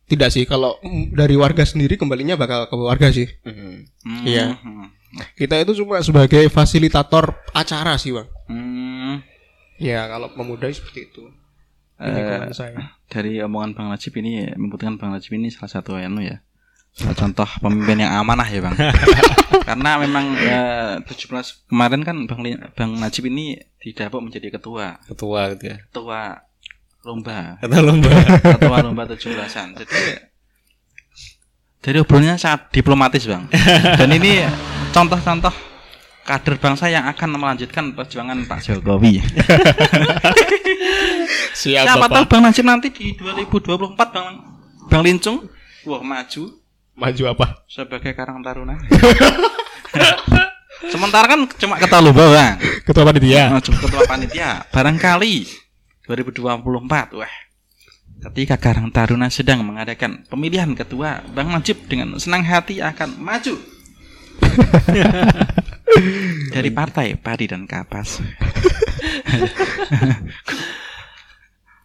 Tidak 0.07 0.29
sih 0.29 0.43
kalau 0.43 0.79
mm, 0.79 1.13
dari 1.13 1.35
warga 1.35 1.63
sendiri 1.63 1.93
kembalinya 1.93 2.33
bakal 2.33 2.65
ke 2.65 2.75
warga 2.75 3.11
sih. 3.11 3.27
Hmm. 3.43 3.83
Hmm, 4.03 4.23
Iya. 4.23 4.55
hmm, 4.59 4.87
Kita 5.35 5.57
itu 5.57 5.73
cuma 5.79 5.99
sebagai 5.99 6.47
fasilitator 6.47 7.33
acara 7.51 7.95
sih, 7.95 8.13
Bang. 8.13 8.27
hmm. 8.47 9.23
Ya, 9.79 10.05
kalau 10.05 10.31
pemuda 10.35 10.67
seperti 10.67 11.07
itu. 11.07 11.23
Eh, 11.95 12.11
lingkungan 12.11 12.51
saya. 12.51 12.98
Dari 13.09 13.41
omongan 13.41 13.73
Bang 13.73 13.87
Najib 13.89 14.13
ini 14.21 14.53
membuktikan 14.53 14.95
Bang 15.01 15.11
Najib 15.11 15.33
ini 15.33 15.49
salah 15.49 15.67
satu 15.67 15.97
anu 15.97 16.21
ya. 16.21 16.45
Salah 16.93 17.17
contoh 17.17 17.49
pemimpin 17.61 18.05
yang 18.05 18.13
amanah 18.21 18.45
ya 18.45 18.61
Bang. 18.61 18.77
Karena 19.69 19.97
memang 19.97 20.37
eh, 20.37 21.01
17 21.03 21.67
kemarin 21.67 22.05
kan 22.05 22.15
Bang 22.29 22.45
Bang 22.77 22.91
Najib 23.01 23.27
ini 23.27 23.57
didapuk 23.81 24.21
menjadi 24.21 24.53
ketua. 24.53 25.01
Ketua 25.09 25.57
gitu 25.57 25.73
ya. 25.73 25.77
ketua 25.89 26.45
lomba. 27.01 27.57
Kata 27.57 27.77
lomba. 27.81 28.09
ketua 28.39 28.77
lomba 28.85 29.03
17-an 29.11 29.67
jadi 29.73 30.29
dari 31.79 31.97
obrolannya 32.03 32.35
sangat 32.35 32.75
diplomatis 32.75 33.23
Bang. 33.23 33.47
Dan 33.95 34.11
ini 34.11 34.43
contoh-contoh 34.91 35.68
kader 36.29 36.61
bangsa 36.61 36.93
yang 36.93 37.09
akan 37.09 37.41
melanjutkan 37.41 37.97
perjuangan 37.97 38.37
Pak 38.45 38.61
Jokowi 38.61 39.17
Siap, 41.59 41.83
Siapa 41.89 42.05
Bapak. 42.05 42.13
tahu 42.13 42.25
Bang 42.29 42.41
Najib 42.45 42.65
nanti 42.69 42.93
di 42.93 43.17
2024 43.17 43.97
Bang 43.97 44.27
Bang 44.85 45.01
Lincung 45.01 45.49
wah 45.89 46.05
maju 46.05 46.53
Maju 46.99 47.23
apa? 47.31 47.63
sebagai 47.65 48.11
Karang 48.11 48.43
Taruna. 48.43 48.75
Sementara 50.91 51.31
kan 51.31 51.47
cuma 51.55 51.79
ketua 51.79 52.03
lomba 52.03 52.27
Bang. 52.27 52.59
Ketua 52.83 53.07
panitia. 53.07 53.55
Nah, 53.55 53.63
ketua 53.63 54.03
panitia. 54.03 54.67
Barangkali 54.67 55.47
2024 56.03 57.15
wah 57.15 57.33
ketika 58.19 58.59
Karang 58.59 58.91
Taruna 58.91 59.31
sedang 59.31 59.63
mengadakan 59.63 60.27
pemilihan 60.27 60.67
ketua, 60.75 61.23
Bang 61.31 61.55
Najib 61.55 61.87
dengan 61.87 62.19
senang 62.19 62.43
hati 62.43 62.83
akan 62.83 63.15
maju. 63.15 63.78
Dari 66.53 66.69
partai 66.71 67.17
Padi 67.17 67.45
dan 67.49 67.65
Kapas. 67.65 68.21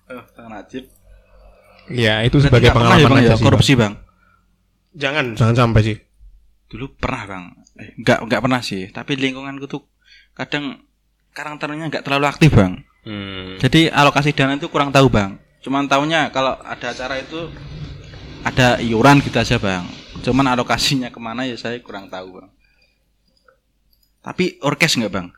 Oh, 0.05 0.25
Najib 0.49 0.85
Ya, 1.93 2.25
itu 2.25 2.41
Berarti 2.41 2.49
sebagai 2.49 2.71
ya, 2.73 2.77
pengalaman 2.77 3.11
Bang, 3.13 3.21
aja 3.21 3.29
ya, 3.29 3.37
sih, 3.37 3.45
korupsi 3.45 3.73
bang. 3.77 3.93
Bang. 3.93 3.95
Jangan, 4.97 5.27
jangan 5.37 5.57
sampai 5.57 5.81
sih. 5.85 5.97
Dulu 6.73 6.97
pernah 6.97 7.23
bang. 7.29 7.45
Eh, 7.77 7.91
nggak 8.01 8.19
nggak 8.25 8.41
pernah 8.41 8.61
sih. 8.65 8.89
Tapi 8.89 9.13
lingkunganku 9.21 9.69
tuh 9.69 9.85
kadang 10.33 10.81
karang 11.37 11.61
tarunanya 11.61 11.93
nggak 11.93 12.05
terlalu 12.07 12.27
aktif 12.31 12.57
bang. 12.57 12.81
Hmm. 13.05 13.61
Jadi 13.61 13.93
alokasi 13.93 14.33
dana 14.33 14.57
itu 14.57 14.73
kurang 14.73 14.95
tahu 14.95 15.13
bang. 15.13 15.37
Cuman 15.61 15.85
tahunya 15.85 16.33
kalau 16.33 16.57
ada 16.65 16.97
acara 16.97 17.21
itu 17.21 17.53
ada 18.47 18.81
iuran 18.81 19.21
gitu 19.21 19.37
aja 19.37 19.61
bang. 19.61 19.85
Cuman 20.25 20.57
alokasinya 20.57 21.13
ke 21.13 21.21
mana 21.21 21.45
ya 21.45 21.61
saya 21.61 21.77
kurang 21.85 22.09
tahu 22.09 22.41
bang. 22.41 22.49
Tapi 24.25 24.57
orkes 24.61 24.97
nggak 24.97 25.13
bang? 25.13 25.29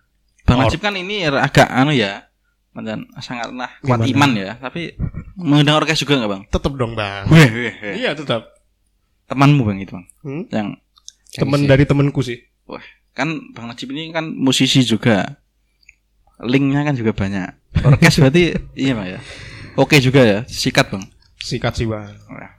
Bang 0.46 0.56
Or- 0.56 0.70
Najib 0.70 0.78
kan 0.78 0.94
ini 0.94 1.26
agak 1.26 1.66
anu 1.66 1.90
ya, 1.90 2.30
dan 2.72 3.10
sangatlah 3.18 3.66
kuat 3.82 3.98
Gimana? 4.00 4.14
iman 4.14 4.30
ya. 4.32 4.50
Tapi 4.56 4.94
mengundang 5.34 5.76
orkes 5.76 5.98
juga 5.98 6.14
nggak 6.16 6.30
bang? 6.30 6.42
Tetep 6.46 6.72
dong, 6.72 6.94
Bang. 6.94 7.26
Weh, 7.26 7.50
weh, 7.50 7.74
weh. 7.74 7.94
Iya, 7.98 8.14
tetap. 8.14 8.46
Temanmu 9.26 9.66
bang 9.66 9.78
itu 9.82 9.90
bang, 9.92 10.06
Hmm? 10.22 10.44
yang 10.48 10.68
Temen 11.26 11.66
dari 11.66 11.82
temenku 11.82 12.22
sih. 12.22 12.38
Wah, 12.64 12.80
kan 13.10 13.28
Bang 13.52 13.66
Najib 13.66 13.90
ini 13.90 14.08
kan 14.08 14.24
musisi 14.24 14.80
juga. 14.80 15.36
Linknya 16.38 16.80
kan 16.80 16.94
juga 16.94 17.10
banyak. 17.10 17.82
Orkes 17.82 18.16
berarti 18.22 18.54
iya 18.72 18.94
Bang 18.94 19.08
ya. 19.08 19.20
Oke 19.74 19.98
juga 19.98 20.22
ya, 20.22 20.38
sikat 20.46 20.88
Bang. 20.88 21.04
Sikat 21.36 21.74
sih, 21.74 21.84
Bang. 21.84 22.06
Wah, 22.30 22.54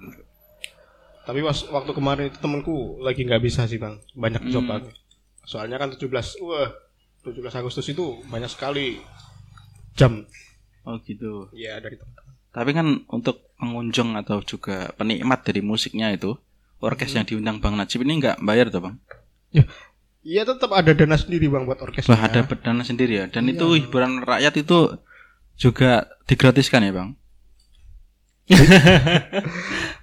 Tapi 1.24 1.40
pas 1.40 1.60
waktu 1.68 1.92
kemarin 1.92 2.28
itu 2.28 2.38
temenku 2.38 2.76
lagi 3.00 3.24
nggak 3.24 3.40
bisa 3.40 3.64
sih, 3.64 3.76
Bang. 3.76 4.00
Banyak 4.12 4.48
job, 4.48 4.64
Bang. 4.64 4.84
Soalnya 5.48 5.80
kan 5.80 5.96
17, 5.96 6.12
wah, 6.44 6.76
17 7.24 7.56
Agustus 7.56 7.88
itu 7.88 8.20
banyak 8.28 8.52
sekali 8.52 9.00
jam. 9.96 10.28
Oh 10.84 11.00
gitu. 11.08 11.48
Iya, 11.56 11.80
dari 11.80 11.96
teman. 11.96 12.20
Tapi 12.52 12.72
kan 12.76 12.88
untuk 13.08 13.48
pengunjung 13.56 14.20
atau 14.20 14.44
juga 14.44 14.92
penikmat 15.00 15.48
dari 15.48 15.64
musiknya 15.64 16.12
itu, 16.12 16.36
orkes 16.84 17.16
yang 17.16 17.24
diundang 17.24 17.64
Bang 17.64 17.80
Najib 17.80 18.04
ini 18.04 18.20
nggak 18.20 18.44
bayar 18.44 18.68
tuh 18.68 18.92
Bang. 18.92 18.96
Iya, 20.28 20.44
tetap 20.44 20.76
ada 20.76 20.92
dana 20.92 21.16
sendiri, 21.16 21.48
Bang, 21.48 21.64
buat 21.64 21.80
orkesnya. 21.80 22.12
Wah, 22.12 22.28
ada 22.28 22.44
dana 22.44 22.84
sendiri 22.84 23.24
ya. 23.24 23.26
Dan 23.32 23.48
itu 23.48 23.80
hiburan 23.80 24.20
rakyat 24.28 24.60
itu 24.60 25.00
juga 25.56 26.12
digratiskan 26.28 26.84
ya 26.84 26.92
Bang. 26.92 27.16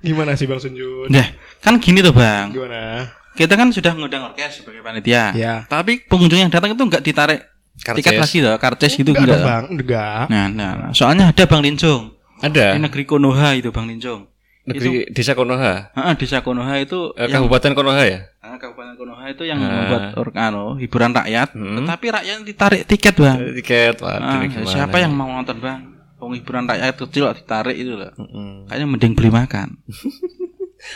Gimana 0.06 0.32
sih, 0.36 0.48
Bang 0.48 0.64
Sunjun? 0.64 1.12
Nah, 1.12 1.28
kan 1.60 1.76
gini 1.76 2.00
tuh 2.00 2.16
Bang. 2.16 2.56
Gimana? 2.56 3.12
Kita 3.34 3.54
kan 3.54 3.68
sudah 3.68 3.92
ngundang 3.92 4.22
orkes 4.24 4.62
sebagai 4.62 4.80
panitia. 4.80 5.34
Iya. 5.34 5.54
Tapi 5.66 6.06
pengunjung 6.06 6.38
yang 6.38 6.48
datang 6.48 6.70
itu 6.70 6.80
nggak 6.80 7.02
ditarik 7.02 7.40
Karcis. 7.74 7.98
tiket 8.00 8.14
lagi 8.16 8.38
loh, 8.38 8.54
karcis 8.56 8.92
gitu 8.94 9.10
enggak, 9.10 9.26
enggak. 9.26 9.42
Bang. 9.42 9.64
Enggak. 9.68 10.24
Nah, 10.28 10.46
nah, 10.48 10.70
nah. 10.78 10.90
soalnya 10.92 11.28
ada 11.28 11.42
Bang 11.44 11.60
Lincung. 11.60 12.14
Ada. 12.38 12.74
Di 12.74 12.80
negeri 12.80 13.02
Konoha 13.02 13.58
itu 13.58 13.74
Bang 13.74 13.90
Lincung. 13.90 14.30
Negeri 14.64 15.10
Desa 15.10 15.34
Konoha. 15.34 15.92
Heeh, 15.92 16.14
desa 16.16 16.40
Konoha 16.40 16.78
itu 16.78 17.12
Eh, 17.12 17.26
yang 17.26 17.42
Kabupaten 17.42 17.74
Konoha 17.74 18.00
ya? 18.02 18.32
Ah, 18.38 18.56
Kabupaten 18.56 18.94
Konoha 18.94 19.24
itu 19.28 19.42
yang 19.42 19.58
Ah. 19.58 19.68
membuat 19.68 20.02
or, 20.14 20.28
anu, 20.32 20.64
hiburan 20.78 21.12
rakyat, 21.12 21.52
Hmm. 21.52 21.84
tetapi 21.84 22.06
rakyat 22.08 22.36
ditarik 22.40 22.82
tiket, 22.86 23.14
Bang. 23.14 23.38
Tiket, 23.58 23.94
waduh 24.00 24.24
Ah, 24.24 24.38
ini 24.38 24.46
gimana 24.48 24.70
siapa 24.70 24.96
ya? 24.96 25.04
yang 25.04 25.12
mau 25.12 25.28
nonton, 25.28 25.58
Bang? 25.58 25.80
Wong 26.16 26.32
hiburan 26.32 26.64
rakyat 26.64 26.96
kecil 26.96 27.28
ditarik 27.34 27.76
itu 27.76 27.92
loh. 27.92 28.08
Mm-mm. 28.14 28.64
Kayaknya 28.64 28.86
mending 28.88 29.12
beli 29.12 29.28
makan. 29.28 29.68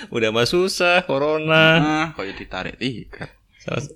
Udah 0.09 0.31
mah 0.31 0.45
susah 0.45 1.05
corona. 1.05 1.65
Ah, 1.77 2.07
kok 2.13 2.25
ya 2.25 2.35
ditarik 2.35 2.77
tiket. 2.77 3.31
Salah- 3.59 3.89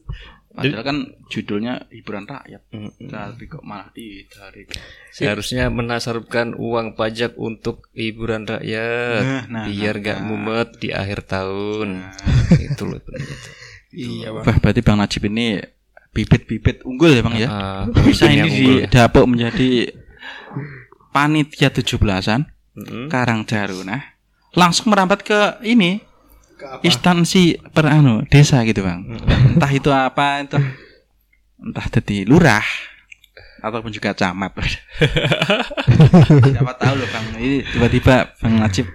Padahal 0.53 0.84
kan 0.84 0.97
judulnya 1.32 1.88
hiburan 1.88 2.28
rakyat. 2.28 2.61
Mm-mm. 2.76 3.09
Tapi 3.09 3.49
kok 3.49 3.64
malah 3.64 3.88
ditarik. 3.88 4.68
Seharusnya 5.09 5.72
menasarupkan 5.72 6.53
uang 6.53 6.93
pajak 6.93 7.40
untuk 7.40 7.88
hiburan 7.97 8.45
rakyat 8.45 9.24
Nah, 9.24 9.43
nah, 9.49 9.64
biar 9.64 9.97
nah, 9.97 10.05
gak 10.05 10.18
nah. 10.20 10.24
mumet 10.28 10.68
di 10.76 10.93
akhir 10.93 11.24
tahun. 11.24 12.05
itu 12.68 12.84
loh. 12.84 13.01
Iya, 13.97 14.28
Bang. 14.36 14.45
Wah, 14.45 14.57
berarti 14.61 14.80
Bang 14.84 15.01
Najib 15.01 15.24
ini 15.24 15.57
bibit-bibit 16.12 16.84
unggul 16.84 17.16
ya, 17.16 17.22
Bang 17.24 17.36
ya. 17.40 17.49
Ah, 17.49 17.82
Bisa 17.88 18.28
ini 18.28 18.45
ya. 18.45 18.93
didapuk 18.93 19.24
menjadi 19.24 19.88
panitia 21.16 21.72
17-an 21.72 22.45
Mm-mm. 22.76 23.09
Karang 23.09 23.49
Nah, 23.84 24.12
langsung 24.53 24.93
merambat 24.93 25.25
ke 25.25 25.61
ini 25.65 26.01
instansi 26.87 27.59
per 27.75 27.91
anu, 27.91 28.23
desa 28.31 28.63
gitu 28.63 28.87
bang. 28.87 29.03
Entah 29.59 29.73
itu 29.73 29.91
apa 29.91 30.47
itu, 30.47 30.59
entah 31.59 31.87
jadi 31.91 32.23
lurah 32.29 32.65
ataupun 33.63 33.91
juga 33.91 34.15
camat. 34.15 34.55
Siapa 36.55 36.73
tahu 36.79 36.95
loh 36.99 37.09
bang, 37.11 37.27
ini 37.43 37.67
tiba-tiba 37.67 38.31
bang 38.39 38.55
Najib 38.63 38.87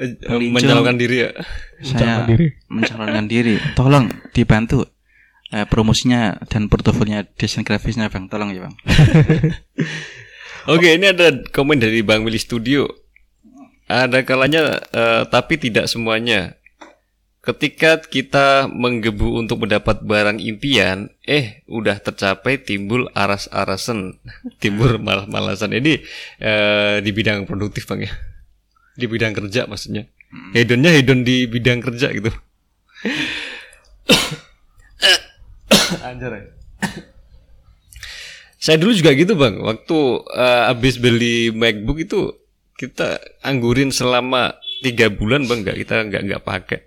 Eh, 0.00 0.16
mencalonkan 0.48 0.96
diri 0.96 1.28
ya. 1.28 1.30
saya 1.84 2.24
diri. 2.24 2.56
mencalonkan 2.72 3.28
diri. 3.28 3.60
Tolong 3.76 4.08
dibantu 4.32 4.88
eh, 5.52 5.68
promosinya 5.68 6.40
dan 6.48 6.72
portofolionya 6.72 7.28
desain 7.36 7.68
grafisnya 7.68 8.08
bang, 8.08 8.24
tolong 8.32 8.48
ya 8.56 8.64
bang. 8.64 8.74
Oke, 10.72 10.96
ini 10.96 11.12
ada 11.12 11.36
komen 11.52 11.80
dari 11.80 12.00
Bang 12.00 12.24
Willy 12.24 12.40
Studio. 12.40 12.88
Ada 13.90 14.22
kalanya, 14.22 14.78
eh, 14.94 15.26
tapi 15.26 15.58
tidak 15.58 15.90
semuanya. 15.90 16.54
Ketika 17.42 17.98
kita 17.98 18.70
menggebu 18.70 19.34
untuk 19.34 19.66
mendapat 19.66 20.06
barang 20.06 20.38
impian, 20.38 21.10
eh 21.26 21.66
udah 21.66 21.98
tercapai 21.98 22.62
timbul 22.62 23.10
aras-arasan, 23.18 24.14
timbul 24.62 25.02
malas-malasan. 25.02 25.74
Ini 25.74 26.06
eh, 26.38 27.02
di 27.02 27.10
bidang 27.10 27.50
produktif 27.50 27.90
bang 27.90 28.06
ya, 28.06 28.14
di 28.94 29.10
bidang 29.10 29.34
kerja 29.34 29.66
maksudnya. 29.66 30.06
Hedonnya 30.54 30.94
hedon 30.94 31.26
di 31.26 31.50
bidang 31.50 31.82
kerja 31.82 32.14
gitu. 32.14 32.30
Anjir. 36.06 36.30
ya. 36.30 36.46
Saya 38.62 38.78
dulu 38.78 38.94
juga 38.94 39.10
gitu 39.18 39.34
bang, 39.34 39.58
waktu 39.58 39.98
eh, 40.30 40.62
habis 40.70 40.94
beli 41.02 41.50
MacBook 41.50 42.06
itu 42.06 42.38
kita 42.80 43.20
anggurin 43.44 43.92
selama 43.92 44.56
tiga 44.80 45.12
bulan 45.12 45.44
bang, 45.44 45.60
nggak 45.60 45.76
kita 45.84 45.94
nggak 46.08 46.22
nggak 46.24 46.42
pakai. 46.48 46.80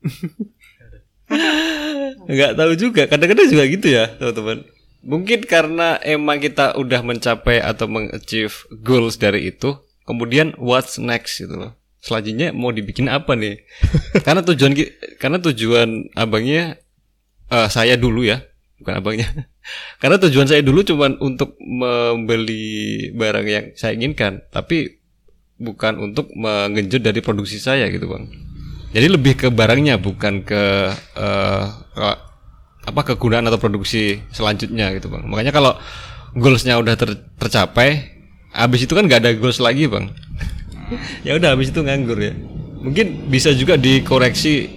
nggak 2.32 2.52
tahu 2.56 2.72
juga, 2.80 3.04
kadang-kadang 3.04 3.52
juga 3.52 3.64
gitu 3.68 3.86
ya 3.92 4.08
teman-teman. 4.16 4.64
Mungkin 5.04 5.44
karena 5.44 6.00
emang 6.00 6.40
kita 6.40 6.80
udah 6.80 7.04
mencapai 7.04 7.60
atau 7.60 7.84
mengachieve 7.84 8.64
goals 8.80 9.20
dari 9.20 9.52
itu, 9.52 9.76
kemudian 10.08 10.56
what's 10.56 10.96
next 10.96 11.36
gitu 11.36 11.52
loh. 11.52 11.76
Selanjutnya 12.00 12.56
mau 12.56 12.72
dibikin 12.72 13.12
apa 13.12 13.36
nih? 13.36 13.60
karena 14.26 14.40
tujuan 14.40 14.72
karena 15.20 15.38
tujuan 15.52 16.16
abangnya 16.16 16.80
eh, 17.52 17.68
saya 17.68 18.00
dulu 18.00 18.24
ya, 18.24 18.40
bukan 18.80 19.04
abangnya. 19.04 19.28
Karena 19.98 20.14
tujuan 20.22 20.46
saya 20.46 20.62
dulu 20.62 20.86
cuman 20.86 21.18
untuk 21.18 21.58
membeli 21.58 23.10
barang 23.10 23.46
yang 23.50 23.64
saya 23.74 23.98
inginkan, 23.98 24.46
tapi 24.54 25.02
bukan 25.56 25.96
untuk 26.00 26.32
mengenjut 26.36 27.00
dari 27.00 27.20
produksi 27.24 27.56
saya 27.56 27.88
gitu 27.88 28.08
bang. 28.08 28.28
Jadi 28.92 29.06
lebih 29.12 29.34
ke 29.36 29.48
barangnya, 29.52 30.00
bukan 30.00 30.44
ke 30.44 30.62
eh, 31.16 31.64
ke- 31.96 32.20
apa 32.86 33.00
kegunaan 33.02 33.44
atau 33.50 33.58
produksi 33.58 34.22
selanjutnya 34.30 34.94
gitu 34.94 35.10
bang. 35.10 35.26
Makanya 35.26 35.52
kalau 35.52 35.74
goalsnya 36.36 36.78
udah 36.78 36.94
ter- 36.94 37.24
tercapai, 37.40 38.14
habis 38.52 38.84
itu 38.86 38.92
kan 38.94 39.04
nggak 39.08 39.20
ada 39.26 39.32
goals 39.36 39.58
lagi 39.58 39.88
bang. 39.88 40.12
ya 41.26 41.34
udah 41.36 41.56
habis 41.56 41.72
itu 41.72 41.80
nganggur 41.82 42.20
ya. 42.20 42.32
Mungkin 42.80 43.32
bisa 43.32 43.50
juga 43.56 43.74
dikoreksi 43.74 44.70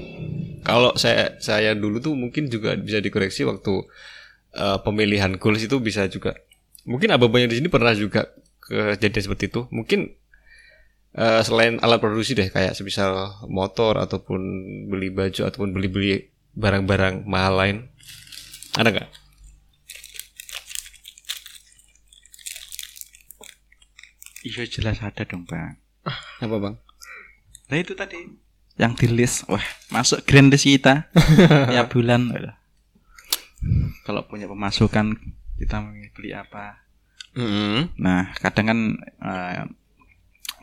kalau 0.65 0.95
saya 0.97 1.38
saya 1.39 1.77
dulu 1.77 2.01
tuh 2.01 2.17
mungkin 2.17 2.49
juga 2.49 2.73
bisa 2.75 2.97
dikoreksi 3.03 3.45
waktu 3.45 3.86
eh, 4.57 4.77
pemilihan 4.82 5.38
goals 5.38 5.61
itu 5.61 5.77
bisa 5.77 6.07
juga. 6.09 6.39
Mungkin 6.88 7.13
abang-abang 7.13 7.45
yang 7.45 7.51
di 7.53 7.59
sini 7.61 7.69
pernah 7.69 7.93
juga 7.93 8.32
kejadian 8.65 9.23
seperti 9.23 9.53
itu. 9.53 9.69
Mungkin 9.69 10.15
eh, 11.16 11.41
selain 11.41 11.82
alat 11.82 11.97
produksi 12.01 12.38
deh 12.38 12.49
kayak 12.51 12.78
semisal 12.78 13.41
motor 13.49 13.97
ataupun 13.97 14.41
beli 14.89 15.10
baju 15.10 15.41
ataupun 15.47 15.74
beli-beli 15.74 16.30
barang-barang 16.53 17.26
mahal 17.26 17.53
lain. 17.57 17.78
Ada 18.78 18.89
nggak? 18.91 19.10
Iya 24.39 24.64
jelas 24.72 25.03
ada 25.03 25.28
dong 25.28 25.43
bang. 25.43 25.76
Apa 26.39 26.55
bang? 26.57 26.76
Nah 27.70 27.78
itu 27.78 27.93
tadi 27.93 28.18
yang 28.80 28.95
di 28.95 29.12
list, 29.12 29.43
wah 29.51 29.62
masuk 29.91 30.24
grand 30.24 30.47
list 30.47 30.64
kita 30.64 31.12
ya 31.76 31.84
bulan. 31.91 32.32
Kalau 34.07 34.24
punya 34.24 34.47
pemasukan 34.47 35.20
kita 35.60 35.84
beli 36.16 36.32
apa? 36.32 36.88
Mm-hmm. 37.36 37.99
Nah 37.99 38.32
kadang 38.39 38.66
kan 38.72 38.80
eh, 39.03 39.68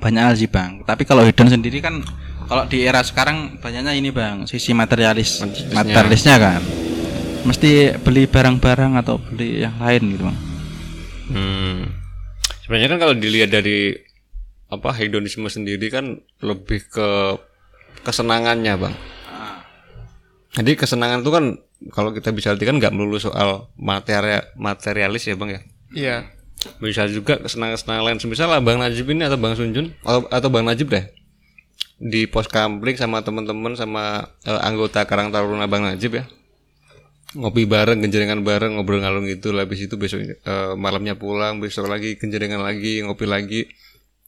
banyak 0.01 0.23
hal 0.23 0.35
sih 0.37 0.49
bang. 0.51 0.83
Tapi 0.85 1.03
kalau 1.09 1.25
hedon 1.25 1.49
sendiri 1.49 1.81
kan 1.81 2.05
kalau 2.47 2.65
di 2.71 2.87
era 2.87 3.03
sekarang 3.03 3.59
banyaknya 3.59 3.93
ini 3.97 4.15
bang 4.15 4.47
sisi 4.47 4.71
materialis 4.71 5.43
Materialisnya. 5.43 5.75
materialisnya 5.75 6.37
kan. 6.39 6.63
Mesti 7.47 7.71
beli 8.03 8.27
barang-barang 8.27 8.93
atau 8.99 9.19
beli 9.19 9.63
yang 9.63 9.77
lain 9.79 10.03
gitu 10.15 10.23
bang. 10.27 10.39
Hmm. 11.27 11.81
Sebenarnya 12.63 12.89
kan 12.95 12.99
kalau 13.03 13.15
dilihat 13.15 13.51
dari 13.51 13.95
apa 14.67 14.91
hedonisme 14.99 15.47
sendiri 15.47 15.87
kan 15.91 16.19
lebih 16.43 16.87
ke 16.91 17.39
kesenangannya 18.03 18.75
bang. 18.79 18.95
Jadi 20.57 20.73
kesenangan 20.73 21.21
itu 21.21 21.31
kan 21.31 21.45
kalau 21.93 22.11
kita 22.11 22.33
bisa 22.33 22.51
artikan 22.55 22.81
nggak 22.81 22.95
melulu 22.95 23.21
soal 23.21 23.69
materi 23.77 24.41
materialis 24.57 25.29
ya 25.29 25.37
bang 25.37 25.51
ya. 25.51 25.61
Iya. 25.93 26.17
Bisa 26.83 27.07
juga 27.07 27.39
kesenangan-kesenangan 27.41 28.05
lain. 28.05 28.19
Misal 28.27 28.49
Bang 28.65 28.79
Najib 28.81 29.07
ini 29.13 29.23
atau 29.25 29.39
Bang 29.39 29.55
Sunjun 29.55 29.93
atau, 30.03 30.27
atau 30.29 30.49
Bang 30.49 30.67
Najib 30.67 30.91
deh 30.91 31.07
di 31.97 32.29
pos 32.29 32.45
kampling 32.45 33.01
sama 33.01 33.25
teman-teman 33.25 33.73
sama 33.73 34.29
eh, 34.45 34.61
anggota 34.61 35.09
Karang 35.09 35.33
Taruna 35.33 35.65
Bang 35.65 35.85
Najib 35.85 36.21
ya 36.21 36.25
ngopi 37.37 37.69
bareng, 37.69 38.01
genjengan 38.01 38.41
bareng, 38.41 38.79
ngobrol 38.79 39.05
ngalung 39.05 39.29
gitu. 39.29 39.53
Habis 39.53 39.87
itu 39.87 39.95
besok 40.01 40.25
eh, 40.25 40.73
malamnya 40.75 41.19
pulang, 41.19 41.61
besok 41.61 41.91
lagi 41.91 42.17
genjengan 42.17 42.65
lagi, 42.65 43.05
ngopi 43.05 43.27
lagi. 43.29 43.61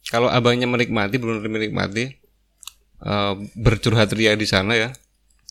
Kalau 0.08 0.28
abangnya 0.28 0.68
menikmati, 0.68 1.16
belum 1.16 1.40
menikmati, 1.44 2.04
eh, 3.04 3.34
bercurhat 3.56 4.12
ria 4.12 4.36
di 4.36 4.44
sana 4.44 4.76
ya, 4.76 4.88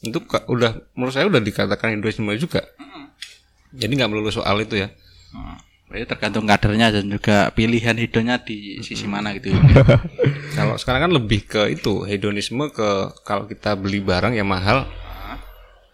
itu 0.05 0.21
udah 0.49 0.93
menurut 0.93 1.13
saya 1.13 1.25
udah 1.25 1.41
dikatakan 1.41 1.97
hedonisme 1.97 2.29
juga. 2.37 2.61
Jadi 3.73 3.91
nggak 3.95 4.09
melulu 4.09 4.31
soal 4.31 4.61
itu 4.63 4.79
ya. 4.79 4.89
Jadi 5.87 6.03
tergantung 6.03 6.43
kadernya 6.43 6.91
dan 6.91 7.07
juga 7.07 7.47
pilihan 7.55 7.95
hedonnya 7.95 8.43
di 8.43 8.83
sisi 8.83 9.07
mana 9.07 9.31
gitu. 9.39 9.55
Kalau 10.57 10.75
sekarang 10.75 11.07
kan 11.07 11.13
lebih 11.15 11.47
ke 11.47 11.71
itu 11.71 12.03
hedonisme 12.03 12.67
ke 12.75 13.15
kalau 13.23 13.47
kita 13.47 13.71
beli 13.79 14.03
barang 14.03 14.35
yang 14.35 14.51
mahal, 14.51 14.83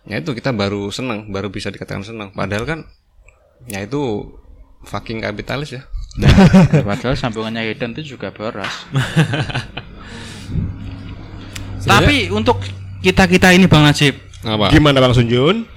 ya 0.09 0.17
itu 0.17 0.33
kita 0.33 0.49
baru 0.49 0.89
senang, 0.89 1.29
baru 1.29 1.53
bisa 1.53 1.69
dikatakan 1.69 2.01
senang. 2.01 2.33
Padahal 2.33 2.65
kan, 2.65 2.79
ya 3.69 3.85
itu 3.85 4.33
fucking 4.81 5.21
kapitalis 5.21 5.77
ya. 5.77 5.85
Nah, 6.17 6.31
padahal 6.89 7.13
sambungannya 7.13 7.61
hedon 7.61 7.93
itu 7.93 8.17
juga 8.17 8.33
boros. 8.33 8.73
Tapi 11.83 12.31
untuk 12.33 12.63
kita 13.03 13.27
kita 13.27 13.51
ini 13.53 13.67
Bang 13.67 13.83
Najib, 13.83 14.15
Apa? 14.41 14.71
Gimana 14.71 15.03
Bang 15.03 15.13
Sunjun? 15.13 15.69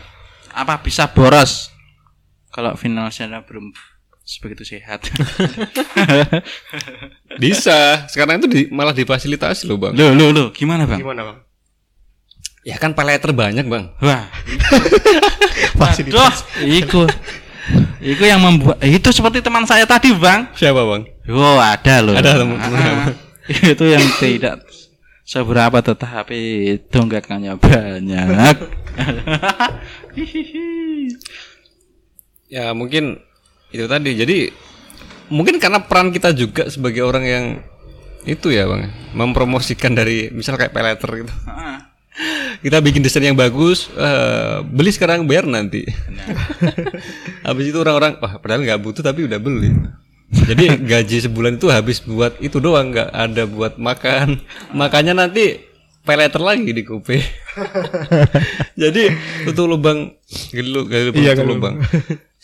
apa 0.56 0.80
bisa 0.80 1.04
boros 1.12 1.68
kalau 2.48 2.72
finansialnya 2.80 3.44
belum 3.44 3.76
sebegitu 4.26 4.66
sehat? 4.66 5.06
Bisa. 7.38 8.04
Sekarang 8.10 8.36
itu 8.36 8.46
di- 8.46 8.68
malah 8.68 8.90
difasilitasi 8.90 9.64
loh 9.64 9.78
bang. 9.78 9.94
Loh, 9.94 10.10
loh, 10.12 10.28
loh, 10.30 10.46
gimana 10.50 10.84
Bang? 10.84 10.98
Gimana 10.98 11.22
Bang? 11.22 11.38
Ya 12.66 12.74
kan 12.76 12.92
peleter 12.92 13.30
banyak 13.30 13.62
bang. 13.62 13.94
Wah, 13.96 14.26
Fasilitas. 15.78 16.42
iku, 16.58 17.06
iku 18.02 18.22
yang 18.26 18.42
membuat 18.42 18.82
itu 18.82 19.06
seperti 19.08 19.38
teman 19.38 19.62
saya 19.62 19.86
tadi 19.86 20.10
Bang. 20.10 20.50
Siapa 20.52 20.82
bang? 20.82 21.02
Oh 21.30 21.56
ada 21.56 21.94
loh. 22.02 22.12
Ada 22.12 22.42
teman- 22.42 22.58
teman 22.58 22.82
Ah, 22.82 23.06
itu 23.70 23.84
yang 23.86 24.02
tidak 24.18 24.66
seberapa 25.22 25.78
tetapi 25.78 26.38
tunggakannya 26.90 27.54
banyak. 27.54 28.56
Ya 32.46 32.70
mungkin 32.72 33.20
itu 33.76 33.86
tadi. 33.86 34.10
Jadi 34.16 34.38
mungkin 35.28 35.60
karena 35.60 35.82
peran 35.84 36.10
kita 36.10 36.32
juga 36.32 36.66
sebagai 36.72 37.04
orang 37.04 37.24
yang 37.24 37.44
itu 38.26 38.50
ya 38.50 38.66
bang, 38.66 38.90
mempromosikan 39.14 39.94
dari 39.94 40.32
misal 40.34 40.58
kayak 40.58 40.74
peleter 40.74 41.22
gitu. 41.22 41.32
Ah, 41.46 41.86
Kita 42.64 42.80
bikin 42.80 43.04
desain 43.04 43.22
yang 43.22 43.36
bagus, 43.36 43.92
eh, 43.92 44.64
beli 44.64 44.90
sekarang 44.90 45.28
bayar 45.28 45.44
nanti. 45.46 45.84
habis 47.46 47.64
itu 47.70 47.78
orang-orang, 47.78 48.16
wah 48.18 48.40
padahal 48.40 48.64
nggak 48.64 48.80
butuh 48.82 49.04
tapi 49.04 49.28
udah 49.28 49.38
beli. 49.38 49.70
Jadi 50.26 50.82
gaji 50.82 51.22
sebulan 51.30 51.54
itu 51.60 51.70
habis 51.70 52.02
buat 52.02 52.34
itu 52.42 52.58
doang, 52.58 52.90
nggak 52.90 53.14
ada 53.14 53.46
buat 53.46 53.78
makan. 53.78 54.42
Makanya 54.74 55.14
nanti 55.14 55.62
peleter 56.02 56.42
lagi 56.42 56.74
di 56.74 56.82
kupe. 56.82 57.22
Jadi 58.82 59.02
tutup 59.46 59.70
lubang, 59.70 60.10
gelu, 60.50 60.86
gelu 60.90 61.10
Iya, 61.14 61.38
tutup 61.38 61.46
gelu. 61.46 61.52
lubang. 61.58 61.74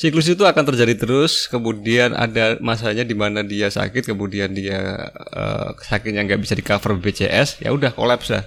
Siklus 0.03 0.27
itu 0.27 0.43
akan 0.43 0.67
terjadi 0.67 0.99
terus 0.99 1.47
kemudian 1.47 2.11
ada 2.19 2.59
masanya 2.59 3.07
di 3.07 3.15
mana 3.15 3.47
dia 3.47 3.71
sakit 3.71 4.11
kemudian 4.11 4.51
dia 4.51 5.15
eh, 5.15 5.69
sakitnya 5.79 6.27
nggak 6.27 6.43
bisa 6.43 6.59
di 6.59 6.65
cover 6.67 6.99
BPJS 6.99 7.63
ya 7.63 7.71
udah 7.71 7.95
kolaps 7.95 8.35
dah 8.35 8.43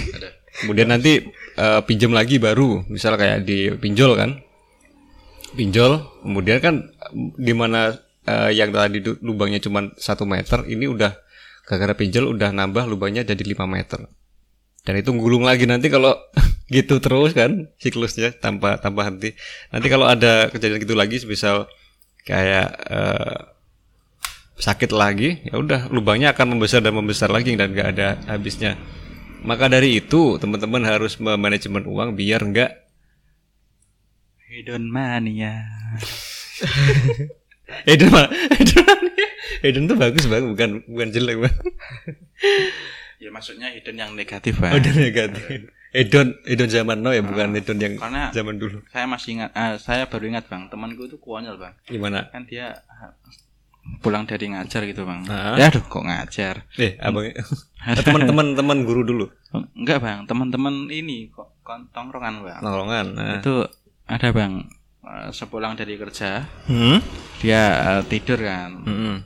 kemudian 0.62 0.94
nanti 0.94 1.26
eh, 1.56 1.80
pinjam 1.84 2.12
lagi 2.12 2.38
baru 2.38 2.84
misal 2.88 3.16
kayak 3.16 3.44
di 3.44 3.72
pinjol 3.76 4.14
kan. 4.16 4.30
Pinjol 5.52 6.00
kemudian 6.24 6.58
kan 6.64 6.74
di 7.36 7.52
mana 7.52 7.92
eh, 8.24 8.50
yang 8.56 8.72
tadi 8.72 9.04
lubangnya 9.20 9.60
cuma 9.60 9.92
satu 10.00 10.24
meter 10.24 10.64
ini 10.68 10.88
udah 10.88 11.12
gara-gara 11.68 11.94
pinjol 11.94 12.32
udah 12.32 12.50
nambah 12.50 12.88
lubangnya 12.88 13.26
jadi 13.26 13.42
5 13.42 13.68
meter. 13.68 14.08
Dan 14.82 14.94
itu 14.98 15.14
gulung 15.14 15.46
lagi 15.46 15.68
nanti 15.68 15.86
kalau 15.92 16.16
gitu 16.72 16.98
terus 16.98 17.36
kan 17.36 17.68
siklusnya 17.76 18.32
tanpa 18.32 18.80
tanpa 18.80 19.06
henti. 19.06 19.36
Nanti 19.68 19.86
kalau 19.92 20.08
ada 20.08 20.48
kejadian 20.48 20.80
gitu 20.80 20.96
lagi 20.96 21.20
misal 21.28 21.68
kayak 22.24 22.68
eh, 22.88 23.38
sakit 24.56 24.90
lagi 24.94 25.44
ya 25.44 25.60
udah 25.60 25.92
lubangnya 25.92 26.32
akan 26.32 26.56
membesar 26.56 26.80
dan 26.80 26.96
membesar 26.96 27.28
lagi 27.28 27.52
dan 27.52 27.76
nggak 27.76 27.88
ada 27.92 28.08
habisnya. 28.32 28.80
Maka 29.44 29.68
dari 29.68 30.00
itu 30.00 30.40
teman-teman 30.40 30.86
harus 30.88 31.20
memanajemen 31.20 31.84
uang 31.84 32.16
biar 32.16 32.40
nggak 32.40 32.72
Hedon 34.52 34.88
mania. 34.88 35.64
Eden 37.88 38.12
mah 38.12 38.28
Eden 38.60 38.84
Eden 39.64 39.84
tuh 39.88 39.96
bagus 39.96 40.28
bang 40.28 40.44
bukan 40.44 40.84
bukan 40.88 41.08
jelek 41.08 41.36
bang. 41.40 41.56
Ya 43.22 43.30
maksudnya 43.30 43.70
hidden 43.70 44.02
yang 44.02 44.18
negatif, 44.18 44.58
Bang. 44.58 44.74
Eden 44.74 44.98
negatif 44.98 45.70
Edon 45.92 46.32
Edon 46.44 46.66
zaman 46.66 46.98
now 46.98 47.12
ya 47.12 47.20
bukan 47.20 47.52
Edon 47.52 47.76
yang 47.76 47.94
Karena- 47.96 48.32
zaman 48.32 48.56
dulu 48.56 48.80
Saya 48.88 49.04
masih 49.04 49.36
ingat, 49.36 49.50
ah, 49.52 49.76
saya 49.76 50.08
baru 50.08 50.24
ingat, 50.26 50.48
Bang. 50.48 50.66
Temanku 50.66 51.04
itu 51.04 51.16
konyol, 51.16 51.56
Bang. 51.56 51.76
gimana 51.84 52.32
Kan 52.32 52.44
dia 52.44 52.72
ah, 52.88 53.12
pulang 53.98 54.24
dari 54.24 54.48
ngajar 54.48 54.82
gitu, 54.84 55.04
Bang. 55.04 55.26
Ah. 55.26 55.52
Ya 55.54 55.68
aduh, 55.68 55.82
kok 55.82 56.00
ngajar? 56.00 56.64
eh 56.76 56.96
abang 56.96 57.28
teman-teman 58.06 58.54
teman 58.54 58.78
guru 58.82 59.02
dulu 59.02 59.26
Enggak, 59.76 60.00
Bang. 60.00 60.24
Teman-teman 60.24 60.88
ini 60.88 61.28
kok 61.28 61.52
tongkrongan, 61.92 62.40
Bang. 62.40 62.60
nolongan 62.60 63.06
nah. 63.12 63.36
Itu 63.36 63.68
ada, 64.08 64.28
Bang. 64.32 64.72
eh, 65.02 65.28
Sepulang 65.28 65.76
dari 65.76 65.94
kerja, 65.94 66.48
hmm? 66.66 66.98
dia 67.38 67.62
eh, 67.90 68.02
tidur 68.08 68.40
kan. 68.40 68.80
Mm-mm. 68.80 69.16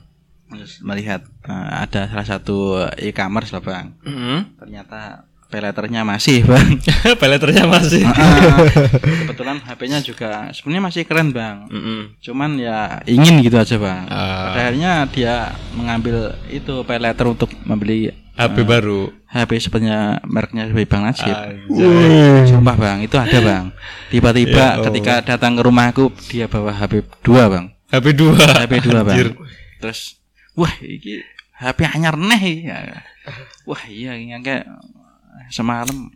Terus 0.47 0.79
melihat 0.81 1.23
eh, 1.43 1.53
ada 1.79 2.07
salah 2.07 2.27
satu 2.27 2.57
e-commerce 2.97 3.55
lah, 3.55 3.63
Bang. 3.63 3.95
Mm-mm. 4.01 4.57
Ternyata 4.57 5.23
peleternya 5.47 6.03
masih, 6.03 6.43
Bang. 6.43 6.75
Peleternya 7.21 7.63
masih. 7.65 8.03
Ah, 8.03 8.59
kebetulan 9.23 9.57
HP-nya 9.63 9.99
juga 10.03 10.51
sebenarnya 10.51 10.83
masih 10.91 11.01
keren 11.07 11.31
bang. 11.31 11.67
Mm-mm. 11.71 12.19
cuman 12.19 12.59
ya 12.59 12.99
ingin 13.07 13.39
gitu 13.39 13.55
aja 13.55 13.79
bang. 13.79 14.03
Pada 14.07 14.59
akhirnya 14.67 15.07
dia 15.07 15.55
mengambil 15.71 16.35
itu 16.51 16.83
pay 16.83 16.99
letter 16.99 17.31
untuk 17.31 17.47
membeli 17.63 18.11
HP 18.35 18.67
baru. 18.67 19.09
HP 19.27 19.51
sebenarnya 19.59 20.21
mereknya 20.23 20.69
HP 20.69 20.85
Bang 20.85 21.03
Najib. 21.03 21.31
Anjay. 21.31 22.47
sumpah 22.47 22.75
bang. 22.77 22.97
Itu 23.01 23.17
ada 23.17 23.39
bang. 23.41 23.65
Tiba-tiba 24.07 24.55
Ya 24.55 24.69
Allah. 24.77 24.85
ketika 24.91 25.13
datang 25.25 25.57
ke 25.57 25.61
rumahku 25.65 26.11
dia 26.29 26.45
bawa 26.45 26.69
HP 26.71 27.01
2 27.25 27.33
bang. 27.49 27.65
HP 27.89 28.05
2 28.13 28.35
HP 28.35 28.73
2 28.87 29.07
bang. 29.07 29.17
Terus 29.79 30.21
wah 30.53 30.71
ini 30.79 31.23
HP 31.57 31.79
anyar 31.89 32.13
neh 32.13 32.43
ya. 32.67 33.01
wah 33.65 33.81
iya 33.89 34.15
ini 34.15 34.37
kayak 34.39 34.63
semalam 35.49 36.11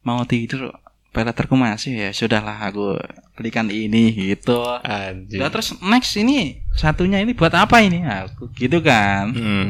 mau 0.00 0.24
tidur 0.24 0.72
letterku 1.10 1.58
masih 1.58 2.06
ya 2.06 2.10
sudahlah 2.14 2.70
aku 2.70 2.94
belikan 3.34 3.66
ini 3.66 4.14
gitu 4.14 4.62
Anjir. 4.80 5.42
Terus 5.50 5.74
next 5.82 6.14
ini 6.14 6.62
satunya 6.78 7.18
ini 7.18 7.34
buat 7.34 7.50
apa 7.52 7.82
ini? 7.82 8.06
Aku 8.06 8.48
gitu 8.54 8.78
kan. 8.80 9.34
Hmm. 9.34 9.68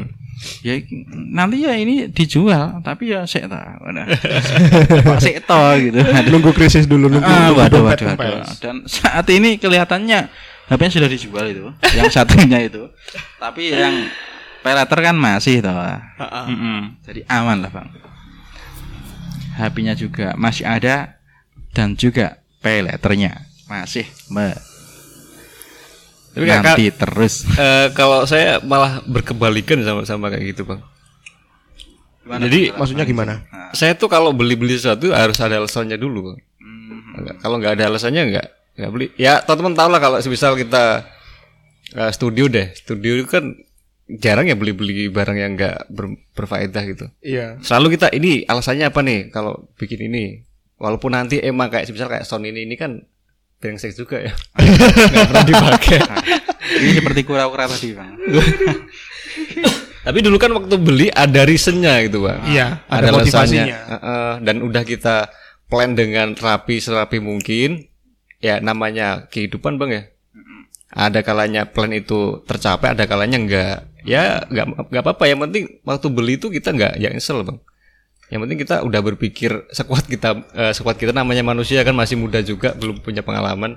Ya 0.65 0.77
nanti 1.13 1.61
ya 1.65 1.77
ini 1.77 2.09
dijual 2.09 2.81
tapi 2.85 3.13
ya 3.13 3.25
sik 3.25 3.49
ta. 3.49 3.77
Sik 5.21 5.45
to 5.45 5.61
gitu. 5.81 5.99
Nunggu 6.29 6.53
krisis 6.53 6.85
dulu, 6.89 7.09
nunggu 7.09 7.25
Ah, 7.25 7.53
waduh, 7.53 7.85
waduh, 7.85 8.13
waduh. 8.17 8.45
Dan 8.61 8.85
saat 8.89 9.25
ini 9.33 9.57
kelihatannya 9.57 10.29
HP-nya 10.71 10.91
sudah 10.93 11.09
dijual 11.11 11.45
itu, 11.51 11.67
yang 11.93 12.07
satunya 12.15 12.63
itu. 12.63 12.87
Tapi 13.37 13.75
yang 13.75 14.07
pay 14.63 14.71
letter 14.71 14.99
kan 15.03 15.17
masih 15.19 15.59
toh. 15.59 15.75
Mm-mm. 15.75 17.01
Jadi 17.03 17.27
aman 17.27 17.59
lah, 17.59 17.69
Bang. 17.69 17.91
HP-nya 19.53 19.93
juga 19.93 20.33
masih 20.33 20.63
ada 20.63 21.19
dan 21.71 21.93
juga 21.93 22.35
pay 22.59 22.79
letternya 22.79 23.43
masih 23.65 24.03
me- 24.27 24.57
Tapi 26.31 26.47
nanti 26.47 26.85
terus. 26.89 27.43
Eh, 27.51 27.91
kalau 27.91 28.23
saya 28.23 28.59
malah 28.61 29.03
berkebalikan 29.03 29.79
sama 29.81 30.01
sama 30.03 30.25
kayak 30.27 30.55
gitu 30.55 30.63
bang. 30.63 30.79
Jadi 32.23 32.71
Maksudnya 32.71 33.03
gimana? 33.03 33.43
saya 33.73 33.91
tuh 33.93 34.07
kalau 34.07 34.31
beli 34.31 34.55
beli 34.55 34.75
sesuatu 34.75 35.11
harus 35.11 35.35
ada 35.37 35.59
alasannya 35.59 35.95
dulu 35.95 36.31
bang. 36.31 36.39
Nggak- 37.13 37.37
Kalau 37.37 37.55
nggak 37.57 37.73
ada 37.75 37.83
alasannya 37.85 38.23
nggak 38.29 38.47
nggak 38.79 38.89
beli. 38.89 39.07
Ya 39.15 39.43
teman-teman 39.43 39.75
tahu 39.75 39.89
lah 39.91 39.99
kalau 39.99 40.17
misal 40.23 40.55
kita 40.55 41.03
eh, 41.91 42.11
studio 42.11 42.47
deh, 42.47 42.71
studio 42.71 43.19
itu 43.19 43.27
kan 43.27 43.51
jarang 44.19 44.49
ya 44.49 44.57
beli-beli 44.57 45.07
barang 45.07 45.37
yang 45.37 45.55
nggak 45.55 45.87
ber- 45.87 46.19
berfaedah 46.35 46.83
gitu. 46.89 47.05
Iya. 47.23 47.61
Selalu 47.63 47.95
kita 47.95 48.11
ini 48.11 48.43
alasannya 48.43 48.89
apa 48.89 48.99
nih 48.99 49.29
kalau 49.29 49.69
bikin 49.79 50.11
ini? 50.11 50.43
Walaupun 50.81 51.13
nanti 51.13 51.37
emang 51.39 51.69
kayak 51.69 51.87
misal 51.87 52.09
kayak 52.09 52.25
sound 52.25 52.49
ini 52.49 52.65
ini 52.65 52.75
kan 52.75 53.05
brengsek 53.61 53.93
juga 53.93 54.17
ya. 54.19 54.33
Nggak 54.57 55.27
pernah 55.29 55.45
dipakai. 55.45 55.99
Ini 56.71 57.03
seperti 57.03 57.27
kura-kura 57.27 57.67
tadi, 57.67 57.91
Bang. 57.91 58.15
Tapi 60.01 60.17
dulu 60.25 60.37
kan 60.41 60.49
waktu 60.57 60.75
beli 60.81 61.07
ada 61.13 61.45
reasonnya 61.45 62.01
gitu 62.01 62.25
bang. 62.25 62.41
Iya, 62.49 62.67
ada 62.89 63.13
alasannya. 63.13 63.21
motivasinya. 63.21 63.77
Heeh, 63.91 64.31
dan 64.41 64.55
udah 64.65 64.83
kita 64.87 65.29
plan 65.69 65.93
dengan 65.93 66.33
rapi 66.33 66.81
serapi 66.81 67.21
mungkin. 67.21 67.85
Ya 68.41 68.57
namanya 68.57 69.29
kehidupan 69.29 69.77
bang 69.77 69.91
ya. 69.93 70.03
Ada 70.91 71.21
kalanya 71.21 71.69
plan 71.69 71.93
itu 71.93 72.41
tercapai, 72.49 72.97
ada 72.97 73.05
kalanya 73.05 73.37
enggak. 73.37 73.77
Ya 74.05 74.41
nggak 74.49 74.89
nggak 74.89 75.03
apa-apa. 75.03 75.23
Yang 75.29 75.39
penting 75.47 75.63
waktu 75.85 76.07
beli 76.09 76.33
itu 76.37 76.47
kita 76.49 76.73
nggak 76.73 76.93
yang 76.97 77.13
nyesel 77.13 77.45
bang. 77.45 77.57
Yang 78.31 78.39
penting 78.47 78.59
kita 78.63 78.75
udah 78.87 79.01
berpikir 79.03 79.51
sekuat 79.75 80.07
kita, 80.07 80.29
eh, 80.55 80.71
sekuat 80.71 80.95
kita 80.95 81.11
namanya 81.11 81.43
manusia 81.43 81.83
kan 81.83 81.91
masih 81.91 82.15
muda 82.15 82.39
juga, 82.39 82.71
belum 82.79 83.03
punya 83.03 83.21
pengalaman. 83.21 83.75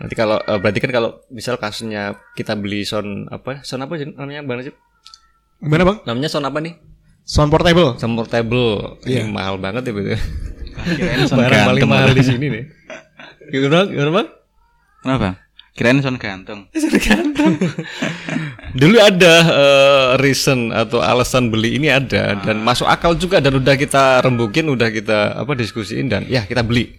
Nanti 0.00 0.14
kalau 0.14 0.36
eh, 0.36 0.58
berarti 0.60 0.78
kan 0.84 0.92
kalau 0.92 1.24
misal 1.32 1.56
kasusnya 1.56 2.20
kita 2.36 2.54
beli 2.60 2.84
sound 2.84 3.32
apa? 3.32 3.64
Sound 3.64 3.88
apa 3.88 3.96
sih 3.96 4.08
namanya 4.12 4.44
bang 4.44 4.56
Najib? 4.60 4.74
Gimana 5.60 5.82
bang? 5.88 5.98
Namanya 6.04 6.28
sound 6.28 6.46
apa 6.46 6.58
nih? 6.60 6.74
Sound 7.24 7.50
portable. 7.52 7.96
Sound 7.96 8.14
portable. 8.16 9.00
Ini 9.04 9.28
mahal 9.28 9.56
banget 9.56 9.90
ya 9.90 9.92
betul. 9.96 10.20
Barang 11.40 11.62
paling 11.72 11.88
mahal 11.88 12.10
di 12.12 12.24
sini 12.24 12.46
nih. 12.48 12.64
Gimana? 13.48 13.88
Gimana 13.88 14.10
bang? 14.12 14.28
Kenapa? 15.00 15.30
Kirain 15.70 16.02
sound 16.02 16.18
gantung. 16.18 16.66
Dulu 18.80 18.96
ada 18.98 19.34
eh, 19.46 20.08
reason 20.22 20.74
atau 20.74 20.98
alasan 21.02 21.50
beli 21.50 21.78
ini 21.78 21.90
ada 21.90 22.38
dan 22.38 22.62
masuk 22.62 22.86
akal 22.86 23.14
juga 23.14 23.38
dan 23.38 23.58
udah 23.58 23.74
kita 23.78 24.22
rembukin, 24.22 24.66
udah 24.70 24.90
kita 24.90 25.38
apa 25.38 25.52
diskusiin 25.54 26.10
dan 26.10 26.26
ya 26.26 26.46
kita 26.46 26.66
beli. 26.66 26.98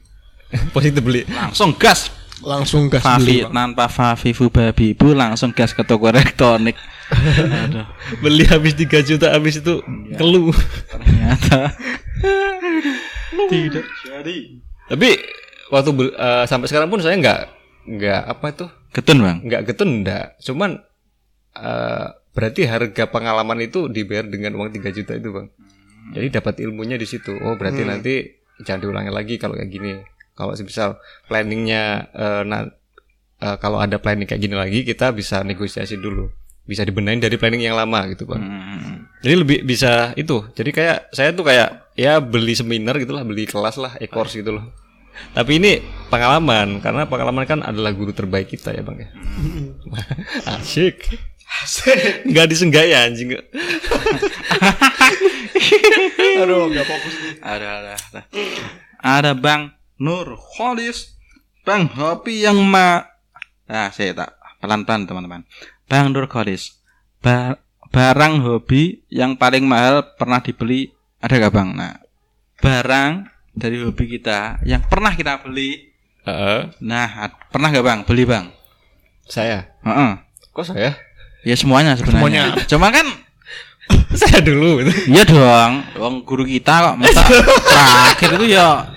Positif 0.76 1.03
beli. 1.03 1.28
Langsung 1.28 1.76
gas. 1.76 2.11
Langsung 2.41 2.89
gas 2.89 3.05
Favi. 3.05 3.45
Bang. 3.45 3.53
tanpa 3.53 3.86
Favi 3.86 4.34
Fubabi 4.34 4.97
Bu 4.97 5.13
langsung 5.13 5.53
gas 5.53 5.78
ke 5.78 5.86
toko 5.86 6.09
elektronik. 6.09 6.74
Aduh, 7.11 7.86
Beli 8.24 8.47
habis 8.47 8.72
3 8.74 8.88
juta 9.03 9.36
habis 9.36 9.59
itu 9.59 9.84
keluh. 10.15 10.55
ternyata 10.89 11.76
tidak 13.51 13.86
jadi. 14.07 14.38
Tapi 14.89 15.09
waktu 15.69 15.89
eh, 16.17 16.43
sampai 16.49 16.67
sekarang 16.72 16.89
pun 16.89 16.99
saya 17.03 17.19
nggak 17.19 17.61
nggak 17.86 18.22
apa 18.28 18.46
itu 18.52 18.66
Ketun, 18.92 19.24
Bang. 19.24 19.38
nggak 19.48 19.62
getun 19.72 20.04
enggak. 20.04 20.36
Cuman 20.44 20.84
eh, 21.56 22.08
berarti 22.32 22.62
harga 22.68 23.08
pengalaman 23.08 23.60
itu 23.64 23.88
dibayar 23.88 24.28
dengan 24.28 24.60
uang 24.60 24.72
3 24.72 24.92
juta 24.92 25.16
itu, 25.16 25.32
Bang. 25.32 25.48
Jadi 26.12 26.28
dapat 26.28 26.60
ilmunya 26.60 27.00
di 27.00 27.08
situ. 27.08 27.32
Oh, 27.40 27.56
berarti 27.56 27.88
nanti 27.88 28.14
jangan 28.68 28.84
diulangi 28.84 29.12
lagi 29.16 29.36
kalau 29.40 29.56
kayak 29.56 29.72
gini. 29.72 29.96
Kalau 30.36 30.52
misal 30.60 31.00
planningnya 31.32 32.12
eh, 32.12 32.44
na- 32.44 32.72
eh, 33.40 33.58
kalau 33.64 33.80
ada 33.80 33.96
planning 33.96 34.28
kayak 34.28 34.42
gini 34.44 34.56
lagi, 34.60 34.84
kita 34.84 35.16
bisa 35.16 35.40
negosiasi 35.48 35.96
dulu. 35.96 36.28
Bisa 36.68 36.84
dibenahin 36.84 37.24
dari 37.24 37.40
planning 37.40 37.64
yang 37.64 37.80
lama 37.80 38.12
gitu, 38.12 38.28
Bang. 38.28 38.44
Hmm. 38.44 39.08
Jadi 39.24 39.36
lebih 39.40 39.60
bisa 39.64 40.12
itu. 40.20 40.52
Jadi 40.52 40.70
kayak 40.76 41.16
saya 41.16 41.32
tuh 41.32 41.48
kayak 41.48 41.96
ya 41.96 42.20
beli 42.20 42.60
seminar 42.60 43.00
gitulah, 43.00 43.24
beli 43.24 43.48
kelas 43.48 43.80
lah, 43.80 43.96
e-course 44.04 44.36
gitu 44.36 44.52
loh. 44.60 44.68
Tapi 45.32 45.51
ini 45.62 45.80
pengalaman 46.12 46.84
karena 46.84 47.07
pengalaman 47.07 47.45
kan 47.47 47.59
adalah 47.64 47.91
guru 47.95 48.12
terbaik 48.12 48.51
kita 48.51 48.76
ya, 48.76 48.84
Bang 48.84 48.99
ya. 48.99 49.09
Asik. 50.59 51.07
Asik. 51.64 52.28
Enggak 52.28 52.47
disenggaya 52.51 53.07
anjing. 53.07 53.36
Aduh, 56.41 56.72
nggak 56.72 56.86
fokus 56.88 57.14
nih. 57.22 57.34
Ada, 57.43 57.68
ada, 57.80 57.91
ada. 57.95 58.22
Ada 59.01 59.32
Bang 59.38 59.74
Nur 60.01 60.36
Kholis 60.38 61.22
Bang, 61.62 61.86
hobi 61.93 62.41
yang 62.41 62.57
ma 62.66 63.05
Nah, 63.72 63.88
saya 63.95 64.12
tak 64.12 64.36
pelan-pelan 64.59 65.07
teman-teman. 65.07 65.41
Bang 65.88 66.12
Nurkolis, 66.12 66.76
ba- 67.24 67.55
barang 67.88 68.43
hobi 68.43 68.99
yang 69.07 69.39
paling 69.39 69.64
mahal 69.64 70.03
pernah 70.20 70.43
dibeli 70.43 70.91
ada 71.24 71.39
gak 71.39 71.55
bang? 71.55 71.70
Nah, 71.72 71.95
barang 72.59 73.31
dari 73.52 73.80
hobi 73.80 74.06
kita 74.10 74.60
yang 74.64 74.82
pernah 74.84 75.12
kita 75.12 75.41
beli. 75.41 75.91
Heeh. 76.22 76.70
Nah, 76.80 77.08
pernah 77.49 77.68
gak 77.68 77.84
bang? 77.84 77.99
Beli 78.06 78.24
bang? 78.24 78.45
saya. 79.24 79.72
Heeh. 79.82 80.12
Kok 80.52 80.66
saya? 80.68 80.91
Ya 81.41 81.56
semuanya 81.56 81.95
sebenarnya. 81.95 82.54
Cuma 82.68 82.91
kan 82.91 83.08
saya 84.20 84.43
dulu 84.43 84.84
itu. 84.84 84.91
Iya 85.08 85.24
dong, 85.24 85.74
wong 85.95 86.16
guru 86.22 86.43
kita 86.43 86.91
kok 86.91 86.95
masa 86.99 87.24
terakhir 88.12 88.30
itu 88.38 88.45
ya 88.52 88.91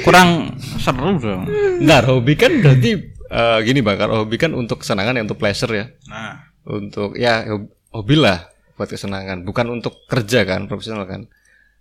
kurang 0.00 0.54
seru 0.78 1.18
dong. 1.18 1.44
Nah, 1.82 2.00
hobi 2.06 2.38
kan 2.38 2.62
berarti 2.62 2.90
eh, 3.28 3.58
gini 3.66 3.82
Bang, 3.82 3.98
kalau 3.98 4.22
hobi 4.24 4.38
kan 4.38 4.54
untuk 4.54 4.80
kesenangan 4.80 5.18
ya, 5.18 5.22
untuk 5.26 5.38
pleasure 5.38 5.74
ya. 5.74 5.86
Nah, 6.06 6.46
Untuk 6.60 7.18
ya 7.18 7.44
hob- 7.50 7.72
hobi 7.90 8.14
lah 8.14 8.46
buat 8.78 8.86
kesenangan, 8.86 9.42
bukan 9.42 9.66
untuk 9.74 10.06
kerja 10.06 10.46
kan, 10.46 10.70
profesional 10.70 11.04
kan. 11.04 11.26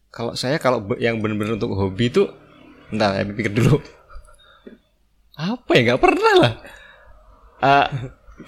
Kalau 0.10 0.34
saya 0.34 0.57
kalau 0.57 0.82
yang 0.97 1.22
benar-benar 1.22 1.57
untuk 1.62 1.78
hobi 1.78 2.10
itu 2.10 2.26
entar 2.89 3.14
saya 3.14 3.26
pikir 3.30 3.53
dulu. 3.53 3.78
Apa 5.38 5.70
ya 5.78 5.82
nggak 5.93 6.01
pernah 6.01 6.34
lah. 6.41 6.53
Ah, 7.60 7.88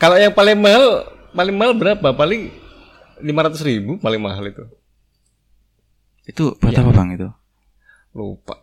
kalau 0.01 0.17
yang 0.17 0.33
paling 0.33 0.57
mahal 0.57 1.05
paling 1.31 1.55
mahal 1.55 1.73
berapa? 1.77 2.07
Paling 2.11 2.51
500 3.21 3.61
ribu 3.69 4.01
paling 4.01 4.21
mahal 4.21 4.43
itu. 4.49 4.65
itu 6.21 6.53
buat 6.61 6.77
apa 6.77 6.91
bang 6.93 7.09
itu? 7.17 7.29
Lupa. 8.13 8.55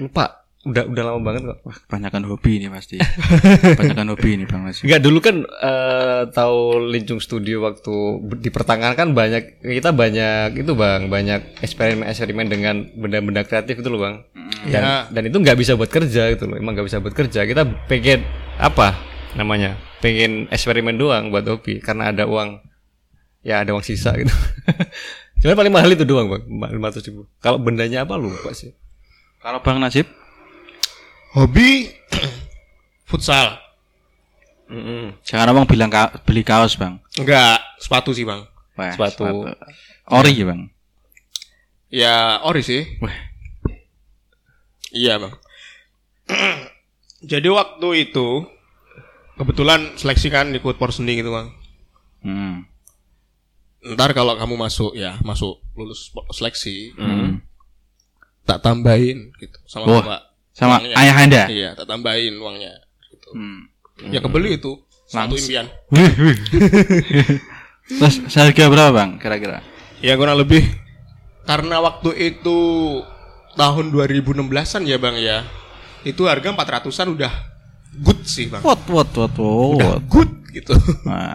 Lupa. 0.00 0.39
Udah 0.60 0.84
udah 0.84 1.02
lama 1.08 1.20
banget 1.24 1.42
kok. 1.48 1.58
Wah, 1.64 1.72
kebanyakan 1.88 2.22
hobi 2.28 2.60
ini 2.60 2.68
pasti. 2.68 3.00
kebanyakan 3.80 4.12
hobi 4.12 4.28
ini 4.36 4.44
bang 4.44 4.60
Nasib. 4.60 4.84
Enggak 4.84 5.00
dulu 5.00 5.18
kan 5.24 5.36
eh, 5.48 6.22
tahu 6.28 6.84
Lincung 6.84 7.16
Studio 7.16 7.64
waktu 7.64 7.96
di 8.44 8.52
pertengahan 8.52 8.92
kan 8.92 9.16
banyak 9.16 9.64
kita 9.64 9.96
banyak 9.96 10.60
itu 10.60 10.72
bang 10.76 11.08
banyak 11.08 11.64
eksperimen-eksperimen 11.64 12.46
dengan 12.52 12.76
benda-benda 12.92 13.40
kreatif 13.48 13.80
itu 13.80 13.88
loh 13.88 14.04
bang 14.04 14.14
dan, 14.68 14.82
Ya. 14.84 14.96
dan 15.08 15.22
itu 15.24 15.40
nggak 15.40 15.56
bisa 15.56 15.80
buat 15.80 15.88
kerja 15.88 16.28
gitu 16.36 16.44
loh 16.44 16.60
emang 16.60 16.76
nggak 16.76 16.92
bisa 16.92 17.00
buat 17.00 17.16
kerja 17.16 17.48
kita 17.48 17.64
pengen 17.88 18.20
apa 18.60 19.00
namanya 19.32 19.80
pengen 20.04 20.44
eksperimen 20.52 21.00
doang 21.00 21.32
buat 21.32 21.48
hobi 21.48 21.80
karena 21.80 22.12
ada 22.12 22.28
uang 22.28 22.60
ya 23.40 23.64
ada 23.64 23.72
uang 23.72 23.80
sisa 23.80 24.12
gitu 24.12 24.28
Cuma 25.40 25.56
paling 25.56 25.72
mahal 25.72 25.88
itu 25.88 26.04
doang 26.04 26.28
bang 26.28 26.44
lima 26.68 26.92
ratus 26.92 27.00
ribu 27.08 27.24
kalau 27.40 27.56
bendanya 27.56 28.04
apa 28.04 28.20
lupa 28.20 28.52
sih 28.52 28.76
Kalau 29.40 29.64
bang 29.64 29.80
Nasib, 29.80 30.04
Hobi 31.30 31.86
futsal. 33.06 33.58
jangan 35.26 35.50
abang 35.50 35.66
bilang 35.66 35.90
ka- 35.90 36.22
beli 36.22 36.42
kaos 36.42 36.74
bang. 36.74 37.02
Enggak, 37.18 37.58
sepatu 37.76 38.14
sih, 38.14 38.22
Bang. 38.22 38.46
Wah, 38.78 38.94
Sepatu. 38.94 39.50
Ori 40.08 40.30
ya 40.32 40.46
bang. 40.46 40.60
Ya, 41.90 42.14
ori 42.40 42.62
sih. 42.62 42.86
Wah, 43.02 43.10
Iya, 44.90 45.18
Bang. 45.18 45.34
Jadi 47.30 47.46
waktu 47.46 47.88
itu 48.00 48.46
kebetulan 49.34 49.94
seleksi 49.94 50.30
kan 50.30 50.50
ikut 50.50 50.78
porseni 50.78 51.18
gitu, 51.18 51.30
Bang. 51.30 51.50
hmm. 52.22 52.66
Ntar 53.90 54.12
kalau 54.12 54.38
kamu 54.38 54.54
masuk 54.54 54.94
ya, 54.94 55.18
masuk 55.20 55.58
lulus 55.74 56.10
seleksi, 56.30 56.94
Hmm. 56.94 57.42
tak 58.44 58.62
tambahin 58.62 59.34
gitu 59.36 59.58
sama 59.64 59.84
Wah, 59.88 59.98
Bapak. 60.00 60.22
Sama 60.60 60.76
Uangnya. 60.76 60.94
ayah 60.94 61.16
anda. 61.16 61.42
Iya, 61.48 61.68
tak 61.72 61.88
tambahin 61.88 62.36
uangnya 62.36 62.84
gitu. 63.08 63.28
Hmm. 63.32 63.64
Ya 64.12 64.20
kebeli 64.20 64.54
itu. 64.54 64.76
Satu 65.08 65.32
Langs- 65.32 65.42
impian. 65.42 65.66
Terus 67.90 68.14
harga 68.30 68.64
berapa 68.70 68.90
bang 68.94 69.10
kira-kira? 69.18 69.58
Ya 69.98 70.14
kurang 70.14 70.38
lebih 70.38 70.62
karena 71.42 71.80
waktu 71.80 72.12
itu 72.14 72.58
tahun 73.52 73.90
2016-an 73.90 74.82
ya 74.84 74.96
Bang 74.96 75.16
ya. 75.18 75.42
Itu 76.00 76.24
harga 76.24 76.54
400-an 76.54 77.08
udah 77.10 77.32
good 77.98 78.22
sih 78.22 78.46
Bang. 78.46 78.62
What 78.62 78.86
what 78.86 79.10
what 79.10 79.34
Udah 79.34 79.98
what? 79.98 80.06
good 80.06 80.30
gitu. 80.50 80.74
Nah, 81.02 81.34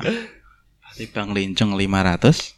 si 0.91 1.05
bang 1.05 1.30
Lincong 1.30 1.73
500 1.73 2.55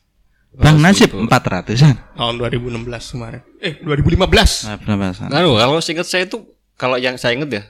Bang 0.53 0.78
Nasib 0.78 1.09
400an. 1.13 1.97
tahun 2.13 2.34
2016 2.38 3.11
kemarin. 3.11 3.41
Eh 3.57 3.82
2015. 3.82 4.70
Nah, 5.28 5.41
kalau 5.41 5.78
seingat 5.78 6.05
saya 6.05 6.26
itu 6.26 6.41
kalau 6.78 6.96
yang 7.02 7.18
saya 7.18 7.36
inget 7.36 7.50
ya 7.52 7.64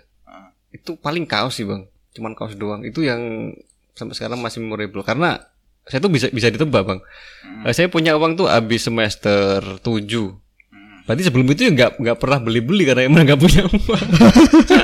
itu 0.76 0.99
paling 0.99 1.24
kaos 1.24 1.58
sih 1.58 1.66
bang, 1.66 1.88
cuman 2.14 2.36
kaos 2.36 2.53
doang. 2.60 2.84
Itu 2.84 3.01
yang 3.01 3.53
sampai 3.97 4.14
sekarang 4.14 4.38
masih 4.43 4.62
memorable 4.62 5.01
karena 5.01 5.41
saya 5.88 6.03
tuh 6.03 6.12
bisa 6.12 6.28
bisa 6.30 6.51
ditebak 6.51 6.84
bang. 6.84 6.99
Eh, 7.66 7.74
saya 7.74 7.88
punya 7.88 8.14
uang 8.20 8.36
tuh 8.38 8.47
habis 8.51 8.86
semester 8.86 9.80
7 9.82 10.47
Berarti 11.08 11.24
sebelum 11.24 11.47
itu 11.55 11.64
ya 11.64 11.72
nggak 11.72 11.91
nggak 12.03 12.18
pernah 12.20 12.39
beli 12.43 12.60
beli 12.60 12.84
karena 12.84 13.08
emang 13.08 13.24
nggak 13.24 13.39
punya 13.39 13.64
uang. 13.64 14.08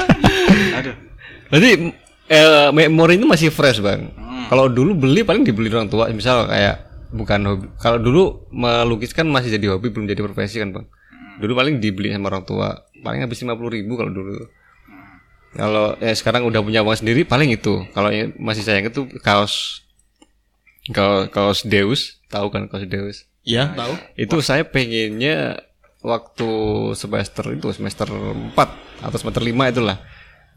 Aduh. 0.79 0.95
Berarti 1.51 1.69
eh, 2.31 2.67
memori 2.71 3.19
itu 3.19 3.27
masih 3.27 3.51
fresh 3.51 3.83
bang. 3.83 4.07
Kalau 4.47 4.71
dulu 4.71 4.95
beli 4.95 5.27
paling 5.27 5.43
dibeli 5.43 5.67
orang 5.75 5.91
tua, 5.91 6.07
misal 6.15 6.47
kayak 6.47 6.79
bukan 7.11 7.39
hobi. 7.43 7.65
Kalau 7.75 7.99
dulu 7.99 8.47
melukis 8.55 9.11
kan 9.11 9.27
masih 9.27 9.51
jadi 9.51 9.75
hobi, 9.75 9.91
belum 9.91 10.07
jadi 10.07 10.23
profesi 10.23 10.63
kan 10.63 10.71
bang. 10.71 10.87
Dulu 11.43 11.59
paling 11.59 11.83
dibeli 11.83 12.15
sama 12.15 12.31
orang 12.31 12.47
tua, 12.47 12.87
paling 13.03 13.21
habis 13.21 13.43
lima 13.43 13.53
ribu 13.59 13.99
kalau 13.99 14.11
dulu. 14.11 14.47
Kalau 15.53 15.93
eh, 16.01 16.17
sekarang 16.17 16.49
udah 16.49 16.65
punya 16.65 16.81
uang 16.81 16.97
sendiri, 16.97 17.27
paling 17.29 17.53
itu. 17.53 17.85
Kalau 17.93 18.09
yang 18.09 18.33
masih 18.41 18.65
sayang 18.65 18.89
itu 18.89 19.05
kaos, 19.21 19.85
kaos, 20.89 21.29
kaos 21.29 21.59
Deus, 21.61 22.17
tahu 22.33 22.49
kan 22.49 22.65
kaos 22.65 22.89
Deus? 22.89 23.29
Iya, 23.45 23.69
tahu. 23.77 23.93
Itu 24.17 24.41
saya 24.41 24.65
pengennya 24.65 25.61
waktu 26.01 26.49
semester 26.97 27.45
itu 27.53 27.69
semester 27.69 28.09
4 28.09 28.57
atau 29.05 29.17
semester 29.21 29.43
5 29.45 29.71
itulah. 29.71 30.01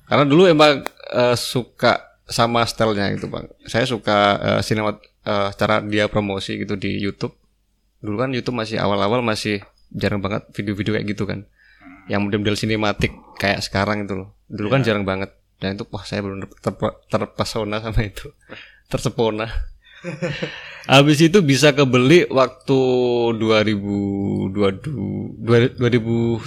Karena 0.08 0.24
dulu 0.24 0.48
emang 0.48 0.86
eh, 1.12 1.36
suka 1.36 2.16
sama 2.24 2.64
stylenya 2.64 3.12
gitu, 3.20 3.28
Bang. 3.28 3.52
Saya 3.68 3.84
suka 3.84 4.18
eh, 4.40 4.60
sinema 4.64 4.96
eh, 5.28 5.48
cara 5.60 5.84
dia 5.84 6.08
promosi 6.08 6.56
gitu 6.56 6.78
di 6.80 6.96
YouTube. 6.96 7.36
Dulu 8.00 8.16
kan 8.16 8.30
YouTube 8.32 8.56
masih 8.56 8.80
awal-awal 8.80 9.20
masih 9.20 9.60
jarang 9.92 10.24
banget 10.24 10.46
video-video 10.56 10.96
kayak 10.96 11.06
gitu 11.12 11.28
kan. 11.28 11.44
Yang 12.06 12.20
model-model 12.22 12.56
sinematik 12.58 13.12
kayak 13.36 13.62
sekarang 13.62 14.06
itu 14.06 14.14
loh. 14.14 14.28
Dulu 14.46 14.68
kan 14.70 14.82
jarang 14.86 15.02
banget. 15.02 15.34
Dan 15.56 15.74
itu 15.74 15.88
wah 15.88 16.04
saya 16.04 16.20
belum 16.20 16.44
ter- 16.60 16.98
terpesona 17.10 17.80
sama 17.82 18.00
itu. 18.04 18.30
Tersepona. 18.92 19.50
Habis 20.86 21.18
itu 21.18 21.42
bisa 21.42 21.74
kebeli 21.74 22.30
waktu 22.30 22.78
2022 23.42 24.54
2019 25.42 26.46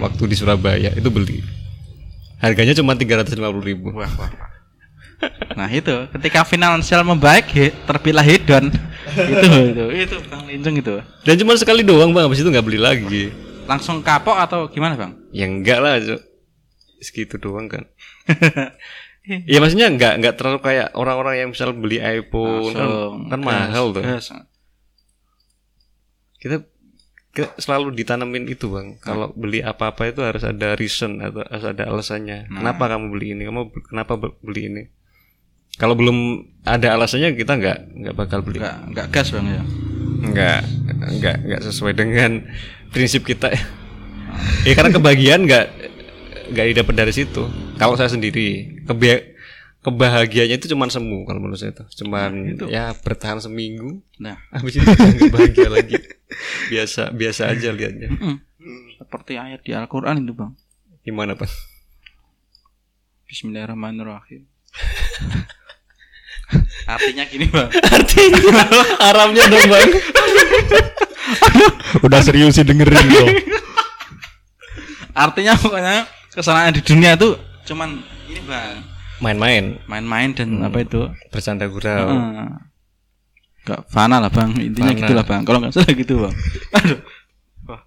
waktu 0.00 0.22
di 0.24 0.36
Surabaya 0.38 0.90
itu 0.96 1.08
beli. 1.12 1.44
Harganya 2.40 2.72
cuma 2.72 2.96
350 2.96 3.36
ribu. 3.60 3.92
Wah, 3.92 4.08
wah. 4.16 4.32
Nah 5.58 5.68
itu 5.68 5.92
ketika 6.16 6.48
finansial 6.48 7.04
membaik 7.04 7.52
terpilah 7.84 8.24
hedon 8.24 8.72
itu 9.12 9.48
itu 9.68 9.84
itu 9.92 10.16
bang 10.32 10.42
Lincong 10.48 10.76
itu 10.80 10.94
Dan 11.28 11.34
cuma 11.44 11.52
sekali 11.60 11.84
doang 11.84 12.16
bang, 12.16 12.24
habis 12.24 12.40
itu 12.40 12.48
nggak 12.48 12.64
beli 12.64 12.80
lagi. 12.80 13.28
Langsung 13.66 14.00
kapok 14.00 14.36
atau 14.36 14.68
gimana 14.68 14.96
bang? 14.96 15.12
Ya 15.32 15.44
enggak 15.48 15.78
lah, 15.80 15.98
segitu 17.00 17.40
doang 17.40 17.66
kan. 17.66 17.88
ya 19.50 19.58
maksudnya 19.60 19.88
enggak 19.92 20.16
enggak 20.20 20.34
terlalu 20.36 20.58
kayak 20.64 20.88
orang-orang 20.96 21.34
yang 21.44 21.48
misal 21.52 21.72
beli 21.76 22.00
iPhone 22.00 22.72
kan, 22.72 22.88
Langsung 22.88 23.28
kan 23.28 23.40
gas, 23.40 23.46
mahal 23.48 23.84
tuh. 23.92 24.02
Kita, 26.40 26.56
kita 27.36 27.48
selalu 27.60 27.92
ditanamin 27.94 28.48
itu 28.48 28.72
bang. 28.72 28.96
Kalau 28.98 29.30
beli 29.36 29.60
apa-apa 29.60 30.08
itu 30.08 30.24
harus 30.24 30.40
ada 30.40 30.72
reason 30.74 31.20
atau 31.20 31.44
harus 31.44 31.66
ada 31.68 31.84
alasannya. 31.88 32.48
Kenapa 32.48 32.88
kamu 32.88 33.06
beli 33.12 33.36
ini? 33.36 33.42
Kamu 33.44 33.60
kenapa 33.84 34.16
be- 34.16 34.36
beli 34.40 34.62
ini? 34.72 34.82
Kalau 35.76 35.96
belum 35.96 36.44
ada 36.66 36.96
alasannya 36.96 37.36
kita 37.36 37.56
nggak 37.56 37.78
nggak 38.04 38.14
bakal 38.16 38.40
beli. 38.44 38.60
Enggak 38.60 38.76
enggak 38.88 39.06
gas 39.12 39.28
bang 39.32 39.46
ya. 39.46 39.62
Nggak 40.20 40.60
nggak 41.20 41.36
nggak 41.48 41.60
sesuai 41.64 41.92
dengan 41.96 42.44
prinsip 42.90 43.22
kita. 43.24 43.50
ya 44.66 44.72
karena 44.76 44.90
kebahagiaan 44.94 45.42
nggak 45.46 45.66
nggak 46.54 46.66
didapat 46.74 46.94
dari 46.94 47.12
situ. 47.14 47.46
Kalau 47.78 47.96
saya 47.96 48.10
sendiri 48.12 48.78
kebia 48.84 49.30
kebahagiaannya 49.80 50.60
itu 50.60 50.68
cuman 50.76 50.92
semu 50.92 51.24
kalau 51.24 51.40
menurut 51.40 51.56
saya 51.56 51.72
itu 51.72 52.04
cuman 52.04 52.60
ya 52.68 52.92
bertahan 53.00 53.40
seminggu 53.40 54.04
Nah 54.20 54.36
habis 54.52 54.76
itu 54.76 54.84
nggak 54.84 55.32
bahagia 55.32 55.68
lagi 55.80 55.96
biasa 56.68 57.16
biasa 57.16 57.48
aja 57.48 57.72
liatnya 57.72 58.12
mm, 58.12 59.00
seperti 59.00 59.40
ayat 59.40 59.64
di 59.64 59.72
Al-Quran 59.72 60.20
itu 60.20 60.36
bang. 60.36 60.52
gimana 61.00 61.32
pak 61.32 61.48
Bismillahirrahmanirrahim. 63.30 64.42
Artinya 66.98 67.24
gini 67.30 67.46
bang. 67.46 67.70
artinya 67.72 68.40
Arabnya 69.08 69.44
dong 69.48 69.64
bang 69.64 69.88
Udah 72.06 72.20
serius 72.20 72.54
sih 72.54 72.64
dengerin 72.64 73.06
loh. 73.06 73.28
Artinya 75.12 75.54
pokoknya 75.54 76.06
kesenangan 76.30 76.72
di 76.72 76.82
dunia 76.82 77.14
itu 77.14 77.34
cuman 77.66 77.98
ini 78.26 78.40
bang 78.42 78.78
Main-main, 79.20 79.76
main-main 79.84 80.32
dan 80.32 80.64
apa 80.64 80.80
itu 80.80 81.04
bercanda 81.28 81.68
gurau. 81.68 82.08
Heeh. 82.08 82.48
Gak 83.60 83.84
fana 83.86 84.16
lah 84.16 84.32
bang 84.32 84.56
intinya 84.56 84.90
Fana. 84.90 85.00
gitulah 85.04 85.24
bang 85.24 85.42
kalau 85.44 85.58
nggak 85.60 85.74
salah 85.76 85.92
gitu 85.92 86.14
bang 86.24 86.34
aduh 86.72 86.98
wah 87.66 87.80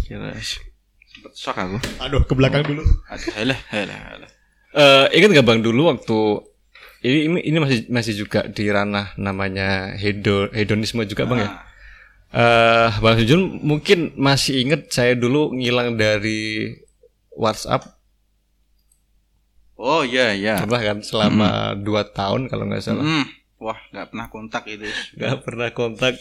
kira 0.00 0.32
sempet 0.40 1.32
shock 1.36 1.52
aku 1.54 1.76
Aduh, 2.00 2.24
ke 2.24 2.32
belakang 2.32 2.64
dulu. 2.64 2.80
aduh 3.06 3.30
helah 3.36 3.60
helah 3.68 3.98
helah 4.08 4.30
Eh, 4.70 5.06
ingat 5.18 5.34
gak 5.34 5.44
bang 5.44 5.60
dulu 5.60 5.90
waktu 5.90 6.18
ini 7.02 7.42
ini, 7.42 7.58
masih 7.58 7.90
masih 7.90 8.14
juga 8.16 8.46
di 8.46 8.70
ranah 8.70 9.12
namanya 9.18 9.98
hedo, 9.98 10.46
hedonisme 10.54 11.02
juga 11.04 11.26
bang 11.26 11.42
ya. 11.42 11.50
Eh, 12.30 12.88
bang 13.02 13.16
Sujun 13.18 13.58
mungkin 13.58 14.14
masih 14.14 14.62
inget 14.62 14.86
saya 14.94 15.18
dulu 15.18 15.50
ngilang 15.50 15.98
dari 15.98 16.78
WhatsApp 17.34 17.90
oh 19.74 20.06
iya 20.06 20.30
iya 20.30 20.62
pernah 20.62 20.78
kan 20.78 21.02
selama 21.02 21.74
dua 21.74 22.06
tahun 22.06 22.46
kalau 22.46 22.70
nggak 22.70 22.86
salah. 22.86 23.02
Hmm. 23.02 23.26
wah 23.58 23.74
nggak 23.90 24.14
pernah 24.14 24.26
kontak 24.30 24.62
itu 24.70 24.86
Nggak 25.18 25.36
pernah 25.42 25.68
kontak. 25.74 26.14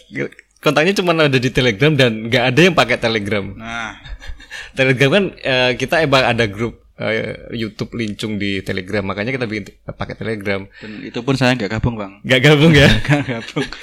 Kontaknya 0.60 0.98
cuma 0.98 1.14
ada 1.14 1.38
di 1.38 1.54
Telegram 1.54 1.94
dan 1.94 2.26
nggak 2.26 2.44
ada 2.52 2.60
yang 2.66 2.74
pakai 2.74 2.98
Telegram. 2.98 3.46
nah 3.54 3.94
Telegram 4.78 5.10
kan 5.14 5.26
eh, 5.46 5.72
kita 5.78 6.02
emang 6.02 6.26
ada 6.26 6.50
grup 6.50 6.89
eh, 7.00 7.32
YouTube 7.54 7.96
lincung 7.96 8.36
di 8.36 8.60
Telegram 8.60 9.02
makanya 9.02 9.32
kita 9.32 9.46
bikin 9.46 9.66
pakai 9.88 10.14
Telegram. 10.14 10.62
dan 10.76 10.92
itu 11.02 11.20
pun 11.20 11.34
saya 11.34 11.56
nggak 11.56 11.72
gabung 11.74 11.96
bang 11.96 12.20
Nggak 12.22 12.42
gabung 12.44 12.74
ya? 12.74 12.90
nggak 12.90 13.24
gabung 13.26 13.68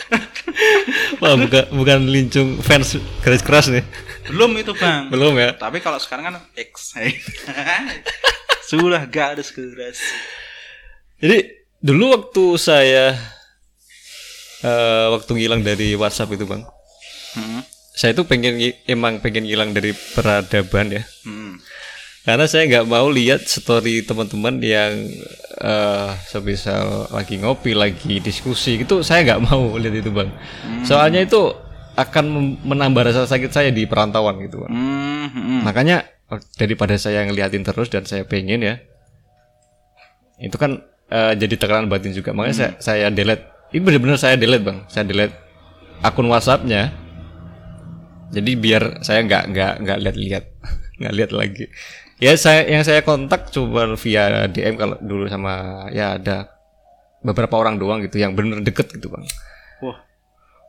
Wah, 1.17 1.35
bukan 1.35 1.65
bukan 1.73 2.01
lincung 2.07 2.61
fans 2.61 2.95
garis 3.21 3.41
keras 3.41 3.67
nih. 3.67 3.83
belum 4.27 4.53
itu 4.55 4.73
bang 4.73 5.09
Belum 5.09 5.33
ya? 5.35 5.55
tapi 5.55 5.81
kalau 5.81 5.97
sekarang 5.97 6.29
kan 6.29 6.35
X 6.55 6.93
sudah 8.69 9.07
gak 9.07 9.39
ada 9.39 9.43
keras 9.43 9.99
Jadi 11.17 11.39
dulu 11.79 12.13
waktu 12.13 12.45
saya 12.57 13.15
eh, 14.61 15.07
waktu 15.09 15.31
ngilang 15.33 15.63
dari 15.63 15.95
WhatsApp 15.95 16.33
itu, 16.33 16.45
Bang. 16.45 16.67
hmm. 17.35 17.63
Saya 17.93 18.13
itu 18.13 18.29
pengen 18.29 18.61
emang 18.85 19.25
pengen 19.25 19.49
ngilang 19.49 19.73
dari 19.73 19.97
peradaban 20.13 20.93
ya. 20.93 21.03
Hmm. 21.25 21.57
Karena 22.27 22.51
saya 22.51 22.67
nggak 22.67 22.91
mau 22.91 23.07
lihat 23.07 23.47
story 23.47 24.03
teman-teman 24.03 24.59
yang 24.59 25.07
eh 25.63 26.11
semisal 26.27 27.07
lagi 27.15 27.39
ngopi, 27.39 27.71
lagi 27.71 28.19
diskusi 28.19 28.83
gitu, 28.83 29.07
saya 29.07 29.23
nggak 29.23 29.47
mau 29.47 29.79
lihat 29.79 30.03
itu 30.03 30.11
bang. 30.11 30.35
Soalnya 30.83 31.23
itu 31.23 31.55
akan 31.95 32.59
menambah 32.67 33.07
rasa 33.07 33.31
sakit 33.31 33.51
saya 33.55 33.71
di 33.71 33.87
perantauan 33.87 34.43
gitu 34.43 34.67
bang. 34.67 34.75
Hmm, 34.75 35.27
hmm. 35.31 35.61
Makanya 35.71 36.03
eh, 36.35 36.43
daripada 36.59 36.99
saya 36.99 37.23
ngeliatin 37.31 37.63
terus 37.63 37.95
dan 37.95 38.03
saya 38.11 38.27
pengen 38.27 38.59
ya, 38.59 38.75
itu 40.43 40.59
kan 40.59 40.83
eh, 41.07 41.33
jadi 41.39 41.55
tekanan 41.55 41.87
batin 41.87 42.11
juga. 42.11 42.35
Makanya 42.35 42.57
saya, 42.59 42.71
saya 42.83 43.07
delete. 43.15 43.47
Ini 43.71 43.87
benar-benar 43.87 44.19
saya 44.19 44.35
delete 44.35 44.67
bang. 44.67 44.83
Saya 44.91 45.07
delete 45.07 45.39
akun 46.03 46.27
WhatsAppnya. 46.27 46.91
Jadi 48.35 48.51
biar 48.59 49.07
saya 49.07 49.23
nggak 49.23 49.55
nggak 49.55 49.73
nggak 49.87 49.99
lihat-lihat, 50.03 50.45
nggak 50.99 51.15
lihat 51.15 51.31
lagi. 51.31 51.71
Ya 52.17 52.33
saya 52.41 52.65
yang 52.65 52.81
saya 52.81 53.05
kontak 53.05 53.53
cuma 53.53 53.93
via 54.01 54.49
DM 54.49 54.81
kalau 54.81 54.97
dulu 55.05 55.29
sama 55.29 55.85
ya 55.93 56.17
ada 56.17 56.49
beberapa 57.21 57.61
orang 57.61 57.77
doang 57.77 58.01
gitu 58.01 58.17
yang 58.17 58.33
benar 58.33 58.65
deket 58.65 58.89
gitu 58.97 59.13
bang. 59.13 59.25
Wah, 59.85 60.01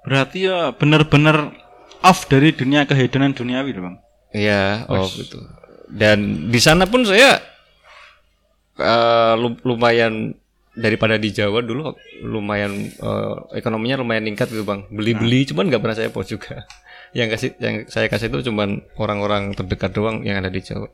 berarti 0.03 0.49
ya 0.51 0.75
benar-benar 0.75 1.55
off 2.03 2.27
dari 2.27 2.51
dunia 2.51 2.83
kehedonan 2.83 3.31
duniawi 3.31 3.71
loh 3.77 3.83
bang. 3.87 3.95
Iya, 4.35 4.89
oh 4.91 5.07
gitu. 5.07 5.39
Dan 5.87 6.51
di 6.51 6.59
sana 6.59 6.83
pun 6.83 7.07
saya 7.07 7.39
lu- 9.39 9.61
lumayan 9.63 10.35
daripada 10.77 11.17
di 11.17 11.33
Jawa 11.33 11.65
dulu 11.65 11.95
lumayan 12.21 12.91
eh, 12.91 13.35
ekonominya 13.57 14.03
lumayan 14.03 14.27
meningkat 14.27 14.51
gitu 14.51 14.67
bang. 14.67 14.83
Beli-beli 14.91 15.47
cuman 15.47 15.71
nggak 15.71 15.81
pernah 15.81 15.97
saya 15.97 16.11
post 16.11 16.35
juga. 16.35 16.67
Yang 17.17 17.39
kasih 17.39 17.49
yang 17.63 17.75
saya 17.87 18.07
kasih 18.11 18.27
itu 18.27 18.51
cuman 18.51 18.83
orang-orang 18.99 19.55
terdekat 19.55 19.95
doang 19.95 20.27
yang 20.27 20.43
ada 20.43 20.51
di 20.51 20.59
Jawa. 20.59 20.91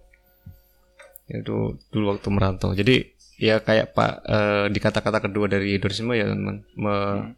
Itu 1.30 1.80
dulu 1.90 2.16
waktu 2.16 2.28
merantau. 2.30 2.76
Jadi 2.76 3.14
ya 3.40 3.60
kayak 3.60 3.96
Pak 3.96 4.12
eh, 4.24 4.66
di 4.70 4.80
kata-kata 4.80 5.20
kedua 5.24 5.50
dari 5.50 5.76
hedonisme 5.76 6.14
ya 6.14 6.30
teman 6.30 6.64
Me- 6.76 7.34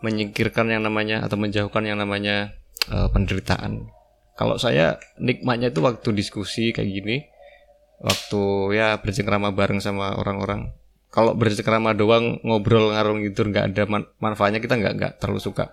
menyingkirkan 0.00 0.72
yang 0.72 0.82
namanya 0.84 1.20
atau 1.24 1.36
menjauhkan 1.36 1.84
yang 1.84 2.00
namanya 2.00 2.56
eh, 2.88 3.08
penderitaan. 3.12 3.88
Kalau 4.36 4.56
saya 4.56 4.96
nikmatnya 5.20 5.68
itu 5.68 5.84
waktu 5.84 6.16
diskusi 6.16 6.72
kayak 6.72 6.88
gini, 6.88 7.28
waktu 8.00 8.42
ya 8.72 8.96
bercengkrama 8.96 9.52
bareng 9.52 9.84
sama 9.84 10.16
orang-orang. 10.16 10.72
Kalau 11.12 11.36
bercengkrama 11.36 11.92
doang 11.92 12.40
ngobrol 12.40 12.96
ngarung 12.96 13.20
gitu 13.20 13.44
nggak 13.44 13.74
ada 13.74 13.82
man- 13.84 14.08
manfaatnya 14.16 14.64
kita 14.64 14.80
nggak 14.80 14.94
nggak 14.96 15.12
terlalu 15.20 15.44
suka. 15.44 15.68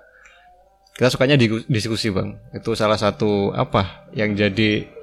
Kita 0.98 1.14
sukanya 1.14 1.38
di- 1.40 1.64
diskusi 1.70 2.12
bang. 2.12 2.36
Itu 2.52 2.76
salah 2.76 2.98
satu 3.00 3.54
apa 3.54 4.10
yang 4.12 4.34
jadi 4.36 4.97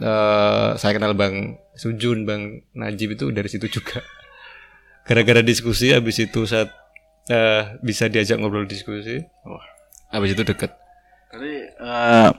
eh 0.00 0.68
saya 0.74 0.92
kenal 0.96 1.14
bang 1.14 1.58
Sujun, 1.74 2.22
bang 2.22 2.62
Najib 2.74 3.18
itu 3.18 3.30
dari 3.34 3.50
situ 3.50 3.66
juga. 3.66 3.98
Gara-gara 5.04 5.42
diskusi, 5.44 5.90
habis 5.90 6.16
itu 6.22 6.46
saat 6.46 6.70
eh, 7.28 7.76
bisa 7.82 8.06
diajak 8.08 8.38
ngobrol 8.38 8.64
diskusi, 8.64 9.20
wah, 9.44 9.64
habis 10.14 10.32
itu 10.38 10.42
deket. 10.46 10.70
Jadi 11.34 11.54
eh, 11.76 12.30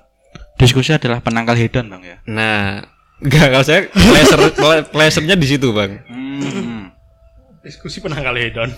diskusi 0.56 0.96
adalah 0.96 1.20
penangkal 1.20 1.60
hedon 1.60 1.92
bang 1.92 2.04
ya. 2.04 2.18
Nah, 2.32 2.82
enggak 3.20 3.52
kalau 3.52 3.66
saya 3.68 3.82
pleasure 3.92 4.50
ple- 4.56 4.88
pleasure-nya 4.90 5.36
di 5.36 5.48
situ, 5.48 5.72
Bang. 5.76 6.00
Hmm. 6.08 6.96
Diskusi 7.62 8.00
penangkal 8.00 8.40
hedon. 8.40 8.72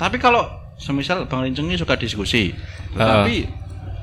Tapi 0.00 0.16
kalau 0.16 0.48
semisal 0.80 1.28
Bang 1.28 1.44
Lincung 1.44 1.68
ini 1.68 1.76
suka 1.76 1.92
diskusi, 2.00 2.56
tapi 2.96 3.44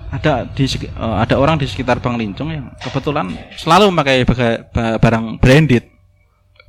ada 0.07 0.47
di 0.47 0.63
eh, 0.65 0.87
ada 0.95 1.35
orang 1.35 1.59
di 1.59 1.67
sekitar 1.67 1.99
Bang 1.99 2.15
Lincung 2.15 2.49
yang 2.51 2.71
kebetulan 2.79 3.31
selalu 3.59 3.91
memakai 3.91 4.23
barang 4.97 5.39
branded 5.39 5.83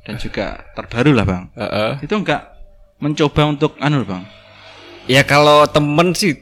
dan 0.03 0.15
juga 0.19 0.63
terbaru 0.75 1.11
lah 1.13 1.25
Bang. 1.27 1.43
Heeh. 1.55 1.91
Itu 2.03 2.19
enggak 2.19 2.41
mencoba 2.99 3.41
untuk 3.47 3.71
anu 3.79 4.03
Bang. 4.03 4.27
Ya 5.07 5.23
kalau 5.23 5.65
temen 5.65 6.11
sih 6.13 6.35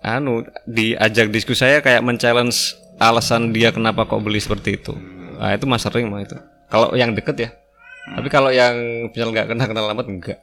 anu 0.00 0.42
diajak 0.64 1.28
diskusi 1.28 1.60
saya 1.60 1.84
kayak 1.84 2.00
men-challenge 2.00 2.74
alasan 2.96 3.52
dia 3.52 3.72
kenapa 3.72 4.04
kok 4.08 4.20
beli 4.20 4.40
seperti 4.40 4.76
itu. 4.80 4.92
Nah, 5.40 5.56
itu 5.56 5.64
mas 5.64 5.80
sering 5.80 6.08
mah 6.12 6.20
itu. 6.20 6.36
Kalau 6.68 6.92
yang 6.92 7.16
deket 7.16 7.36
ya. 7.36 7.50
Tapi 8.10 8.28
kalau 8.28 8.52
yang 8.52 8.74
misal 9.08 9.32
nggak 9.32 9.48
kenal 9.48 9.66
kenal 9.68 9.86
amat 9.92 10.06
enggak. 10.08 10.38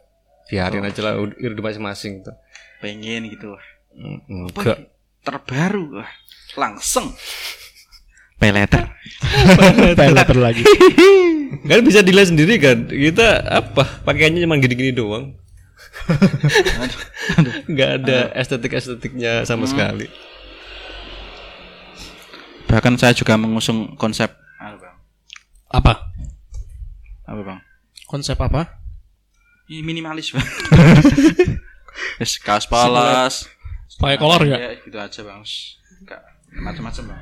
Biarin 0.47 0.88
aja 0.88 1.01
lah 1.03 1.14
ud- 1.20 1.38
hidup 1.38 1.60
masing-masing 1.60 2.24
tuh. 2.24 2.34
Pengen 2.80 3.28
gitu. 3.30 3.53
Mm, 3.97 4.49
Apa 4.53 4.60
Enggak. 4.62 4.80
Terbaru 5.28 5.99
wah. 5.99 6.11
Langsung. 6.55 7.11
Peleter. 8.39 8.95
Peleter 9.99 10.38
lagi. 10.47 10.63
Kan 11.67 11.84
bisa 11.84 11.99
dilihat 11.99 12.32
sendiri 12.32 12.55
kan. 12.63 12.88
Kita 12.88 13.43
apa? 13.43 14.07
Pakaiannya 14.07 14.47
cuma 14.47 14.55
gini-gini 14.55 14.95
doang. 14.95 15.36
Nggak 17.68 17.89
ada 17.99 18.31
estetik-estetiknya 18.39 19.43
sama 19.43 19.68
sekali. 19.68 20.07
Bahkan 22.72 22.95
saya 22.95 23.11
juga 23.11 23.35
mengusung 23.35 23.99
konsep 23.99 24.31
Bang. 24.60 24.95
Apa? 25.72 25.93
Apa 27.27 27.41
Bang? 27.43 27.60
Konsep 28.07 28.39
apa? 28.39 28.80
Ini 29.68 29.84
minimalis 29.84 30.31
Bang. 30.31 30.47
Kaos 32.47 32.68
polos. 32.68 33.56
Pakai 33.98 34.18
kolor 34.18 34.41
ya? 34.45 34.57
Ya, 34.57 34.69
gitu 34.78 34.98
aja 34.98 35.19
Bang. 35.26 35.41
Enggak 36.02 36.22
macam-macam 36.48 37.03
Bang. 37.11 37.22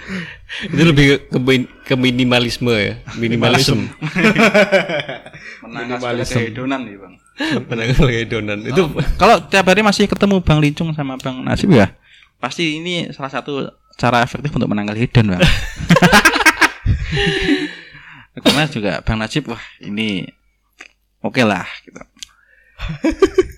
Itu 0.74 0.82
lebih 0.82 1.04
ke, 1.06 1.16
ke, 1.28 1.38
min- 1.38 1.70
ke 1.84 1.94
minimalisme 1.94 2.72
ya. 2.72 2.94
Minimalisme. 3.18 3.90
Menangkal 5.66 5.98
segala 5.98 6.24
kehedonan 6.24 6.80
nih 6.86 6.96
Bang. 6.98 7.14
Penanggal 7.40 8.06
hedonan. 8.12 8.58
Itu 8.62 8.82
Kalau 9.16 9.40
tiap 9.48 9.66
hari 9.66 9.80
masih 9.80 10.04
ketemu 10.06 10.40
Bang 10.44 10.60
Lincung 10.60 10.92
sama 10.92 11.16
Bang 11.16 11.40
Nasib 11.40 11.72
ya, 11.72 11.90
pasti 12.36 12.76
ini 12.78 13.08
salah 13.12 13.32
satu 13.32 13.68
cara 13.96 14.20
efektif 14.20 14.52
untuk 14.52 14.68
menangkal 14.68 14.96
hedon 14.96 15.36
Bang. 15.36 15.42
Karena 18.40 18.64
juga 18.70 18.92
Bang 19.04 19.18
Najib 19.20 19.48
wah 19.50 19.60
ini 19.82 20.24
oke 21.20 21.42
lah 21.44 21.66
gitu. 21.84 22.00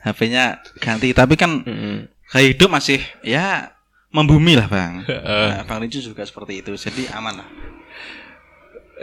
HP-nya 0.03 0.59
ganti 0.83 1.15
tapi 1.15 1.39
kan 1.39 1.63
Mm-mm. 1.63 2.11
Gaya 2.33 2.49
hidup 2.51 2.69
masih 2.73 3.01
ya 3.23 3.77
membumi 4.09 4.57
lah 4.57 4.67
Bang. 4.67 5.05
Nah, 5.53 5.65
bang 5.69 5.79
Lincung 5.85 6.03
juga 6.03 6.25
seperti 6.25 6.65
itu 6.65 6.73
jadi 6.75 7.13
aman 7.17 7.45
lah. 7.45 7.49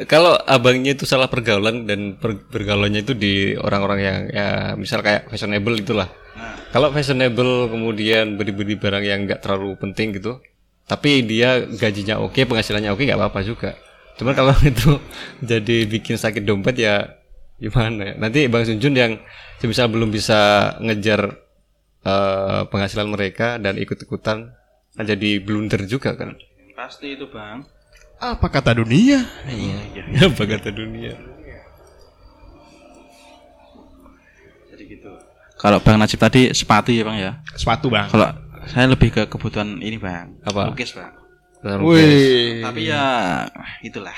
kalau 0.07 0.31
abangnya 0.47 0.95
itu 0.95 1.03
salah 1.03 1.27
pergaulan 1.27 1.83
dan 1.83 2.15
per- 2.15 2.47
pergaulannya 2.47 3.03
itu 3.03 3.11
di 3.11 3.51
orang-orang 3.59 3.99
yang 3.99 4.19
ya 4.31 4.47
misal 4.79 5.03
kayak 5.03 5.27
fashionable 5.27 5.75
itulah. 5.75 6.07
Nah. 6.39 6.55
Kalau 6.71 6.87
fashionable 6.95 7.67
kemudian 7.67 8.39
beli-beli 8.39 8.79
barang 8.79 9.03
yang 9.03 9.27
nggak 9.27 9.43
terlalu 9.43 9.75
penting 9.75 10.15
gitu, 10.15 10.39
tapi 10.89 11.21
dia 11.21 11.61
gajinya 11.69 12.17
oke 12.17 12.41
penghasilannya 12.49 12.89
oke 12.89 13.05
nggak 13.05 13.21
apa-apa 13.21 13.45
juga 13.45 13.77
cuman 14.17 14.33
kalau 14.33 14.57
itu 14.73 14.97
jadi 15.45 15.85
bikin 15.85 16.17
sakit 16.17 16.41
dompet 16.41 16.81
ya 16.81 17.13
gimana 17.61 18.01
ya 18.01 18.13
nanti 18.17 18.49
bang 18.49 18.65
Sunjun 18.65 18.97
yang 18.97 19.11
semisal 19.61 19.85
belum 19.93 20.09
bisa 20.09 20.73
ngejar 20.81 21.37
eh, 22.01 22.61
penghasilan 22.65 23.07
mereka 23.07 23.57
dan 23.57 23.75
ikut-ikutan 23.75 24.53
kan 24.91 25.05
jadi 25.05 25.39
blunder 25.39 25.83
juga 25.83 26.13
kan 26.13 26.35
Pasti 26.71 27.11
itu 27.13 27.27
bang. 27.27 27.63
Apa 28.17 28.47
kata 28.49 28.71
dunia? 28.73 29.19
ya 29.47 29.79
apa 30.25 30.43
kata 30.43 30.71
dunia 30.71 31.15
Jadi 34.69 34.83
gitu. 34.87 35.11
Kalau 35.55 35.79
bang 35.79 35.99
Najib 35.99 36.15
tadi 36.17 36.51
sepatu 36.51 36.89
ya 36.89 37.03
bang 37.03 37.17
ya. 37.19 37.31
Sepatu 37.53 37.91
bang. 37.91 38.07
Kalau 38.07 38.31
saya 38.65 38.87
lebih 38.87 39.11
ke 39.11 39.23
kebutuhan 39.27 39.79
ini 39.79 39.99
bang. 39.99 40.39
Apa? 40.43 40.71
Lukis 40.71 40.95
bang. 40.95 41.11
Wih. 41.83 42.63
Tapi 42.63 42.87
ya 42.87 43.03
itulah. 43.83 44.15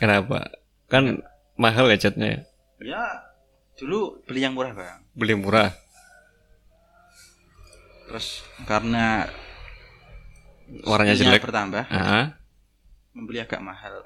kenapa 0.00 0.48
kan 0.88 1.20
mahal 1.54 1.84
ya 1.92 2.00
catnya 2.00 2.48
Ya 2.80 3.04
dulu 3.76 4.24
beli 4.24 4.40
yang 4.40 4.56
murah 4.56 4.72
bang. 4.72 5.04
beli 5.12 5.36
murah 5.36 5.76
Terus 8.10 8.26
karena 8.64 9.30
warnanya 10.82 11.14
jelek 11.14 11.40
bertambah, 11.40 11.86
Ah, 11.88 12.34
membeli 13.12 13.38
agak 13.38 13.58
mahal. 13.60 14.02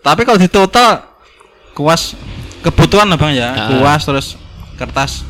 Tapi 0.00 0.20
kalau 0.22 0.36
di 0.36 0.46
total 0.46 1.02
kuas 1.72 2.14
kebutuhan 2.60 3.06
lah 3.06 3.16
bang 3.16 3.32
ya, 3.34 3.48
Ah. 3.50 3.68
kuas 3.72 4.02
terus 4.02 4.26
kertas 4.74 5.22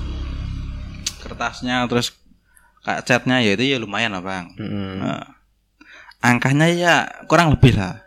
kertasnya 1.20 1.85
terus 1.85 2.12
kayak 2.81 3.01
catnya 3.02 3.40
ya 3.40 3.52
itu 3.52 3.64
ya 3.66 3.78
lumayan 3.78 4.12
lah 4.12 4.20
bang. 4.20 4.44
mm-mm. 4.55 5.01
Nah, 5.01 5.24
angkanya 6.22 6.66
ya 6.68 6.94
kurang 7.24 7.48
lebih 7.51 7.74
lah. 7.74 8.05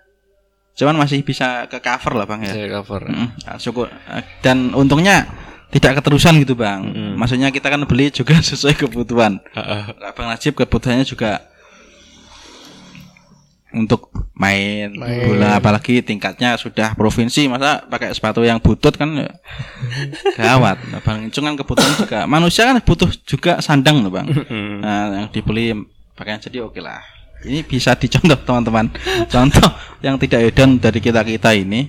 Cuman 0.73 0.93
masih 0.95 1.21
bisa 1.21 1.65
ke 1.65 1.77
cover 1.77 2.13
lah 2.15 2.25
bang 2.25 2.41
ya. 2.43 2.53
saya 2.53 2.69
cover 2.71 3.01
Mm, 3.03 3.29
ya, 3.39 3.53
syukur. 3.57 3.89
Eh, 3.89 4.21
Dan 4.39 4.69
untungnya 4.71 5.25
tidak 5.67 5.99
keterusan 5.99 6.39
gitu 6.39 6.55
bang. 6.55 6.79
Mm. 6.87 7.13
Maksudnya 7.19 7.49
kita 7.51 7.67
kan 7.67 7.83
beli 7.83 8.07
juga 8.11 8.39
sesuai 8.49 8.75
kebutuhan. 8.79 9.43
Ah. 9.51 9.91
Nah, 9.99 10.11
Bang 10.15 10.31
Najib 10.31 10.55
kebutuhannya 10.55 11.03
juga 11.03 11.43
untuk 13.67 14.09
main, 14.31 14.95
bola 14.95 15.59
apalagi 15.59 15.99
tingkatnya 15.99 16.55
sudah 16.55 16.95
provinsi 16.95 17.51
masa 17.51 17.83
pakai 17.83 18.15
sepatu 18.15 18.39
yang 18.41 18.63
butut 18.63 18.95
kan 18.95 19.11
ya? 19.11 19.27
Gawat. 20.39 20.87
Nah, 20.87 21.03
Bang 21.03 21.27
Incung 21.27 21.45
kan 21.45 21.59
kebutuhan 21.59 21.93
juga. 21.99 22.23
Manusia 22.25 22.63
kan 22.71 22.79
butuh 22.79 23.11
juga 23.27 23.59
sandang 23.59 24.01
loh 24.01 24.09
Bang. 24.09 24.31
Nah 24.81 25.11
yang 25.19 25.27
dibeli 25.29 25.75
pakaian 26.15 26.39
jadi 26.39 26.63
oke 26.63 26.79
lah. 26.79 27.03
Ini 27.43 27.61
bisa 27.67 27.93
dicontoh 27.93 28.39
teman-teman. 28.39 28.89
Contoh 29.29 29.69
yang 30.01 30.17
tidak 30.17 30.47
edan 30.47 30.81
dari 30.81 30.97
kita-kita 31.03 31.53
ini 31.53 31.85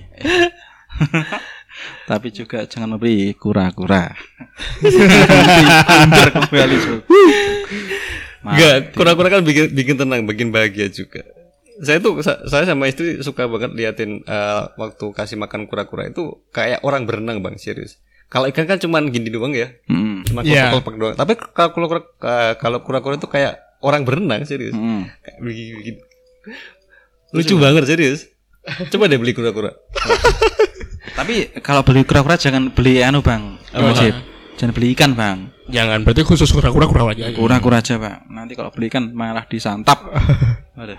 tapi 2.05 2.29
juga 2.29 2.63
jangan 2.63 2.95
membeli 2.95 3.31
kura-kura 3.33 4.11
kembali 6.35 6.75
Enggak, 8.39 8.95
kura-kura 8.95 9.27
kan 9.29 9.41
bikin 9.41 9.67
bikin 9.69 9.95
tenang, 9.95 10.23
bikin 10.23 10.49
bahagia 10.49 10.87
juga. 10.87 11.21
Saya 11.79 11.99
tuh 11.99 12.19
sa- 12.19 12.39
saya 12.45 12.63
sama 12.65 12.87
istri 12.87 13.19
suka 13.19 13.45
banget 13.45 13.71
liatin 13.73 14.21
eh, 14.21 14.61
waktu 14.73 15.05
kasih 15.09 15.35
makan 15.35 15.63
kura-kura 15.65 16.07
itu 16.07 16.39
kayak 16.49 16.79
orang 16.81 17.03
berenang 17.03 17.39
bang, 17.39 17.55
serius. 17.55 17.99
Kalau 18.25 18.47
ikan 18.47 18.63
kan 18.63 18.77
cuman 18.77 19.09
gini 19.09 19.27
doang 19.27 19.51
ya, 19.51 19.73
Mm, 19.85 20.23
cuma 20.23 20.41
Iya. 20.41 20.71
kelopak 20.71 20.95
doang. 20.95 21.15
Tapi 21.15 21.33
kalau 21.51 21.71
kura-kura 21.73 22.01
eh, 22.21 22.53
kalau 22.55 22.79
kura-kura 22.79 23.15
itu 23.15 23.27
kayak 23.27 23.53
orang 23.81 24.03
berenang, 24.03 24.43
serius. 24.43 24.71
mm. 24.71 25.03
Lucu 27.31 27.55
banget 27.55 27.83
serius. 27.85 28.27
Coba 28.87 29.05
deh 29.05 29.17
beli 29.17 29.31
kura-kura. 29.31 29.75
Tapi 31.19 31.35
kalau 31.59 31.83
beli 31.83 32.07
kura-kura 32.07 32.39
jangan 32.39 32.71
beli 32.71 33.03
anu 33.03 33.19
bang, 33.19 33.59
wajib. 33.75 34.15
Jangan 34.55 34.71
beli 34.75 34.91
ikan 34.91 35.11
bang, 35.15 35.37
Jangan 35.69 36.03
berarti 36.03 36.23
khusus 36.23 36.49
kura-kura 36.49 36.83
kura 36.83 37.03
aja. 37.11 37.31
kura-kura 37.31 37.79
aja 37.79 37.95
bang. 37.95 38.27
Nanti 38.27 38.55
kalau 38.55 38.71
beli 38.71 38.87
ikan 38.87 39.11
malah 39.11 39.43
disantap. 39.45 40.03
Aduh. 40.79 40.95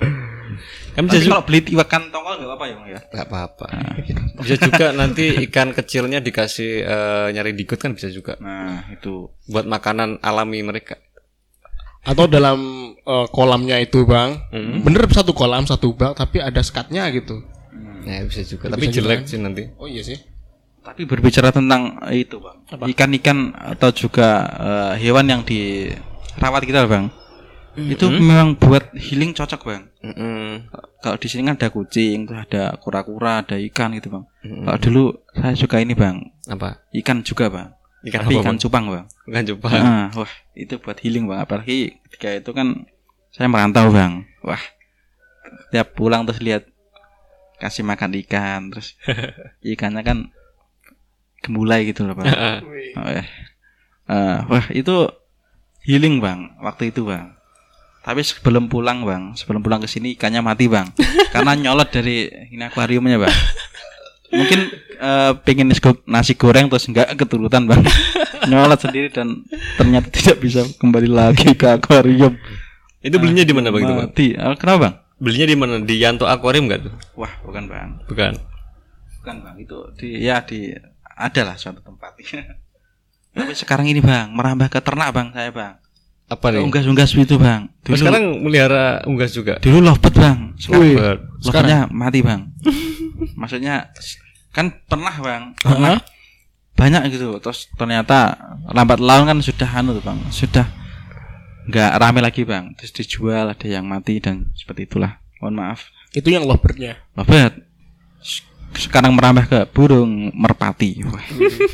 Kan 0.92 1.08
bisa 1.08 1.16
Tapi 1.16 1.24
juga 1.24 1.32
kalau 1.34 1.44
beli 1.44 1.58
ikan 1.66 2.02
tongkol 2.08 2.34
nggak 2.36 2.48
apa-apa 2.48 2.64
ya 2.64 2.74
bang 2.76 2.88
ya. 2.88 3.00
nggak 3.02 3.26
apa-apa. 3.26 3.66
Bisa 4.40 4.54
juga 4.56 4.86
nanti 4.92 5.24
ikan 5.44 5.68
kecilnya 5.72 6.20
dikasih 6.20 6.72
eh, 6.80 7.26
nyari 7.32 7.52
dikut 7.52 7.76
kan 7.76 7.92
bisa 7.92 8.08
juga 8.08 8.36
Nah 8.40 8.88
itu. 8.88 9.28
buat 9.44 9.64
makanan 9.64 10.20
alami 10.20 10.60
mereka. 10.60 10.96
Atau 12.00 12.24
dalam 12.24 12.60
eh, 12.96 13.26
kolamnya 13.28 13.76
itu 13.76 14.04
bang, 14.04 14.40
bener 14.80 15.04
satu 15.10 15.32
kolam 15.32 15.64
satu 15.64 15.92
bak 15.92 16.16
tapi 16.16 16.40
ada 16.40 16.60
skatnya 16.60 17.08
gitu. 17.10 17.40
Ya 18.06 18.24
bisa 18.24 18.42
juga, 18.44 18.72
tapi 18.72 18.88
jelek 18.88 19.28
sih 19.28 19.38
nanti. 19.40 19.68
Oh 19.76 19.86
iya 19.86 20.00
sih. 20.00 20.18
Tapi 20.80 21.04
berbicara 21.04 21.52
tentang 21.52 22.00
itu 22.08 22.40
bang, 22.40 22.56
ikan-ikan 22.96 23.52
atau 23.52 23.92
juga 23.92 24.48
eh, 24.56 24.92
hewan 25.04 25.28
yang 25.28 25.42
dirawat 25.44 26.64
kita 26.64 26.88
bang, 26.88 27.12
itu 27.76 28.08
memang 28.08 28.56
buat 28.56 28.88
healing 28.96 29.36
cocok 29.36 29.60
bang. 29.68 29.82
Mm-mm. 30.00 30.72
Kalau 31.04 31.16
di 31.20 31.28
sini 31.28 31.44
kan 31.44 31.60
ada 31.60 31.68
kucing, 31.68 32.24
terus 32.24 32.48
ada 32.48 32.72
kura-kura, 32.80 33.44
ada 33.44 33.60
ikan 33.60 33.92
gitu 33.92 34.08
bang. 34.08 34.24
Kalau 34.40 34.78
dulu 34.80 35.04
saya 35.36 35.52
suka 35.52 35.84
ini 35.84 35.92
bang, 35.92 36.16
Apa? 36.48 36.80
ikan 37.04 37.20
juga 37.20 37.52
bang. 37.52 37.68
Ikan 38.00 38.24
Tapi 38.24 38.32
apa, 38.32 38.40
ikan 38.40 38.56
Bang? 38.56 38.62
cupang 38.64 38.84
bang. 38.88 39.06
Ikan 39.28 39.44
coba. 39.52 39.68
Nah, 39.76 40.08
wah 40.16 40.32
itu 40.56 40.74
buat 40.80 40.96
healing 41.04 41.28
bang. 41.28 41.44
Apalagi 41.44 42.00
ketika 42.08 42.32
itu 42.32 42.50
kan 42.56 42.88
saya 43.28 43.52
merantau 43.52 43.92
bang. 43.92 44.24
Wah, 44.40 44.60
tiap 45.68 45.92
pulang 45.92 46.24
terus 46.24 46.40
lihat 46.40 46.64
kasih 47.60 47.84
makan 47.84 48.16
ikan, 48.24 48.72
terus 48.72 48.96
ikannya 49.62 50.00
kan 50.00 50.18
gemulai 51.44 51.84
gitu 51.88 52.08
loh 52.08 52.16
bang. 52.16 52.26
Oh, 52.96 53.10
ya. 53.12 53.24
Eh, 54.10 54.38
wah 54.48 54.66
itu 54.74 55.06
healing 55.84 56.18
bang 56.18 56.56
waktu 56.60 56.90
itu 56.90 57.06
bang. 57.06 57.36
Tapi 58.00 58.24
sebelum 58.24 58.72
pulang 58.72 59.04
bang, 59.04 59.36
sebelum 59.36 59.60
pulang 59.60 59.84
ke 59.84 59.88
sini 59.88 60.16
ikannya 60.16 60.40
mati 60.40 60.66
bang, 60.66 60.88
karena 61.36 61.52
nyolot 61.54 61.92
dari 61.92 62.26
ini 62.50 62.64
akuariumnya 62.64 63.20
bang. 63.20 63.36
Mungkin 64.30 64.60
eh, 64.98 65.32
pengen 65.44 65.68
nasi 65.68 65.80
go- 65.84 66.04
nasi 66.08 66.32
goreng 66.34 66.72
terus 66.72 66.88
enggak 66.88 67.12
keturutan 67.14 67.68
bang, 67.68 67.84
nyolot 68.50 68.80
sendiri 68.80 69.12
dan 69.12 69.44
ternyata 69.76 70.08
tidak 70.08 70.40
bisa 70.40 70.64
kembali 70.80 71.08
lagi 71.12 71.52
ke 71.54 71.66
akuarium. 71.66 72.34
Itu 73.00 73.16
belinya 73.16 73.44
di 73.44 73.52
mana 73.56 73.68
bang 73.72 73.82
itu 73.84 73.94
bang? 73.96 74.08
Mati. 74.08 74.26
Eh, 74.32 74.56
kenapa 74.60 74.78
bang? 74.80 74.94
Belinya 75.20 75.46
di 75.46 75.56
mana? 75.56 75.76
Di 75.78 76.00
Yanto 76.00 76.24
Aquarium 76.24 76.64
nggak 76.66 76.80
tuh? 76.80 76.94
Wah 77.14 77.32
bukan 77.44 77.68
bang, 77.68 78.00
Bukan. 78.08 78.32
bukan 79.20 79.36
bang 79.44 79.56
itu 79.60 79.76
di 80.00 80.08
ya 80.24 80.40
di 80.40 80.72
adalah 81.04 81.60
suatu 81.60 81.84
tempat. 81.84 82.16
Tapi 83.36 83.52
sekarang 83.52 83.86
ini 83.86 84.00
bang 84.00 84.32
merambah 84.32 84.72
ke 84.72 84.80
ternak 84.80 85.12
bang 85.12 85.28
saya 85.30 85.52
bang. 85.52 85.76
Apa 86.30 86.54
nih? 86.54 86.62
Unggas-unggas 86.64 87.10
itu 87.12 87.36
bang. 87.36 87.68
Oh, 87.90 87.98
sekarang 87.98 88.40
melihara 88.40 89.02
unggas 89.04 89.34
juga. 89.34 89.58
Dulu 89.60 89.82
lovebird 89.82 90.14
bang. 90.16 90.38
Sekarang 90.56 90.82
Lovebird. 90.88 91.20
lovetnya 91.44 91.78
mati 91.90 92.20
bang. 92.22 92.40
Maksudnya 93.40 93.90
kan 94.50 94.72
pernah 94.88 95.12
bang. 95.20 95.42
Pernah 95.58 96.00
banyak 96.78 97.02
gitu. 97.12 97.36
Terus 97.42 97.68
ternyata 97.76 98.40
lambat 98.70 99.02
laun 99.02 99.26
kan 99.28 99.36
sudah 99.42 99.68
anu 99.74 99.92
tuh 99.92 100.04
bang. 100.06 100.16
Sudah 100.32 100.64
nggak 101.68 101.90
rame 102.00 102.20
lagi 102.24 102.42
bang. 102.46 102.72
Terus 102.78 102.92
dijual 102.94 103.52
ada 103.52 103.66
yang 103.66 103.84
mati 103.84 104.22
dan 104.22 104.48
seperti 104.56 104.88
itulah. 104.88 105.20
Mohon 105.40 105.54
maaf. 105.60 105.80
Itu 106.12 106.32
yang 106.32 106.44
lovebirdnya. 106.48 107.00
Lovebird. 107.16 107.64
Sekarang 108.76 109.12
merambah 109.12 109.44
ke 109.50 109.60
burung 109.72 110.30
merpati. 110.32 111.02
Wah. 111.04 111.24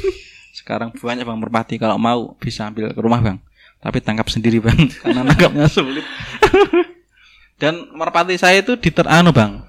Sekarang 0.58 0.90
banyak 0.90 1.22
bang 1.22 1.38
merpati 1.38 1.74
kalau 1.78 2.00
mau 2.00 2.34
bisa 2.40 2.66
ambil 2.66 2.90
ke 2.90 3.00
rumah 3.00 3.20
bang. 3.22 3.38
Tapi 3.78 4.02
tangkap 4.02 4.26
sendiri 4.32 4.58
bang 4.58 4.88
karena 5.04 5.22
nangkapnya 5.22 5.68
sulit. 5.70 6.02
Dan 7.60 7.88
merpati 7.96 8.36
saya 8.36 8.60
itu 8.60 8.76
di 8.76 8.90
ter- 8.92 9.08
anu 9.08 9.32
bang. 9.32 9.64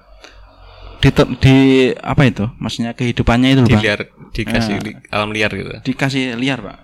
Di, 0.98 1.14
di 1.38 1.56
apa 1.94 2.26
itu? 2.26 2.44
Maksudnya 2.58 2.92
kehidupannya 2.92 3.54
itu 3.54 3.62
bang. 3.70 3.80
Diliar, 3.80 4.00
dikasih 4.34 4.74
di 4.82 4.92
alam 5.08 5.30
liar 5.30 5.50
gitu. 5.54 5.70
Dikasih 5.86 6.34
liar 6.34 6.58
bang. 6.58 6.78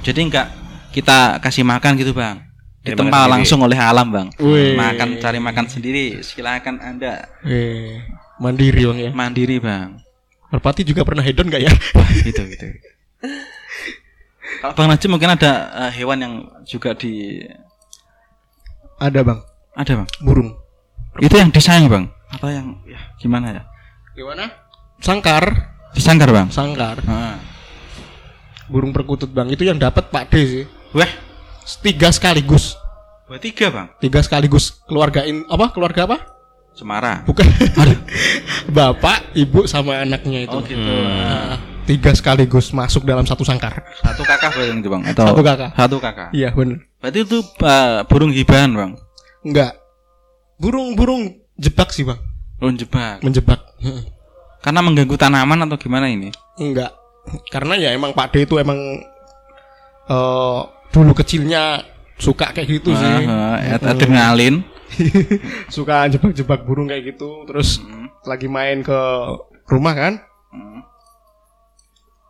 Jadi 0.00 0.20
enggak 0.26 0.48
kita 0.90 1.38
kasih 1.38 1.62
makan 1.62 1.94
gitu 1.96 2.12
bang. 2.12 2.42
Ditempa 2.80 3.28
langsung 3.28 3.60
oleh 3.60 3.76
alam 3.76 4.08
bang. 4.08 4.28
Wih. 4.40 4.72
Makan 4.72 5.20
cari 5.20 5.36
makan 5.36 5.66
sendiri. 5.68 6.24
Silakan 6.24 6.80
anda 6.80 7.28
Eh, 7.44 8.00
mandiri 8.40 8.82
bang 8.84 8.98
ya. 8.98 9.10
mandiri 9.12 9.60
bang. 9.60 10.00
Merpati 10.50 10.82
juga 10.82 11.06
pernah 11.06 11.22
hedon 11.22 11.46
gak 11.46 11.62
ya? 11.62 11.70
gitu 12.26 12.42
gitu. 12.42 12.66
Kalau 14.60 14.74
Bang 14.74 14.90
Najib 14.90 15.08
mungkin 15.08 15.30
ada 15.30 15.52
eh, 15.86 15.92
hewan 15.94 16.18
yang 16.20 16.34
juga 16.66 16.90
di 16.92 17.38
Ada 18.98 19.22
bang. 19.22 19.38
ada 19.72 19.92
bang. 20.02 20.08
Burung. 20.20 20.50
Itu 21.16 21.38
yang 21.38 21.48
disayang 21.48 21.86
bang. 21.86 22.04
Atau 22.30 22.50
yang 22.50 22.82
ya 22.84 22.98
gimana 23.16 23.54
ya? 23.54 23.62
Gimana? 24.12 24.50
Sangkar. 24.98 25.44
Disangkar 25.94 26.28
bang. 26.28 26.48
Sangkar. 26.50 26.98
Ah. 27.06 27.38
Burung 28.66 28.90
perkutut 28.90 29.30
bang. 29.30 29.48
Itu 29.48 29.62
yang 29.64 29.78
dapat 29.78 30.10
Pak 30.10 30.28
D 30.28 30.34
sih. 30.42 30.64
Wah 30.90 31.10
tiga 31.78 32.10
sekaligus. 32.10 32.74
Buat 33.30 33.46
tiga 33.46 33.70
bang. 33.70 33.86
Tiga 34.02 34.18
sekaligus 34.26 34.74
keluarga 34.90 35.22
in, 35.22 35.46
apa? 35.46 35.70
Keluarga 35.70 36.02
apa? 36.10 36.18
Semara. 36.74 37.22
Bukan. 37.22 37.46
Bapak, 38.76 39.30
ibu 39.38 39.70
sama 39.70 40.02
anaknya 40.02 40.50
itu. 40.50 40.56
Oh 40.58 40.62
gitu. 40.66 40.82
Nah, 40.82 41.62
tiga 41.86 42.10
sekaligus 42.10 42.74
masuk 42.74 43.06
dalam 43.06 43.22
satu 43.22 43.46
sangkar. 43.46 43.86
Satu 44.02 44.26
kakak 44.26 44.50
berarti 44.50 44.88
bang? 44.90 45.02
Atau 45.14 45.24
Satu 45.30 45.42
kakak. 45.46 45.70
Satu 45.78 45.96
kakak. 46.02 46.28
Iya 46.34 46.50
benar. 46.50 46.82
Berarti 46.98 47.18
itu 47.22 47.38
uh, 47.62 48.02
burung 48.10 48.34
hibahan 48.34 48.70
bang. 48.74 48.92
Enggak. 49.46 49.78
Burung-burung 50.58 51.38
jebak 51.54 51.94
sih 51.94 52.02
bang. 52.02 52.18
Burung 52.58 52.74
jebak. 52.74 53.22
Menjebak. 53.22 53.62
Heeh. 53.78 54.10
Karena 54.58 54.82
mengganggu 54.82 55.14
tanaman 55.14 55.70
atau 55.70 55.78
gimana 55.78 56.10
ini? 56.10 56.34
Enggak. 56.58 56.98
Karena 57.54 57.78
ya 57.78 57.94
emang 57.94 58.10
Pak 58.10 58.34
D 58.34 58.42
itu 58.42 58.58
emang 58.58 58.76
eh 60.10 60.60
dulu 60.90 61.14
kecilnya 61.14 61.86
suka 62.20 62.52
kayak 62.52 62.68
gitu 62.68 62.92
sih. 62.94 63.14
Ah, 63.26 63.58
ah, 63.58 63.78
ada 63.78 64.06
ngalin. 64.06 64.62
suka 65.74 66.10
jebak-jebak 66.10 66.66
burung 66.66 66.90
kayak 66.90 67.14
gitu. 67.14 67.46
Terus 67.46 67.80
lagi 68.26 68.50
main 68.50 68.82
ke 68.82 69.00
rumah 69.70 69.94
kan. 69.94 70.14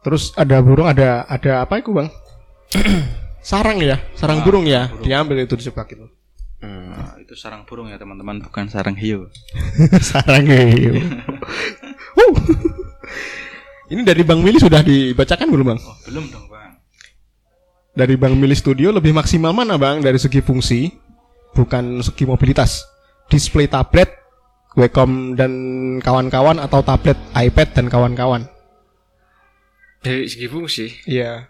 Terus 0.01 0.33
ada 0.33 0.65
burung 0.65 0.89
ada 0.89 1.29
ada 1.29 1.61
apa 1.65 1.77
itu 1.81 1.93
bang? 1.93 2.09
sarang 3.51 3.81
ya, 3.85 4.01
sarang 4.17 4.41
burung 4.41 4.65
ya. 4.65 4.89
Diambil 5.05 5.45
itu 5.45 5.57
dijebak 5.61 5.93
itu. 5.93 6.09
Ah, 6.61 7.17
itu 7.17 7.33
sarang 7.37 7.65
burung 7.65 7.89
ya 7.89 7.97
teman-teman, 7.97 8.45
bukan 8.45 8.69
sarang 8.69 8.97
hiu. 8.97 9.29
sarang 10.13 10.45
hiu. 10.45 10.93
Ini 13.91 14.07
dari 14.07 14.23
Bang 14.23 14.39
Mili 14.39 14.63
sudah 14.63 14.87
dibacakan 14.87 15.51
belum 15.51 15.75
bang? 15.75 15.81
Oh, 15.83 15.99
belum 16.07 16.31
dong. 16.31 16.47
Dari 18.01 18.17
Bang 18.17 18.33
Mili 18.33 18.57
Studio 18.57 18.97
lebih 18.97 19.13
maksimal 19.13 19.53
mana 19.53 19.77
bang 19.77 20.01
dari 20.01 20.17
segi 20.17 20.41
fungsi, 20.41 20.89
bukan 21.53 22.01
segi 22.01 22.25
mobilitas. 22.25 22.81
Display 23.29 23.69
tablet, 23.69 24.09
Wacom 24.73 25.37
dan 25.37 25.53
kawan-kawan 26.01 26.57
atau 26.57 26.81
tablet 26.81 27.21
iPad 27.37 27.69
dan 27.77 27.87
kawan-kawan. 27.93 28.49
Dari 30.01 30.25
segi 30.25 30.49
fungsi, 30.49 30.89
Iya. 31.05 31.45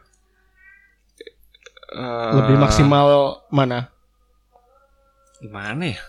eh, 1.95 2.33
Lebih 2.35 2.59
maksimal 2.59 3.39
mana? 3.55 3.95
Mana 5.47 5.95
ya? 5.95 6.03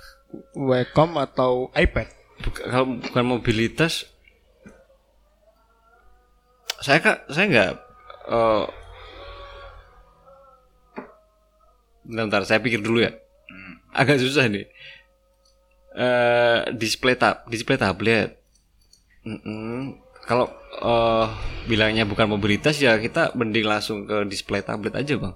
Wacom 0.58 1.22
atau 1.22 1.70
iPad? 1.78 2.10
Buka- 2.42 2.66
kalau 2.66 2.98
bukan 2.98 3.26
mobilitas, 3.30 4.10
saya 6.82 6.98
kak, 6.98 7.30
saya 7.30 7.46
nggak. 7.46 7.72
eh 8.22 8.66
bentar, 12.12 12.28
bentar, 12.28 12.44
saya 12.44 12.60
pikir 12.60 12.84
dulu 12.84 13.00
ya. 13.02 13.16
Agak 13.96 14.20
susah 14.20 14.52
nih. 14.52 14.68
eh 15.92 16.72
display 16.76 17.20
tab, 17.20 17.44
display 17.52 17.76
tablet. 17.76 18.40
Mm-mm. 19.28 20.00
Kalau 20.24 20.48
eh 20.80 21.28
bilangnya 21.68 22.08
bukan 22.08 22.32
mobilitas 22.32 22.80
ya 22.80 22.96
kita 22.96 23.36
mending 23.36 23.68
langsung 23.68 24.08
ke 24.08 24.24
display 24.28 24.64
tablet 24.64 24.96
aja 24.96 25.20
bang. 25.20 25.36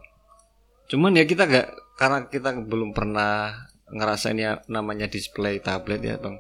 Cuman 0.88 1.18
ya 1.18 1.28
kita 1.28 1.44
nggak 1.44 1.68
karena 2.00 2.20
kita 2.32 2.56
belum 2.64 2.96
pernah 2.96 3.68
ngerasain 3.92 4.40
ya 4.40 4.64
namanya 4.72 5.12
display 5.12 5.60
tablet 5.60 6.00
ya 6.00 6.16
bang. 6.16 6.40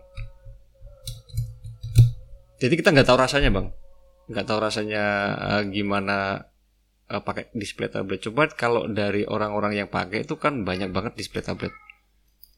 Jadi 2.55 2.73
kita 2.79 2.95
nggak 2.95 3.07
tahu 3.11 3.19
rasanya 3.19 3.51
bang, 3.51 3.67
nggak 4.31 4.45
tahu 4.47 4.59
rasanya 4.63 5.03
eh, 5.59 5.63
gimana 5.75 6.47
eh, 7.11 7.21
pakai 7.21 7.53
display 7.53 7.89
tablet. 7.89 8.21
Coba 8.25 8.49
kalau 8.49 8.89
dari 8.89 9.25
orang-orang 9.25 9.77
yang 9.77 9.89
pakai 9.89 10.25
itu 10.25 10.35
kan 10.39 10.65
banyak 10.65 10.89
banget 10.89 11.13
display 11.17 11.45
tablet. 11.45 11.73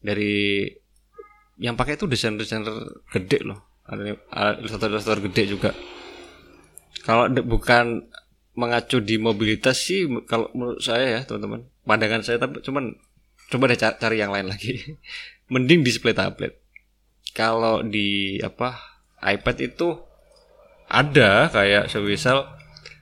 Dari 0.00 0.64
yang 1.58 1.74
pakai 1.74 1.98
itu 1.98 2.06
desainer-desainer 2.06 3.02
gede 3.10 3.38
loh, 3.42 3.82
ada 3.82 4.14
ada 4.30 4.50
ilustrator-ilustrator 4.62 5.20
gede 5.26 5.42
juga. 5.58 5.70
Kalau 7.02 7.26
bukan 7.30 8.06
mengacu 8.54 9.02
di 9.02 9.18
mobilitas 9.18 9.82
sih, 9.82 10.06
kalau 10.26 10.50
menurut 10.54 10.82
saya 10.82 11.18
ya 11.18 11.20
teman-teman, 11.26 11.66
pandangan 11.86 12.22
saya 12.22 12.38
tapi 12.42 12.62
cuman 12.62 12.94
coba 13.50 13.64
deh 13.70 13.78
ca- 13.78 13.98
cari 13.98 14.22
yang 14.22 14.30
lain 14.30 14.50
lagi. 14.50 14.98
Mending 15.52 15.82
display 15.82 16.14
tablet. 16.14 16.58
Kalau 17.34 17.82
di 17.82 18.38
apa 18.42 19.02
iPad 19.22 19.56
itu 19.62 19.98
ada 20.88 21.50
kayak 21.50 21.90
semisal 21.92 22.57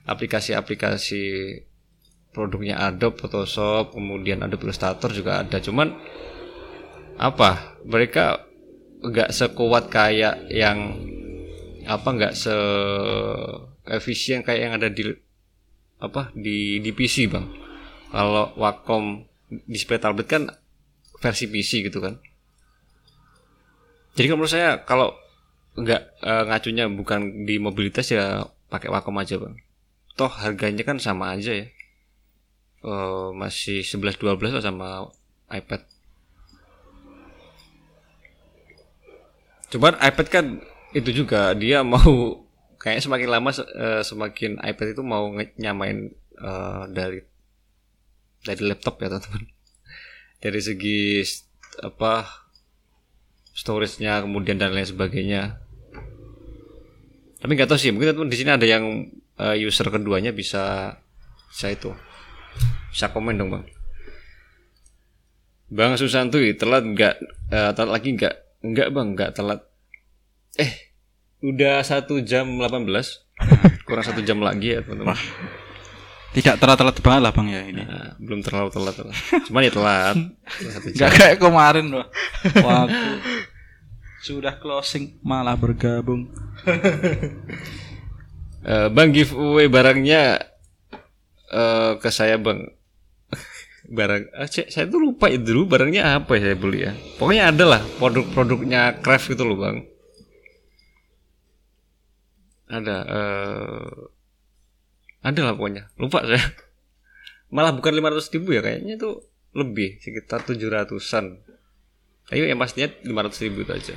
aplikasi-aplikasi 0.07 1.23
produknya 2.31 2.79
Adobe 2.79 3.19
Photoshop, 3.19 3.91
kemudian 3.91 4.39
Adobe 4.39 4.69
Illustrator 4.69 5.11
juga 5.11 5.43
ada. 5.43 5.59
Cuman 5.59 5.91
apa? 7.19 7.75
Mereka 7.83 8.47
nggak 8.97 9.29
sekuat 9.29 9.89
kayak 9.93 10.49
yang 10.49 10.97
apa 11.87 12.09
nggak 12.11 12.33
se 12.35 12.55
efisien 13.87 14.43
kayak 14.43 14.61
yang 14.61 14.73
ada 14.75 14.89
di 14.91 15.07
apa 15.97 16.29
di 16.37 16.77
di 16.83 16.91
PC 16.93 17.31
bang. 17.31 17.45
Kalau 18.13 18.53
Wacom 18.55 19.25
display 19.67 19.99
tablet 19.99 20.27
kan 20.27 20.43
versi 21.17 21.49
PC 21.49 21.87
gitu 21.89 21.99
kan. 21.99 22.19
Jadi 24.13 24.25
kalau 24.29 24.39
menurut 24.41 24.53
saya 24.53 24.81
kalau 24.85 25.13
nggak 25.77 26.01
eh, 26.21 26.43
ngacunya 26.49 26.85
bukan 26.89 27.45
di 27.45 27.57
mobilitas 27.57 28.09
ya 28.13 28.45
pakai 28.69 28.93
Wacom 28.93 29.17
aja 29.17 29.41
bang. 29.41 29.66
Toh 30.17 30.31
harganya 30.33 30.81
kan 30.81 30.97
sama 30.97 31.37
aja 31.37 31.53
ya. 31.53 31.67
Eh, 32.81 33.27
masih 33.37 33.85
11-12 33.85 34.53
lah 34.53 34.63
sama 34.65 34.87
iPad. 35.49 35.81
Cuman 39.67 39.93
iPad 39.99 40.27
kan 40.29 40.45
itu 40.95 41.11
juga 41.11 41.51
dia 41.53 41.83
mau 41.83 42.41
kayak 42.81 43.03
semakin 43.05 43.29
lama 43.29 43.49
eh, 43.53 44.01
semakin 44.01 44.57
iPad 44.61 44.87
itu 44.97 45.03
mau 45.05 45.29
nyamain 45.57 46.09
eh, 46.37 46.83
dari 46.93 47.21
dari 48.41 48.61
laptop 48.65 49.01
ya 49.01 49.13
teman-teman. 49.13 49.45
Dari 50.37 50.61
segi 50.61 51.25
apa 51.81 52.45
storage-nya 53.57 54.21
kemudian 54.21 54.61
dan 54.61 54.69
lain 54.69 54.85
sebagainya. 54.85 55.57
Tapi 57.41 57.51
nggak 57.57 57.65
tahu 57.65 57.81
sih, 57.81 57.89
mungkin 57.89 58.13
teman 58.13 58.29
di 58.29 58.37
sini 58.37 58.53
ada 58.53 58.69
yang 58.69 59.09
eh, 59.37 59.55
user 59.61 59.87
keduanya 59.89 60.33
bisa 60.33 60.97
bisa 61.49 61.67
itu 61.69 61.91
bisa 62.91 63.13
komen 63.13 63.37
dong 63.37 63.49
bang. 63.53 63.65
Bang 65.67 65.93
Susantuy 65.99 66.55
telat 66.57 66.83
nggak 66.83 67.15
eh, 67.53 67.71
telat 67.75 67.91
lagi 67.91 68.09
nggak 68.17 68.35
nggak 68.65 68.87
bang 68.89 69.07
nggak 69.13 69.31
telat. 69.37 69.61
Eh 70.57 70.73
udah 71.45 71.85
satu 71.85 72.17
jam 72.25 72.57
18 72.57 72.89
kurang 73.85 74.05
satu 74.05 74.25
jam 74.25 74.41
lagi 74.41 74.73
ya 74.73 74.81
teman-teman. 74.81 75.17
Tidak 76.27 76.59
telat-telat 76.59 76.97
banget 77.01 77.21
lah 77.23 77.33
bang 77.33 77.47
ya 77.49 77.61
ini. 77.65 77.81
Nah, 77.81 78.13
belum 78.19 78.45
terlalu 78.45 78.69
telat 78.69 78.95
lah. 78.99 79.17
Cuman 79.47 79.61
ya 79.63 79.71
telat 79.73 80.15
satu 80.69 80.87
jam. 80.93 80.99
Gak 81.07 81.11
kayak 81.17 81.37
kemarin 81.41 81.85
loh. 81.89 82.05
Waktu 82.61 83.09
sudah 84.21 84.59
closing 84.59 85.17
malah 85.23 85.55
bergabung. 85.55 86.29
Eh, 88.67 88.87
bang 88.91 89.15
giveaway 89.15 89.71
barangnya 89.71 90.43
eh 91.47 91.91
ke 92.03 92.09
saya 92.11 92.35
bang. 92.35 92.67
Barang 93.87 94.27
ah, 94.35 94.43
cek, 94.51 94.67
saya 94.67 94.83
tuh 94.91 94.99
lupa 94.99 95.31
itu 95.31 95.55
dulu 95.55 95.71
barangnya 95.71 96.19
apa 96.19 96.35
ya 96.35 96.51
saya 96.51 96.57
beli 96.59 96.79
ya. 96.83 96.91
Pokoknya 97.15 97.55
ada 97.55 97.63
lah 97.63 97.81
produk-produknya 97.95 98.99
craft 98.99 99.31
gitu 99.31 99.47
loh 99.47 99.55
bang. 99.55 99.87
Ada 102.67 102.97
eh 103.07 103.95
ada 105.23 105.39
lah 105.47 105.53
pokoknya. 105.55 105.87
Lupa 105.95 106.27
saya. 106.27 106.43
Malah 107.55 107.71
bukan 107.71 107.95
500 107.95 108.35
ribu 108.35 108.51
ya 108.51 108.59
kayaknya 108.59 108.99
itu 108.99 109.23
lebih 109.55 110.03
sekitar 110.03 110.43
700an 110.43 111.39
ayo 112.35 112.43
yang 112.43 112.59
pastinya 112.59 112.91
500 113.07 113.43
ribu 113.47 113.63
itu 113.63 113.71
aja. 113.71 113.95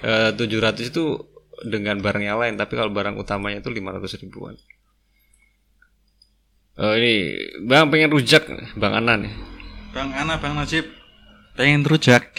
Eh 0.00 0.30
700 0.32 0.88
itu 0.88 1.35
dengan 1.64 1.96
barang 2.02 2.24
yang 2.24 2.36
lain 2.36 2.60
tapi 2.60 2.76
kalau 2.76 2.92
barang 2.92 3.16
utamanya 3.16 3.64
itu 3.64 3.70
500 3.72 4.22
ribuan 4.26 4.56
Oh 6.76 6.92
ini 6.92 7.32
Bang 7.64 7.88
pengen 7.88 8.12
rujak 8.12 8.44
Bang 8.76 8.92
Ana 8.92 9.16
nih 9.16 9.32
Bang 9.96 10.12
Ana, 10.12 10.36
Bang 10.36 10.60
Najib 10.60 10.84
pengen 11.56 11.88
rujak. 11.88 12.36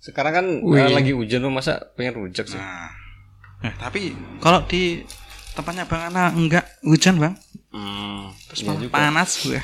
Sekarang 0.00 0.32
kan 0.32 0.46
Wih. 0.64 0.80
eh, 0.80 0.88
lagi 0.88 1.12
hujan 1.12 1.44
lu 1.44 1.52
masa 1.52 1.92
pengen 1.92 2.24
rujak 2.24 2.48
sih 2.48 2.56
Nah, 2.56 2.88
eh, 3.60 3.74
tapi 3.76 4.16
kalau 4.40 4.64
di 4.64 5.04
tempatnya 5.52 5.84
Bang 5.84 6.08
Ana 6.08 6.32
enggak 6.32 6.64
hujan 6.84 7.20
bang, 7.20 7.34
hmm, 7.72 8.32
terus 8.48 8.60
iya 8.64 8.88
panas 8.88 9.30
gue. 9.44 9.60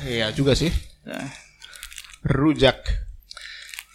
Iya 0.00 0.26
juga 0.32 0.56
sih. 0.56 0.72
Rujak. 2.24 2.80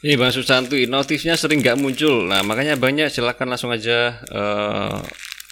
Ini 0.05 0.21
Bang 0.21 0.29
Susanti 0.29 0.85
notifnya 0.85 1.33
sering 1.33 1.65
nggak 1.65 1.81
muncul. 1.81 2.29
Nah 2.29 2.45
makanya 2.45 2.77
banyak 2.77 3.09
silakan 3.09 3.49
langsung 3.49 3.73
aja 3.73 4.21
eh, 4.21 5.01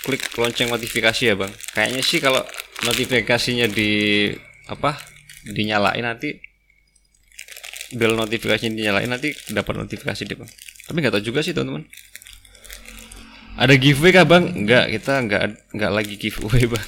Klik 0.06 0.30
lonceng 0.38 0.70
notifikasi 0.70 1.22
ya 1.26 1.34
Bang. 1.34 1.50
Kayaknya 1.74 2.02
sih 2.06 2.22
kalau 2.22 2.46
notifikasinya 2.86 3.66
di 3.72 4.30
Apa 4.70 4.94
Dinyalain 5.50 6.06
nanti 6.06 6.38
bel 7.94 8.18
notifikasi 8.18 8.74
dinyalain 8.74 9.06
nanti 9.06 9.34
dapat 9.54 9.86
notifikasi 9.86 10.26
deh 10.26 10.34
bang. 10.34 10.50
Tapi 10.90 10.98
nggak 10.98 11.14
tahu 11.14 11.24
juga 11.30 11.46
sih 11.46 11.54
teman-teman. 11.54 11.86
Ada 13.60 13.78
giveaway 13.78 14.16
kah 14.16 14.26
bang? 14.26 14.50
Nggak 14.50 14.86
kita 14.98 15.14
nggak 15.30 15.44
nggak 15.78 15.92
lagi 15.94 16.16
giveaway 16.18 16.66
bang. 16.74 16.88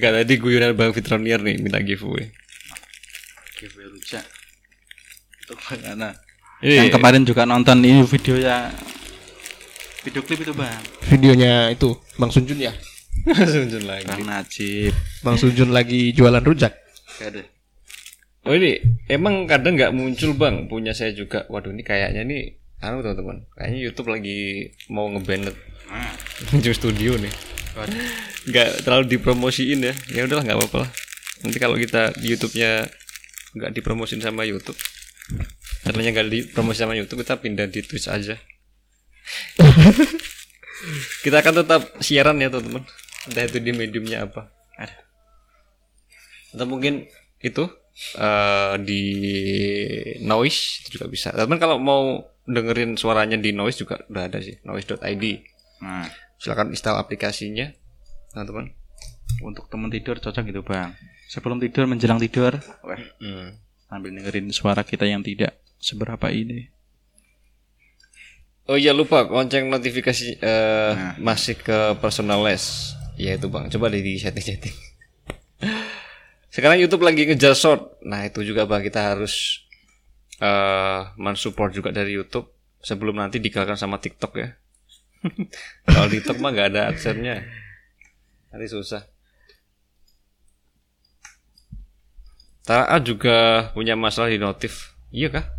Nggak 0.00 0.12
tadi 0.18 0.34
guyonan 0.40 0.72
bang 0.74 0.90
Fitronier 0.90 1.38
nih 1.38 1.62
minta 1.62 1.78
giveaway 1.78 2.32
rujak 4.00 4.24
Bang 5.56 5.82
Ana. 5.86 6.10
ini 6.60 6.76
Yang 6.76 6.92
kemarin 6.94 7.22
juga 7.24 7.42
nonton 7.48 7.80
ini 7.80 8.04
video 8.04 8.36
ya 8.36 8.70
video 10.00 10.22
klip 10.24 10.40
itu 10.40 10.52
bang. 10.56 10.80
Videonya 11.12 11.68
itu 11.72 11.92
Bang 12.16 12.32
Sunjun 12.32 12.56
ya. 12.56 12.72
Sunjun 13.52 13.84
lagi. 13.84 14.08
Bang 14.08 14.24
Najib. 14.24 14.92
Bang 15.20 15.36
Sunjun 15.36 15.70
lagi 15.76 16.12
jualan 16.16 16.40
rujak. 16.40 16.72
Ada. 17.20 17.44
Oh 18.48 18.56
ini 18.56 18.80
emang 19.12 19.44
kadang 19.44 19.76
nggak 19.76 19.92
muncul 19.92 20.32
bang. 20.32 20.64
Punya 20.72 20.96
saya 20.96 21.12
juga. 21.12 21.44
Waduh 21.52 21.76
ini 21.76 21.84
kayaknya 21.84 22.24
nih 22.24 22.56
anu 22.80 23.04
teman-teman. 23.04 23.44
Kayaknya 23.52 23.78
YouTube 23.84 24.08
lagi 24.08 24.72
mau 24.88 25.04
ngeband 25.12 25.52
Muncul 26.48 26.72
studio 26.72 27.20
nih. 27.20 27.34
Nggak 28.48 28.88
terlalu 28.88 29.04
dipromosiin 29.04 29.84
ya. 29.84 29.94
Ya 30.08 30.24
udahlah 30.24 30.48
nggak 30.48 30.58
apa-apa 30.64 30.88
lah. 30.88 30.90
Nanti 31.44 31.56
kalau 31.60 31.76
kita 31.76 32.16
YouTube-nya 32.20 32.88
nggak 33.56 33.70
dipromosin 33.76 34.22
sama 34.22 34.46
YouTube 34.46 34.78
channelnya 35.84 36.10
nggak 36.14 36.28
dipromosi 36.28 36.80
sama 36.80 36.94
YouTube 36.94 37.26
kita 37.26 37.40
pindah 37.40 37.66
di 37.66 37.80
Twitch 37.82 38.06
aja. 38.06 38.36
Kita 41.20 41.44
akan 41.44 41.54
tetap 41.64 41.82
siaran 42.00 42.40
ya 42.40 42.48
teman-teman. 42.48 42.84
Entah 43.28 43.44
itu 43.44 43.58
di 43.60 43.72
mediumnya 43.76 44.24
apa. 44.24 44.48
Atau 46.50 46.66
mungkin 46.66 47.06
itu 47.40 47.68
eh, 48.16 48.74
di 48.80 49.02
noise 50.24 50.82
itu 50.82 50.98
juga 50.98 51.06
bisa. 51.06 51.28
Teman 51.30 51.60
kalau 51.60 51.78
mau 51.78 52.24
dengerin 52.48 52.98
suaranya 52.98 53.38
di 53.38 53.54
noise 53.54 53.78
juga 53.78 54.02
udah 54.10 54.26
ada 54.26 54.42
sih 54.42 54.58
noise.id 54.66 55.24
nah. 55.84 56.08
Silakan 56.40 56.72
install 56.72 56.96
aplikasinya 56.98 57.70
teman-teman. 58.32 58.72
Untuk 59.44 59.70
temen 59.70 59.92
tidur 59.92 60.18
cocok 60.18 60.42
gitu 60.48 60.64
bang. 60.64 60.96
Sebelum 61.30 61.62
tidur 61.62 61.86
menjelang 61.86 62.18
tidur. 62.18 62.58
Hmm. 63.20 63.54
Sambil 63.90 64.14
dengerin 64.14 64.54
suara 64.54 64.86
kita 64.86 65.02
yang 65.02 65.26
tidak 65.26 65.58
seberapa 65.82 66.30
ini 66.30 66.70
Oh 68.70 68.78
iya 68.78 68.94
lupa 68.94 69.26
lonceng 69.26 69.66
notifikasi 69.66 70.38
eh, 70.38 70.92
masih 71.18 71.58
ke 71.58 71.98
personalize. 71.98 72.94
Ya 73.18 73.34
itu 73.34 73.50
bang, 73.50 73.66
coba 73.66 73.90
deh 73.90 73.98
di 73.98 74.14
setting-setting. 74.14 74.70
Sekarang 76.54 76.78
YouTube 76.78 77.02
lagi 77.02 77.26
ngejar 77.26 77.58
short. 77.58 77.98
Nah 78.06 78.22
itu 78.30 78.46
juga 78.46 78.70
bang 78.70 78.86
kita 78.86 79.10
harus 79.10 79.66
eh 80.38 81.02
mensupport 81.18 81.74
juga 81.74 81.90
dari 81.90 82.14
YouTube 82.14 82.46
sebelum 82.78 83.18
nanti 83.18 83.42
dikalahkan 83.42 83.74
sama 83.74 83.98
TikTok 83.98 84.38
ya. 84.38 84.54
Kalau 85.90 86.06
TikTok 86.06 86.38
mah 86.38 86.54
nggak 86.54 86.68
ada 86.70 86.94
adsense-nya. 86.94 87.42
Nanti 88.54 88.66
susah. 88.70 89.02
Taat 92.70 93.02
juga 93.02 93.66
punya 93.74 93.98
masalah 93.98 94.30
di 94.30 94.38
notif. 94.38 94.94
Iya 95.10 95.34
kah? 95.34 95.50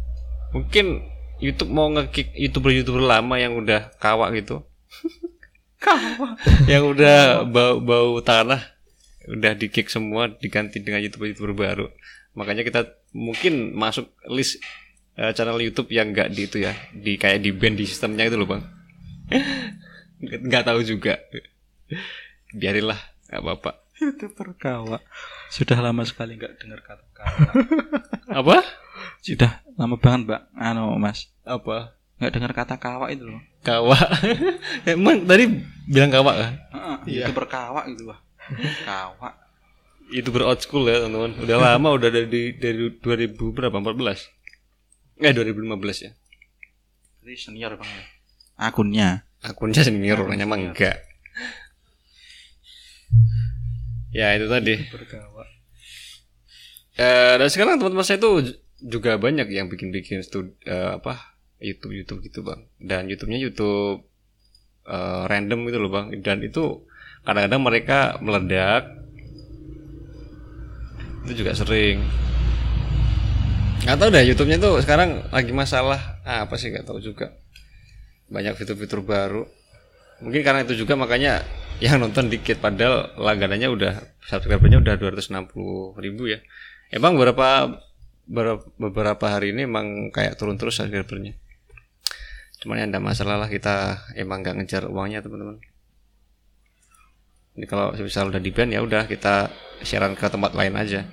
Mungkin 0.56 1.04
YouTube 1.44 1.76
mau 1.76 1.92
ngekick 1.92 2.32
youtuber-youtuber 2.40 3.04
lama 3.04 3.36
yang 3.36 3.60
udah 3.60 3.92
kawak 4.00 4.32
gitu. 4.40 4.64
kawak. 5.84 6.40
yang 6.72 6.88
udah 6.88 7.44
bau-bau 7.44 8.24
tanah 8.24 8.64
udah 9.28 9.52
di 9.60 9.68
kick 9.68 9.92
semua 9.92 10.32
diganti 10.32 10.80
dengan 10.80 11.04
youtuber-youtuber 11.04 11.52
baru. 11.52 11.92
Makanya 12.32 12.64
kita 12.64 12.88
mungkin 13.12 13.76
masuk 13.76 14.08
list 14.32 14.64
eh, 15.20 15.36
channel 15.36 15.60
YouTube 15.60 15.92
yang 15.92 16.16
enggak 16.16 16.32
di 16.32 16.48
itu 16.48 16.64
ya, 16.64 16.72
di 16.96 17.20
kayak 17.20 17.44
di 17.44 17.52
band 17.52 17.76
di 17.76 17.92
sistemnya 17.92 18.24
itu 18.32 18.40
loh, 18.40 18.48
Bang. 18.48 18.64
Nggak 20.24 20.64
tahu 20.64 20.80
juga. 20.88 21.20
Biarinlah, 22.56 23.04
nggak 23.28 23.42
apa-apa. 23.44 23.72
youtuber 24.00 24.56
kawa 24.56 25.04
sudah 25.52 25.78
lama 25.84 26.07
sekali 26.07 26.40
nggak 26.40 26.64
dengar 26.64 26.80
kata 26.80 27.03
kawa 27.11 27.52
Apa? 28.40 28.64
sudah 29.22 29.61
lama 29.76 29.99
banget 29.99 30.22
mbak. 30.32 30.41
Anu 30.56 30.95
mas. 30.95 31.28
Apa? 31.44 31.94
nggak 32.22 32.32
dengar 32.38 32.52
kata 32.53 32.76
kawa 32.78 33.10
itu 33.11 33.26
loh. 33.28 33.41
Kawak. 33.65 34.07
Emang 34.90 35.26
tadi 35.26 35.49
bilang 35.90 36.10
kawak 36.14 36.36
kan? 36.38 36.53
Heeh, 36.73 36.98
youtuber 37.22 37.45
kawa 37.49 37.82
gitu 37.90 38.10
wah 38.10 38.19
kawa 38.90 39.41
itu 40.11 40.28
ber 40.28 40.44
old 40.44 40.60
school 40.60 40.84
ya 40.86 40.99
teman-teman. 41.02 41.40
Udah 41.40 41.57
lama 41.57 41.95
udah 41.95 42.11
dari 42.11 42.52
dari 42.60 42.91
2000 42.99 43.32
berapa? 43.56 43.73
14 43.80 45.23
eh 45.23 45.32
2015 45.32 46.06
ya. 46.06 46.11
Jadi 47.23 47.36
senior 47.40 47.80
bang 47.80 47.90
ya? 47.90 48.03
Akunnya. 48.60 49.10
Akunnya 49.40 49.82
senior 49.82 50.19
orangnya 50.19 50.45
mah 50.45 50.60
enggak. 50.60 50.99
Ya 54.11 54.36
itu 54.36 54.52
tadi. 54.52 54.76
Berkawa 54.91 55.31
eh 56.97 57.35
dan 57.39 57.47
sekarang 57.47 57.80
teman-teman 57.80 58.03
saya 58.03 58.19
j- 58.19 58.57
juga 58.81 59.15
banyak 59.15 59.47
yang 59.47 59.69
bikin-bikin 59.69 60.26
stud 60.26 60.57
eh, 60.65 60.97
apa 60.97 61.38
YouTube 61.61 61.93
YouTube 61.93 62.19
gitu 62.26 62.41
bang. 62.41 62.65
Dan 62.81 63.07
YouTube-nya 63.07 63.39
YouTube 63.39 64.03
eh, 64.85 65.23
random 65.30 65.59
gitu 65.69 65.77
loh 65.77 65.91
bang. 65.91 66.11
Dan 66.19 66.41
itu 66.41 66.84
kadang-kadang 67.22 67.61
mereka 67.61 67.99
meledak. 68.19 68.89
Itu 71.23 71.45
juga 71.45 71.53
sering. 71.53 72.01
Nggak 73.81 73.97
tahu 73.97 74.09
deh 74.13 74.23
YouTube-nya 74.26 74.57
tuh 74.61 74.77
sekarang 74.81 75.26
lagi 75.34 75.53
masalah 75.53 76.22
Ah, 76.22 76.45
apa 76.45 76.53
sih 76.57 76.69
nggak 76.69 76.85
tahu 76.85 77.01
juga. 77.01 77.34
Banyak 78.30 78.53
fitur-fitur 78.57 79.01
baru. 79.01 79.45
Mungkin 80.22 80.41
karena 80.45 80.61
itu 80.61 80.77
juga 80.77 80.93
makanya 80.93 81.41
yang 81.81 81.97
nonton 81.97 82.30
dikit 82.30 82.61
padahal 82.61 83.09
langganannya 83.18 83.65
udah 83.65 83.93
subscribernya 84.22 84.77
udah 84.77 85.01
260 85.01 85.97
ribu 85.97 86.30
ya 86.30 86.38
emang 86.91 87.15
beberapa 87.15 87.80
beberapa, 88.77 89.26
hari 89.27 89.51
ini 89.51 89.68
emang 89.68 90.13
kayak 90.13 90.39
turun 90.39 90.55
terus 90.55 90.80
subscribernya 90.80 91.35
cuman 92.61 92.77
ya 92.77 92.85
enggak 92.85 93.01
masalah 93.03 93.41
lah 93.41 93.49
kita 93.49 94.05
emang 94.13 94.45
nggak 94.45 94.61
ngejar 94.61 94.85
uangnya 94.85 95.26
teman-teman. 95.26 95.57
Ini 97.57 97.65
kalau 97.65 97.89
misal 97.97 98.30
udah 98.30 98.38
di 98.38 98.53
ban 98.53 98.69
ya 98.69 98.85
udah 98.85 99.09
kita 99.09 99.49
siaran 99.81 100.13
ke 100.13 100.30
tempat 100.30 100.53
lain 100.53 100.77
aja. 100.77 101.09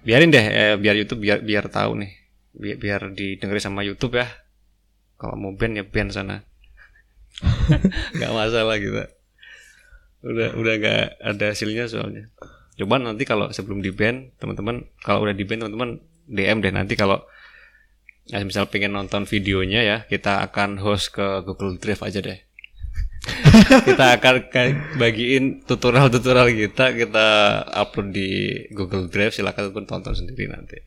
Biarin 0.00 0.32
deh 0.32 0.46
eh, 0.48 0.74
biar 0.80 0.96
YouTube 0.96 1.20
biar 1.20 1.44
biar 1.44 1.68
tahu 1.68 1.92
nih. 2.00 2.12
Biar, 2.56 2.76
biar 2.80 3.00
didengerin 3.12 3.60
sama 3.60 3.84
YouTube 3.84 4.16
ya. 4.16 4.32
Kalau 5.20 5.36
mau 5.36 5.52
ban 5.52 5.76
ya 5.76 5.84
ban 5.84 6.08
sana. 6.08 6.40
Nggak 8.16 8.32
masalah 8.32 8.80
kita. 8.80 9.12
Udah 10.24 10.56
udah 10.56 10.74
nggak 10.80 11.04
ada 11.20 11.44
hasilnya 11.52 11.84
soalnya 11.84 12.32
coba 12.76 13.00
nanti 13.00 13.24
kalau 13.24 13.48
sebelum 13.48 13.80
di 13.80 13.88
ban 13.88 14.28
teman-teman 14.36 14.84
kalau 15.00 15.24
udah 15.24 15.32
di 15.32 15.44
ban 15.48 15.64
teman-teman 15.64 16.00
DM 16.28 16.60
deh 16.60 16.72
nanti 16.74 16.92
kalau 16.92 17.24
ya, 18.28 18.42
misal 18.42 18.66
pengen 18.68 18.92
nonton 18.92 19.24
videonya 19.24 19.80
ya 19.82 19.96
kita 20.04 20.44
akan 20.50 20.82
host 20.82 21.14
ke 21.14 21.42
Google 21.46 21.78
Drive 21.80 22.02
aja 22.04 22.20
deh. 22.20 22.38
Kita 23.88 24.14
akan 24.14 24.54
ka- 24.54 24.94
bagiin 25.02 25.66
tutorial-tutorial 25.66 26.46
kita 26.54 26.94
kita 26.94 27.26
upload 27.74 28.14
di 28.14 28.28
Google 28.70 29.10
Drive 29.10 29.34
silakan 29.34 29.74
teman 29.74 29.82
tonton 29.82 30.14
sendiri 30.14 30.46
nanti. 30.46 30.78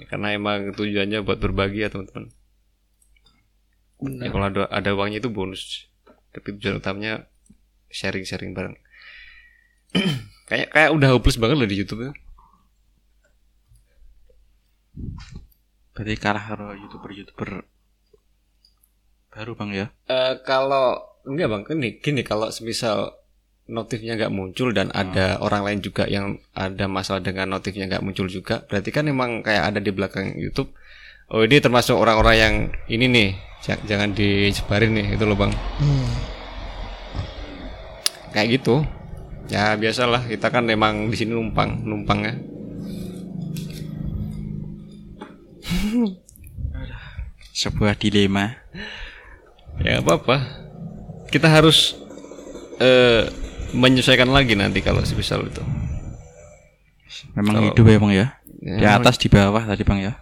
Ya, 0.00 0.04
karena 0.08 0.32
emang 0.32 0.72
tujuannya 0.72 1.20
buat 1.20 1.36
berbagi 1.36 1.84
ya 1.84 1.92
teman-teman. 1.92 2.32
Ya 4.24 4.28
kalau 4.32 4.46
ada 4.48 4.62
ada 4.72 4.90
uangnya 4.96 5.20
itu 5.20 5.28
bonus. 5.28 5.84
Tapi 6.32 6.56
tujuan 6.56 6.80
utamanya 6.80 7.28
sharing-sharing 7.92 8.56
bareng 8.56 8.76
kayak 10.46 10.70
kayak 10.70 10.90
udah 10.94 11.08
hopeless 11.14 11.38
banget 11.38 11.56
loh 11.58 11.68
di 11.68 11.78
YouTube 11.78 12.10
ya. 12.10 12.12
berarti 15.96 16.16
kalah 16.20 16.44
karo 16.44 16.76
youtuber 16.76 17.08
youtuber 17.08 17.48
baru 19.32 19.52
bang 19.56 19.70
ya? 19.72 19.86
Eh, 20.08 20.34
kalau 20.44 21.00
enggak 21.24 21.48
bang. 21.52 21.62
Gini 21.68 21.88
gini 22.00 22.20
kalau 22.24 22.48
semisal 22.52 23.16
notifnya 23.66 24.14
nggak 24.14 24.32
muncul 24.32 24.70
dan 24.76 24.92
ada 24.94 25.40
orang 25.42 25.66
lain 25.66 25.80
juga 25.82 26.06
yang 26.06 26.38
ada 26.54 26.86
masalah 26.86 27.18
dengan 27.18 27.50
notifnya 27.50 27.90
nggak 27.90 28.04
muncul 28.04 28.30
juga 28.30 28.62
berarti 28.70 28.94
kan 28.94 29.10
emang 29.10 29.42
kayak 29.42 29.74
ada 29.74 29.80
di 29.82 29.90
belakang 29.90 30.38
YouTube 30.38 30.70
oh 31.34 31.42
ini 31.42 31.58
termasuk 31.58 31.98
orang-orang 31.98 32.36
yang 32.38 32.54
ini 32.86 33.10
nih 33.10 33.28
ja- 33.66 33.82
jangan 33.82 34.14
disebarin 34.14 34.94
nih 34.94 35.06
itu 35.18 35.24
loh 35.26 35.34
bang. 35.34 35.50
Kayak 38.30 38.60
gitu 38.62 38.86
ya 39.46 39.74
biasalah. 39.74 40.26
Kita 40.26 40.48
kan 40.48 40.66
emang 40.66 41.08
di 41.08 41.16
sini 41.16 41.32
numpang 41.32 41.82
numpang 41.82 42.20
ya. 42.22 42.34
Sebuah 47.56 47.96
dilema. 47.96 48.60
Ya 49.80 50.00
apa 50.00 50.16
apa 50.16 50.36
kita 51.28 51.52
harus 51.52 51.96
eh 52.80 53.28
menyesuaikan 53.76 54.30
lagi 54.30 54.56
nanti 54.56 54.80
kalau 54.80 55.04
semisal 55.04 55.44
itu. 55.44 55.60
Memang 57.36 57.72
hidup 57.72 57.84
ya 57.84 57.98
bang 58.00 58.12
ya? 58.14 58.26
Di 58.56 58.86
atas 58.86 59.16
di 59.20 59.28
bawah 59.28 59.62
tadi 59.64 59.82
bang 59.84 59.98
ya. 60.00 60.12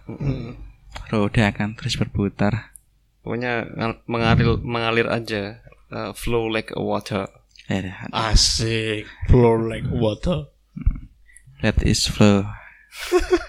Roda 1.11 1.51
akan 1.51 1.75
terus 1.75 1.95
berputar. 1.95 2.75
Pokoknya 3.23 3.65
ngal- 3.73 4.01
mengalir 4.05 4.47
mengalir 4.61 5.07
aja, 5.09 5.59
uh, 5.89 6.11
flow 6.13 6.47
like 6.47 6.71
a 6.75 6.81
water. 6.81 7.27
Asik. 8.13 9.09
Flow 9.29 9.57
like 9.57 9.87
water. 9.89 10.49
Let 11.65 11.81
is 11.81 12.05
flow. 12.05 12.45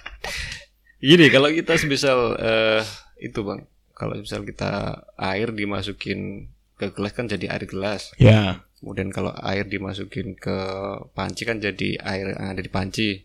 Gini, 1.04 1.28
kalau 1.28 1.52
kita 1.52 1.76
semisal 1.76 2.40
eh, 2.40 2.80
itu 3.20 3.44
bang, 3.44 3.68
kalau 3.92 4.16
misal 4.16 4.42
kita 4.48 5.04
air 5.20 5.52
dimasukin 5.52 6.48
ke 6.80 6.92
gelas 6.96 7.12
kan 7.12 7.28
jadi 7.28 7.52
air 7.52 7.68
gelas. 7.68 8.16
Ya. 8.16 8.64
Kemudian 8.80 9.08
kalau 9.08 9.32
air 9.40 9.64
dimasukin 9.64 10.36
ke 10.36 10.56
panci 11.16 11.48
kan 11.48 11.60
jadi 11.60 11.96
air 12.00 12.36
yang 12.36 12.52
ada 12.56 12.60
di 12.60 12.68
panci. 12.72 13.24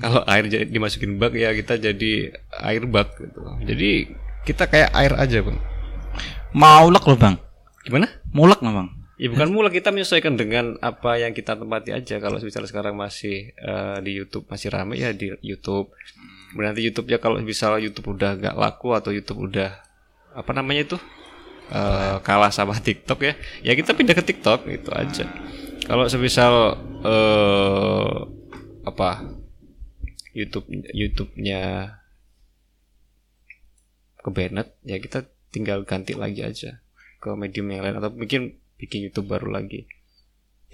Kalau 0.00 0.24
air 0.28 0.48
dimasukin 0.68 1.16
bak 1.16 1.32
ya 1.36 1.52
kita 1.56 1.80
jadi 1.80 2.32
air 2.60 2.84
bak 2.88 3.16
gitu. 3.20 3.40
Jadi 3.64 4.12
kita 4.44 4.68
kayak 4.68 4.92
air 4.96 5.12
aja 5.16 5.40
bang. 5.44 5.58
Maulek 6.52 7.04
loh 7.08 7.16
bang. 7.16 7.36
Gimana? 7.84 8.08
Mulek 8.32 8.60
loh 8.60 8.72
bang. 8.72 8.88
Ya 9.22 9.30
bukan 9.30 9.54
mula 9.54 9.70
kita 9.70 9.94
menyesuaikan 9.94 10.34
dengan 10.34 10.74
apa 10.82 11.14
yang 11.14 11.30
kita 11.30 11.54
tempati 11.54 11.94
aja. 11.94 12.18
Kalau 12.18 12.42
misalnya 12.42 12.66
sekarang 12.66 12.98
masih 12.98 13.54
eh, 13.54 13.98
di 14.02 14.18
YouTube 14.18 14.50
masih 14.50 14.74
ramai 14.74 14.98
ya 14.98 15.14
di 15.14 15.30
YouTube. 15.46 15.94
Berarti 16.58 16.82
YouTube 16.82 17.06
ya 17.06 17.22
kalau 17.22 17.38
misalnya 17.38 17.86
YouTube 17.86 18.18
udah 18.18 18.34
gak 18.34 18.58
laku 18.58 18.98
atau 18.98 19.14
YouTube 19.14 19.46
udah 19.46 19.78
apa 20.34 20.50
namanya 20.50 20.90
itu 20.90 20.98
eh, 21.70 22.18
kalah 22.26 22.50
sama 22.50 22.74
TikTok 22.82 23.22
ya, 23.22 23.38
ya 23.62 23.78
kita 23.78 23.94
pindah 23.94 24.18
ke 24.18 24.26
TikTok 24.26 24.66
itu 24.66 24.90
aja. 24.90 25.30
Kalau 25.86 26.10
semisal 26.10 26.82
eh 27.06 28.18
apa 28.82 29.22
YouTube 30.34 30.66
YouTube-nya 30.90 31.94
ke 34.18 34.30
Bennett 34.34 34.74
ya 34.82 34.98
kita 34.98 35.30
tinggal 35.54 35.86
ganti 35.86 36.18
lagi 36.18 36.42
aja 36.42 36.82
ke 37.22 37.30
medium 37.38 37.70
yang 37.70 37.86
lain 37.86 38.02
atau 38.02 38.10
mungkin 38.10 38.61
bikin 38.82 39.06
YouTube 39.06 39.30
baru 39.30 39.54
lagi. 39.54 39.86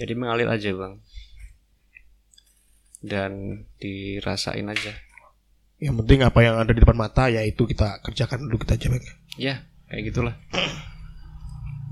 Jadi 0.00 0.16
mengalir 0.16 0.48
aja 0.48 0.72
bang 0.72 0.94
dan 3.04 3.62
dirasain 3.76 4.64
aja. 4.64 4.96
Yang 5.78 5.94
penting 6.02 6.26
apa 6.26 6.40
yang 6.42 6.56
ada 6.58 6.72
di 6.72 6.80
depan 6.80 6.96
mata 6.98 7.30
ya 7.30 7.44
itu 7.44 7.68
kita 7.68 8.00
kerjakan 8.02 8.48
dulu 8.48 8.64
kita 8.64 8.80
aja. 8.80 8.86
Bang. 8.90 9.04
Ya 9.36 9.54
kayak 9.92 10.02
gitulah. 10.08 10.34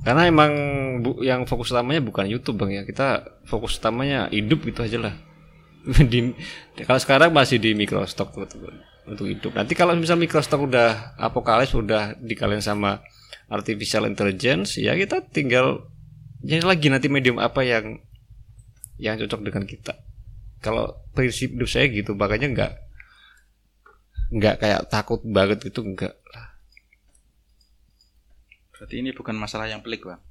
Karena 0.06 0.22
emang 0.30 0.52
bu, 1.02 1.18
yang 1.20 1.44
fokus 1.51 1.74
utamanya 1.74 1.98
bukan 1.98 2.30
YouTube 2.30 2.62
bang 2.62 2.78
ya 2.78 2.82
kita 2.86 3.26
fokus 3.47 3.76
utamanya 3.76 4.30
hidup 4.30 4.64
gitu 4.64 4.86
aja 4.86 4.98
lah. 5.02 5.14
di, 6.10 6.34
kalau 6.82 6.98
sekarang 6.98 7.30
masih 7.30 7.62
di 7.62 7.74
microstock 7.74 8.34
untuk, 8.34 8.59
untuk 9.06 9.26
hidup. 9.26 9.55
Nanti 9.55 9.78
kalau 9.78 9.94
misal 9.94 10.18
microstock 10.18 10.66
udah 10.66 11.14
apokalis 11.18 11.70
udah 11.74 12.18
dikalian 12.18 12.62
sama 12.62 13.02
artificial 13.47 14.10
intelligence 14.10 14.74
ya 14.78 14.98
kita 14.98 15.22
tinggal 15.30 15.86
jadi 16.47 16.62
lagi 16.62 16.86
nanti 16.86 17.10
medium 17.10 17.43
apa 17.43 17.66
yang 17.66 17.98
yang 19.02 19.18
cocok 19.18 19.43
dengan 19.43 19.66
kita. 19.66 19.98
Kalau 20.62 20.94
prinsip 21.10 21.52
hidup 21.52 21.66
saya 21.66 21.90
gitu 21.90 22.14
makanya 22.14 22.48
nggak 22.55 22.73
nggak 24.31 24.55
kayak 24.62 24.82
takut 24.86 25.18
banget 25.27 25.59
gitu 25.66 25.82
enggak 25.82 26.14
lah. 26.31 26.55
Berarti 28.74 28.94
ini 29.02 29.10
bukan 29.10 29.35
masalah 29.35 29.66
yang 29.66 29.82
pelik 29.82 30.06
bang. 30.06 30.23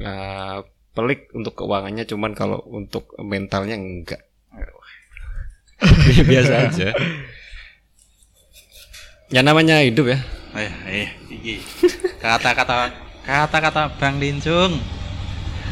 Nah, 0.00 0.64
pelik 0.96 1.28
untuk 1.36 1.60
keuangannya 1.60 2.08
cuman 2.08 2.32
kalau 2.32 2.64
untuk 2.72 3.12
mentalnya 3.20 3.76
enggak. 3.76 4.24
Biasa 6.30 6.54
aja. 6.68 6.88
Ya 9.30 9.40
namanya 9.44 9.84
hidup 9.84 10.16
ya. 10.16 10.18
Eh, 10.56 10.72
eh, 10.88 11.08
iki. 11.30 11.62
Kata-kata 12.18 13.09
kata-kata 13.30 13.94
Bang 14.02 14.18
Lincung. 14.18 14.74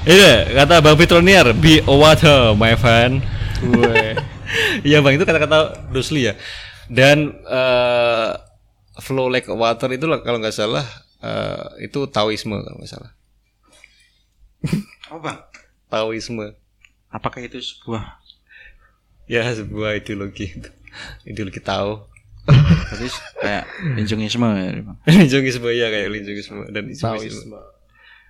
Iya, 0.06 0.46
kata 0.54 0.78
Bang 0.78 0.94
Fitronier, 0.94 1.50
be 1.58 1.82
a 1.82 1.94
water, 1.94 2.54
my 2.54 2.78
friend. 2.78 3.20
Iya 4.80 5.04
bang, 5.04 5.20
itu 5.20 5.28
kata-kata 5.28 5.88
Bruce 5.92 6.08
Lee 6.08 6.32
ya. 6.32 6.34
Dan 6.88 7.36
eh, 7.44 8.30
flow 8.96 9.28
like 9.28 9.44
water 9.52 9.92
itu 9.92 10.08
lah 10.08 10.24
kalau 10.24 10.40
nggak 10.40 10.56
salah 10.56 10.84
eh, 11.20 11.84
itu 11.84 12.08
Taoisme 12.08 12.56
kalau 12.56 12.78
nggak 12.80 12.88
salah. 12.88 13.12
Apa 15.12 15.18
bang? 15.20 15.38
Taoisme. 15.92 16.56
Apakah 17.12 17.44
itu 17.44 17.60
sebuah 17.60 18.20
Ya 19.28 19.44
sebuah 19.52 20.00
ideologi 20.00 20.56
ideologi 21.28 21.60
Tao. 21.60 22.08
Berarti 22.48 23.08
kayak 23.38 23.64
Lincungisme 23.94 24.46
ya 24.48 24.70
bang? 24.80 24.96
Linjungisme 25.04 25.68
ya 25.70 25.86
kayak 25.94 26.08
linjungisme 26.08 26.60
dan 26.72 26.84
Taoisme. 26.90 27.56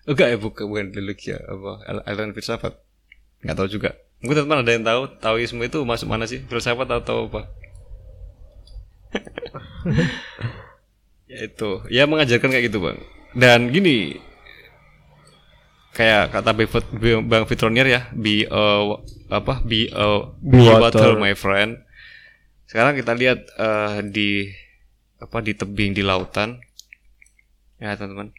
Enggak 0.09 0.27
ya 0.33 0.37
bukan 0.37 0.65
bukan 0.67 0.85
ideologi 0.91 1.31
ya 1.31 1.39
apa 1.39 1.71
al- 1.87 2.05
aliran 2.05 2.35
filsafat. 2.35 2.75
Nggak 3.47 3.57
tahu 3.57 3.69
juga. 3.71 3.91
Mungkin 4.19 4.43
teman 4.43 4.67
ada 4.67 4.73
yang 4.75 4.83
tahu 4.83 5.03
Taoisme 5.23 5.63
itu 5.63 5.79
masuk 5.87 6.11
mana 6.11 6.27
sih? 6.27 6.43
Filsafat 6.43 6.91
atau 6.91 7.31
apa? 7.31 7.47
ya 11.31 11.39
itu, 11.45 11.71
ya 11.89 12.05
mengajarkan 12.09 12.49
kayak 12.51 12.65
gitu 12.73 12.81
bang. 12.83 12.99
Dan 13.37 13.69
gini, 13.69 14.17
kayak 15.93 16.33
kata 16.33 16.51
Bang 16.57 16.69
Fit- 16.69 16.93
Bang 17.25 17.45
Fitronier 17.45 17.87
ya, 17.87 18.01
be 18.13 18.49
a, 18.49 18.65
apa? 19.31 19.61
Be 19.63 19.93
a 19.93 20.33
be 20.41 20.65
water, 20.67 21.15
my 21.17 21.37
friend. 21.37 21.85
Sekarang 22.69 22.95
kita 23.01 23.17
lihat 23.17 23.49
eh, 23.57 24.05
di 24.05 24.53
apa 25.19 25.41
di 25.41 25.57
tebing 25.57 25.97
di 25.97 26.05
lautan, 26.05 26.61
ya 27.81 27.97
teman-teman, 27.97 28.31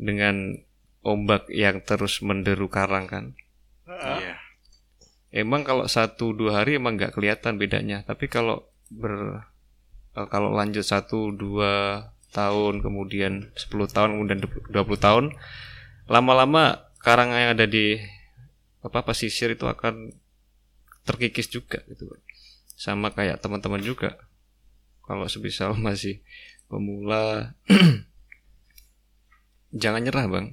dengan 0.00 0.56
ombak 1.04 1.52
yang 1.52 1.84
terus 1.84 2.24
menderu 2.24 2.72
karang 2.72 3.04
kan. 3.04 3.24
Iya. 3.84 4.40
Emang 5.28 5.60
kalau 5.60 5.84
satu 5.84 6.32
dua 6.32 6.64
hari 6.64 6.80
emang 6.80 6.96
nggak 6.96 7.12
kelihatan 7.12 7.60
bedanya, 7.60 8.00
tapi 8.08 8.32
kalau 8.32 8.64
ber 8.88 9.44
eh, 10.16 10.26
kalau 10.32 10.56
lanjut 10.56 10.82
satu 10.82 11.28
dua 11.36 12.02
tahun 12.32 12.84
kemudian 12.84 13.56
10 13.56 13.88
tahun 13.88 14.08
kemudian 14.16 14.40
20 14.44 14.76
tahun 15.00 15.24
lama-lama 16.12 16.92
karang 17.00 17.32
yang 17.32 17.56
ada 17.56 17.64
di 17.64 17.96
apa 18.84 19.00
pesisir 19.00 19.56
itu 19.56 19.64
akan 19.64 20.12
terkikis 21.08 21.48
juga 21.48 21.80
gitu 21.88 22.12
sama 22.78 23.10
kayak 23.10 23.42
teman-teman 23.42 23.82
juga. 23.82 24.14
Kalau 25.02 25.26
sebisal 25.26 25.74
masih 25.86 26.22
pemula 26.70 27.58
jangan 29.82 30.06
nyerah 30.06 30.26
bang. 30.30 30.46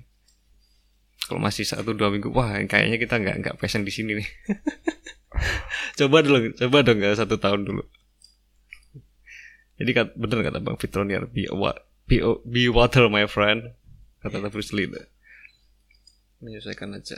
Kalau 1.26 1.42
masih 1.42 1.66
satu 1.66 1.94
dua 1.94 2.10
minggu 2.10 2.34
wah 2.34 2.58
kayaknya 2.66 2.98
kita 2.98 3.22
nggak 3.22 3.36
nggak 3.46 3.56
passion 3.62 3.86
di 3.86 3.94
sini 3.94 4.18
nih. 4.18 4.30
Coba 6.02 6.24
dulu 6.26 6.52
coba 6.56 6.84
dong 6.84 6.98
nggak 7.00 7.18
satu 7.22 7.38
tahun 7.38 7.62
dulu. 7.68 7.84
Jadi 9.76 9.92
bener 10.16 10.40
kata 10.48 10.60
bang 10.64 10.78
Fitronier 10.80 11.24
be, 11.28 11.52
wa- 11.52 11.76
be, 12.08 12.24
be 12.48 12.72
water 12.72 13.06
my 13.12 13.28
friend 13.28 13.76
kata 14.24 14.40
kata 14.42 14.50
Bruce 14.50 14.74
Lee. 14.74 14.90
Tuh. 14.90 15.06
menyesuaikan 16.44 16.94
aja 16.94 17.18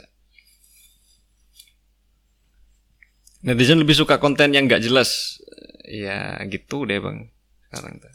netizen 3.44 3.78
lebih 3.80 3.94
suka 3.96 4.18
konten 4.18 4.54
yang 4.54 4.66
nggak 4.66 4.82
jelas. 4.84 5.40
Ya 5.88 6.36
gitu 6.48 6.84
deh 6.84 7.00
bang. 7.00 7.30
Sekarang 7.68 8.00
tuh. 8.00 8.12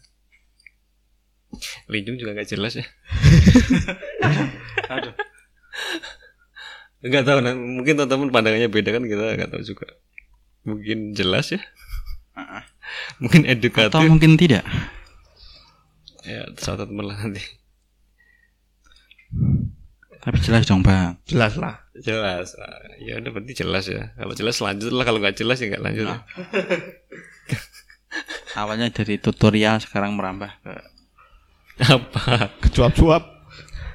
Linjung 1.90 2.18
juga 2.18 2.34
nggak 2.34 2.50
jelas 2.50 2.74
ya. 2.78 2.86
Nggak 7.04 7.28
tahu 7.28 7.44
nah, 7.44 7.52
mungkin 7.52 8.00
teman-teman 8.00 8.32
pandangannya 8.32 8.72
beda 8.72 8.96
kan 8.96 9.04
kita 9.04 9.36
nggak 9.36 9.52
tahu 9.52 9.60
juga. 9.60 9.92
Mungkin 10.64 11.12
jelas 11.12 11.52
ya. 11.52 11.60
Mungkin 13.20 13.44
edukatif. 13.44 13.92
Atau 13.92 14.08
mungkin 14.08 14.40
tidak? 14.40 14.64
ya 16.24 16.48
satu 16.56 16.88
teman 16.88 17.12
lah 17.12 17.18
nanti 17.20 17.44
Tapi 20.24 20.40
jelas 20.40 20.64
dong 20.64 20.80
bang. 20.80 21.20
Jelas 21.28 21.60
lah. 21.60 21.84
jelas 21.94 22.56
Ah, 22.58 22.80
ya 22.98 23.22
udah 23.22 23.30
berarti 23.30 23.54
jelas 23.54 23.86
ya 23.86 24.10
kalau 24.18 24.34
jelas 24.34 24.58
lanjut 24.58 24.90
lah 24.90 25.06
kalau 25.06 25.22
nggak 25.22 25.38
jelas 25.38 25.62
ya 25.62 25.70
nggak 25.70 25.84
lanjut 25.86 26.08
Awalnya 28.54 28.90
dari 28.90 29.18
tutorial 29.18 29.78
sekarang 29.82 30.14
merambah 30.14 30.50
ke 30.62 30.74
apa 31.94 32.54
Kecuap-cuap. 32.66 33.24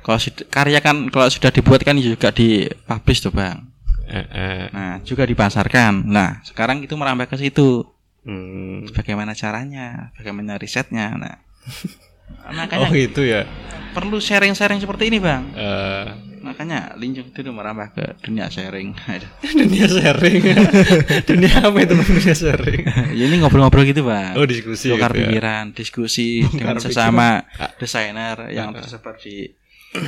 kalau 0.02 0.18
karya 0.48 0.78
kan 0.80 1.10
kalau 1.10 1.26
sudah 1.28 1.50
dibuat 1.50 1.82
kan 1.82 1.98
juga 1.98 2.30
dipublish 2.30 3.18
tuh 3.20 3.34
bang. 3.34 3.60
Eh, 4.08 4.24
eh. 4.24 4.64
Nah 4.72 5.02
juga 5.04 5.28
dipasarkan. 5.28 6.06
Nah 6.06 6.40
sekarang 6.42 6.80
itu 6.80 6.94
merambah 6.96 7.28
ke 7.28 7.36
situ. 7.36 7.84
Hmm. 8.24 8.88
Bagaimana 8.94 9.34
caranya? 9.36 10.10
Bagaimana 10.16 10.56
risetnya? 10.56 11.12
Nah 11.18 11.36
makanya 12.48 12.88
oh 12.88 12.92
gitu 12.94 13.22
ya 13.24 13.44
perlu 13.88 14.22
sharing-sharing 14.22 14.78
seperti 14.78 15.10
ini 15.10 15.18
bang. 15.18 15.42
Eh, 15.58 16.06
Makanya 16.38 16.94
Linjung 16.96 17.28
dulu 17.34 17.60
merambah 17.60 17.92
ke 17.92 18.04
dunia 18.24 18.48
sharing. 18.48 18.94
dunia 19.58 19.86
sharing. 19.90 20.42
dunia 21.28 21.52
apa 21.60 21.76
itu 21.82 21.94
dunia 21.98 22.34
sharing? 22.34 22.82
ya 23.12 23.24
ini 23.26 23.36
ngobrol-ngobrol 23.42 23.84
gitu 23.84 24.06
bang. 24.06 24.38
Oh, 24.38 24.46
diskusi 24.46 24.88
Tukar 24.88 25.12
gitu 25.12 25.18
ya. 25.18 25.28
pikiran, 25.28 25.64
diskusi 25.74 26.46
dengan 26.48 26.78
sesama 26.80 27.44
desainer 27.76 28.48
yang 28.54 28.72
tersebar 28.72 29.18
di 29.18 29.50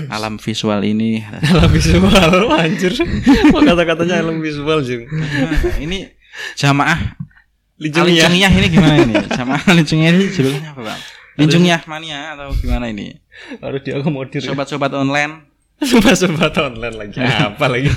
alam 0.08 0.36
visual 0.36 0.80
ini. 0.84 1.24
Alam 1.56 1.72
visual, 1.72 2.52
anjir. 2.52 2.92
Kok 3.48 3.64
kata-katanya 3.64 4.20
alam 4.20 4.44
visual, 4.44 4.84
Jung? 4.84 5.08
Gimana? 5.08 5.56
ini 5.80 6.04
jamaah. 6.52 7.16
Lincungiyah 7.80 8.52
ini 8.60 8.68
gimana 8.68 9.00
ini? 9.00 9.16
Jamaah 9.32 9.64
lincungiyah 9.72 10.12
ini 10.12 10.28
judulnya 10.28 10.76
apa 10.76 10.84
bang? 10.84 11.00
Lincungiyah 11.38 11.82
mania 11.86 12.34
atau 12.34 12.50
gimana 12.58 12.90
ini? 12.90 13.18
Harus 13.62 13.80
diakomodir. 13.86 14.42
Sobat-sobat 14.42 14.90
online, 14.96 15.50
Sobat-sobat 15.90 16.52
online 16.60 16.96
lagi. 16.96 17.18
Apa 17.48 17.66
lagi? 17.70 17.88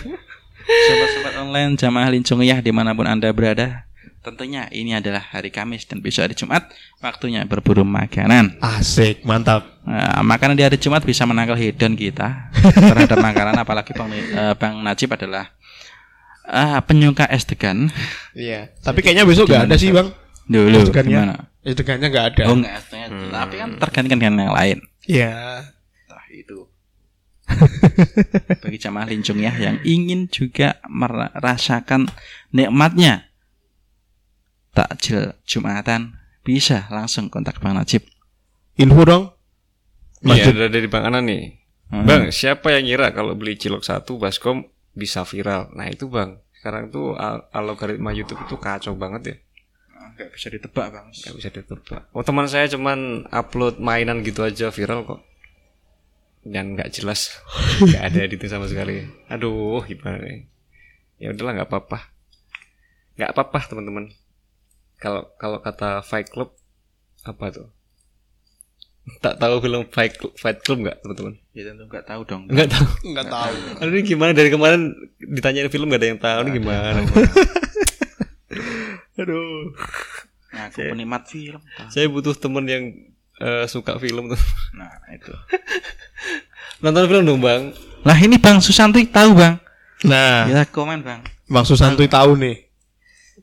sobat-sobat 0.64 1.35
online, 1.43 1.76
jamaah 1.76 2.07
lincungiyah 2.07 2.64
di 2.64 2.72
mana 2.72 2.95
pun 2.95 3.03
anda 3.03 3.27
berada. 3.35 3.84
Tentunya 4.23 4.72
ini 4.72 4.95
adalah 4.95 5.19
hari 5.19 5.51
Kamis 5.51 5.84
dan 5.84 5.99
besok 5.99 6.23
hari 6.23 6.35
Jumat, 6.39 6.72
waktunya 7.03 7.43
berburu 7.43 7.84
makanan. 7.84 8.55
Asik, 8.64 9.27
mantap. 9.27 9.84
Nah, 9.84 10.23
makanan 10.23 10.55
di 10.55 10.64
hari 10.64 10.80
Jumat 10.80 11.03
bisa 11.03 11.27
menangkal 11.27 11.60
hedon 11.60 11.99
kita 11.99 12.47
terhadap 12.88 13.19
makanan, 13.19 13.60
apalagi 13.60 13.91
Bang, 13.91 14.15
eh, 14.15 14.55
Bang 14.55 14.80
Najib 14.80 15.11
adalah 15.11 15.51
ah, 16.47 16.80
penyuka 16.88 17.27
es 17.27 17.43
degan. 17.43 17.91
Iya. 18.31 18.72
Tapi 18.80 19.03
kayaknya 19.03 19.27
besok 19.27 19.51
gak 19.51 19.68
ada 19.68 19.76
sih, 19.76 19.91
Bang. 19.91 20.15
Dulu, 20.47 20.88
gimana? 20.95 21.51
Degannya 21.64 22.07
gak 22.11 22.26
ada. 22.35 22.44
Oh 22.52 22.60
enggak, 22.60 22.76
es 22.76 22.85
degan. 22.91 23.31
tapi 23.31 23.56
kan 23.56 23.69
tergantikan 23.80 24.19
dengan 24.19 24.52
yang 24.52 24.56
lain. 24.56 24.77
Iya. 25.07 25.31
Nah, 26.11 26.26
itu. 26.27 26.68
Bagi 28.64 28.80
jamaah 28.80 29.07
lincung 29.07 29.40
ya 29.40 29.52
yang 29.56 29.80
ingin 29.84 30.27
juga 30.31 30.80
merasakan 30.88 32.07
nikmatnya 32.52 33.27
takjil 34.73 35.38
Jumatan 35.44 36.18
bisa 36.44 36.88
langsung 36.91 37.31
kontak 37.31 37.64
Bang 37.64 37.80
Najib. 37.80 38.03
Info 38.76 39.03
dong. 39.06 39.23
Iya, 40.23 40.49
Masjid. 40.49 40.53
ada 40.56 40.68
dari 40.68 40.88
Bang 40.88 41.03
Anan 41.07 41.27
nih. 41.30 41.44
Hmm. 41.94 42.07
Bang, 42.10 42.23
siapa 42.34 42.73
yang 42.73 42.90
ngira 42.90 43.14
kalau 43.14 43.38
beli 43.38 43.53
cilok 43.56 43.85
satu 43.85 44.18
baskom 44.18 44.65
bisa 44.98 45.23
viral? 45.23 45.69
Nah, 45.77 45.88
itu 45.88 46.10
Bang. 46.10 46.41
Sekarang 46.57 46.90
tuh 46.90 47.14
al- 47.14 47.45
algoritma 47.53 48.15
YouTube 48.15 48.40
itu 48.48 48.56
kacau 48.57 48.95
banget 48.98 49.22
ya. 49.23 49.35
Enggak 50.14 50.30
bisa 50.38 50.48
ditebak, 50.53 50.85
Bang. 50.94 51.07
Gak 51.10 51.34
bisa 51.34 51.49
ditebak. 51.49 52.02
Oh, 52.14 52.22
teman 52.22 52.45
saya 52.45 52.69
cuman 52.69 53.26
upload 53.34 53.81
mainan 53.81 54.22
gitu 54.22 54.45
aja 54.45 54.69
viral 54.69 55.10
kok. 55.10 55.22
Dan 56.45 56.77
nggak 56.77 56.94
jelas. 56.94 57.34
nggak 57.81 58.03
ada 58.14 58.19
editing 58.22 58.52
sama 58.52 58.69
sekali. 58.69 59.10
Aduh, 59.26 59.81
gimana 59.90 60.22
nih? 60.22 60.45
Ya 61.18 61.34
udahlah 61.34 61.57
nggak 61.57 61.69
apa-apa. 61.73 62.14
Nggak 63.18 63.31
apa-apa, 63.34 63.60
teman-teman. 63.73 64.06
Kalau 65.02 65.34
kalau 65.41 65.57
kata 65.65 66.06
Fight 66.06 66.30
Club 66.30 66.53
apa 67.26 67.45
tuh? 67.49 67.68
Tak 69.19 69.35
tahu 69.35 69.60
film 69.60 69.84
Fight 69.91 70.15
Club, 70.15 70.31
Fight 70.38 70.61
Club 70.61 70.85
nggak, 70.85 71.02
teman-teman? 71.02 71.34
Ya 71.57 71.68
tentu 71.68 71.90
enggak 71.90 72.06
tahu 72.06 72.22
dong. 72.23 72.48
Nggak 72.48 72.69
tahu. 72.69 72.88
Enggak 73.03 73.27
tahu. 73.34 73.53
Aduh, 73.81 73.91
ini 73.98 74.03
gimana 74.06 74.31
dari 74.31 74.49
kemarin 74.53 74.94
ditanyain 75.19 75.73
film 75.73 75.90
gak 75.91 75.99
ada 75.99 76.07
yang 76.07 76.22
tahu 76.22 76.40
nih 76.48 76.53
gimana? 76.61 77.02
Aduh. 79.19 79.73
Nah, 80.53 80.69
aku 80.69 80.85
penikmat 80.85 81.26
film. 81.26 81.61
tahu. 81.77 81.90
Saya 81.90 82.06
butuh 82.10 82.34
temen 82.38 82.65
yang 82.69 82.84
eh, 83.41 83.65
suka 83.65 83.98
film 83.98 84.30
tuh. 84.30 84.41
Nah, 84.77 84.90
itu. 85.14 85.34
Nonton 86.81 87.06
film 87.10 87.23
dong, 87.26 87.41
Bang. 87.41 87.73
Lah 88.03 88.18
ini 88.18 88.41
Bang 88.41 88.60
Susanti 88.60 89.06
tahu, 89.07 89.38
Bang. 89.38 89.61
Nah, 90.03 90.49
Ya 90.49 90.65
komen, 90.65 91.06
Bang. 91.06 91.22
Bang 91.48 91.65
Susantuy 91.65 92.10
tahu 92.10 92.35
nih. 92.35 92.68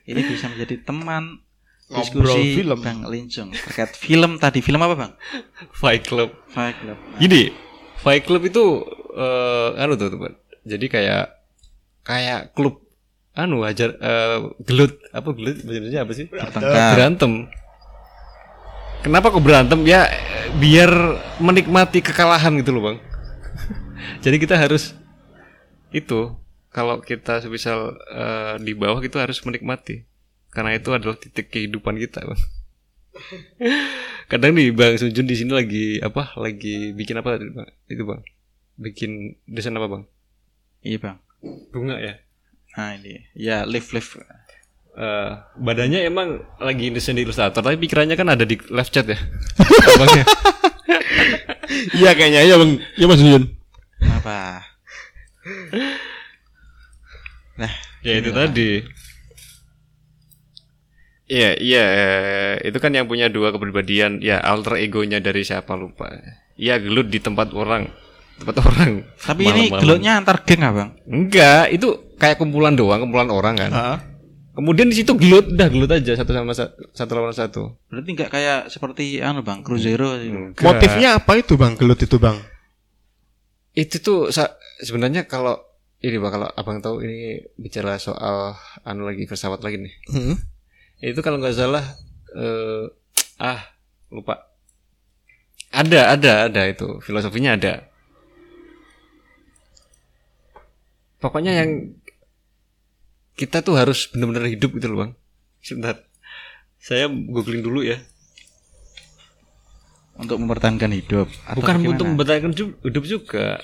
Ini 0.05 0.21
bisa 0.27 0.51
menjadi 0.51 0.83
teman 0.83 1.39
diskusi 1.87 2.59
film. 2.59 2.79
Bang 2.83 3.07
Lincung 3.07 3.55
terkait 3.55 3.95
film 3.95 4.37
tadi. 4.43 4.59
Film 4.61 4.83
apa, 4.83 4.95
Bang? 4.99 5.13
Fight 5.73 6.05
Club. 6.07 6.35
Fight 6.51 6.77
Club. 6.83 6.99
Nah, 6.99 7.19
Gini, 7.23 7.55
Fight 8.03 8.27
Club 8.27 8.43
itu 8.45 8.85
eh 9.15 9.69
anu 9.81 9.95
tuh, 9.95 10.11
teman. 10.11 10.35
Jadi 10.67 10.87
kayak 10.91 11.25
kayak 12.05 12.53
klub 12.53 12.83
anu 13.45 13.65
ajar 13.65 13.97
eh, 13.97 14.39
gelut 14.65 14.99
apa 15.15 15.29
gelut 15.33 15.59
bahasa 15.65 16.05
apa 16.05 16.12
sih? 16.12 16.27
Bertengkar. 16.29 16.93
Berantem. 16.97 17.33
Kenapa 19.01 19.33
kok 19.33 19.41
berantem? 19.41 19.81
Ya 19.89 20.12
biar 20.61 20.91
menikmati 21.41 22.05
kekalahan 22.05 22.53
gitu 22.61 22.77
loh, 22.77 22.93
Bang. 22.93 22.99
Jadi 24.25 24.37
kita 24.37 24.61
harus 24.61 24.93
itu 25.91 26.37
kalau 26.71 27.01
kita 27.01 27.41
semisal 27.41 27.97
eh, 28.12 28.55
di 28.61 28.77
bawah 28.77 29.01
itu 29.01 29.17
harus 29.17 29.41
menikmati 29.43 30.05
karena 30.51 30.75
itu 30.75 30.91
adalah 30.91 31.17
titik 31.17 31.49
kehidupan 31.49 31.97
kita, 31.97 32.27
Bang. 32.27 32.41
Kadang 34.31 34.55
nih 34.55 34.71
Bang 34.75 34.95
Sunjun 34.99 35.27
di 35.27 35.37
sini 35.39 35.53
lagi 35.55 35.99
apa? 36.03 36.35
Lagi 36.39 36.95
bikin 36.95 37.19
apa 37.19 37.39
tadi, 37.39 37.51
Bang? 37.55 37.71
Itu, 37.87 38.03
Bang. 38.07 38.23
Bikin 38.77 39.41
desain 39.47 39.75
apa, 39.75 39.87
Bang? 39.87 40.05
Iya, 40.83 40.99
Bang. 40.99 41.19
Bunga 41.71 41.97
ya. 42.03 42.19
Nah, 42.77 42.95
ini. 42.99 43.27
Ya, 43.35 43.67
live 43.67 43.91
live. 43.91 44.11
Eh, 44.91 45.31
badannya 45.59 46.03
emang 46.03 46.43
lagi 46.59 46.91
desain 46.91 47.15
di 47.15 47.23
ilustrator 47.23 47.63
tapi 47.63 47.79
pikirannya 47.79 48.19
kan 48.19 48.27
ada 48.35 48.43
di 48.43 48.59
live 48.59 48.91
chat 48.91 49.07
ya. 49.07 49.19
Abangnya. 49.97 50.25
Iya 51.95 52.11
kayaknya 52.19 52.41
ya, 52.45 52.55
Bang. 52.59 52.73
Ya 52.99 53.07
Mas 53.07 53.23
Yun. 53.23 53.45
Apa? 54.03 54.67
Nah, 57.61 57.73
ya 58.03 58.13
itu 58.19 58.31
tadi. 58.35 58.71
Iya, 61.31 61.51
iya, 61.63 61.85
eh, 61.87 62.55
itu 62.67 62.83
kan 62.83 62.91
yang 62.91 63.07
punya 63.07 63.31
dua 63.31 63.55
kepribadian, 63.55 64.19
ya 64.19 64.43
alter 64.43 64.83
egonya 64.83 65.23
dari 65.23 65.47
siapa 65.47 65.79
lupa. 65.79 66.11
Iya, 66.59 66.83
gelut 66.83 67.07
di 67.07 67.23
tempat 67.23 67.55
orang, 67.55 67.87
tempat 68.41 68.57
orang. 68.59 69.05
tapi 69.21 69.43
ini 69.45 69.69
Malam-malam. 69.69 69.81
gelutnya 69.81 70.12
antar 70.17 70.37
geng, 70.43 70.65
Bang. 70.65 70.91
Enggak, 71.05 71.69
itu 71.69 71.89
kayak 72.17 72.37
kumpulan 72.37 72.73
doang, 72.73 72.99
kumpulan 72.99 73.29
orang 73.29 73.55
kan. 73.55 73.71
Heeh. 73.71 73.99
Kemudian 74.51 74.89
di 74.89 74.97
situ 74.97 75.15
gelut, 75.15 75.47
udah 75.49 75.69
gelut 75.69 75.89
aja 75.89 76.12
satu 76.15 76.33
sama 76.33 76.51
sa- 76.51 76.73
satu 76.91 77.12
lawan 77.15 77.31
satu. 77.31 77.77
Berarti 77.87 78.09
enggak 78.11 78.31
kayak 78.31 78.61
seperti 78.67 79.21
anu, 79.21 79.41
Bang, 79.41 79.61
Cruzeiro 79.61 80.17
gitu. 80.17 80.53
Enggak. 80.53 80.65
Motifnya 80.65 81.09
apa 81.15 81.33
itu, 81.35 81.55
Bang? 81.55 81.77
Gelut 81.77 81.97
itu, 81.99 82.17
Bang. 82.17 82.41
itu 83.71 84.01
tuh 84.01 84.29
sa- 84.29 84.51
sebenarnya 84.79 85.25
kalau 85.25 85.55
ini 86.01 86.17
bang 86.17 86.33
kalau 86.33 86.49
abang 86.51 86.81
tahu 86.81 87.01
ini 87.01 87.21
bicara 87.55 87.95
soal 87.97 88.57
anu 88.83 89.05
lagi 89.05 89.25
pesawat 89.25 89.61
lagi 89.61 89.79
nih. 89.79 89.95
Hmm. 90.09 90.35
Itu 90.99 91.21
kalau 91.21 91.39
nggak 91.39 91.53
salah 91.53 91.85
eh 92.33 92.89
ah 93.39 93.61
lupa. 94.09 94.49
Ada 95.71 96.11
ada 96.11 96.33
ada 96.49 96.62
itu 96.67 96.99
filosofinya 96.99 97.55
ada. 97.55 97.90
Pokoknya 101.21 101.53
yang 101.53 101.93
kita 103.37 103.61
tuh 103.61 103.77
harus 103.77 104.09
benar-benar 104.13 104.49
hidup 104.49 104.73
gitu 104.77 104.87
loh 104.89 104.99
bang. 105.05 105.13
Sebentar, 105.61 106.01
saya 106.81 107.09
googling 107.09 107.61
dulu 107.61 107.85
ya. 107.85 108.01
Untuk 110.17 110.37
mempertahankan 110.37 110.93
hidup. 110.93 111.29
Atau 111.49 111.61
Bukan 111.61 111.75
bagaimana? 111.81 111.93
untuk 111.97 112.07
mempertahankan 112.13 112.53
hidup 112.85 113.05
juga. 113.05 113.61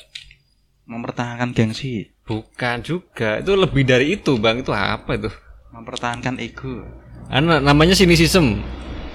mempertahankan 0.87 1.51
gengsi, 1.51 2.15
Bukan 2.23 2.79
juga. 2.87 3.43
Itu 3.43 3.59
lebih 3.59 3.83
dari 3.83 4.15
itu 4.15 4.39
bang. 4.39 4.63
Itu 4.63 4.71
apa 4.71 5.19
itu? 5.19 5.27
mempertahankan 5.75 6.41
ego. 6.41 6.87
Anu 7.29 7.59
namanya 7.61 7.93
sinisism. 7.93 8.63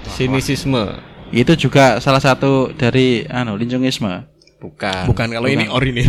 Sinisisme. 0.04 0.94
Itu 1.32 1.56
juga 1.56 1.98
salah 1.98 2.20
satu 2.22 2.70
dari 2.76 3.24
anu 3.26 3.56
lincungisme. 3.56 4.28
Bukan. 4.62 5.10
Bukan 5.10 5.26
kalau 5.32 5.48
ini 5.50 5.66
or 5.66 5.82
ini. 5.82 6.06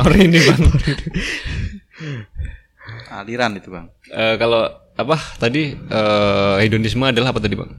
Orang 0.00 0.18
ini 0.18 0.38
bang. 0.42 0.60
Aliran 3.20 3.56
itu, 3.56 3.70
Bang. 3.70 3.90
Eh, 4.10 4.36
kalau 4.36 4.66
apa 4.92 5.16
tadi 5.40 5.72
eh 5.72 6.56
hedonisme 6.60 7.06
adalah 7.06 7.32
apa 7.32 7.40
tadi 7.40 7.56
bang? 7.56 7.72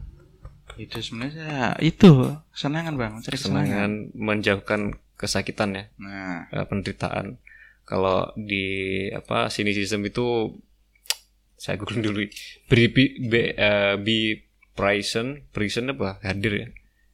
Itu 0.79 0.97
sebenarnya 0.97 1.77
itu 1.83 2.33
kesenangan, 2.55 2.93
Bang. 2.97 3.13
Cari 3.21 3.37
kesenangan. 3.37 3.37
Kesenangan 3.37 3.91
menjauhkan 4.17 4.81
kesakitan 5.13 5.69
ya, 5.77 5.83
Nah, 6.01 6.49
eh, 6.49 6.65
penderitaan. 6.65 7.37
Kalau 7.83 8.31
di 8.39 9.07
apa 9.11 9.51
sinisism 9.51 10.01
itu 10.07 10.57
saya 11.59 11.79
googling 11.79 12.03
dulu. 12.03 12.19
Be, 12.67 12.91
be, 12.91 13.41
eh, 13.55 13.95
be 13.99 14.49
present, 14.73 15.47
present 15.53 15.93
apa? 15.93 16.19
Hadir 16.25 16.53
ya. 16.57 16.67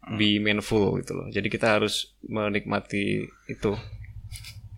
Be 0.10 0.42
mindful 0.42 0.98
gitu 0.98 1.14
loh. 1.14 1.28
Jadi 1.30 1.54
kita 1.54 1.78
harus 1.78 2.18
menikmati 2.26 3.30
itu. 3.46 3.72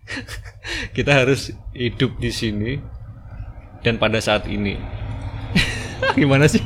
kita 0.96 1.24
harus 1.24 1.54
hidup 1.72 2.18
di 2.18 2.30
sini 2.30 2.72
dan 3.82 3.98
pada 3.98 4.22
saat 4.22 4.46
ini. 4.46 4.78
Gimana 6.20 6.46
sih? 6.46 6.62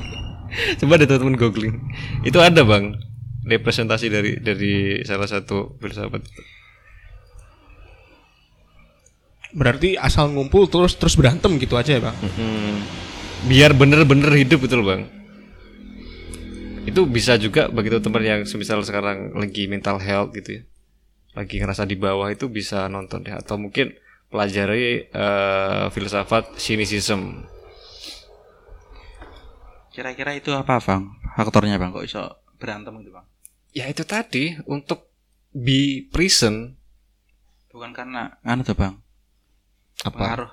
Coba 0.81 0.97
deh 0.97 1.09
teman-teman 1.09 1.37
googling. 1.37 1.77
Itu 2.25 2.41
ada 2.41 2.65
bang 2.65 2.97
representasi 3.47 4.07
dari 4.11 4.33
dari 4.43 5.01
salah 5.07 5.29
satu 5.29 5.79
filsafat. 5.79 6.23
berarti 9.57 9.97
asal 9.97 10.29
ngumpul 10.37 10.69
terus 10.69 11.01
terus 11.01 11.17
berantem 11.17 11.57
gitu 11.57 11.81
aja 11.81 11.97
ya 11.97 12.03
bang 12.05 12.17
Hmm. 12.37 12.77
Biar 13.49 13.73
bener-bener 13.73 14.29
hidup 14.37 14.65
loh 14.69 14.85
bang. 14.85 15.07
Itu 16.89 17.05
bisa 17.07 17.37
juga 17.41 17.69
bagi 17.73 17.93
teman 17.93 18.25
yang 18.25 18.41
semisal 18.45 18.83
sekarang 18.83 19.33
lagi 19.37 19.69
mental 19.71 20.01
health 20.01 20.35
gitu 20.35 20.61
ya, 20.61 20.63
lagi 21.37 21.61
ngerasa 21.61 21.85
di 21.85 21.95
bawah 21.95 22.33
itu 22.33 22.49
bisa 22.49 22.89
nonton 22.89 23.23
ya, 23.23 23.37
atau 23.39 23.61
mungkin 23.61 23.93
pelajari 24.27 25.07
eh, 25.07 25.85
filsafat 25.93 26.57
cynicism. 26.57 27.45
Kira-kira 29.93 30.37
itu 30.37 30.53
apa 30.53 30.77
bang? 30.81 31.09
Faktornya 31.37 31.77
bang 31.77 31.93
kok 31.93 32.05
iso 32.05 32.23
berantem 32.57 32.97
gitu 33.01 33.13
bang? 33.13 33.27
Ya 33.73 33.85
itu 33.89 34.05
tadi 34.05 34.57
untuk 34.65 35.13
be 35.53 36.09
prison 36.09 36.77
Bukan 37.73 37.93
karena 37.93 38.41
anu 38.41 38.65
tuh 38.65 38.73
bang? 38.73 38.97
apa? 40.01 40.17
Pengaruh 40.17 40.53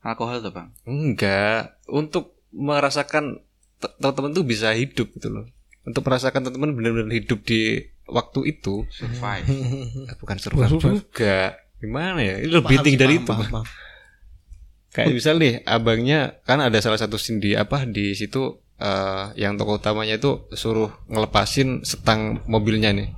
alkohol 0.00 0.40
tuh 0.40 0.52
bang? 0.52 0.68
Enggak, 0.84 1.80
untuk 1.88 2.36
merasakan 2.52 3.44
te- 3.76 3.92
teman-teman 4.00 4.32
tuh 4.32 4.44
bisa 4.44 4.72
hidup 4.72 5.12
gitu 5.16 5.28
loh. 5.28 5.44
Untuk 5.84 6.04
merasakan 6.04 6.48
teman-teman 6.48 6.76
benar-benar 6.76 7.12
hidup 7.12 7.44
di 7.44 7.92
waktu 8.08 8.56
itu, 8.56 8.84
Survive. 8.88 9.46
bukan 10.20 10.36
survive 10.40 10.72
juga. 10.80 11.56
Gimana 11.78 12.18
ya? 12.18 12.42
Ini 12.42 12.50
lebih 12.50 12.76
tinggi 12.82 12.98
dari 12.98 13.22
itu. 13.22 13.30
Bang. 13.30 13.62
Kayak 14.94 15.14
misal 15.14 15.36
nih, 15.38 15.62
abangnya 15.62 16.40
kan 16.42 16.58
ada 16.58 16.80
salah 16.80 16.98
satu 16.98 17.20
scene 17.20 17.38
di 17.38 17.52
apa 17.54 17.84
di 17.84 18.16
situ 18.16 18.58
eh, 18.80 19.24
yang 19.36 19.54
tokoh 19.54 19.78
utamanya 19.78 20.16
itu 20.16 20.48
suruh 20.56 20.90
ngelepasin 21.06 21.84
setang 21.84 22.42
mobilnya 22.48 22.90
nih. 22.96 23.12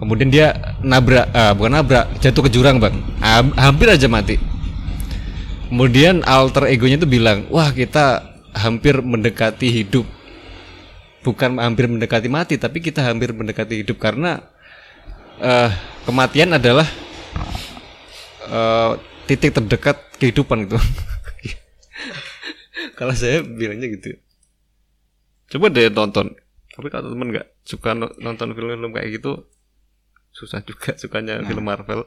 Kemudian 0.00 0.32
dia 0.32 0.56
nabrak, 0.80 1.28
eh, 1.30 1.52
bukan 1.52 1.72
nabrak, 1.76 2.04
jatuh 2.24 2.48
ke 2.48 2.50
jurang 2.50 2.80
bang, 2.80 2.96
Ham- 3.20 3.54
hampir 3.54 3.92
aja 3.92 4.08
mati. 4.08 4.40
Kemudian 5.68 6.24
alter 6.26 6.66
egonya 6.66 6.98
itu 6.98 7.06
bilang, 7.06 7.46
wah 7.52 7.70
kita 7.70 8.34
hampir 8.56 8.98
mendekati 9.04 9.70
hidup, 9.70 10.02
bukan 11.20 11.60
hampir 11.60 11.86
mendekati 11.86 12.28
mati, 12.32 12.56
tapi 12.56 12.80
kita 12.80 13.04
hampir 13.04 13.32
mendekati 13.36 13.84
hidup 13.84 14.00
karena 14.00 14.40
eh, 15.40 15.70
kematian 16.08 16.56
adalah 16.56 16.88
eh, 18.48 18.92
titik 19.28 19.52
terdekat 19.54 19.96
kehidupan 20.16 20.68
gitu. 20.68 20.80
kalau 22.98 23.12
saya 23.12 23.44
bilangnya 23.44 23.88
gitu. 23.92 24.16
Coba 25.50 25.68
deh 25.72 25.90
tonton. 25.92 26.36
Tapi 26.70 26.86
kalau 26.88 27.12
temen 27.12 27.34
nggak 27.34 27.48
suka 27.66 27.92
no- 27.92 28.14
nonton 28.22 28.54
film-film 28.54 28.94
kayak 28.94 29.20
gitu, 29.20 29.44
susah 30.30 30.62
juga 30.62 30.96
sukanya 30.96 31.42
film 31.44 31.66
Marvel. 31.66 32.06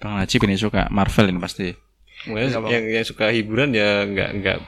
Bang 0.00 0.16
Najib 0.16 0.40
ini 0.48 0.56
suka 0.56 0.88
Marvel 0.88 1.28
ini 1.28 1.40
pasti. 1.42 1.89
Makanya 2.28 2.68
yang 2.68 2.84
yang 3.00 3.04
suka 3.06 3.32
hiburan 3.32 3.72
ya 3.72 4.04
nggak 4.04 4.30
nggak 4.40 4.58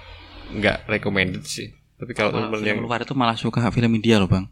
nggak 0.57 0.77
recommended 0.89 1.45
sih. 1.45 1.73
Tapi 2.01 2.13
kalau 2.17 2.33
film 2.35 2.65
yang 2.65 2.81
luar 2.81 3.05
itu 3.05 3.15
malah 3.15 3.37
suka 3.37 3.69
film 3.71 3.93
India 3.99 4.19
loh 4.19 4.27
bang. 4.27 4.49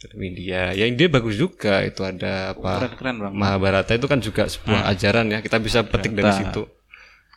film 0.00 0.32
India, 0.32 0.72
ya 0.72 0.88
India 0.88 1.12
bagus 1.12 1.36
juga. 1.36 1.84
Itu 1.84 2.00
ada 2.08 2.56
apa? 2.56 2.88
Keren-keren 2.88 3.16
bang. 3.20 3.32
Mahabharata 3.36 3.92
itu 3.92 4.08
kan 4.08 4.16
juga 4.24 4.48
sebuah 4.48 4.88
ajaran 4.88 5.28
ya. 5.28 5.38
Kita 5.44 5.60
bisa 5.60 5.84
petik 5.84 6.16
dari 6.16 6.32
situ. 6.32 6.64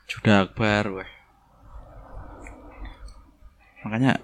Juda 0.07 0.47
Akbar, 0.47 0.83
weh. 0.95 1.09
Makanya 3.83 4.15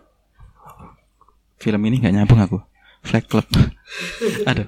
film 1.60 1.82
ini 1.84 2.00
nggak 2.00 2.16
nyambung 2.16 2.40
aku. 2.40 2.58
Flag 3.04 3.28
Club. 3.28 3.48
Aduh. 4.50 4.68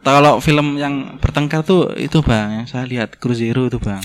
Kalau 0.00 0.40
film 0.40 0.80
yang 0.80 1.20
bertengkar 1.20 1.60
tuh 1.68 1.92
itu 2.00 2.24
bang, 2.24 2.64
yang 2.64 2.66
saya 2.66 2.88
lihat 2.88 3.20
Cruzeiro 3.20 3.68
itu 3.68 3.76
bang. 3.76 4.00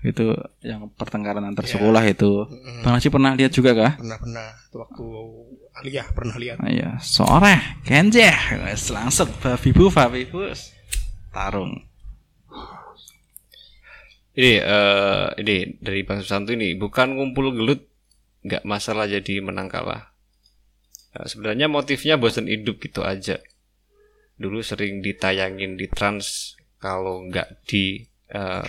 Itu 0.00 0.32
yang 0.64 0.88
pertengkaran 0.96 1.44
antar 1.44 1.68
sekolah 1.68 2.00
itu. 2.08 2.48
Bang 2.80 2.96
Najib 2.96 3.12
pernah 3.12 3.36
lihat 3.36 3.52
juga 3.52 3.76
kah? 3.76 3.92
pernah 4.00 4.16
pernah 4.16 4.48
Itu 4.56 4.76
waktu 4.80 5.04
aliyah 5.76 6.06
pernah 6.16 6.36
lihat 6.40 6.56
Ah, 6.56 6.72
Iya, 6.72 6.90
sore, 7.04 7.84
kenje, 7.84 8.32
Wes, 8.64 8.88
langsung 8.88 9.28
babi 9.44 9.70
bu, 9.76 9.92
babi 9.92 10.24
bus, 10.24 10.72
tarung. 11.28 11.84
Ini 14.30 14.52
eh 14.62 15.26
ini 15.42 15.56
dari 15.82 16.00
Bang 16.06 16.22
Susanto 16.24 16.54
ini 16.54 16.72
bukan 16.78 17.18
ngumpul 17.18 17.52
gelut 17.52 17.84
nggak 18.40 18.64
masalah 18.64 19.04
jadi 19.04 19.44
menang 19.44 19.68
kalah. 19.68 20.16
Nah, 21.12 21.26
sebenarnya 21.26 21.66
motifnya 21.68 22.16
bosan 22.16 22.46
hidup 22.48 22.80
gitu 22.80 23.04
aja. 23.04 23.36
Dulu 24.40 24.64
sering 24.64 25.04
ditayangin 25.04 25.76
di 25.76 25.90
trans 25.90 26.56
kalau 26.80 27.26
nggak 27.28 27.68
di 27.68 28.06
eh, 28.32 28.64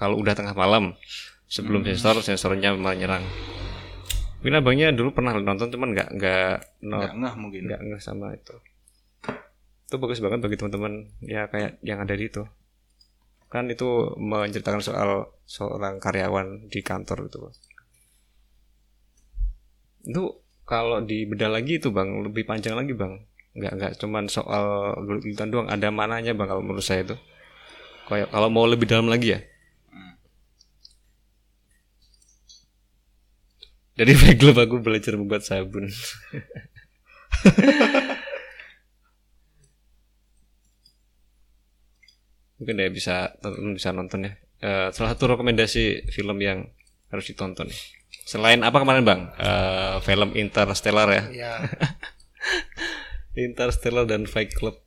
kalau 0.00 0.16
udah 0.16 0.32
tengah 0.32 0.56
malam 0.56 0.96
sebelum 1.44 1.84
sensor 1.84 2.24
sensornya 2.24 2.72
menyerang. 2.72 3.20
Mungkin 4.40 4.56
abangnya 4.56 4.88
dulu 4.96 5.12
pernah 5.12 5.36
nonton 5.36 5.68
cuman 5.68 5.92
nggak 5.92 6.08
nggak 6.16 6.56
Enggak 6.80 7.34
mungkin. 7.36 7.68
nggak 7.68 7.80
nggak 7.84 8.00
sama 8.00 8.32
itu. 8.32 8.56
Itu 9.84 10.00
bagus 10.00 10.24
banget 10.24 10.40
bagi 10.40 10.56
teman-teman 10.56 11.12
ya 11.20 11.52
kayak 11.52 11.76
yang 11.84 12.00
ada 12.00 12.16
di 12.16 12.32
itu 12.32 12.48
kan 13.50 13.66
itu 13.66 14.14
menceritakan 14.14 14.78
soal 14.78 15.34
seorang 15.42 15.98
karyawan 15.98 16.70
di 16.70 16.80
kantor 16.86 17.26
itu 17.26 17.38
itu 20.06 20.24
kalau 20.62 21.02
dibedah 21.02 21.50
lagi 21.50 21.82
itu 21.82 21.90
bang 21.90 22.22
lebih 22.22 22.46
panjang 22.46 22.78
lagi 22.78 22.94
bang 22.94 23.18
nggak 23.58 23.72
nggak 23.74 23.92
cuman 23.98 24.30
soal 24.30 24.94
gelut-gelutan 25.02 25.50
doang 25.50 25.66
ada 25.66 25.90
mananya 25.90 26.30
bang 26.30 26.46
kalau 26.46 26.62
menurut 26.62 26.86
saya 26.86 27.02
itu 27.02 27.18
kayak 28.06 28.30
kalau 28.30 28.46
mau 28.46 28.70
lebih 28.70 28.86
dalam 28.86 29.10
lagi 29.10 29.34
ya 29.34 29.42
dari 34.00 34.16
Club 34.40 34.56
aku 34.56 34.80
belajar 34.80 35.12
membuat 35.20 35.44
sabun. 35.44 35.92
Mungkin 42.56 42.76
ya 42.80 42.88
bisa 42.88 43.36
teman 43.44 43.76
bisa 43.76 43.92
nonton 43.92 44.24
ya. 44.24 44.32
Eh, 44.60 44.88
salah 44.96 45.12
satu 45.12 45.36
rekomendasi 45.36 46.08
film 46.08 46.40
yang 46.40 46.64
harus 47.12 47.28
ditonton. 47.28 47.68
Selain 48.24 48.64
apa 48.64 48.80
kemarin 48.80 49.04
bang? 49.04 49.20
Eh, 49.36 50.00
film 50.00 50.32
Interstellar 50.32 51.08
ya. 51.12 51.22
Ya 51.32 51.52
Interstellar 53.48 54.08
dan 54.08 54.24
Fight 54.24 54.56
Club 54.56 54.80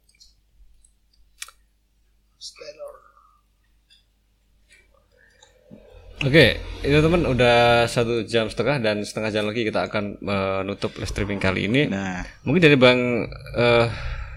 Oke, 6.24 6.56
itu 6.88 6.98
teman 7.04 7.28
udah 7.28 7.84
satu 7.84 8.24
jam 8.24 8.48
setengah 8.48 8.80
dan 8.80 9.04
setengah 9.04 9.28
jam 9.28 9.44
lagi 9.44 9.68
kita 9.68 9.92
akan 9.92 10.24
menutup 10.24 10.96
live 10.96 11.12
streaming 11.12 11.36
kali 11.36 11.68
ini. 11.68 11.92
Nah, 11.92 12.24
Mungkin 12.48 12.64
dari 12.64 12.80
Bang 12.80 13.28
eh 13.60 13.88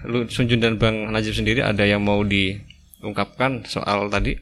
Lu 0.03 0.27
Sunjun 0.27 0.59
dan 0.59 0.75
Bang 0.75 1.07
Najib 1.09 1.31
sendiri 1.31 1.63
ada 1.63 1.87
yang 1.87 2.03
mau 2.03 2.21
diungkapkan 2.27 3.63
soal 3.63 4.11
tadi 4.11 4.35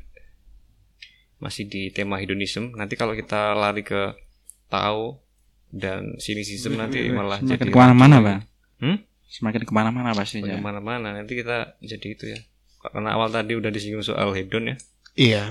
masih 1.37 1.69
di 1.69 1.93
tema 1.93 2.17
hedonism. 2.17 2.73
Nanti 2.73 2.97
kalau 2.97 3.13
kita 3.13 3.53
lari 3.53 3.85
ke 3.85 4.17
Tao 4.65 5.21
dan 5.69 6.17
sinisism 6.17 6.81
nanti 6.81 7.05
malah 7.13 7.37
semakin 7.45 7.61
jadi 7.61 7.71
ke 7.71 7.77
mana-mana 7.77 8.15
bang. 8.25 8.39
Hmm? 8.81 8.97
Semakin 9.29 9.61
ke 9.69 9.73
mana-mana 9.75 10.17
pastinya. 10.17 10.57
Ke 10.57 10.65
mana-mana 10.65 11.13
nanti 11.13 11.37
kita 11.37 11.77
jadi 11.77 12.07
itu 12.09 12.25
ya. 12.25 12.39
Karena 12.81 13.13
awal 13.13 13.29
tadi 13.29 13.53
udah 13.53 13.69
disinggung 13.69 14.01
soal 14.01 14.33
hedon 14.33 14.73
ya. 14.73 14.75
iya 15.15 15.43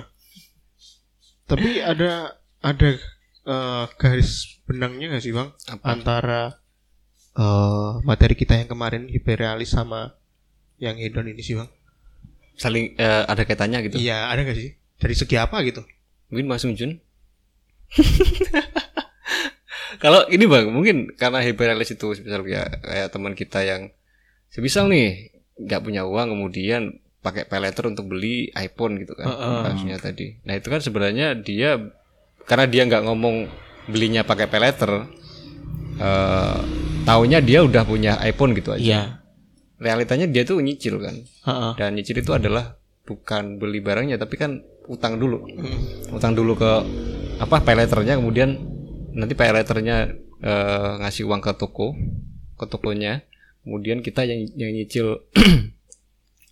tapi 1.44 1.80
ada 1.80 2.40
ada 2.64 2.88
eh, 3.44 3.84
garis 4.00 4.60
benangnya 4.64 5.14
nggak 5.14 5.24
sih 5.24 5.34
bang 5.36 5.52
Apa? 5.68 5.84
antara 5.84 6.42
eh, 7.36 7.90
materi 8.02 8.34
kita 8.38 8.56
yang 8.56 8.70
kemarin 8.70 9.10
hiperrealis 9.10 9.76
sama 9.76 10.16
yang 10.80 10.96
hedon 10.96 11.28
ini 11.28 11.42
sih 11.44 11.56
bang 11.56 11.68
Saling 12.54 12.94
eh, 12.96 13.22
ada 13.26 13.42
kaitannya 13.42 13.82
gitu. 13.90 13.98
iya 13.98 14.30
ada 14.30 14.46
nggak 14.46 14.56
sih 14.56 14.70
dari 14.96 15.14
segi 15.18 15.36
apa 15.36 15.60
gitu 15.66 15.82
Mungkin 16.34 16.50
Mas 16.50 16.66
Sunjun. 16.66 16.98
Kalau 20.02 20.26
ini 20.26 20.50
bang, 20.50 20.66
mungkin 20.74 21.14
karena 21.14 21.38
hyperalis 21.38 21.94
itu 21.94 22.10
misal 22.10 22.42
kayak, 22.42 22.82
kayak 22.82 23.08
teman 23.14 23.38
kita 23.38 23.62
yang 23.62 23.94
sebisal 24.50 24.90
nih 24.90 25.30
nggak 25.54 25.86
punya 25.86 26.02
uang 26.02 26.34
kemudian 26.34 26.98
pakai 27.24 27.48
paylater 27.48 27.88
untuk 27.88 28.12
beli 28.12 28.52
iPhone 28.52 29.01
gitu 29.01 29.16
kan 29.16 29.24
kasusnya 29.64 29.96
tadi. 29.96 30.36
Nah 30.44 30.60
itu 30.60 30.68
kan 30.68 30.84
sebenarnya 30.84 31.32
dia 31.32 31.80
karena 32.44 32.68
dia 32.68 32.84
nggak 32.84 33.02
ngomong 33.09 33.48
belinya 33.88 34.20
pakai 34.20 34.44
paylater, 34.44 35.09
eh 35.96 36.59
taunya 37.09 37.40
dia 37.40 37.64
udah 37.64 37.84
punya 37.84 38.20
iPhone 38.20 38.52
gitu 38.52 38.76
aja. 38.76 38.80
iya 38.80 39.02
Realitanya 39.74 40.24
dia 40.30 40.46
tuh 40.46 40.62
nyicil 40.62 40.96
kan, 41.02 41.16
Heeh. 41.20 41.72
dan 41.76 41.92
nyicil 41.98 42.20
itu 42.22 42.32
adalah 42.32 42.78
bukan 43.05 43.60
beli 43.60 43.84
barangnya 43.84 44.16
tapi 44.16 44.40
kan 44.40 44.64
utang 44.88 45.20
dulu 45.20 45.44
utang 46.12 46.32
dulu 46.32 46.56
ke 46.56 46.72
apa 47.36 47.60
payletternya 47.60 48.16
kemudian 48.16 48.56
nanti 49.12 49.36
payletternya 49.36 50.12
eh, 50.40 50.90
ngasih 51.05 51.28
uang 51.28 51.44
ke 51.44 51.52
toko 51.60 51.92
ke 52.56 52.64
tokonya 52.64 53.20
kemudian 53.64 54.01
kita 54.01 54.24
yang 54.24 54.48
yang 54.56 54.72
nyicil 54.72 55.20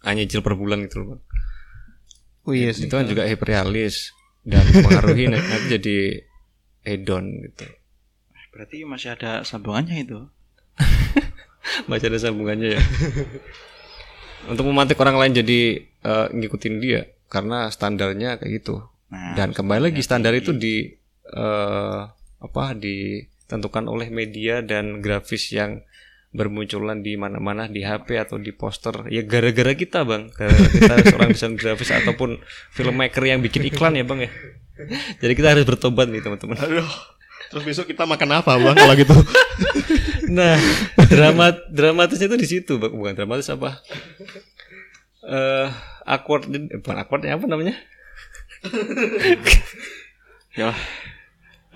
nyicil 0.05 0.43
per 0.43 0.59
bulan 0.59 0.83
gitu 0.83 1.03
loh 1.03 1.07
Bang. 1.15 1.23
Oh 2.43 2.53
iya 2.53 2.75
sih. 2.75 2.91
itu 2.91 2.95
kan 2.95 3.07
juga 3.07 3.23
hiperrealis 3.23 4.11
dan 4.43 4.67
mempengaruhi 4.67 5.31
nanti 5.31 5.67
jadi 5.71 5.97
hedon 6.83 7.25
gitu 7.47 7.67
Berarti 8.53 8.85
masih 8.85 9.15
ada 9.17 9.47
sambungannya 9.47 10.03
itu. 10.03 10.19
masih 11.89 12.11
ada 12.11 12.19
sambungannya 12.19 12.75
ya 12.77 12.83
untuk 14.51 14.67
memantik 14.67 14.99
orang 14.99 15.15
lain 15.15 15.33
jadi 15.33 15.61
eh, 15.87 16.27
ngikutin 16.35 16.77
dia 16.83 17.07
karena 17.31 17.71
standarnya 17.71 18.43
kayak 18.43 18.63
gitu 18.63 18.83
Nah, 19.13 19.37
dan 19.37 19.53
kembali 19.53 19.93
lagi 19.93 20.01
standar 20.01 20.33
itu 20.33 20.57
di 20.57 20.89
eh, 21.29 22.01
apa 22.41 22.65
ditentukan 22.73 23.85
oleh 23.85 24.09
media 24.09 24.65
dan 24.65 25.05
grafis 25.05 25.53
yang 25.53 25.85
bermunculan 26.33 27.05
di 27.05 27.15
mana-mana 27.21 27.69
di 27.69 27.85
HP 27.85 28.17
atau 28.17 28.41
di 28.41 28.57
poster 28.57 29.05
ya 29.13 29.21
gara-gara 29.23 29.77
kita 29.77 30.03
bang 30.09 30.33
gara-gara 30.33 30.69
kita 30.73 30.95
seorang 31.13 31.31
desain 31.37 31.55
grafis 31.61 31.93
ataupun 31.93 32.41
filmmaker 32.73 33.21
yang 33.25 33.45
bikin 33.45 33.69
iklan 33.69 34.01
ya 34.01 34.05
bang 34.09 34.29
ya 34.29 34.31
jadi 35.21 35.33
kita 35.37 35.49
harus 35.53 35.65
bertobat 35.69 36.09
nih 36.09 36.25
teman-teman 36.25 36.57
Aduh. 36.57 36.89
Terus 37.53 37.69
besok 37.69 37.85
kita 37.85 38.09
makan 38.09 38.41
apa 38.41 38.57
bang 38.57 38.77
kalau 38.77 38.95
gitu? 38.97 39.13
Nah, 40.33 40.57
drama 41.13 41.53
dramatisnya 41.69 42.33
itu 42.33 42.39
di 42.41 42.49
situ, 42.49 42.81
Bang. 42.81 42.97
bukan 42.97 43.13
dramatis 43.13 43.53
apa? 43.53 43.85
Eh, 45.29 45.69
awkward, 46.09 46.49
eh, 46.49 46.81
bukan 46.81 46.97
awkwardnya 47.05 47.37
apa 47.37 47.45
namanya? 47.45 47.77
ya. 50.61 50.73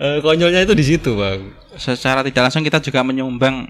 Eh, 0.01 0.17
konyolnya 0.25 0.65
itu 0.65 0.73
di 0.73 0.81
situ, 0.81 1.13
Bang. 1.13 1.53
secara 1.77 2.25
tidak 2.25 2.49
langsung 2.49 2.65
kita 2.65 2.81
juga 2.81 3.05
menyumbang 3.05 3.69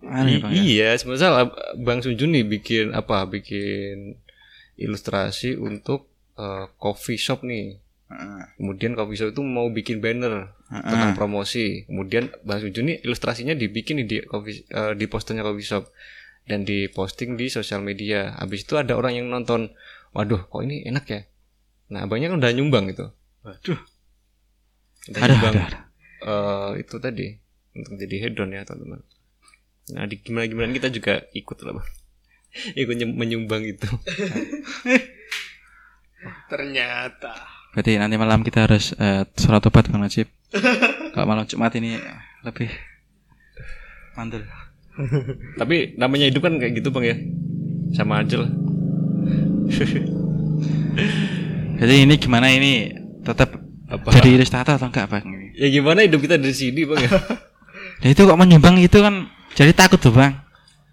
ya, 0.00 0.24
I- 0.26 0.40
Bang, 0.40 0.52
ya? 0.52 0.62
iya, 0.62 0.88
sebenarnya 0.96 1.52
Bang 1.78 2.00
Sunjun 2.00 2.32
nih 2.32 2.44
bikin 2.44 2.92
apa? 2.92 3.24
Bikin 3.24 4.16
ilustrasi 4.76 5.56
untuk 5.56 6.08
eh, 6.36 6.66
coffee 6.76 7.20
shop 7.20 7.44
nih. 7.44 7.78
Kemudian 8.58 8.98
coffee 8.98 9.14
shop 9.14 9.30
itu 9.30 9.42
mau 9.46 9.70
bikin 9.70 10.02
banner 10.02 10.50
tentang 10.66 11.12
promosi. 11.14 11.86
Kemudian 11.86 12.32
Bang 12.42 12.58
Sunjun 12.58 12.90
nih 12.90 12.98
ilustrasinya 13.04 13.54
dibikin 13.54 14.02
di 14.02 14.18
coffee 14.24 14.64
eh, 14.66 14.92
di 14.94 15.06
posternya 15.06 15.44
coffee 15.44 15.66
shop 15.66 15.84
dan 16.48 16.64
diposting 16.64 17.38
di 17.38 17.46
sosial 17.46 17.80
media. 17.80 18.34
Habis 18.34 18.66
itu 18.66 18.74
ada 18.74 18.96
orang 18.98 19.14
yang 19.14 19.26
nonton, 19.30 19.70
waduh, 20.10 20.48
kok 20.48 20.62
ini 20.64 20.82
enak 20.82 21.04
ya. 21.06 21.20
Nah, 21.90 22.06
abangnya 22.06 22.30
kan 22.34 22.42
udah 22.42 22.50
nyumbang 22.50 22.90
gitu. 22.90 23.10
Waduh. 23.42 23.78
Udah 25.10 25.20
Ada, 25.22 25.30
nyumbang 25.30 25.54
ada, 25.54 25.66
ada. 25.70 25.78
eh, 26.22 26.70
itu 26.82 26.96
tadi 26.98 27.26
untuk 27.74 27.94
jadi 27.94 28.16
hedon 28.26 28.50
ya, 28.50 28.62
teman-teman. 28.66 29.00
Nah, 29.90 30.04
di 30.04 30.20
gimana 30.20 30.46
gimana 30.46 30.70
kita 30.70 30.88
juga 30.88 31.24
ikut 31.32 31.56
lah, 31.64 31.72
Bang. 31.76 31.88
ikut 32.82 32.94
nyum- 32.94 33.16
menyumbang 33.16 33.62
itu. 33.64 33.86
Ternyata. 36.50 37.32
Berarti 37.70 37.92
nanti 37.96 38.16
malam 38.18 38.42
kita 38.42 38.66
harus 38.66 38.92
eh, 38.94 39.22
surat 39.34 39.62
tobat 39.62 39.86
Bang 39.88 40.02
Najib. 40.02 40.26
Kalau 41.14 41.26
malam 41.26 41.46
Jumat 41.46 41.74
ini 41.74 41.96
lebih 42.42 42.70
mantul. 44.14 44.42
Tapi 45.56 45.96
namanya 45.96 46.28
hidup 46.28 46.44
kan 46.44 46.58
kayak 46.58 46.76
gitu, 46.76 46.90
Bang 46.92 47.06
ya. 47.06 47.16
Sama 47.94 48.20
aja 48.20 48.42
lah. 48.42 48.50
Jadi 51.80 51.94
ini 52.04 52.14
gimana 52.20 52.52
ini 52.52 52.92
tetap 53.24 53.56
Apa? 53.88 54.12
jadi 54.12 54.36
ilustrator 54.36 54.76
atau 54.76 54.90
enggak 54.90 55.08
Bang 55.08 55.24
ini? 55.26 55.54
Ya 55.56 55.70
gimana 55.70 56.04
hidup 56.04 56.20
kita 56.20 56.36
dari 56.36 56.54
sini 56.54 56.84
bang 56.84 57.06
ya? 57.06 57.10
Nah 58.00 58.08
itu 58.08 58.22
kok 58.22 58.38
menyumbang 58.38 58.76
itu 58.78 58.98
kan 59.00 59.26
jadi 59.54 59.72
takut 59.74 59.98
tuh 59.98 60.14
bang. 60.14 60.34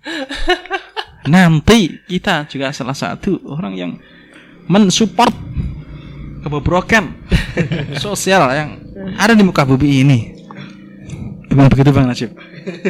Nanti 1.34 2.00
kita 2.08 2.48
juga 2.48 2.72
salah 2.72 2.96
satu 2.96 3.44
orang 3.52 3.74
yang 3.76 3.92
mensupport 4.72 5.34
kebobrokan 6.44 7.12
sosial 8.04 8.48
yang 8.56 8.70
ada 9.20 9.36
di 9.36 9.44
muka 9.44 9.68
bumi 9.68 9.90
ini. 10.04 10.20
Gimana 11.48 11.68
begitu 11.72 11.92
bang 11.92 12.08
Najib? 12.08 12.32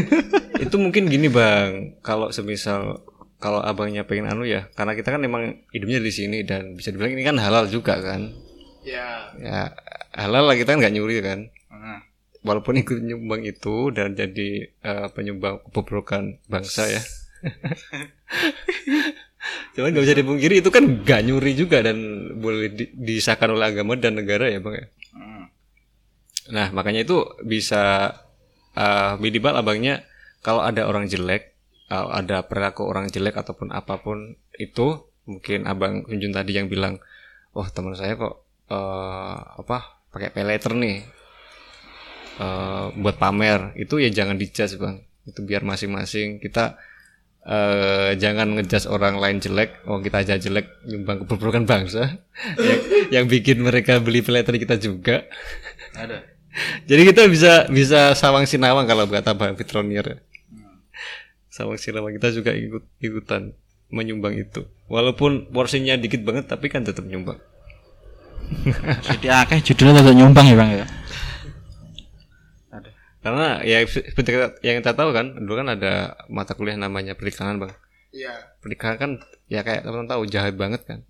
itu 0.64 0.76
mungkin 0.78 1.10
gini 1.10 1.30
bang, 1.30 1.98
kalau 2.02 2.34
semisal 2.34 3.06
kalau 3.38 3.62
abangnya 3.62 4.02
pengen 4.02 4.26
anu 4.34 4.50
ya, 4.50 4.66
karena 4.74 4.98
kita 4.98 5.14
kan 5.14 5.22
emang 5.22 5.62
hidupnya 5.70 6.02
di 6.02 6.10
sini 6.10 6.42
dan 6.42 6.74
bisa 6.74 6.90
dibilang 6.90 7.14
ini 7.14 7.24
kan 7.26 7.38
halal 7.38 7.70
juga 7.70 8.02
kan. 8.02 8.34
Ya. 8.82 9.30
Ya 9.38 9.78
halal 10.18 10.50
lah 10.50 10.58
kita 10.58 10.74
kan 10.74 10.82
nggak 10.82 10.96
nyuri 10.98 11.22
kan. 11.22 11.54
Walaupun 12.48 12.74
ikut 12.84 13.04
nyumbang 13.04 13.44
itu 13.44 13.92
dan 13.92 14.16
jadi 14.16 14.72
eh, 14.72 15.08
penyumbang 15.12 15.60
kebobrokan 15.68 16.40
bangsa 16.48 16.88
ya. 16.88 17.02
Cuman 19.78 19.94
nggak 19.94 20.06
bisa 20.10 20.18
dipungkiri 20.18 20.56
itu 20.60 20.70
kan 20.74 20.84
nggak 21.06 21.22
nyuri 21.28 21.54
juga 21.54 21.86
dan 21.86 21.98
boleh 22.42 22.74
di- 22.74 22.92
disahkan 22.96 23.54
oleh 23.54 23.70
agama 23.70 23.94
dan 24.00 24.18
negara 24.18 24.50
ya 24.50 24.60
bang 24.64 24.76
ya. 24.82 24.88
Nah 26.48 26.72
makanya 26.72 27.04
itu 27.04 27.28
bisa 27.44 28.16
eh, 28.76 29.14
minimal 29.20 29.54
abangnya 29.60 30.08
kalau 30.42 30.64
ada 30.64 30.88
orang 30.88 31.12
jelek, 31.12 31.54
eh, 31.92 32.08
ada 32.20 32.48
perilaku 32.48 32.88
orang 32.88 33.12
jelek 33.12 33.36
ataupun 33.36 33.76
apa 33.76 34.00
pun 34.00 34.40
itu 34.58 35.04
mungkin 35.28 35.68
abang 35.68 36.08
Kunjun 36.08 36.32
tadi 36.32 36.56
yang 36.56 36.72
bilang, 36.72 37.04
oh 37.52 37.68
teman 37.68 37.94
saya 38.00 38.16
kok 38.16 38.48
eh, 38.72 39.38
apa 39.62 39.78
pakai 40.12 40.32
peleter 40.32 40.72
nih 40.74 41.04
eh, 42.38 42.86
buat 42.98 43.16
pamer 43.18 43.74
itu 43.78 44.00
ya 44.02 44.10
jangan 44.14 44.38
dijudge 44.38 44.78
bang 44.78 45.04
itu 45.28 45.40
biar 45.44 45.62
masing-masing 45.68 46.40
kita 46.40 46.80
eh, 47.44 48.16
jangan 48.16 48.56
ngejudge 48.56 48.88
orang 48.88 49.20
lain 49.20 49.44
jelek 49.44 49.84
oh 49.90 50.00
kita 50.00 50.24
aja 50.24 50.36
jelek 50.40 50.70
nyumbang 50.88 51.26
kebobrokan 51.26 51.66
bangsa 51.68 52.22
yang, 52.68 52.82
yang 53.12 53.26
bikin 53.26 53.62
mereka 53.62 54.00
beli 54.00 54.24
peleter 54.24 54.56
kita 54.56 54.80
juga 54.80 55.28
Ada. 55.98 56.24
jadi 56.90 57.02
kita 57.14 57.22
bisa 57.30 57.54
bisa 57.70 58.14
sawang 58.18 58.50
sinawang 58.50 58.90
kalau 58.90 59.06
kata 59.06 59.38
Bang 59.38 59.54
Fitronier. 59.54 60.22
Sawang 61.50 61.78
sinawang 61.78 62.14
kita 62.18 62.34
juga 62.34 62.54
ikut 62.54 62.86
ikutan 63.02 63.54
menyumbang 63.90 64.36
itu. 64.38 64.68
Walaupun 64.92 65.50
porsinya 65.52 65.96
dikit 65.98 66.22
banget 66.22 66.50
tapi 66.50 66.70
kan 66.70 66.86
tetap 66.86 67.06
nyumbang. 67.06 67.40
Jadi 69.04 69.28
akeh 69.28 69.60
judulnya 69.60 70.00
tetap 70.04 70.16
nyumbang 70.16 70.46
ya 70.48 70.56
bang 70.56 70.72
ya. 70.84 70.86
Karena 73.28 73.60
ya 73.60 73.84
seperti 73.84 74.40
yang 74.64 74.80
kita 74.80 74.96
tahu 74.96 75.12
kan, 75.12 75.36
dulu 75.36 75.60
kan 75.60 75.68
ada 75.76 76.16
mata 76.32 76.56
kuliah 76.56 76.80
namanya 76.80 77.12
perikanan, 77.12 77.60
Bang. 77.60 77.76
Iya. 78.16 78.56
Perikanan 78.64 78.96
kan 78.96 79.20
ya 79.52 79.68
kayak 79.68 79.84
teman-teman 79.84 80.08
tahu 80.08 80.24
jahat 80.32 80.56
banget 80.56 80.88
kan. 80.88 81.04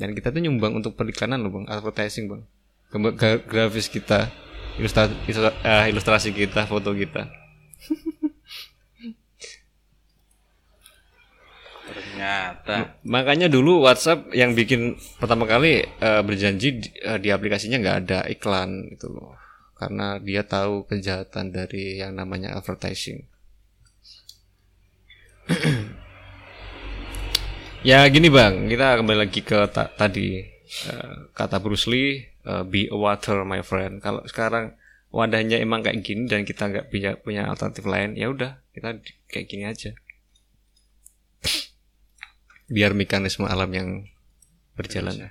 Dan 0.00 0.16
kita 0.16 0.32
tuh 0.32 0.40
nyumbang 0.40 0.72
untuk 0.72 0.96
perikanan 0.96 1.44
loh, 1.44 1.52
Bang, 1.52 1.68
advertising, 1.68 2.32
Bang. 2.32 2.48
Gambar 2.88 3.12
gra- 3.12 3.44
grafis 3.44 3.92
kita, 3.92 4.32
ilustrasi, 4.80 5.12
ilustrasi 5.92 6.32
kita, 6.32 6.64
foto 6.64 6.96
kita. 6.96 7.28
Ternyata. 11.92 12.96
Makanya 13.04 13.52
dulu 13.52 13.84
WhatsApp 13.84 14.32
yang 14.32 14.56
bikin 14.56 14.96
pertama 15.20 15.44
kali 15.44 15.84
eh, 15.84 16.22
berjanji 16.24 16.80
di, 16.80 16.88
eh, 17.04 17.20
di 17.20 17.28
aplikasinya 17.28 17.84
nggak 17.84 17.98
ada 18.08 18.24
iklan 18.32 18.96
itu 18.96 19.12
loh. 19.12 19.45
Karena 19.76 20.16
dia 20.16 20.40
tahu 20.40 20.88
kejahatan 20.88 21.52
dari 21.52 22.00
yang 22.00 22.16
namanya 22.16 22.56
advertising. 22.56 23.28
ya 27.86 28.08
gini 28.08 28.32
bang, 28.32 28.72
kita 28.72 28.96
kembali 28.98 29.18
lagi 29.28 29.44
ke 29.44 29.68
ta- 29.68 29.92
tadi 29.92 30.40
eh, 30.88 31.14
kata 31.36 31.60
Bruce 31.60 31.92
Lee, 31.92 32.24
eh, 32.24 32.64
be 32.64 32.88
a 32.88 32.96
water 32.96 33.44
my 33.44 33.60
friend. 33.60 34.00
Kalau 34.00 34.24
sekarang 34.24 34.72
wadahnya 35.12 35.60
emang 35.60 35.84
kayak 35.84 36.00
gini 36.02 36.24
dan 36.24 36.48
kita 36.48 36.72
nggak 36.72 36.88
punya 36.88 37.20
punya 37.20 37.42
alternatif 37.46 37.84
lain, 37.84 38.16
ya 38.16 38.32
udah 38.32 38.64
kita 38.72 38.96
kayak 39.28 39.46
gini 39.46 39.64
aja 39.68 39.92
biar 42.74 42.96
mekanisme 42.96 43.44
alam 43.44 43.68
yang 43.76 44.08
berjalan. 44.72 45.28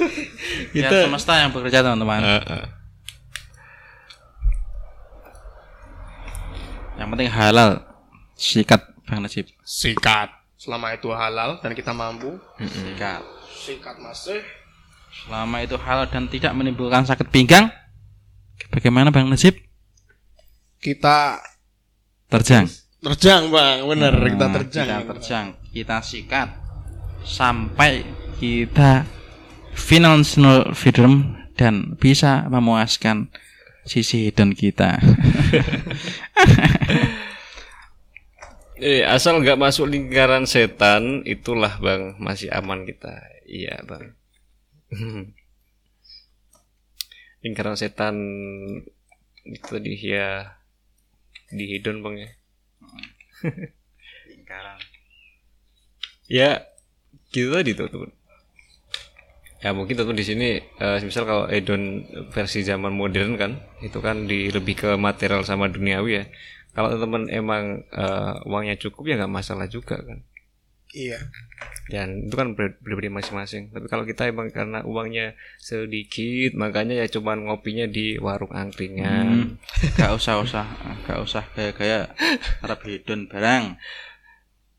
Ya 0.72 0.88
Kita 0.90 0.96
semesta 1.08 1.32
yang 1.38 1.50
bekerja 1.50 1.80
teman-teman. 1.80 2.20
Eh, 2.20 2.42
eh. 2.44 2.66
Yang 6.98 7.08
penting 7.16 7.30
halal. 7.32 7.70
Sikat 8.36 8.80
bang 9.08 9.20
Najib. 9.20 9.46
Sikat. 9.64 10.28
Selama 10.60 10.92
itu 10.92 11.08
halal 11.12 11.56
dan 11.64 11.72
kita 11.72 11.96
mampu. 11.96 12.36
Sikat. 12.60 13.24
Sikat 13.48 13.96
masih. 14.00 14.40
Selama 15.24 15.64
itu 15.64 15.76
halal 15.76 16.06
dan 16.08 16.28
tidak 16.28 16.52
menimbulkan 16.52 17.04
sakit 17.04 17.28
pinggang. 17.28 17.72
Bagaimana 18.68 19.08
bang 19.08 19.24
Najib? 19.26 19.56
Kita 20.80 21.40
Terjang. 22.30 22.70
terjang 23.00 23.48
bang, 23.50 23.82
bener 23.82 24.14
kita 24.14 24.46
Nah, 24.46 24.54
terjang. 24.60 24.86
Kita 24.86 25.08
terjang. 25.16 25.46
Kita 25.72 25.96
sikat 25.98 26.48
sampai 27.24 28.04
kita 28.38 29.02
financial 29.74 30.74
freedom 30.74 31.36
dan 31.54 31.94
bisa 32.00 32.48
memuaskan 32.48 33.28
sisi 33.84 34.28
hedon 34.28 34.54
kita. 34.54 35.00
Eh, 38.80 39.04
asal 39.04 39.44
nggak 39.44 39.60
masuk 39.60 39.92
lingkaran 39.92 40.48
setan, 40.48 41.20
itulah 41.28 41.76
bang 41.84 42.16
masih 42.16 42.48
aman 42.48 42.88
kita. 42.88 43.12
Iya 43.44 43.76
bang. 43.84 44.16
lingkaran 47.44 47.76
setan 47.76 48.16
itu 49.44 49.68
tadi 49.68 50.00
ya 50.00 50.56
di 51.52 51.76
hidden 51.76 52.00
bang 52.00 52.24
ya. 52.24 52.30
Lingkaran. 54.32 54.80
Ya 56.30 56.62
gitu 57.34 57.50
tadi 57.50 57.74
tuh 57.74 57.90
teman. 57.90 58.14
Ya 59.60 59.76
mungkin 59.76 59.92
teman 59.92 60.16
di 60.16 60.24
sini, 60.24 60.56
eh, 60.56 60.98
misal 61.04 61.28
kalau 61.28 61.44
hedon 61.44 62.08
versi 62.32 62.64
zaman 62.64 62.96
modern 62.96 63.36
kan, 63.36 63.60
itu 63.84 64.00
kan 64.00 64.24
di 64.24 64.48
lebih 64.48 64.72
ke 64.72 64.90
material 64.96 65.44
sama 65.44 65.68
duniawi 65.68 66.12
ya. 66.16 66.24
Kalau 66.72 66.96
teman 66.96 67.28
emang 67.28 67.84
eh, 67.92 68.34
uangnya 68.48 68.80
cukup 68.80 69.12
ya 69.12 69.14
nggak 69.20 69.32
masalah 69.32 69.68
juga 69.68 70.00
kan. 70.00 70.24
Iya. 70.90 71.22
Dan 71.86 72.26
itu 72.26 72.34
kan 72.34 72.58
ber- 72.58 72.78
pribadi 72.82 73.10
masing-masing. 73.10 73.70
Tapi 73.70 73.86
kalau 73.86 74.02
kita 74.02 74.26
emang 74.26 74.50
karena 74.50 74.82
uangnya 74.82 75.38
sedikit, 75.62 76.58
makanya 76.58 76.98
ya 76.98 77.06
cuman 77.06 77.46
ngopinya 77.46 77.86
di 77.86 78.18
warung 78.18 78.50
angkringan. 78.50 79.54
Hmm. 79.54 79.94
Gak 79.98 80.12
usah 80.18 80.42
usah, 80.42 80.66
gak 81.06 81.20
usah 81.22 81.46
kayak 81.54 81.74
kayak 81.78 82.04
harap 82.62 82.80
hedon 82.86 83.30
barang. 83.30 83.78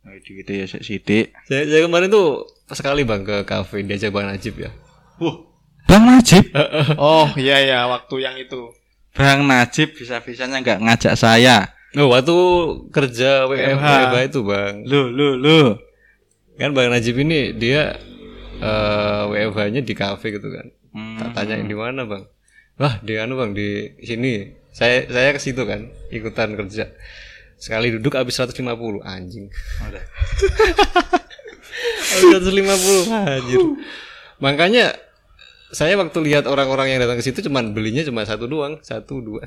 Nah, 0.02 0.18
gitu 0.18 0.49
ya 0.49 0.65
sidik. 0.65 1.30
Saya, 1.45 1.69
saya 1.69 1.82
kemarin 1.86 2.10
tuh 2.10 2.49
sekali 2.73 3.06
bang 3.06 3.22
ke 3.22 3.45
kafe 3.45 3.86
diajak 3.86 4.10
bang 4.10 4.34
Najib 4.34 4.57
ya. 4.57 4.73
Wah, 5.22 5.52
Bang 5.86 6.03
Najib. 6.10 6.49
Oh 6.98 7.30
iya 7.38 7.61
ya 7.61 7.80
waktu 7.90 8.15
yang 8.22 8.36
itu. 8.38 8.73
Bang 9.14 9.45
Najib 9.45 9.94
bisa-bisanya 9.94 10.64
nggak 10.64 10.80
ngajak 10.82 11.14
saya. 11.19 11.69
Oh, 11.99 12.07
waktu 12.07 12.36
kerja 12.95 13.52
WFH, 13.52 14.32
itu 14.32 14.40
bang. 14.48 14.88
Lu 14.88 15.11
lu 15.11 15.36
lu. 15.36 15.76
Kan 16.56 16.72
bang 16.72 16.88
Najib 16.88 17.19
ini 17.19 17.52
dia 17.52 17.99
eh 18.61 19.23
WFH-nya 19.28 19.82
di 19.84 19.94
kafe 19.98 20.38
gitu 20.38 20.48
kan. 20.48 20.72
Hmm. 20.95 21.18
Tak 21.19 21.44
tanya 21.44 21.60
di 21.60 21.76
mana 21.76 22.07
bang. 22.07 22.23
Wah 22.80 22.98
di 23.03 23.19
anu 23.19 23.36
bang 23.36 23.52
di 23.52 23.99
sini. 23.99 24.48
Saya 24.72 25.03
saya 25.11 25.36
ke 25.36 25.40
situ 25.44 25.68
kan 25.68 25.91
ikutan 26.07 26.56
kerja. 26.56 26.88
Sekali 27.61 27.93
duduk 27.93 28.17
habis 28.17 28.41
150 28.41 28.65
anjing. 29.05 29.45
Udah. 29.85 30.03
Habis 32.17 32.41
150 32.41 33.13
anjir. 33.13 33.59
Makanya 34.41 34.97
saya 35.69 35.93
waktu 35.95 36.17
lihat 36.25 36.49
orang-orang 36.49 36.91
yang 36.91 36.99
datang 37.05 37.21
ke 37.21 37.23
situ 37.23 37.45
cuman 37.45 37.77
belinya 37.77 38.01
cuma 38.01 38.25
satu 38.25 38.49
doang, 38.49 38.81
satu 38.81 39.21
dua. 39.21 39.45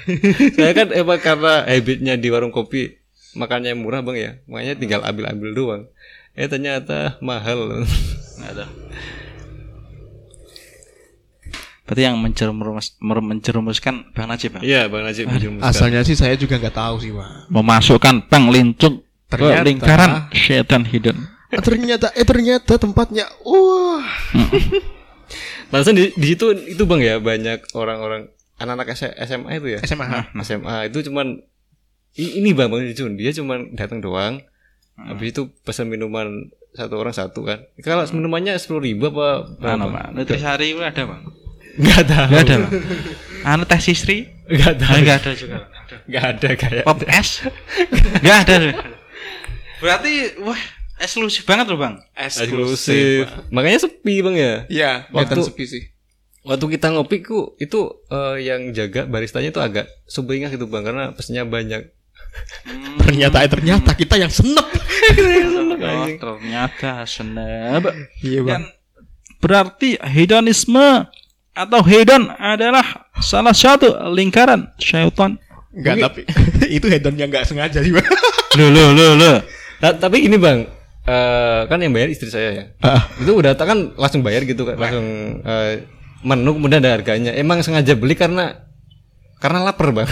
saya 0.56 0.72
kan 0.72 0.94
emang 0.94 1.20
karena 1.20 1.66
habitnya 1.68 2.16
di 2.16 2.32
warung 2.32 2.54
kopi 2.54 2.96
makannya 3.36 3.76
murah 3.76 4.00
bang 4.00 4.16
ya, 4.16 4.30
makanya 4.48 4.74
tinggal 4.78 5.00
ambil-ambil 5.04 5.50
doang. 5.52 5.82
Eh 6.38 6.46
ternyata 6.46 7.18
mahal. 7.20 7.84
Ada. 8.40 8.64
Berarti 11.90 12.06
yang 12.06 12.22
menjerumus 12.22 12.94
menjerumuskan 13.02 14.14
Bang 14.14 14.30
Najib 14.30 14.54
ya? 14.54 14.60
Iya 14.62 14.80
bang 14.86 15.02
Najib 15.02 15.26
menjerumuskan. 15.26 15.74
Asalnya 15.74 16.06
sih 16.06 16.14
saya 16.14 16.38
juga 16.38 16.54
nggak 16.62 16.70
tahu 16.70 17.02
sih 17.02 17.10
pak. 17.10 17.50
Memasukkan 17.50 18.30
Bang 18.30 18.46
Lincung 18.54 19.02
ke 19.26 19.34
Ternyata- 19.34 19.66
lingkaran 19.66 20.10
setan 20.30 20.86
hidden. 20.86 21.18
Ah, 21.50 21.58
ternyata 21.58 22.14
eh 22.14 22.22
ternyata 22.22 22.78
tempatnya 22.78 23.26
wah. 23.42 24.06
Langsung 25.74 25.98
di, 25.98 26.14
di 26.14 26.26
situ 26.30 26.54
itu 26.70 26.82
bang 26.86 27.02
ya 27.02 27.14
banyak 27.18 27.74
orang-orang 27.74 28.30
anak-anak 28.62 28.94
SMA 29.18 29.58
itu 29.58 29.74
ya. 29.74 29.78
SMA. 29.82 30.30
SMA 30.46 30.94
itu 30.94 31.10
cuman 31.10 31.42
ini 32.14 32.54
bang 32.54 32.70
bang 32.70 32.86
Jun 32.94 33.18
dia 33.18 33.34
cuman 33.34 33.74
datang 33.74 33.98
doang. 33.98 34.38
Habis 34.94 35.34
itu 35.34 35.50
pesan 35.66 35.90
minuman 35.90 36.54
satu 36.70 37.02
orang 37.02 37.10
satu 37.10 37.42
kan. 37.42 37.66
Kalau 37.82 38.06
minumannya 38.14 38.54
sepuluh 38.62 38.86
ribu 38.86 39.10
apa 39.10 39.58
Mana 39.58 39.90
berapa? 39.90 39.90
Pak? 39.90 40.06
Nutrisari 40.14 40.70
itu 40.70 40.78
ada 40.86 41.02
Bang? 41.02 41.22
Nggak 41.78 42.02
tahu. 42.08 42.26
Nggak 42.32 42.42
ada. 42.46 42.56
Anu 43.46 43.62
teh 43.64 43.80
sisri? 43.80 44.26
Nggak 44.50 44.74
tahu. 44.80 44.94
Nggak 45.00 45.16
ada 45.22 45.30
juga. 45.34 45.56
Nggak 46.10 46.24
ada 46.26 46.48
kayak. 46.56 46.84
Pop 46.86 46.98
es? 47.06 47.30
Nggak 48.20 48.38
ada. 48.46 48.56
Berarti 49.80 50.12
wah 50.44 50.60
eksklusif 51.00 51.48
banget 51.48 51.72
loh 51.72 51.78
Bang. 51.80 51.94
Eksklusif. 52.12 53.26
Makanya 53.48 53.78
sepi 53.80 54.20
bang 54.20 54.36
ya. 54.36 54.54
Iya, 54.68 54.90
Waktu- 55.10 55.46
sepi 55.46 55.64
sih. 55.64 55.84
Waktu 56.40 56.80
kita 56.80 56.88
ngopi 56.96 57.20
ku 57.20 57.52
itu 57.60 58.00
eh, 58.08 58.48
yang 58.48 58.72
jaga 58.72 59.04
baristanya 59.04 59.52
itu 59.52 59.60
agak 59.60 59.84
sumringah 60.08 60.48
gitu 60.48 60.64
bang 60.68 60.84
karena 60.84 61.12
pesennya 61.12 61.44
banyak. 61.44 61.92
Ternyata 63.04 63.44
eh, 63.44 63.50
ternyata 63.50 63.90
kita 63.92 64.16
yang 64.16 64.32
senep. 64.32 64.64
Oh, 65.80 66.06
ternyata 66.22 67.04
seneb. 67.04 67.84
Iya 68.24 68.40
bang. 68.40 68.52
Dan 68.56 68.62
berarti 69.40 69.96
hedonisme 70.00 71.08
atau 71.54 71.80
hedon 71.82 72.30
adalah 72.38 73.10
salah 73.18 73.54
satu 73.54 73.90
lingkaran 74.14 74.70
syaitan. 74.78 75.36
Enggak 75.70 76.10
tapi 76.10 76.20
itu 76.76 76.86
hedonnya 76.90 77.26
nggak 77.30 77.46
sengaja 77.46 77.78
sih 77.82 77.92
bang. 77.94 78.06
Lo 78.58 78.66
lo 78.70 78.84
lo 78.94 79.06
lo. 79.14 79.32
Ta- 79.80 79.96
tapi 79.96 80.26
ini 80.26 80.36
bang, 80.36 80.66
eh, 81.06 81.60
kan 81.70 81.78
yang 81.80 81.94
bayar 81.94 82.10
istri 82.10 82.28
saya 82.28 82.50
ya. 82.52 82.64
Ah. 82.82 83.02
itu 83.16 83.32
udah 83.32 83.54
tak 83.56 83.70
kan 83.70 83.78
langsung 83.96 84.20
bayar 84.20 84.44
gitu 84.44 84.66
kan, 84.66 84.76
langsung 84.76 85.06
eh, 85.40 85.86
menu 86.20 86.58
kemudian 86.58 86.82
ada 86.82 86.98
harganya. 86.98 87.32
Emang 87.32 87.62
sengaja 87.62 87.96
beli 87.96 88.18
karena 88.18 88.66
karena 89.40 89.64
lapar 89.64 89.94
bang. 89.94 90.10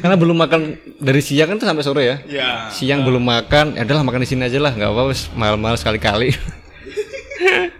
karena 0.00 0.16
belum 0.16 0.40
makan 0.40 0.80
dari 1.04 1.20
siang 1.20 1.52
kan 1.52 1.60
tuh 1.60 1.68
sampai 1.68 1.84
sore 1.84 2.02
ya. 2.08 2.16
Iya. 2.24 2.48
Siang 2.72 3.04
belum 3.04 3.20
makan, 3.20 3.76
ya 3.76 3.84
udahlah 3.84 4.08
makan 4.08 4.24
di 4.24 4.28
sini 4.32 4.48
aja 4.48 4.56
lah, 4.56 4.72
nggak 4.72 4.88
apa-apa, 4.88 5.12
mahal-mahal 5.36 5.76
sekali-kali. 5.76 6.32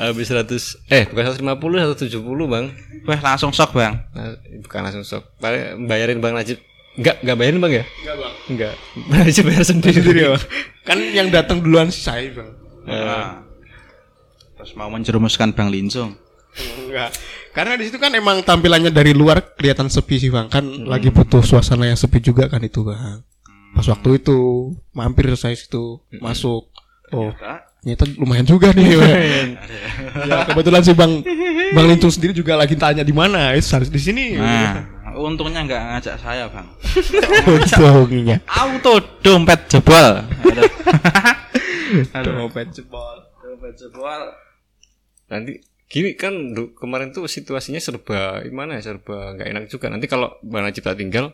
Habis 0.00 0.32
100 0.32 0.88
eh 0.88 1.04
bukan 1.06 1.24
150 1.28 2.08
170 2.08 2.16
bang 2.46 2.64
Wah 3.04 3.20
langsung 3.20 3.52
sok 3.52 3.76
bang. 3.76 4.00
nah, 4.10 4.32
bukan 4.60 4.80
langsung 4.80 5.04
sok 5.04 5.36
Paling 5.36 5.84
bayarin 5.84 6.18
bang 6.18 6.32
Najib 6.32 6.56
enggak 6.96 7.20
enggak 7.20 7.36
bayarin 7.36 7.60
bang 7.60 7.72
ya 7.72 7.84
Enggak 7.84 8.16
bang. 8.16 8.32
enggak 8.48 8.74
Najib 9.12 9.42
bayar 9.44 9.64
sendiri 9.64 9.94
Sendiri 9.94 10.18
ya 10.18 10.28
bang. 10.32 10.44
Kan 10.82 10.98
yang 11.12 11.28
datang 11.28 11.60
duluan 11.60 11.88
sih 11.88 12.00
saya 12.00 12.32
bang. 12.32 12.48
Nah. 12.82 13.44
Terus 14.56 14.72
mau 14.74 14.88
menjerumuskan 14.88 15.52
bang 15.52 15.68
Lincung. 15.68 16.16
Enggak. 16.80 17.12
Karena 17.50 17.74
di 17.74 17.84
situ 17.84 17.96
kan 17.96 18.10
emang 18.10 18.40
tampilannya 18.40 18.88
dari 18.88 19.12
luar 19.12 19.54
kelihatan 19.54 19.86
sepi 19.86 20.16
sih 20.16 20.30
bang. 20.30 20.48
Kan 20.48 20.84
lagi 20.84 21.08
butuh 21.08 21.40
suasana 21.40 21.84
yang 21.84 21.96
sepi 21.96 22.18
juga 22.18 22.46
kan 22.46 22.60
itu 22.60 22.80
bang. 22.80 23.20
Pas 23.70 23.86
waktu 23.86 24.18
itu 24.18 24.38
mampir 24.90 25.30
saya 25.36 25.54
situ 25.54 26.00
masuk. 26.18 26.68
Oh 27.10 27.30
ternyata 27.30 27.69
lumayan 28.20 28.44
juga 28.44 28.76
nih. 28.76 28.92
Bang. 28.92 29.10
ya 30.28 30.36
kebetulan 30.52 30.80
sih 30.84 30.92
bang 30.92 31.24
bang 31.72 31.86
Lincung 31.88 32.12
sendiri 32.12 32.36
juga 32.36 32.56
lagi 32.60 32.76
tanya 32.76 33.00
di 33.00 33.14
mana. 33.14 33.56
Itu 33.56 33.72
harus 33.72 33.88
di 33.88 34.00
sini. 34.00 34.36
Nah, 34.36 34.84
untungnya 35.16 35.64
nggak 35.64 35.82
ngajak 35.96 36.16
saya 36.20 36.44
bang. 36.52 36.66
Untungnya. 37.48 38.36
Auto 38.44 39.00
dompet 39.24 39.60
jebol. 39.72 40.28
Aduh. 42.12 42.32
Dompet 42.36 42.68
jebol. 42.76 43.16
Dompet 43.40 43.74
jebol. 43.80 44.22
nanti 45.30 45.62
gini 45.86 46.18
kan 46.18 46.34
kemarin 46.74 47.14
tuh 47.14 47.30
situasinya 47.30 47.78
serba 47.78 48.42
gimana 48.42 48.78
ya 48.78 48.90
serba 48.94 49.30
nggak 49.38 49.46
enak 49.46 49.64
juga 49.70 49.86
nanti 49.86 50.10
kalau 50.10 50.34
bang 50.42 50.66
Najib 50.66 50.82
tak 50.82 50.98
tinggal 50.98 51.30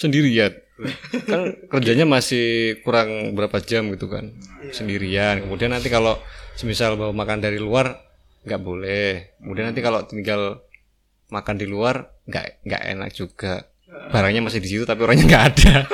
sendirian. 0.00 0.56
Kan 1.28 1.68
kerjanya 1.68 2.08
masih 2.08 2.80
kurang 2.80 3.36
berapa 3.36 3.60
jam 3.60 3.92
gitu 3.92 4.08
kan. 4.08 4.32
Sendirian. 4.72 5.44
Kemudian 5.44 5.76
nanti 5.76 5.92
kalau 5.92 6.16
semisal 6.56 6.96
bawa 6.96 7.12
makan 7.12 7.44
dari 7.44 7.60
luar 7.60 8.00
nggak 8.48 8.60
boleh. 8.64 9.36
Kemudian 9.44 9.68
nanti 9.68 9.84
kalau 9.84 10.00
tinggal 10.08 10.64
makan 11.28 11.60
di 11.60 11.68
luar 11.68 12.16
nggak 12.24 12.64
nggak 12.64 12.82
enak 12.96 13.10
juga. 13.12 13.68
Barangnya 14.08 14.40
masih 14.40 14.64
di 14.64 14.72
situ 14.72 14.88
tapi 14.88 15.04
orangnya 15.04 15.28
nggak 15.28 15.46
ada. 15.52 15.74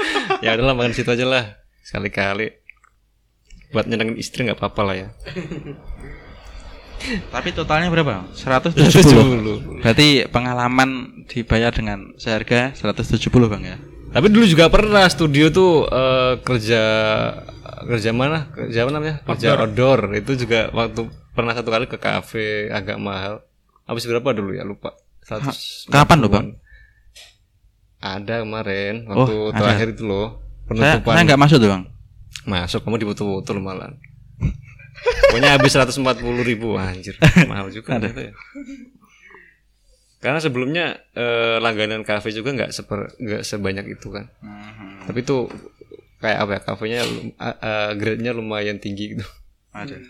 Ya 0.44 0.52
udahlah 0.52 0.76
makan 0.76 0.92
di 0.92 0.98
situ 1.00 1.10
aja 1.10 1.26
lah. 1.26 1.44
Sekali-kali. 1.82 2.52
Buat 3.74 3.90
nyenengin 3.90 4.20
istri 4.20 4.46
nggak 4.46 4.60
apa-apa 4.60 4.82
lah 4.86 4.94
ya. 4.94 5.08
Tapi 7.34 7.54
totalnya 7.54 7.92
berapa? 7.92 8.26
170. 8.34 8.90
170. 8.90 9.84
Berarti 9.84 10.26
pengalaman 10.26 11.22
dibayar 11.30 11.70
dengan 11.70 12.16
seharga 12.18 12.74
170 12.74 13.52
bang 13.52 13.62
ya? 13.62 13.78
Tapi 14.16 14.32
dulu 14.32 14.48
juga 14.48 14.72
pernah 14.72 15.04
studio 15.12 15.52
tuh 15.52 15.84
eh, 15.84 16.40
kerja 16.40 16.82
kerja 17.84 18.10
mana? 18.16 18.48
Kerja 18.48 18.88
apa 18.88 18.90
namanya? 18.96 19.16
Kerja 19.28 19.60
outdoor. 19.60 20.16
Itu 20.16 20.40
juga 20.40 20.72
waktu 20.72 21.04
pernah 21.36 21.52
satu 21.52 21.68
kali 21.68 21.84
ke 21.84 22.00
kafe 22.00 22.72
agak 22.72 22.96
mahal. 22.96 23.44
Habis 23.84 24.08
berapa 24.08 24.32
dulu 24.32 24.56
ya? 24.56 24.64
Lupa. 24.64 24.96
100 25.28 25.92
Kapan 25.92 26.16
loh 26.24 26.30
bang? 26.32 26.46
Ada 28.00 28.46
kemarin 28.46 29.04
waktu 29.04 29.34
Oh, 29.36 29.50
ada. 29.52 29.58
terakhir 29.60 29.92
itu 29.92 30.08
loh. 30.08 30.40
Penutupan. 30.64 31.12
saya 31.12 31.24
nggak 31.28 31.42
masuk 31.44 31.56
tuh 31.60 31.70
bang. 31.76 31.82
Masuk 32.48 32.80
kamu 32.88 32.96
dibutuh-butuh 33.04 33.54
malah. 33.60 33.92
Pokoknya 35.28 35.60
habis 35.60 35.76
140 35.76 36.00
ribu 36.40 36.80
anjir 36.80 37.14
mahal 37.50 37.68
juga 37.68 38.00
ya. 38.00 38.32
Karena 40.26 40.42
sebelumnya 40.42 41.06
eh, 41.14 41.62
langganan 41.62 42.02
kafe 42.02 42.34
juga 42.34 42.50
nggak 42.50 42.74
seper 42.74 43.14
nggak 43.14 43.46
sebanyak 43.46 43.86
itu 43.94 44.10
kan. 44.10 44.26
Tapi 45.06 45.22
itu 45.22 45.46
kayak 46.18 46.38
apa 46.42 46.50
ya 46.50 46.60
kafenya 46.66 47.00
uh, 47.38 47.94
grade-nya 47.94 48.34
lumayan 48.34 48.82
tinggi 48.82 49.14
gitu. 49.14 49.26
Ada. 49.70 50.02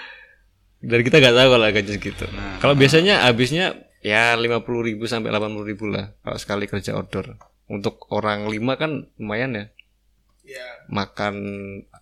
Dan 0.88 0.98
kita 1.04 1.20
nggak 1.20 1.36
tahu 1.36 1.48
kalau 1.52 1.68
gaji 1.68 1.92
segitu. 1.92 2.24
Nah. 2.32 2.56
kalau 2.64 2.72
biasanya 2.72 3.28
habisnya 3.28 3.76
ya 4.00 4.34
50.000 4.34 4.88
ribu 4.88 5.04
sampai 5.04 5.30
80.000 5.30 5.68
ribu 5.68 5.84
lah 5.92 6.16
kalau 6.24 6.38
sekali 6.40 6.64
kerja 6.64 6.96
outdoor. 6.96 7.36
Untuk 7.68 8.08
orang 8.08 8.48
lima 8.48 8.80
kan 8.80 9.12
lumayan 9.20 9.52
ya. 9.52 9.64
Makan 10.88 11.34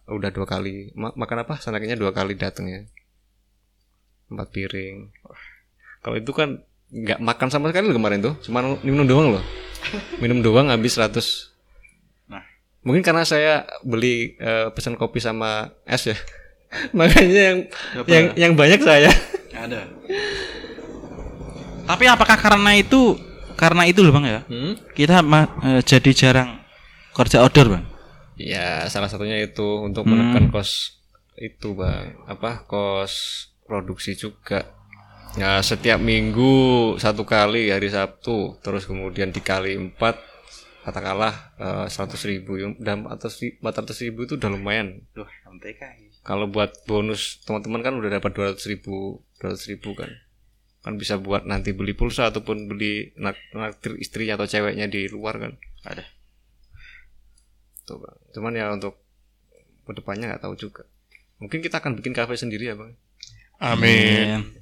udah 0.07 0.31
dua 0.31 0.47
kali. 0.47 0.95
Ma- 0.95 1.19
makan 1.19 1.43
apa? 1.43 1.59
Sanaknya 1.59 1.99
dua 1.99 2.15
kali 2.15 2.39
datang 2.39 2.71
ya. 2.71 2.87
Empat 4.31 4.49
piring. 4.55 5.11
Kalau 6.01 6.17
itu 6.17 6.33
kan 6.33 6.63
nggak 6.91 7.19
makan 7.23 7.49
sama 7.51 7.71
sekali 7.71 7.91
loh 7.91 7.97
kemarin 7.97 8.21
tuh. 8.23 8.35
Cuma 8.45 8.63
minum 8.83 9.07
doang 9.07 9.39
loh. 9.39 9.45
Minum 10.23 10.45
doang 10.45 10.69
habis 10.69 10.99
100 10.99 11.15
Nah. 12.29 12.45
Mungkin 12.87 13.03
karena 13.03 13.27
saya 13.27 13.67
beli 13.83 14.37
eh, 14.39 14.69
pesan 14.75 14.95
kopi 14.95 15.19
sama 15.19 15.75
es 15.87 16.07
ya. 16.07 16.17
Makanya 16.99 17.43
yang 17.43 17.59
yang 18.07 18.25
yang 18.37 18.53
banyak 18.55 18.83
saya. 18.83 19.11
Ada. 19.51 19.87
Tapi 21.91 22.05
apakah 22.07 22.39
karena 22.39 22.79
itu 22.79 23.19
karena 23.59 23.83
itu 23.85 24.01
loh 24.01 24.15
bang 24.15 24.27
ya? 24.27 24.41
Hmm? 24.47 24.75
Kita 24.95 25.23
eh, 25.67 25.83
jadi 25.83 26.11
jarang 26.15 26.63
kerja 27.15 27.43
outdoor 27.43 27.79
bang. 27.79 27.85
Ya, 28.41 28.89
salah 28.89 29.13
satunya 29.13 29.37
itu 29.37 29.85
untuk 29.85 30.09
menekan 30.09 30.49
kos 30.49 30.97
itu, 31.37 31.77
Bang. 31.77 32.25
Apa? 32.25 32.65
Kos 32.65 33.49
produksi 33.69 34.17
juga. 34.17 34.80
Ya, 35.39 35.63
setiap 35.63 36.03
minggu 36.03 36.51
satu 36.99 37.23
kali 37.23 37.71
hari 37.71 37.87
Sabtu, 37.87 38.59
terus 38.67 38.83
kemudian 38.83 39.31
dikali 39.31 39.79
empat, 39.79 40.19
katakanlah 40.83 41.55
seratus 41.87 42.27
ribu, 42.27 42.59
dan 42.83 43.07
empat 43.07 43.75
ratus 43.79 43.99
ribu 44.03 44.27
itu 44.27 44.35
udah 44.35 44.51
lumayan. 44.51 45.07
Loh, 45.15 45.31
MTK. 45.47 46.11
Kalau 46.27 46.51
buat 46.51 46.83
bonus 46.85 47.41
teman-teman 47.47 47.81
kan 47.81 47.95
udah 47.95 48.11
dapat 48.11 48.31
dua 48.35 48.53
ratus 48.53 48.67
ribu, 48.67 49.23
dua 49.39 49.55
ribu 49.55 49.95
kan, 49.95 50.11
kan 50.83 50.99
bisa 50.99 51.17
buat 51.17 51.47
nanti 51.47 51.73
beli 51.73 51.95
pulsa 51.95 52.29
ataupun 52.29 52.67
beli 52.67 53.15
nak- 53.17 53.41
naktir 53.55 53.97
istrinya 54.03 54.35
atau 54.35 54.51
ceweknya 54.51 54.91
di 54.91 55.07
luar 55.09 55.39
kan. 55.39 55.53
Ada. 55.87 56.05
Tuh, 57.87 58.03
Bang. 58.03 58.19
Cuman 58.35 58.53
ya 58.59 58.69
untuk 58.75 58.99
ke 59.87 59.93
depannya 59.95 60.35
nggak 60.35 60.43
tahu 60.43 60.59
juga. 60.59 60.85
Mungkin 61.41 61.65
kita 61.65 61.81
akan 61.81 61.97
bikin 61.97 62.13
kafe 62.13 62.37
sendiri 62.37 62.69
ya, 62.69 62.77
Bang. 62.77 62.99
Amin. 63.63 64.60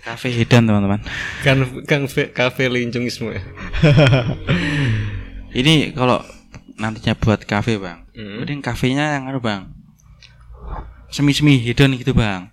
Cafe 0.00 0.28
hidden 0.30 0.64
teman-teman. 0.64 1.00
Kan 1.40 1.56
kan 1.84 2.06
fe- 2.06 2.30
kafe 2.30 2.66
lincungisme 2.66 3.32
ya. 3.32 3.42
Ini 5.50 5.92
kalau 5.92 6.20
nantinya 6.76 7.14
buat 7.14 7.42
cafe 7.42 7.76
bang, 7.76 8.04
Hmm. 8.12 8.40
mending 8.40 8.60
kafenya 8.60 9.16
yang 9.16 9.26
anu 9.26 9.40
bang, 9.40 9.66
semi-semi 11.08 11.58
hidden 11.58 11.96
gitu 11.96 12.12
bang. 12.12 12.52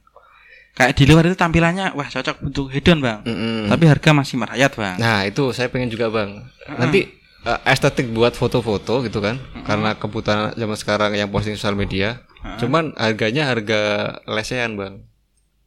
Kayak 0.75 0.91
di 0.93 1.03
luar 1.05 1.23
itu 1.23 1.35
tampilannya 1.35 1.93
wah 1.93 2.03
cocok 2.03 2.43
untuk 2.43 2.67
hidden 2.67 2.99
bang, 2.99 3.23
Mm-mm. 3.23 3.71
tapi 3.71 3.87
harga 3.87 4.11
masih 4.11 4.35
merayat 4.35 4.75
bang. 4.75 4.99
Nah, 4.99 5.23
itu 5.23 5.51
saya 5.51 5.71
pengen 5.71 5.87
juga, 5.87 6.11
Bang. 6.11 6.51
Nanti 6.67 7.07
eh, 7.45 7.59
estetik 7.63 8.11
buat 8.11 8.35
foto-foto 8.35 8.99
gitu 8.99 9.23
kan. 9.23 9.39
Karena 9.63 9.95
kebutuhan 9.95 10.51
zaman 10.51 10.75
sekarang 10.75 11.11
yang 11.15 11.31
posting 11.31 11.55
sosial 11.55 11.79
media. 11.79 12.27
Cuman 12.59 12.91
harganya 12.95 13.47
harga 13.47 13.81
lesehan, 14.27 14.75
Bang. 14.75 15.07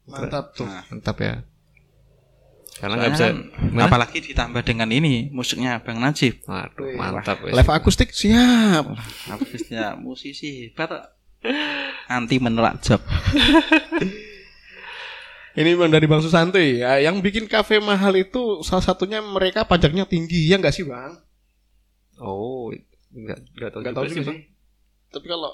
Mantap 0.05 0.53
tuh. 0.53 0.69
Mantap 0.93 1.17
ya. 1.19 1.41
Karena 2.79 2.95
nggak 2.95 3.13
bisa 3.19 3.27
kan, 3.35 3.39
apalagi 3.83 4.19
ditambah 4.23 4.63
dengan 4.63 4.89
ini 4.95 5.35
musiknya 5.35 5.83
Bang 5.83 5.99
Najib. 5.99 6.47
Waduh, 6.47 6.95
mantap 6.95 7.43
wes. 7.43 7.51
Live 7.51 7.71
akustik 7.75 8.15
siap. 8.15 8.87
Artisnya 9.27 9.99
musisi 9.99 10.71
hebat. 10.71 11.11
Anti 12.07 12.39
menolak 12.39 12.79
job. 12.83 13.03
Ini 15.59 15.75
bang 15.75 15.91
dari 15.91 16.07
Bang 16.07 16.23
Susanti. 16.23 16.79
Ya, 16.79 17.03
yang 17.03 17.19
bikin 17.19 17.51
kafe 17.51 17.83
mahal 17.83 18.15
itu 18.15 18.63
salah 18.63 18.85
satunya 18.85 19.19
mereka 19.19 19.67
pajaknya 19.67 20.07
tinggi 20.07 20.47
ya 20.47 20.55
nggak 20.55 20.71
sih 20.71 20.87
bang? 20.87 21.19
Oh, 22.23 22.71
enggak 23.11 23.43
enggak 23.59 23.71
tahu 23.75 23.81
Nggak 23.83 23.91
juga 23.91 23.99
tahu 23.99 24.07
sih, 24.07 24.15
juga 24.15 24.27
Bang. 24.31 24.39
Tapi 25.11 25.27
kalau 25.27 25.51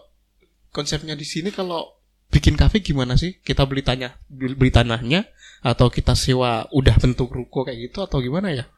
konsepnya 0.77 1.17
di 1.17 1.25
sini 1.25 1.49
kalau 1.49 1.97
bikin 2.29 2.53
kafe 2.53 2.85
gimana 2.85 3.17
sih? 3.17 3.41
Kita 3.41 3.65
beli 3.65 3.81
tanah, 3.81 4.13
beli 4.29 4.53
beli 4.53 4.69
tanahnya 4.69 5.25
atau 5.65 5.89
kita 5.89 6.13
sewa 6.13 6.69
udah 6.71 6.93
bentuk 7.01 7.33
ruko 7.33 7.65
kayak 7.65 7.89
gitu 7.89 8.05
atau 8.05 8.21
gimana 8.21 8.53
ya? 8.53 8.69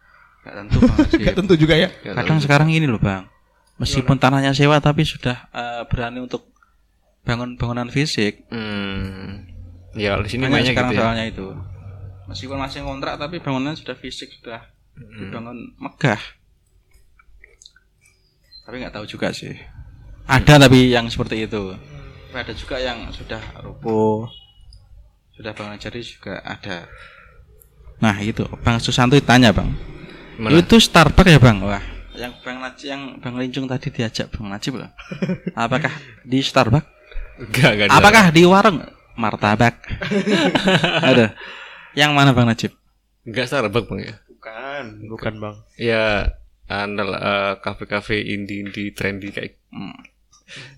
Gak 0.40 0.54
tentu 0.54 0.78
Bang 0.78 0.94
Najib. 0.96 1.18
Nggak 1.18 1.36
tentu 1.36 1.54
juga 1.58 1.74
ya. 1.74 1.88
Tahu 1.90 2.14
Kadang 2.14 2.38
juga. 2.38 2.44
sekarang 2.46 2.68
ini 2.70 2.86
loh 2.86 3.02
bang, 3.02 3.26
meskipun 3.76 4.16
tanahnya 4.16 4.54
sewa 4.54 4.78
tapi 4.78 5.02
sudah 5.02 5.50
eh, 5.50 5.82
berani 5.90 6.22
untuk 6.22 6.46
bangun 7.26 7.58
bangunan 7.58 7.90
fisik. 7.90 8.46
Hmm. 8.48 9.42
Ya, 9.98 10.14
di 10.22 10.28
sini 10.30 10.46
Banyak 10.46 10.70
sekarang 10.70 10.92
gitu 10.92 10.96
ya. 10.96 11.02
soalnya 11.02 11.24
itu. 11.26 11.46
Meskipun 12.26 12.56
masih 12.56 12.80
kontrak 12.82 13.18
tapi 13.18 13.38
bangunan 13.38 13.74
sudah 13.74 13.94
fisik 13.94 14.30
sudah 14.32 14.62
Hmm. 14.94 15.18
dibangun 15.20 15.58
megah. 15.76 16.16
Tapi 18.62 18.76
nggak 18.80 18.94
tahu 18.94 19.06
juga 19.06 19.28
sih. 19.30 19.54
Ada 20.24 20.58
tapi 20.58 20.90
yang 20.90 21.06
seperti 21.06 21.44
itu. 21.44 21.74
Tapi 22.26 22.38
ada 22.38 22.52
juga 22.52 22.76
yang 22.76 22.98
sudah 23.10 23.38
rubuh, 23.60 24.26
sudah 25.36 25.52
bangun 25.52 25.76
jadi 25.76 26.00
juga 26.00 26.40
ada. 26.40 26.88
Nah 27.96 28.16
itu 28.20 28.44
Bang 28.60 28.76
Susanto 28.76 29.16
tanya 29.20 29.52
bang, 29.52 29.68
Mana? 30.36 30.56
itu 30.56 30.76
Starbucks 30.76 31.28
ya 31.28 31.38
bang? 31.38 31.60
Wah, 31.60 31.80
yang 32.12 32.32
Bang 32.40 32.60
Najib, 32.60 32.86
yang 32.88 33.02
Bang 33.20 33.36
Lincung 33.36 33.64
tadi 33.64 33.88
diajak 33.88 34.32
Bang 34.32 34.48
Najib 34.48 34.76
loh. 34.76 34.90
Apakah 35.52 35.92
di 36.20 36.40
Starbucks? 36.40 36.88
Enggak, 37.36 37.70
enggak. 37.76 37.88
Apakah 37.92 38.24
di 38.32 38.42
warung 38.44 38.80
martabak? 39.16 39.76
Ada. 41.08 41.32
Yang 41.92 42.10
mana 42.12 42.32
Bang 42.32 42.48
Najib? 42.48 42.72
Enggak 43.24 43.48
Starbucks, 43.48 43.88
Bang 43.88 44.00
ya? 44.00 44.14
Bukan, 44.28 44.84
bukan 45.10 45.34
bang. 45.42 45.56
Ya, 45.74 46.04
andal 46.68 47.12
eh, 47.12 47.54
kafe-kafe 47.58 48.20
indie-indie 48.22 48.92
trendy 48.92 49.32
kayak 49.32 49.56
Hmm. 49.72 49.98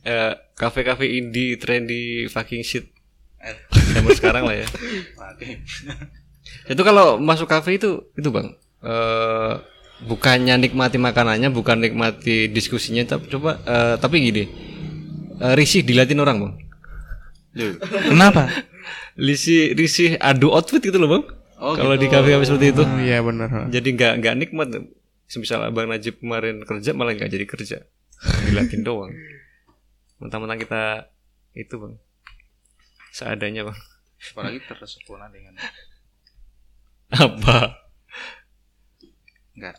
eh, 0.02 0.32
kafe-kafe 0.56 1.05
indie 1.05 1.60
trendy 1.60 2.24
fucking 2.26 2.64
shit. 2.64 2.89
Zaman 3.69 4.12
sekarang 4.15 4.44
lah 4.44 4.56
ya. 4.56 4.66
Itu 6.73 6.81
kalau 6.81 7.16
masuk 7.16 7.44
kafe 7.44 7.77
itu 7.77 8.09
itu 8.15 8.28
Bang. 8.28 8.56
eh 8.81 9.52
bukannya 9.98 10.56
nikmati 10.56 10.97
makanannya, 10.97 11.51
bukan 11.51 11.82
nikmati 11.82 12.48
diskusinya, 12.48 13.05
tapi 13.05 13.28
coba 13.28 13.59
eh, 13.62 13.94
tapi 13.98 14.23
gini. 14.23 14.44
eh, 15.39 15.55
risih 15.55 15.82
dilatin 15.82 16.19
orang, 16.19 16.36
Bang. 16.40 16.55
Kenapa? 18.06 18.48
Risih 19.19 19.74
risih 19.74 20.15
adu 20.16 20.55
outfit 20.55 20.78
gitu 20.78 20.94
loh, 20.97 21.10
Bang. 21.10 21.24
Oh, 21.59 21.74
kalau 21.74 21.98
di 21.98 22.06
kafe-kafe 22.06 22.47
seperti 22.47 22.66
itu. 22.70 22.82
Oh, 22.86 23.01
iya 23.02 23.19
benar. 23.19 23.66
Jadi 23.66 23.89
nggak 23.93 24.12
nggak 24.23 24.35
nikmat. 24.39 24.69
Semisal 25.27 25.60
Abang 25.60 25.90
Najib 25.90 26.23
kemarin 26.23 26.62
kerja 26.62 26.94
malah 26.94 27.12
nggak 27.12 27.28
jadi 27.28 27.44
kerja, 27.44 27.77
dilatin 28.47 28.81
doang. 28.86 29.10
Mentang-mentang 30.16 30.56
kita 30.56 30.82
itu 31.52 31.74
bang, 31.77 31.94
seadanya 33.12 33.66
bang. 33.68 33.78
Apalagi 34.35 34.59
tersempurna 34.66 35.30
dengan 35.30 35.55
Apa? 37.09 37.89
enggak. 39.59 39.74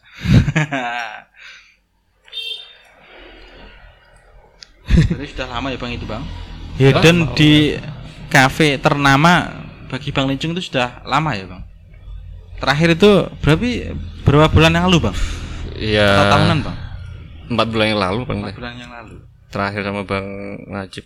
Jadi 4.90 5.26
sudah 5.32 5.48
lama 5.48 5.72
ya 5.72 5.78
Bang 5.80 5.94
itu 5.96 6.04
Bang. 6.04 6.26
Hidden 6.76 7.32
di 7.38 7.78
kafe 8.28 8.76
ternama 8.82 9.64
bagi 9.88 10.10
Bang 10.12 10.28
Lincung 10.28 10.52
itu 10.58 10.68
sudah 10.74 11.00
lama 11.08 11.32
ya 11.38 11.46
Bang. 11.48 11.64
Terakhir 12.60 13.00
itu 13.00 13.12
berarti 13.40 13.96
berapa 14.28 14.52
bulan 14.52 14.76
yang 14.76 14.92
lalu 14.92 15.08
Bang? 15.08 15.16
Iya. 15.80 16.10
Tahunan 16.36 16.60
Bang? 16.66 16.78
Empat 17.50 17.68
bulan 17.74 17.88
yang 17.90 18.02
lalu 18.02 18.20
bang. 18.30 18.40
Empat 18.46 18.58
bulan 18.62 18.74
yang 18.78 18.92
lalu. 18.94 19.16
Terakhir 19.50 19.82
sama 19.82 20.02
Bang 20.06 20.28
Najib. 20.70 21.06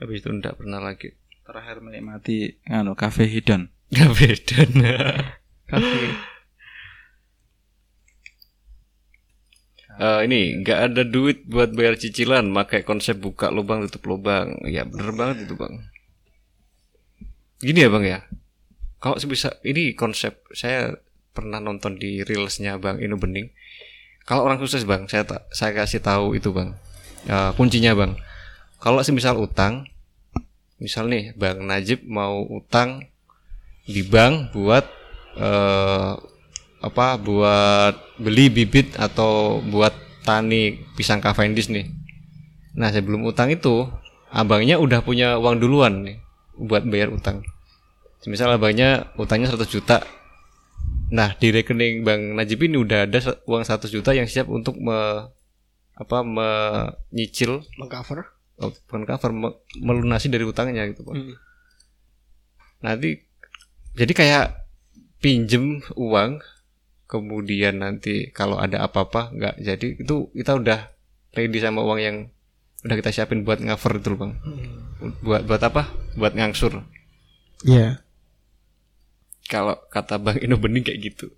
Habis 0.00 0.24
itu 0.24 0.28
enggak 0.32 0.56
pernah 0.56 0.80
lagi. 0.80 1.12
Terakhir 1.44 1.84
menikmati 1.84 2.56
anu 2.66 2.96
kafe 2.96 3.28
hidden. 3.28 3.68
Gak 3.90 4.10
beda. 4.16 4.60
Kafe. 5.66 6.00
Eh, 10.00 10.20
ini 10.24 10.64
nggak 10.64 10.78
ada 10.80 11.02
duit 11.04 11.44
buat 11.44 11.76
bayar 11.76 12.00
cicilan, 12.00 12.48
pakai 12.56 12.88
konsep 12.88 13.20
buka 13.20 13.52
lubang 13.52 13.84
tutup 13.84 14.08
lubang. 14.08 14.56
Ya 14.64 14.88
bener 14.88 15.12
banget 15.12 15.44
itu 15.44 15.54
bang. 15.60 15.74
Gini 17.60 17.84
ya 17.84 17.90
bang 17.92 18.04
ya. 18.08 18.18
Kalau 18.96 19.20
bisa 19.28 19.60
ini 19.60 19.92
konsep 19.92 20.40
saya 20.56 20.96
pernah 21.36 21.60
nonton 21.60 22.00
di 22.00 22.24
reelsnya 22.24 22.80
bang 22.80 22.96
Ino 23.04 23.20
Bening. 23.20 23.52
Kalau 24.24 24.48
orang 24.48 24.56
sukses 24.62 24.88
bang, 24.88 25.04
saya 25.10 25.26
ta- 25.28 25.44
saya 25.52 25.76
kasih 25.76 26.00
tahu 26.00 26.32
itu 26.32 26.48
bang. 26.48 26.72
Eh, 27.28 27.50
kuncinya 27.58 27.92
bang. 27.92 28.16
Kalau 28.80 29.04
semisal 29.04 29.36
utang, 29.36 29.84
misal 30.80 31.12
nih 31.12 31.36
bang 31.36 31.60
Najib 31.60 32.00
mau 32.08 32.48
utang 32.48 33.04
di 33.84 34.00
bank 34.00 34.56
buat 34.56 34.88
eh 35.36 36.12
apa 36.80 37.20
buat 37.20 38.16
beli 38.16 38.48
bibit 38.48 38.96
atau 38.96 39.60
buat 39.60 39.92
tani 40.24 40.80
pisang 40.96 41.20
Cavendish 41.20 41.68
nih. 41.68 41.92
Nah 42.72 42.88
sebelum 42.88 43.28
utang 43.28 43.52
itu 43.52 43.84
abangnya 44.32 44.80
udah 44.80 45.04
punya 45.04 45.36
uang 45.36 45.60
duluan 45.60 46.08
nih 46.08 46.16
buat 46.56 46.80
bayar 46.88 47.12
utang. 47.12 47.44
Misal 48.24 48.56
abangnya 48.56 49.12
utangnya 49.20 49.52
100 49.52 49.68
juta. 49.68 50.00
Nah 51.12 51.36
di 51.36 51.52
rekening 51.52 52.00
Bang 52.00 52.32
Najib 52.32 52.64
ini 52.64 52.80
udah 52.80 53.04
ada 53.04 53.18
uang 53.44 53.60
100 53.60 53.92
juta 53.92 54.16
yang 54.16 54.24
siap 54.24 54.48
untuk 54.48 54.80
me, 54.80 55.28
apa 56.00 56.24
menyicil 56.24 57.60
Mengcover. 57.76 58.39
Oh, 58.60 58.70
bukan 58.86 59.02
cover 59.04 59.32
me- 59.32 59.58
melunasi 59.76 60.28
dari 60.28 60.44
utangnya 60.44 60.84
gitu 60.86 61.02
Pak. 61.02 61.14
Hmm. 61.14 61.34
Nanti 62.80 63.20
jadi 63.92 64.12
kayak 64.12 64.46
pinjem 65.18 65.84
uang 65.92 66.40
kemudian 67.04 67.76
nanti 67.76 68.30
kalau 68.30 68.56
ada 68.56 68.80
apa-apa 68.80 69.34
nggak 69.34 69.54
jadi 69.58 69.86
itu 69.98 70.30
kita 70.30 70.54
udah 70.54 70.78
ready 71.34 71.58
sama 71.58 71.82
uang 71.82 71.98
yang 71.98 72.16
udah 72.80 72.96
kita 72.96 73.10
siapin 73.10 73.42
buat 73.42 73.58
cover 73.58 73.98
itu 73.98 74.14
bang 74.14 74.32
buat 75.20 75.42
buat 75.42 75.60
apa 75.60 75.90
buat 76.14 76.32
ngangsur 76.32 76.80
Iya. 77.60 78.00
kalau 79.44 79.76
kata 79.90 80.16
bang 80.16 80.40
Ino 80.40 80.56
bening 80.56 80.80
kayak 80.80 81.02
gitu 81.02 81.28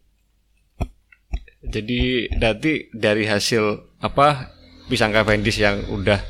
jadi 1.65 2.03
nanti 2.37 2.93
dari 2.93 3.25
hasil 3.25 3.65
apa 3.99 4.55
pisang 4.87 5.11
Cavendish 5.11 5.59
yang 5.59 5.83
udah 5.89 6.21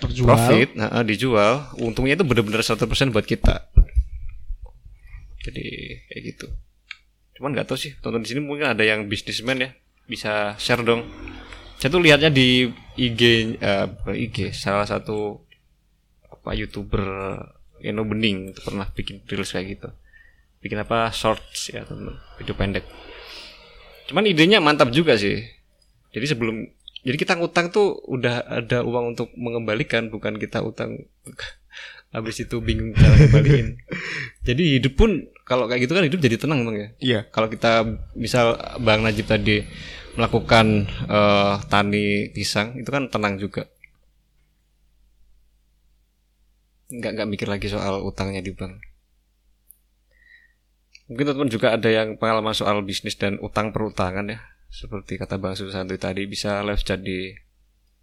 Terjual. 0.00 0.28
profit 0.32 0.68
nah, 0.76 0.88
eh, 1.00 1.04
dijual. 1.04 1.68
Untungnya 1.76 2.16
itu 2.16 2.24
benar-benar 2.24 2.64
100% 2.64 3.12
buat 3.12 3.26
kita. 3.28 3.68
Jadi 5.44 5.64
kayak 6.08 6.22
gitu. 6.24 6.46
Cuman 7.36 7.56
nggak 7.56 7.68
tahu 7.72 7.78
sih 7.80 7.92
tonton 8.00 8.20
di 8.20 8.28
sini 8.32 8.44
mungkin 8.44 8.68
ada 8.68 8.84
yang 8.84 9.08
bisnismen 9.08 9.64
ya 9.64 9.70
bisa 10.04 10.56
share 10.60 10.84
dong. 10.84 11.04
Saya 11.80 11.88
tuh 11.88 12.02
lihatnya 12.04 12.28
di 12.28 12.68
IG 13.00 13.20
eh, 13.56 13.84
bukan 13.88 14.16
IG 14.16 14.52
salah 14.52 14.84
satu 14.84 15.40
apa 16.28 16.52
youtuber 16.56 17.00
Eno 17.80 18.04
Bening 18.04 18.52
itu 18.52 18.60
pernah 18.60 18.84
bikin 18.92 19.24
reels 19.24 19.52
kayak 19.52 19.66
gitu. 19.76 19.88
Bikin 20.60 20.76
apa 20.84 21.08
shorts 21.08 21.72
ya 21.72 21.88
teman 21.88 22.20
video 22.36 22.52
pendek. 22.52 22.84
Cuman 24.12 24.28
idenya 24.28 24.60
mantap 24.60 24.92
juga 24.92 25.16
sih. 25.16 25.40
Jadi 26.10 26.26
sebelum 26.26 26.66
jadi 27.00 27.16
kita 27.16 27.40
ngutang 27.40 27.72
tuh 27.72 27.96
udah 28.08 28.44
ada 28.44 28.84
uang 28.84 29.16
untuk 29.16 29.32
mengembalikan 29.36 30.12
bukan 30.12 30.36
kita 30.36 30.60
utang. 30.60 30.96
Habis 32.10 32.42
itu 32.42 32.58
bingung 32.58 32.90
cara 32.98 33.14
kembaliin 33.14 33.78
jadi 34.48 34.82
hidup 34.82 34.98
pun 34.98 35.30
kalau 35.46 35.70
kayak 35.70 35.86
gitu 35.86 35.94
kan 35.94 36.02
hidup 36.02 36.18
jadi 36.18 36.42
tenang 36.42 36.66
bang 36.66 36.76
ya? 36.76 36.88
Iya. 36.98 37.20
kalau 37.30 37.46
kita 37.46 37.86
misal 38.18 38.58
bang 38.82 39.06
Najib 39.06 39.30
tadi 39.30 39.62
melakukan 40.18 40.90
eh, 41.06 41.54
tani 41.70 42.34
pisang 42.34 42.74
itu 42.82 42.90
kan 42.90 43.06
tenang 43.06 43.38
juga. 43.38 43.70
Nggak 46.90 47.10
nggak 47.14 47.28
mikir 47.30 47.46
lagi 47.46 47.70
soal 47.70 48.02
utangnya 48.02 48.42
di 48.42 48.50
bank. 48.50 48.74
Mungkin 51.06 51.30
teman-teman 51.30 51.50
juga 51.50 51.78
ada 51.78 51.86
yang 51.94 52.18
pengalaman 52.18 52.58
soal 52.58 52.82
bisnis 52.82 53.14
dan 53.14 53.38
utang 53.38 53.70
perutangan 53.70 54.26
ya 54.26 54.49
seperti 54.70 55.18
kata 55.18 55.36
bang 55.36 55.58
Susanto 55.58 55.98
tadi 55.98 56.30
bisa 56.30 56.62
live 56.62 56.80
chat 56.86 57.02
di 57.02 57.34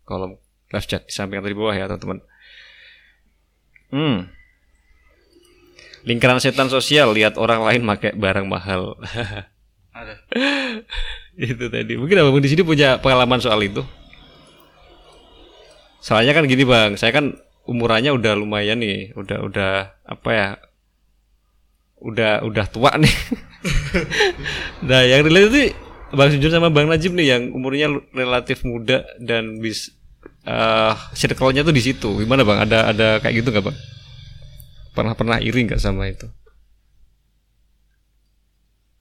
kolom 0.03 0.35
live 0.76 0.88
chat 0.88 1.07
di 1.07 1.11
samping 1.15 1.39
atau 1.39 1.48
di 1.48 1.57
bawah 1.57 1.72
ya 1.72 1.88
teman-teman. 1.88 2.19
Hmm. 3.88 4.19
Lingkaran 6.03 6.44
setan 6.44 6.68
sosial 6.68 7.15
lihat 7.15 7.39
orang 7.39 7.64
lain 7.64 7.88
pakai 7.88 8.11
barang 8.15 8.48
mahal. 8.48 8.99
Ada. 9.98 10.14
itu 11.39 11.65
tadi. 11.72 11.98
Mungkin 11.98 12.19
abang 12.22 12.38
di 12.44 12.52
sini 12.52 12.61
punya 12.61 12.99
pengalaman 12.99 13.39
soal 13.39 13.64
itu. 13.64 13.81
Soalnya 16.03 16.35
kan 16.35 16.45
gini 16.45 16.68
bang 16.68 16.99
saya 16.99 17.15
kan 17.15 17.39
umurannya 17.68 18.14
udah 18.14 18.38
lumayan 18.38 18.80
nih 18.80 19.11
udah 19.18 19.44
udah 19.44 19.72
apa 20.07 20.30
ya 20.31 20.48
udah 22.03 22.44
udah 22.44 22.65
tua 22.68 22.91
nih. 22.99 23.15
Nah 24.88 25.02
yang 25.03 25.26
relate 25.26 25.49
itu 25.49 25.60
bang 26.13 26.29
Sunjun 26.31 26.53
sama 26.53 26.71
bang 26.71 26.88
Najib 26.88 27.11
nih 27.11 27.27
yang 27.35 27.43
umurnya 27.51 27.91
relatif 28.15 28.63
muda 28.63 29.03
dan 29.19 29.59
bis 29.59 29.91
eh 30.47 30.95
circle-nya 31.11 31.67
tuh 31.67 31.75
di 31.75 31.84
situ. 31.84 32.09
Gimana 32.23 32.47
bang? 32.47 32.63
Ada 32.63 32.79
ada 32.95 33.07
kayak 33.19 33.43
gitu 33.43 33.51
nggak 33.51 33.65
bang? 33.67 33.77
Pernah 34.95 35.13
pernah 35.13 35.38
iri 35.43 35.67
nggak 35.67 35.81
sama 35.81 36.07
itu? 36.07 36.27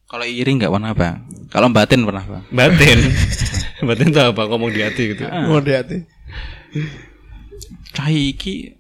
Kalau 0.06 0.26
iri 0.26 0.50
nggak 0.58 0.72
pernah 0.72 0.92
bang. 0.94 1.16
Kalau 1.50 1.70
batin 1.70 2.02
pernah 2.02 2.24
bang. 2.26 2.44
batin? 2.50 2.98
Batin 3.76 4.08
tuh 4.08 4.32
apa? 4.32 4.48
Ngomong 4.48 4.72
di 4.72 4.80
hati 4.80 5.12
gitu. 5.12 5.28
Oh, 5.28 5.60
hati. 5.60 6.08
Cai 7.92 8.32
iki 8.32 8.72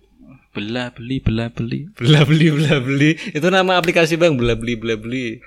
bela 0.56 0.88
beli 0.88 1.20
bela 1.20 1.52
beli. 1.52 1.84
Bela 1.92 2.24
beli 2.24 2.48
bela 2.48 2.80
beli. 2.80 3.12
Itu 3.36 3.52
nama 3.52 3.76
aplikasi 3.76 4.16
bang. 4.16 4.40
Bela 4.40 4.56
beli 4.56 4.72
bela 4.80 4.96
beli 4.96 5.36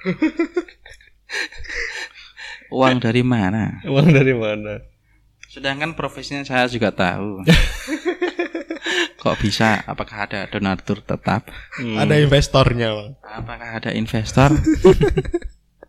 Uang 2.69 3.01
dari 3.01 3.25
mana? 3.25 3.79
uang 3.91 4.09
dari 4.13 4.33
mana 4.33 4.81
Sedangkan 5.49 5.97
profesinya 5.97 6.45
saya 6.45 6.69
juga 6.69 6.93
tahu. 6.93 7.41
Kok 9.21 9.35
bisa? 9.41 9.81
Apakah 9.89 10.29
ada 10.29 10.45
donatur 10.45 11.01
tetap? 11.01 11.49
Ada 11.81 12.21
investornya, 12.21 12.93
Bang. 12.93 13.11
Apakah 13.25 13.69
ada 13.81 13.89
investor? 13.91 14.53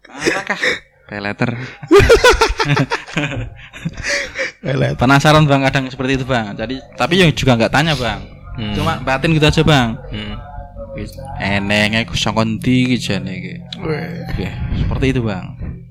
Apakah 0.08 0.58
peleter? 1.06 1.50
Lelet. 4.64 4.94
Penasaran 5.00 5.44
bang 5.44 5.62
kadang 5.66 5.84
seperti 5.90 6.22
itu 6.22 6.24
bang. 6.26 6.54
Jadi 6.54 6.78
tapi 6.94 7.18
yang 7.18 7.30
juga 7.34 7.58
nggak 7.58 7.72
tanya 7.74 7.94
bang. 7.98 8.20
Cuma 8.78 9.02
batin 9.02 9.34
gitu 9.34 9.46
aja 9.46 9.62
bang. 9.66 9.98
hmm. 10.10 10.36
Enengnya 11.38 12.02
ku 12.06 12.14
gitu 12.14 13.14
nih. 13.22 13.62
Weh. 13.78 14.26
Oke, 14.30 14.48
seperti 14.78 15.06
itu 15.14 15.20
bang. 15.22 15.46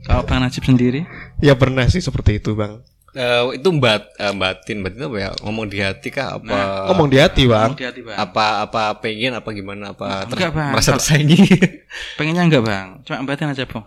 Kalau 0.09 0.25
bang 0.25 0.41
Najib 0.41 0.65
sendiri? 0.65 1.05
Ya 1.37 1.53
pernah 1.53 1.85
sih 1.85 2.01
seperti 2.01 2.41
itu, 2.41 2.57
Bang. 2.57 2.81
Eh, 3.09 3.57
itu 3.57 3.69
bat 3.73 4.05
eh, 4.15 4.33
batin 4.33 4.81
batin 4.81 5.01
apa 5.03 5.17
ya 5.17 5.29
ngomong 5.41 5.65
di 5.65 5.81
hati 5.81 6.09
kah 6.09 6.37
apa 6.37 6.85
Ngomong 6.89 7.09
di 7.09 7.17
hati, 7.17 7.45
Bang. 7.45 7.73
Hati-hati 7.73 8.01
bang. 8.01 8.13
apa 8.15 8.61
apa 8.61 8.93
pengen 8.97 9.33
apa 9.33 9.49
gimana 9.49 9.93
apa 9.93 10.25
ter- 10.25 10.37
Enggak, 10.37 10.51
Bang. 10.53 10.71
merasa 10.73 10.93
tersaingi 10.93 11.41
Pengennya 12.17 12.45
enggak 12.45 12.63
bang. 12.63 12.87
Cuma 13.01 13.25
batin 13.25 13.49
aja 13.49 13.65
bang. 13.65 13.81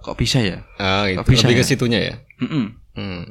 Kok 0.00 0.14
bisa 0.14 0.38
ya? 0.38 0.62
ah 0.76 1.06
itu 1.06 1.18
Kok 1.18 1.26
bisa 1.28 1.44
lebih 1.44 1.58
ke 1.58 1.64
ya? 1.64 1.68
situnya 1.68 2.00
ya 2.00 2.14
Mm-mm. 2.40 2.64
hmm. 2.94 3.22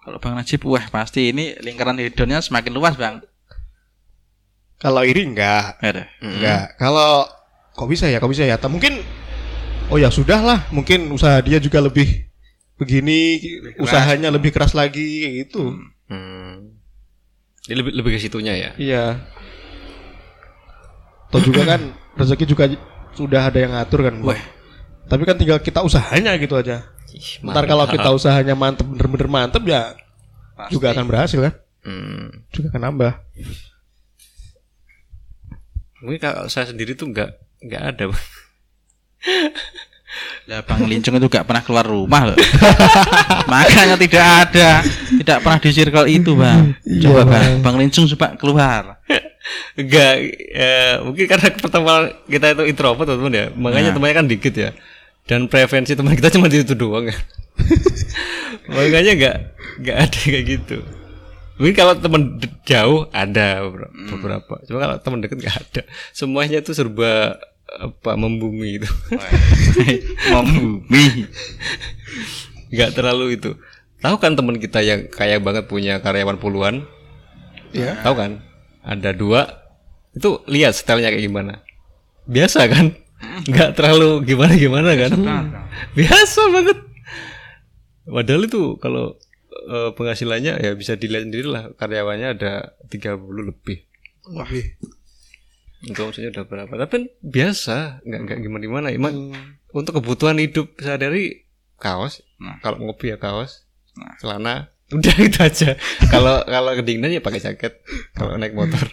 Kalau 0.00 0.18
bang 0.18 0.34
Najib, 0.36 0.60
wah 0.62 0.84
pasti 0.86 1.28
ini 1.28 1.56
lingkaran 1.58 1.96
hedonnya 1.96 2.40
semakin 2.40 2.72
luas 2.72 2.96
bang. 2.96 3.24
Kalau 4.76 5.04
iri 5.04 5.24
enggak. 5.24 5.76
Ada. 5.78 6.04
Enggak. 6.20 6.76
Kalau 6.76 7.28
kok 7.70 7.84
bisa 7.86 8.08
ya? 8.08 8.16
Kok 8.16 8.28
bisa 8.28 8.44
ya? 8.44 8.56
Atau 8.56 8.68
mungkin 8.68 9.00
oh 9.90 9.98
ya 9.98 10.08
sudahlah, 10.08 10.70
mungkin 10.70 11.10
usaha 11.10 11.42
dia 11.42 11.58
juga 11.58 11.82
lebih 11.82 12.30
begini, 12.80 13.42
usahanya 13.76 14.32
lebih 14.32 14.54
keras 14.54 14.72
lagi 14.72 15.42
gitu. 15.44 15.76
Hmm. 16.08 16.80
Lebih 17.68 17.92
lebih 17.92 18.10
ke 18.16 18.18
situnya 18.18 18.56
ya 18.56 18.70
Iya. 18.80 19.04
Atau 21.30 21.44
juga 21.44 21.62
kan 21.76 21.80
rezeki 22.18 22.44
juga 22.48 22.64
sudah 23.14 23.52
ada 23.52 23.58
yang 23.60 23.76
ngatur 23.76 24.10
kan. 24.10 24.14
Wah. 24.24 24.40
Tapi 25.06 25.22
kan 25.26 25.36
tinggal 25.38 25.58
kita 25.60 25.82
usahanya 25.82 26.34
gitu 26.38 26.54
aja. 26.58 26.86
Ih, 27.10 27.42
Ntar 27.42 27.66
kalau 27.66 27.86
kita 27.90 28.10
usahanya 28.14 28.54
mantep 28.54 28.86
bener-bener 28.86 29.26
mantep 29.26 29.62
ya 29.66 29.98
Pasti. 30.54 30.70
juga 30.78 30.94
akan 30.94 31.04
berhasil 31.10 31.38
kan. 31.42 31.54
hmm. 31.86 32.26
Juga 32.54 32.66
akan 32.74 32.82
nambah. 32.90 33.12
mungkin 36.00 36.16
kalau 36.16 36.48
saya 36.48 36.64
sendiri 36.72 36.96
tuh 36.96 37.12
nggak 37.12 37.28
nggak 37.60 37.82
ada. 37.92 38.04
Lah 40.50 40.66
Bang 40.66 40.90
Lincung 40.90 41.14
itu 41.14 41.30
gak 41.30 41.46
pernah 41.46 41.62
keluar 41.62 41.86
rumah 41.86 42.34
loh. 42.34 42.38
Makanya 43.50 43.94
tidak 43.94 44.24
ada, 44.26 44.82
tidak 45.22 45.38
pernah 45.46 45.58
di 45.62 45.70
circle 45.70 46.08
itu, 46.10 46.34
Bang. 46.34 46.74
Coba 46.82 47.22
Bang, 47.22 47.62
Bang 47.62 47.76
Lincung 47.78 48.10
coba 48.10 48.34
keluar. 48.34 48.98
Enggak, 49.78 50.14
ya, 50.50 51.00
mungkin 51.02 51.24
karena 51.30 51.46
pertemuan 51.54 52.12
kita 52.26 52.54
itu 52.54 52.62
introvert 52.68 53.08
teman 53.08 53.32
ya, 53.32 53.46
makanya 53.54 53.90
temannya 53.96 54.16
kan 54.18 54.26
dikit 54.28 54.54
ya. 54.54 54.70
Dan 55.24 55.46
preferensi 55.46 55.94
teman 55.94 56.18
kita 56.18 56.30
cuma 56.34 56.50
itu 56.50 56.74
doang 56.74 57.06
ya. 57.06 57.16
makanya 58.74 59.12
enggak 59.14 59.36
enggak 59.78 59.96
ada 59.96 60.18
kayak 60.18 60.44
gitu. 60.58 60.78
Mungkin 61.60 61.76
kalau 61.76 61.92
teman 61.92 62.22
jauh 62.64 63.00
ada 63.12 63.62
beberapa, 63.68 63.92
beberapa. 64.16 64.54
Cuma 64.64 64.78
kalau 64.80 64.96
teman 64.98 65.18
dekat 65.20 65.38
enggak 65.44 65.56
ada. 65.60 65.82
Semuanya 66.10 66.58
itu 66.64 66.72
serba 66.72 67.36
apa 67.78 68.18
membumi 68.18 68.82
itu. 68.82 68.90
Membumi. 70.34 71.30
Enggak 72.70 72.90
terlalu 72.98 73.38
itu. 73.38 73.54
Tahu 74.00 74.16
kan 74.16 74.34
teman 74.34 74.56
kita 74.56 74.80
yang 74.80 75.06
kaya 75.12 75.38
banget 75.38 75.68
punya 75.68 76.00
karyawan 76.00 76.40
puluhan? 76.40 76.88
Iya. 77.70 78.00
Tahu 78.02 78.14
kan? 78.16 78.42
Ada 78.82 79.14
dua. 79.14 79.60
Itu 80.16 80.42
lihat 80.50 80.74
stylenya 80.74 81.14
kayak 81.14 81.24
gimana. 81.30 81.52
Biasa 82.26 82.66
kan? 82.66 82.96
Nggak 83.46 83.76
terlalu 83.76 84.24
gimana-gimana 84.24 84.96
kan? 84.96 85.12
Biasa 85.92 86.40
banget. 86.50 86.78
Padahal 88.08 88.42
itu 88.48 88.80
kalau 88.80 89.14
eh, 89.70 89.90
penghasilannya 89.94 90.58
ya 90.58 90.72
bisa 90.74 90.96
dilihat 90.96 91.28
sendiri 91.28 91.46
lah 91.46 91.70
karyawannya 91.76 92.28
ada 92.40 92.74
30 92.88 93.20
lebih. 93.46 93.84
Lebih. 94.26 94.64
Itu 95.80 96.00
maksudnya 96.04 96.30
udah 96.32 96.44
berapa? 96.44 96.72
Tapi 96.76 97.08
biasa, 97.24 98.04
nggak 98.04 98.20
nggak 98.26 98.38
gimana 98.44 98.62
gimana. 98.62 98.86
Emang 98.92 99.32
untuk 99.72 100.00
kebutuhan 100.00 100.36
hidup 100.36 100.76
sehari-hari 100.76 101.48
kaos. 101.80 102.20
Nah. 102.36 102.60
Kalau 102.60 102.80
ngopi 102.84 103.12
ya 103.12 103.18
kaos, 103.20 103.64
Nah. 103.96 104.14
celana. 104.20 104.54
Udah 104.94 105.14
itu 105.22 105.38
aja. 105.38 105.78
Kalau 106.10 106.42
kalau 106.44 106.70
kedinginan 106.74 107.14
ya 107.14 107.22
pakai 107.22 107.38
jaket. 107.38 107.78
Kalau 108.12 108.34
naik 108.36 108.58
motor. 108.58 108.90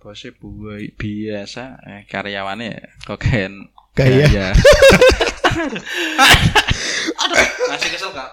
Bosnya 0.00 0.32
buai 0.40 0.88
biasa, 0.96 1.76
eh, 1.84 2.02
karyawannya 2.08 3.04
kokain. 3.04 3.68
Gaya. 3.92 4.24
Ya. 4.32 4.48
Masih 7.70 7.88
kesel 7.92 8.10
kak. 8.16 8.30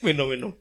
Minum 0.00 0.32
minum. 0.32 0.52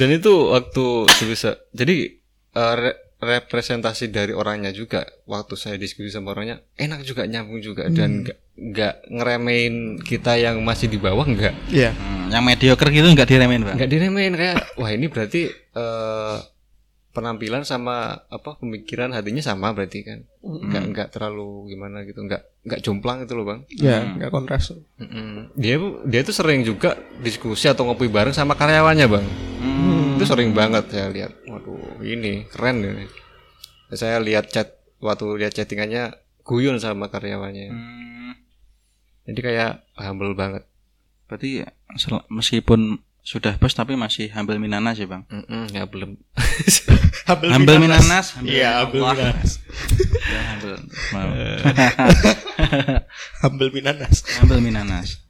Dan 0.00 0.08
itu 0.08 0.32
waktu 0.48 0.84
bisa 1.28 1.60
jadi 1.76 2.17
eh, 2.50 2.74
re- 2.76 2.98
representasi 3.18 4.08
dari 4.08 4.30
orangnya 4.30 4.70
juga 4.70 5.02
waktu 5.24 5.54
saya 5.54 5.74
diskusi 5.74 6.08
sama 6.08 6.30
orangnya 6.30 6.62
enak 6.74 7.02
juga 7.02 7.24
nyambung 7.24 7.58
juga 7.58 7.86
dan 7.88 8.22
nggak 8.22 8.38
nggak 8.56 8.94
ngeremehin 9.08 9.74
kita 10.00 10.34
yang 10.36 10.60
masih 10.60 10.86
di 10.86 10.96
bawah 10.96 11.24
nggak 11.24 11.54
Iya. 11.68 11.90
Hmm, 11.90 12.30
yang 12.30 12.42
mediocre 12.42 12.88
gitu 12.88 13.06
nggak 13.08 13.26
diremehin 13.26 13.62
bang. 13.64 13.74
nggak 13.74 13.90
diremehin 13.90 14.34
kayak 14.34 14.56
wah 14.74 14.88
ini 14.88 15.06
berarti 15.06 15.50
eh, 15.50 16.38
penampilan 17.08 17.62
sama 17.62 17.96
apa 18.22 18.54
pemikiran 18.54 19.10
hatinya 19.10 19.42
sama 19.42 19.72
berarti 19.72 19.98
kan 20.00 20.22
nggak 20.40 20.84
nggak 20.88 21.08
terlalu 21.10 21.66
gimana 21.68 22.02
gitu 22.02 22.22
nggak 22.22 22.42
nggak 22.62 22.80
jomplang 22.80 23.18
itu 23.20 23.32
loh 23.32 23.42
bang 23.44 23.60
Ya, 23.72 24.06
nggak 24.06 24.30
kontras. 24.30 24.70
Mm-mm. 24.96 25.50
dia 25.52 25.74
dia 26.04 26.20
tuh 26.22 26.30
sering 26.32 26.62
juga 26.62 26.94
diskusi 27.18 27.66
atau 27.66 27.82
ngopi 27.84 28.06
bareng 28.06 28.30
sama 28.30 28.54
karyawannya 28.54 29.06
bang 29.08 29.26
Hmm. 29.58 29.97
Itu 30.18 30.26
sering 30.26 30.50
banget 30.50 30.90
saya 30.90 31.08
lihat 31.08 31.32
waduh 31.46 32.02
ini 32.02 32.44
keren 32.46 32.82
ini 32.82 33.06
saya 33.90 34.18
lihat 34.18 34.50
chat 34.50 34.74
waktu 34.98 35.24
lihat 35.38 35.54
chattingannya 35.54 36.18
guyon 36.42 36.76
sama 36.76 37.06
karyawannya 37.06 37.70
Hmm. 37.70 38.32
jadi 39.24 39.40
kayak 39.40 39.72
humble 39.94 40.34
banget 40.34 40.66
Berarti 41.28 41.60
meskipun 42.28 43.00
sudah 43.20 43.60
bos 43.60 43.76
tapi 43.76 43.92
masih 43.92 44.32
humble 44.32 44.56
minanas 44.56 44.96
ya 44.96 45.04
bang. 45.04 45.28
Mm-mm, 45.28 45.68
ya 45.76 45.84
belum 45.84 46.16
Humble 47.28 47.76
minanas. 47.76 48.32
humble 48.32 48.48
Iya, 48.48 48.80
humble 48.80 49.04
minanas. 49.04 49.60
Ya, 50.32 50.40
humble. 50.56 50.80
Mau. 51.12 51.28
Humble 53.44 53.68
minanas. 53.68 54.24
humble 54.40 54.60
minanas. 54.60 55.20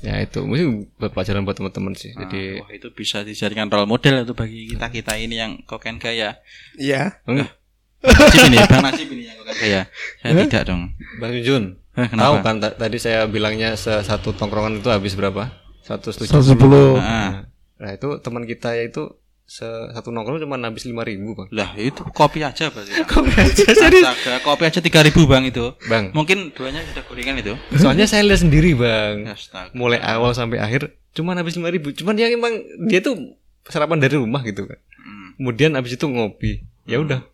Ya 0.00 0.16
itu 0.18 0.40
mungkin 0.40 0.66
buat 0.94 1.10
pelajaran 1.10 1.42
buat 1.42 1.54
teman-teman 1.54 1.92
sih 1.92 2.10
jadi 2.10 2.58
Wah 2.58 2.70
itu 2.70 2.88
bisa 2.90 3.20
dijadikan 3.20 3.66
role 3.66 3.84
model 3.84 4.22
itu 4.22 4.32
bagi 4.32 4.60
kita 4.68 4.88
kita 4.88 5.12
ini 5.14 5.36
yang 5.36 5.52
kokain 5.62 5.96
gaya. 5.96 6.40
Iya. 6.74 7.20
enggak 7.24 7.52
Najib 8.00 8.42
ini, 8.46 8.56
bang 8.58 8.80
Najib 8.82 9.08
ini 9.08 9.22
yang 9.24 9.36
kokain 9.36 9.56
gaya. 9.58 9.82
Saya 10.18 10.32
tidak 10.42 10.62
dong. 10.66 10.82
bang 11.16 11.32
Jun 11.40 11.64
Eh, 11.92 12.06
tahu 12.06 12.38
kenapa? 12.38 12.40
kan 12.40 12.56
ta- 12.58 12.76
tadi 12.78 12.96
saya 12.96 13.26
bilangnya 13.26 13.74
satu 13.76 14.30
tongkrongan 14.30 14.78
itu 14.78 14.88
habis 14.88 15.12
berapa 15.12 15.52
satu 15.82 16.14
Satu 16.14 16.40
sepuluh. 16.46 16.96
Ah, 16.96 17.50
nah 17.76 17.90
itu 17.90 18.08
teman 18.20 18.46
kita 18.46 18.72
itu 18.78 19.10
se- 19.10 19.18
satu 19.50 20.08
nongkrong 20.08 20.38
cuma 20.38 20.54
habis 20.56 20.86
lima 20.86 21.02
ribu 21.02 21.34
bang 21.34 21.48
lah 21.50 21.74
itu 21.74 22.06
kopi 22.08 22.40
aja 22.40 22.70
berarti. 22.70 22.94
Bang. 22.94 23.06
kopi 23.12 23.30
aja 23.34 23.62
Astaga, 23.66 24.38
kopi 24.40 24.62
aja 24.64 24.78
tiga 24.78 25.02
ribu 25.02 25.26
bang 25.26 25.42
itu. 25.44 25.74
bang 25.84 26.14
Mungkin 26.14 26.54
duanya 26.54 26.86
sudah 26.86 27.02
gorengan 27.02 27.34
itu. 27.36 27.58
soalnya 27.74 28.06
saya 28.06 28.22
lihat 28.22 28.40
sendiri 28.40 28.72
bang 28.72 29.26
Astaga. 29.26 29.74
mulai 29.74 29.98
awal 29.98 30.30
sampai 30.32 30.56
akhir 30.56 30.94
cuman 31.10 31.34
habis 31.36 31.58
lima 31.58 31.66
ribu 31.68 31.90
cuman 31.90 32.14
dia 32.14 32.30
emang 32.30 32.54
dia 32.86 33.00
tuh 33.00 33.18
sarapan 33.64 33.98
dari 33.98 34.14
rumah 34.14 34.40
gitu 34.42 34.64
kan 34.64 34.78
Hmm. 35.00 35.32
kemudian 35.34 35.72
habis 35.74 35.96
itu 35.96 36.04
ngopi 36.04 36.60
ya 36.84 37.00
udah 37.00 37.24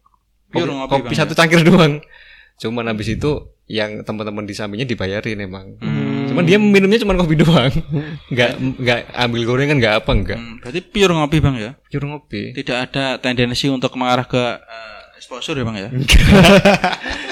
Pure 0.48 0.64
kopi, 0.64 0.72
ngopi, 0.72 0.93
kopi 0.94 1.09
Bang, 1.10 1.18
satu 1.18 1.34
cangkir 1.34 1.60
doang 1.60 1.98
cuman 2.56 2.84
habis 2.86 3.10
itu 3.10 3.30
yang 3.66 4.01
teman-teman 4.01 4.43
di 4.43 4.55
sampingnya 4.55 4.86
dibayarin 4.86 5.36
emang 5.38 5.76
Hmm. 5.76 6.05
Cuman 6.26 6.42
dia 6.42 6.56
minumnya 6.56 6.98
cuma 6.98 7.14
kopi 7.14 7.34
doang 7.34 7.70
nggak 8.32 8.50
nggak 8.76 8.98
ambil 9.16 9.40
gorengan 9.44 9.76
nggak 9.76 9.94
apa 9.98 10.10
nggak 10.12 10.36
Hmm, 10.36 10.54
berarti 10.58 10.80
pure 10.82 11.12
ngopi 11.12 11.38
bang 11.38 11.56
ya. 11.56 11.70
pure 11.86 12.06
ngopi 12.06 12.42
Tidak 12.52 12.76
ada 12.76 13.04
tendensi 13.16 13.66
untuk 13.66 13.94
mengarah 13.94 14.24
ke 14.24 14.38
eh, 14.58 15.16
exposure 15.16 15.54
ya 15.54 15.64
bang 15.64 15.76
ya. 15.78 15.88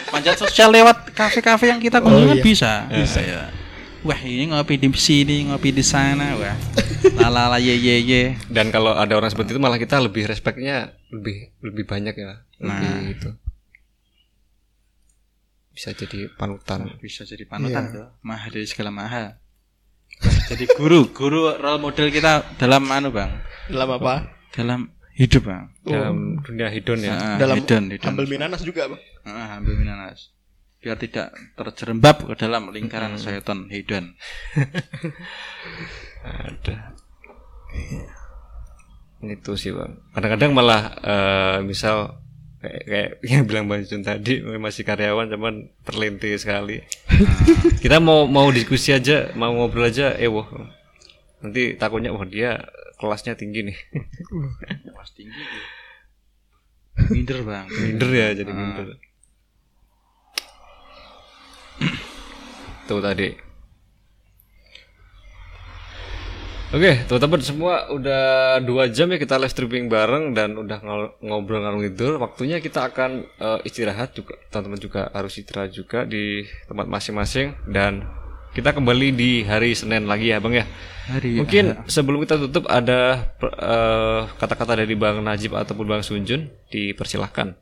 Panjat 0.08 0.36
sosial 0.36 0.70
lewat 0.70 1.10
kafe-kafe 1.10 1.68
yang 1.68 1.78
kita 1.78 1.98
kunjungi 1.98 2.38
bisa. 2.40 2.86
Bisa 2.86 3.20
ya. 3.20 3.50
Wah 4.00 4.20
ini 4.20 4.46
ngopi 4.46 4.76
di 4.76 4.92
sini, 4.92 5.48
ngopi 5.48 5.70
di 5.70 5.80
sana, 5.80 6.36
wah. 6.36 6.56
Lalala 7.20 7.56
ye 7.56 7.72
ye 7.74 7.96
ye. 8.00 8.22
dan 8.46 8.68
kalau 8.68 8.92
ada 8.92 9.12
orang 9.12 9.28
seperti 9.28 9.52
itu 9.52 9.60
malah 9.60 9.76
kita 9.76 9.96
lebih 9.98 10.24
respectnya 10.24 10.92
lebih 11.08 11.52
lebih 11.60 11.84
banyak 11.84 12.14
ya 12.14 12.40
lebih 12.56 12.88
Nah. 12.90 13.04
itu 13.06 13.30
bisa 15.74 15.90
jadi 15.90 16.30
panutan 16.32 16.86
Bisa 16.96 17.26
jadi 17.26 17.42
panutan 17.44 17.84
tuh. 17.90 18.06
Mahal 18.22 18.48
dari 18.48 18.64
segala 18.64 18.88
mahal. 18.88 19.34
Jadi 20.46 20.70
guru, 20.78 21.10
guru 21.10 21.59
role 21.59 21.82
model 21.82 22.09
kita 22.09 22.55
dalam 22.55 22.86
anu 22.86 23.10
bang, 23.10 23.34
Dalam 23.66 23.88
apa? 23.92 24.30
dalam 24.55 24.86
hidup 25.18 25.42
bang. 25.44 25.66
dalam 25.82 26.38
dunia 26.40 26.70
hedon 26.70 27.02
ya 27.02 27.12
Ah, 27.12 27.36
Dalam 27.36 27.59
hedon, 27.59 27.90
hedon. 27.90 28.06
Humble 28.14 28.30
minanas 28.30 28.62
juga, 28.62 28.86
Bang. 28.86 29.02
Ah, 29.26 29.59
ambil 29.59 29.74
minanas. 29.74 30.30
Biar 30.78 30.94
tidak 30.94 31.34
terjerembab 31.59 32.28
ke 32.30 32.34
dalam 32.38 32.70
lingkaran 32.70 33.18
setan 33.18 33.66
hedon. 33.66 34.14
ada 36.22 36.94
itu 39.24 39.52
sih 39.56 39.72
bang 39.72 39.92
kadang-kadang 40.12 40.52
malah 40.52 40.82
eh, 41.01 41.59
misal 41.64 42.20
kayak, 42.65 42.82
kayak 42.89 43.11
yang 43.32 43.45
bilang 43.45 43.69
bang 43.69 43.85
Jun 43.85 44.01
tadi 44.01 44.41
masih 44.41 44.82
karyawan 44.89 45.28
cuman 45.28 45.69
terlintir 45.85 46.41
sekali. 46.41 46.81
Kita 47.85 48.01
mau 48.01 48.24
mau 48.24 48.49
diskusi 48.49 48.97
aja 48.97 49.28
mau 49.36 49.53
ngobrol 49.53 49.93
aja 49.93 50.16
eh 50.16 50.28
wah 50.28 50.49
nanti 51.45 51.77
takutnya 51.77 52.11
wah 52.16 52.24
dia 52.24 52.65
kelasnya 52.97 53.36
tinggi 53.36 53.69
nih. 53.69 53.78
Kelas 54.97 55.11
tinggi. 55.12 55.43
Minder 57.12 57.43
bang. 57.43 57.66
minder 57.69 58.11
ya 58.15 58.28
jadi 58.32 58.53
minder. 58.55 58.86
Tuh 62.85 63.01
tadi 63.01 63.43
Oke, 66.74 67.06
teman-teman 67.06 67.38
semua 67.38 67.86
udah 67.86 68.59
dua 68.59 68.90
jam 68.90 69.06
ya 69.06 69.14
kita 69.14 69.38
live 69.38 69.55
streaming 69.55 69.86
bareng 69.86 70.34
dan 70.34 70.59
udah 70.59 70.82
ngobrol 71.22 71.62
ngalung 71.62 71.86
tidur. 71.86 72.18
Waktunya 72.18 72.59
kita 72.59 72.90
akan 72.90 73.22
eh, 73.22 73.60
istirahat 73.62 74.10
juga. 74.18 74.34
Teman-teman 74.51 74.82
juga 74.82 75.06
harus 75.14 75.38
istirahat 75.38 75.70
juga 75.70 76.02
di 76.02 76.42
tempat 76.66 76.90
masing-masing 76.90 77.55
dan 77.70 78.02
kita 78.59 78.74
kembali 78.74 79.14
di 79.14 79.46
hari 79.46 79.70
Senin 79.78 80.10
lagi 80.10 80.34
ya, 80.34 80.42
Bang 80.42 80.59
ya. 80.59 80.66
Hari 81.14 81.38
Mungkin 81.38 81.86
sebelum 81.86 82.26
kita 82.26 82.42
tutup 82.42 82.66
ada 82.66 83.22
eh, 83.38 84.20
kata-kata 84.34 84.82
dari 84.82 84.98
Bang 84.98 85.22
Najib 85.22 85.55
ataupun 85.55 85.86
Bang 85.86 86.02
Sunjun 86.02 86.51
dipersilahkan. 86.74 87.55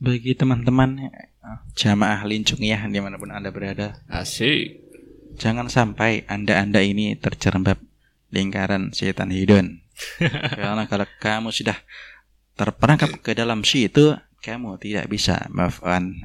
bagi 0.00 0.32
teman-teman 0.32 1.12
jamaah 1.76 2.24
lincungiyah 2.24 2.88
di 2.88 3.00
mana 3.04 3.20
pun 3.20 3.28
anda 3.32 3.52
berada, 3.52 4.00
Asik. 4.08 4.89
Jangan 5.36 5.70
sampai 5.70 6.24
anda-anda 6.26 6.80
ini 6.82 7.14
terjerembab 7.18 7.78
lingkaran 8.30 8.94
setan 8.94 9.34
hedon. 9.34 9.82
Karena 10.58 10.88
kalau 10.88 11.06
kamu 11.20 11.52
sudah 11.52 11.76
terperangkap 12.56 13.20
ke 13.20 13.36
dalam 13.36 13.66
situ, 13.66 14.16
kamu 14.40 14.80
tidak 14.80 15.04
bisa 15.12 15.44
move 15.52 15.76
on. 15.84 16.16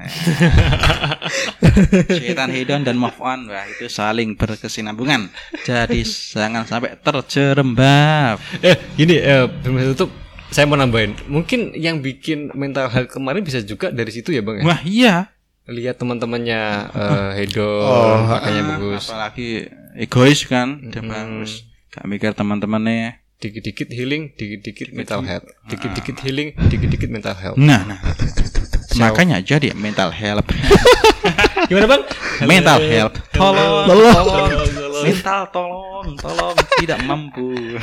setan 2.08 2.50
hedon 2.56 2.88
dan 2.88 2.96
move 2.96 3.20
on, 3.20 3.52
wah 3.52 3.68
itu 3.68 3.92
saling 3.92 4.40
berkesinambungan. 4.40 5.28
Jadi 5.68 6.08
jangan 6.08 6.64
sampai 6.64 6.96
terjerembab. 6.96 8.40
Eh, 8.64 8.78
gini, 8.96 9.20
eh, 9.20 9.46
tutup. 9.92 10.12
Saya 10.54 10.70
mau 10.70 10.80
nambahin. 10.80 11.28
Mungkin 11.28 11.76
yang 11.76 12.00
bikin 12.00 12.56
mental 12.56 12.88
health 12.88 13.12
kemarin 13.12 13.44
bisa 13.44 13.60
juga 13.60 13.92
dari 13.92 14.08
situ 14.14 14.32
ya, 14.32 14.40
Bang 14.40 14.62
ya. 14.62 14.64
Wah 14.64 14.80
iya. 14.88 15.35
Lihat 15.66 15.98
teman-temannya 15.98 16.62
eh, 16.94 17.32
hedon, 17.42 18.30
makanya 18.30 18.62
bagus. 18.78 19.10
Apalagi 19.10 19.66
egois 19.98 20.46
kan, 20.46 20.78
dia 20.94 21.02
bagus. 21.02 21.66
Gak 21.90 22.06
mikir 22.06 22.32
teman-temannya. 22.38 23.26
Dikit-dikit 23.42 23.90
healing, 23.90 24.32
dikit-dikit 24.38 24.94
mental 24.94 25.26
health. 25.26 25.50
Dikit-dikit 25.66 26.18
healing, 26.22 26.54
dikit-dikit 26.70 27.10
mental 27.10 27.36
health. 27.36 27.58
Nah, 27.58 27.82
nah. 27.84 28.00
Makanya 29.02 29.44
jadi 29.44 29.76
mental 29.76 30.14
health. 30.14 30.48
Gimana, 31.70 31.86
Bang? 31.90 32.04
mental 32.48 32.80
health. 32.86 33.16
Tolong, 33.34 33.90
Tolong. 33.90 34.14
tolong. 34.14 34.50
Mental 35.04 35.42
tolong, 35.52 36.08
tolong 36.16 36.56
tidak 36.80 37.00
mampu. 37.04 37.76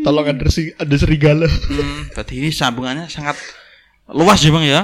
Tolong 0.00 0.26
ada, 0.30 0.46
si, 0.48 0.72
ada 0.78 0.94
serigala. 0.96 1.46
Hmm, 1.46 2.08
berarti 2.14 2.40
ini 2.40 2.48
sambungannya 2.54 3.10
sangat 3.10 3.36
luas 4.12 4.38
ya 4.42 4.50
bang 4.50 4.64
ya. 4.66 4.80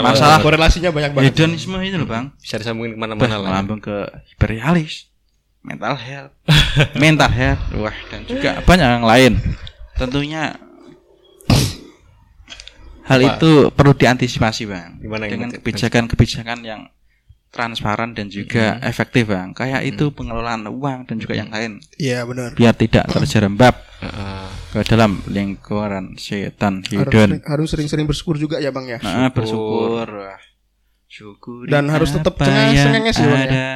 Masalah 0.00 0.38
Korelasinya 0.40 0.90
banyak 0.92 1.12
banget. 1.12 1.32
hedonisme 1.32 1.76
itu 1.80 1.96
loh 1.96 2.08
bang. 2.08 2.30
bisa 2.38 2.56
disambungin 2.56 2.94
ke 2.94 2.98
mana-mana 3.00 3.36
lah. 3.40 3.48
melambung 3.50 3.80
ke 3.80 4.08
hiperrealis, 4.34 5.08
mental 5.60 5.96
health, 5.96 6.32
mental 7.02 7.30
health, 7.30 7.62
wah 7.76 7.96
dan 8.12 8.24
juga 8.24 8.60
banyak 8.62 8.88
yang 9.00 9.06
lain. 9.06 9.32
Tentunya 9.96 10.54
hal 13.08 13.18
Apa? 13.24 13.40
itu 13.40 13.50
perlu 13.72 13.96
diantisipasi 13.96 14.68
bang 14.68 15.00
Gimana 15.00 15.24
dengan 15.26 15.48
kebijakan-kebijakan 15.48 16.58
yang 16.60 16.80
transparan 17.48 18.12
dan 18.12 18.28
juga 18.28 18.76
efektif 18.80 19.26
bang. 19.26 19.50
Kayak 19.50 19.82
itu 19.84 20.10
pengelolaan 20.10 20.64
uang 20.64 21.04
dan 21.04 21.16
juga 21.16 21.34
yang 21.34 21.48
lain 21.48 21.80
Iya 21.96 22.22
benar. 22.22 22.52
biar 22.52 22.72
tidak 22.72 23.08
terjerembab 23.08 23.74
Heeh. 23.98 24.46
ke 24.70 24.80
dalam 24.84 25.24
lingkaran 25.24 26.14
setan 26.14 26.84
sering- 26.84 27.40
harus 27.42 27.68
sering-sering 27.68 28.04
bersyukur 28.04 28.36
juga 28.36 28.56
ya 28.58 28.68
bang 28.68 28.86
ya. 28.86 28.98
Nah, 29.00 29.32
bersyukur. 29.32 30.06
Wah. 30.06 30.38
Syukuri 31.08 31.72
Dan 31.72 31.88
harus 31.88 32.12
tetap 32.12 32.36
cengas- 32.36 32.84
cengenges 32.84 33.16
ya, 33.16 33.26
Bang, 33.26 33.48
ya? 33.48 33.72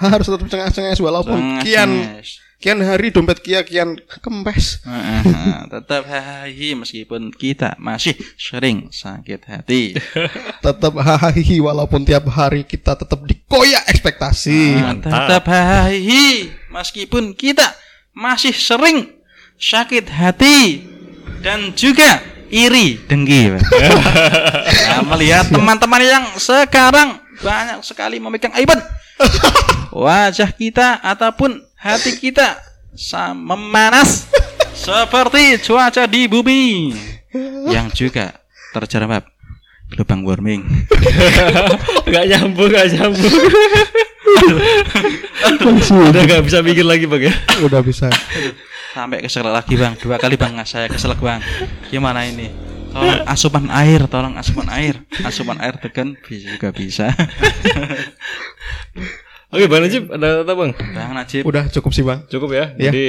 harus 0.16 0.26
tetap 0.26 0.48
cengas-cengas 0.48 0.96
walaupun 0.98 1.60
kian 1.60 1.92
Cengenges. 1.92 2.40
Kian 2.58 2.82
hari 2.82 3.14
dompet 3.14 3.38
kia 3.38 3.62
kian 3.62 4.02
kempes. 4.18 4.82
Heeh, 4.82 5.22
tetap 5.70 6.02
hahi 6.10 6.74
meskipun 6.74 7.30
kita 7.30 7.78
masih 7.78 8.18
sering 8.34 8.90
sakit 8.90 9.46
hati. 9.46 9.94
Tetap 10.66 10.98
hahaha 10.98 11.30
walaupun 11.62 12.02
tiap 12.02 12.26
hari 12.34 12.66
kita 12.66 12.98
tetap 12.98 13.22
dikoyak 13.22 13.86
ekspektasi. 13.86 14.74
Mantap. 14.74 15.10
tetap 15.14 15.44
hahi 15.46 16.50
meskipun 16.74 17.30
kita 17.38 17.78
masih 18.10 18.50
sering 18.50 19.06
sakit 19.54 20.10
hati 20.10 20.82
dan 21.46 21.70
juga 21.78 22.18
iri 22.50 22.98
dengki. 23.06 23.54
Nah, 24.88 25.14
melihat 25.14 25.46
teman-teman 25.48 26.02
yang 26.02 26.24
sekarang 26.40 27.22
banyak 27.38 27.78
sekali 27.86 28.18
memegang 28.18 28.50
aibon 28.56 28.76
wajah 29.94 30.50
kita 30.50 30.98
ataupun 31.00 31.67
hati 31.78 32.18
kita 32.18 32.58
memanas 33.38 34.26
seperti 34.74 35.62
cuaca 35.62 36.10
di 36.10 36.26
bumi 36.26 36.90
yang 37.70 37.86
juga 37.94 38.34
terjerembab 38.74 39.22
global 39.88 40.20
warming. 40.26 40.66
Gak 42.10 42.24
nyambung, 42.28 42.68
gak 42.68 42.92
nyambung. 42.92 43.34
Udah 46.10 46.22
gak 46.26 46.42
bisa 46.44 46.58
mikir 46.60 46.84
lagi 46.84 47.06
bang 47.06 47.30
ya. 47.30 47.34
Udah 47.64 47.80
bisa. 47.80 48.10
Sampai 48.92 49.22
kesel 49.22 49.46
lagi 49.46 49.78
bang, 49.78 49.94
dua 49.96 50.18
kali 50.18 50.34
bang 50.34 50.58
saya 50.66 50.90
kesel 50.90 51.14
bang. 51.14 51.40
Gimana 51.88 52.26
ini? 52.26 52.50
Tolong 52.88 53.22
asupan 53.28 53.68
air, 53.68 54.08
tolong 54.08 54.34
asupan 54.40 54.68
air, 54.72 54.98
asupan 55.22 55.60
air 55.60 55.76
tekan 55.76 56.16
bisa 56.24 56.56
juga 56.56 56.72
bisa. 56.72 57.12
Oke 59.48 59.64
bang 59.64 59.80
Najib 59.80 60.12
ada 60.12 60.44
apa 60.44 60.52
bang? 60.52 60.72
Bang 60.92 61.12
Najib, 61.16 61.42
Udah 61.48 61.64
cukup 61.72 61.96
sih 61.96 62.04
bang. 62.04 62.20
Cukup 62.28 62.52
ya. 62.52 62.76
Iya. 62.76 62.92
Jadi 62.92 63.06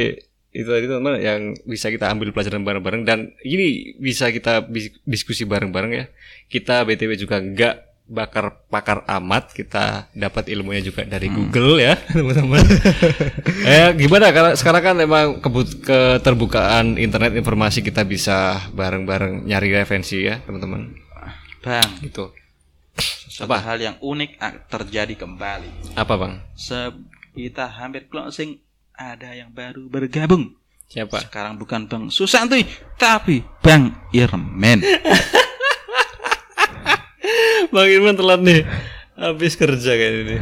itu 0.49 0.65
tadi 0.65 0.85
teman-teman 0.89 1.19
yang 1.21 1.41
bisa 1.67 1.91
kita 1.91 2.09
ambil 2.09 2.33
pelajaran 2.33 2.65
bareng-bareng 2.65 3.03
dan 3.05 3.35
ini 3.45 3.93
bisa 3.99 4.31
kita 4.31 4.63
diskusi 5.03 5.43
bareng-bareng 5.43 5.91
ya. 5.91 6.05
Kita 6.47 6.87
btw 6.87 7.19
juga 7.19 7.43
nggak 7.43 7.75
bakar 8.09 8.65
pakar 8.73 9.05
amat 9.05 9.53
kita 9.53 10.09
dapat 10.17 10.49
ilmunya 10.49 10.81
juga 10.81 11.05
dari 11.05 11.29
Google 11.29 11.77
ya 11.77 11.93
teman-teman. 12.15 12.65
eh 13.69 13.93
gimana 13.99 14.33
karena 14.33 14.51
sekarang 14.57 14.81
kan 14.81 14.95
memang 14.97 15.25
kebut 15.43 15.85
keterbukaan 15.85 16.97
internet 16.97 17.37
informasi 17.37 17.85
kita 17.85 18.07
bisa 18.07 18.63
bareng-bareng 18.73 19.45
nyari 19.45 19.75
referensi 19.75 20.25
ya 20.25 20.41
teman-teman. 20.41 20.87
bang, 21.59 21.89
Gitu. 21.99 22.38
Sesuatu 23.39 23.63
hal 23.63 23.79
yang 23.79 23.95
unik 23.97 24.31
ah, 24.37 24.53
terjadi 24.67 25.15
kembali. 25.15 25.95
Apa 25.95 26.13
bang? 26.15 26.33
Se 26.53 26.91
kita 27.31 27.71
hampir 27.71 28.05
closing, 28.05 28.59
ada 28.91 29.31
yang 29.31 29.49
baru 29.49 29.87
bergabung. 29.87 30.59
Siapa? 30.89 31.21
Sekarang 31.21 31.55
bukan 31.55 31.85
Bang 31.85 32.09
Susanti, 32.09 32.65
tapi 32.97 33.45
Bang 33.61 33.93
Irmen. 34.09 34.81
Bang 37.69 37.87
Irman 37.87 38.17
telat 38.17 38.41
nih. 38.41 38.65
Habis 39.13 39.53
kerja 39.53 39.91
kayak 39.93 40.13
ini. 40.25 40.37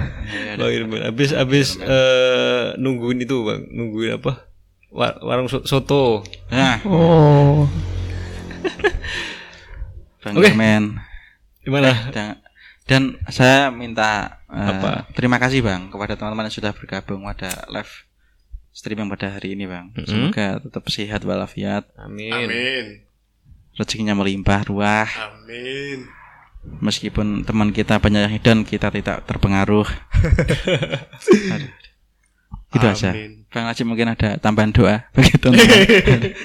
Bang 0.55 0.71
Irman 0.71 1.01
habis 1.03 1.33
habis 1.33 1.67
eh, 1.77 2.73
nungguin 2.77 3.19
itu, 3.19 3.43
Bang. 3.43 3.67
Nungguin 3.67 4.17
apa? 4.17 4.47
Wa- 4.87 5.19
warung 5.19 5.51
so- 5.51 5.67
soto. 5.67 6.23
Nah, 6.47 6.79
Oh. 6.87 7.67
Bang 10.23 10.33
Oke. 10.33 10.47
Irmen. 10.47 10.95
Gimana? 11.59 11.91
Dan, 12.09 12.39
dan 12.87 13.19
saya 13.27 13.67
minta 13.69 14.39
eh, 14.47 14.71
Apa? 14.71 15.11
terima 15.11 15.37
kasih 15.37 15.59
Bang 15.59 15.91
kepada 15.91 16.15
teman-teman 16.15 16.47
yang 16.47 16.55
sudah 16.55 16.71
bergabung 16.71 17.27
pada 17.27 17.67
live 17.67 18.07
streaming 18.71 19.11
pada 19.11 19.35
hari 19.35 19.59
ini 19.59 19.67
Bang. 19.67 19.91
Semoga 20.05 20.63
tetap 20.63 20.85
sehat 20.87 21.25
walafiat, 21.27 21.89
Amin. 21.99 22.31
Amin. 22.31 22.85
rezekinya 23.77 24.17
melimpah 24.17 24.65
ruah. 24.69 25.09
Amin. 25.09 26.07
Meskipun 26.81 27.45
teman 27.45 27.71
kita 27.71 28.01
banyak 28.01 28.27
yang 28.27 28.33
hedon, 28.33 28.59
kita 28.65 28.89
tidak 28.89 29.23
terpengaruh. 29.29 29.85
Itu 32.75 32.85
aja. 32.85 33.15
Bang 33.47 33.65
Najib 33.65 33.87
mungkin 33.87 34.11
ada 34.11 34.35
tambahan 34.37 34.75
doa 34.75 35.07
bagi 35.15 35.37
teman-teman. 35.39 36.35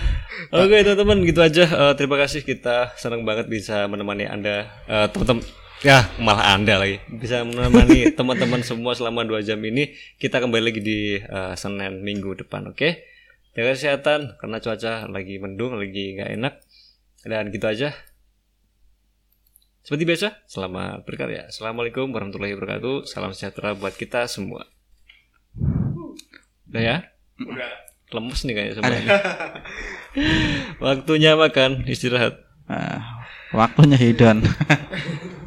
Oke, 0.50 0.82
teman-teman, 0.82 1.22
gitu 1.22 1.40
aja. 1.46 1.62
Eh, 1.62 1.94
terima 1.94 2.18
kasih 2.18 2.42
kita 2.42 2.98
senang 2.98 3.22
banget 3.22 3.46
bisa 3.46 3.86
menemani 3.86 4.26
Anda 4.26 4.66
eh, 4.90 5.06
teman-teman 5.14 5.46
ya 5.80 6.10
malah 6.20 6.58
Anda 6.58 6.76
lagi 6.76 7.00
bisa 7.08 7.40
menemani 7.40 8.10
teman-teman 8.18 8.60
semua 8.66 8.98
selama 8.98 9.22
dua 9.22 9.46
jam 9.46 9.62
ini. 9.62 9.94
Kita 10.18 10.42
kembali 10.42 10.74
lagi 10.74 10.82
di 10.82 11.22
eh, 11.22 11.54
Senin 11.54 12.02
Minggu 12.02 12.34
depan, 12.34 12.66
oke? 12.66 12.98
Jaga 13.54 13.78
kesehatan 13.78 14.42
karena 14.42 14.58
cuaca 14.58 14.92
lagi 15.06 15.38
mendung, 15.38 15.78
lagi 15.78 16.18
nggak 16.18 16.30
enak. 16.34 16.54
Dan 17.22 17.54
gitu 17.54 17.66
aja. 17.70 17.94
Seperti 19.86 20.02
biasa, 20.02 20.28
selamat 20.50 21.06
berkarya. 21.06 21.46
Assalamualaikum 21.46 22.10
warahmatullahi 22.10 22.58
wabarakatuh. 22.58 23.06
Salam 23.06 23.30
sejahtera 23.30 23.78
buat 23.78 23.94
kita 23.94 24.26
semua. 24.26 24.66
Udah 26.66 26.82
ya? 26.82 26.96
Lemes 28.10 28.40
nih 28.42 28.54
kayaknya 28.54 28.74
semuanya. 28.82 29.08
Waktunya 30.84 31.38
makan, 31.38 31.86
istirahat. 31.86 32.42
Ah, 32.70 33.26
waktunya 33.50 33.98
hedon. 33.98 34.42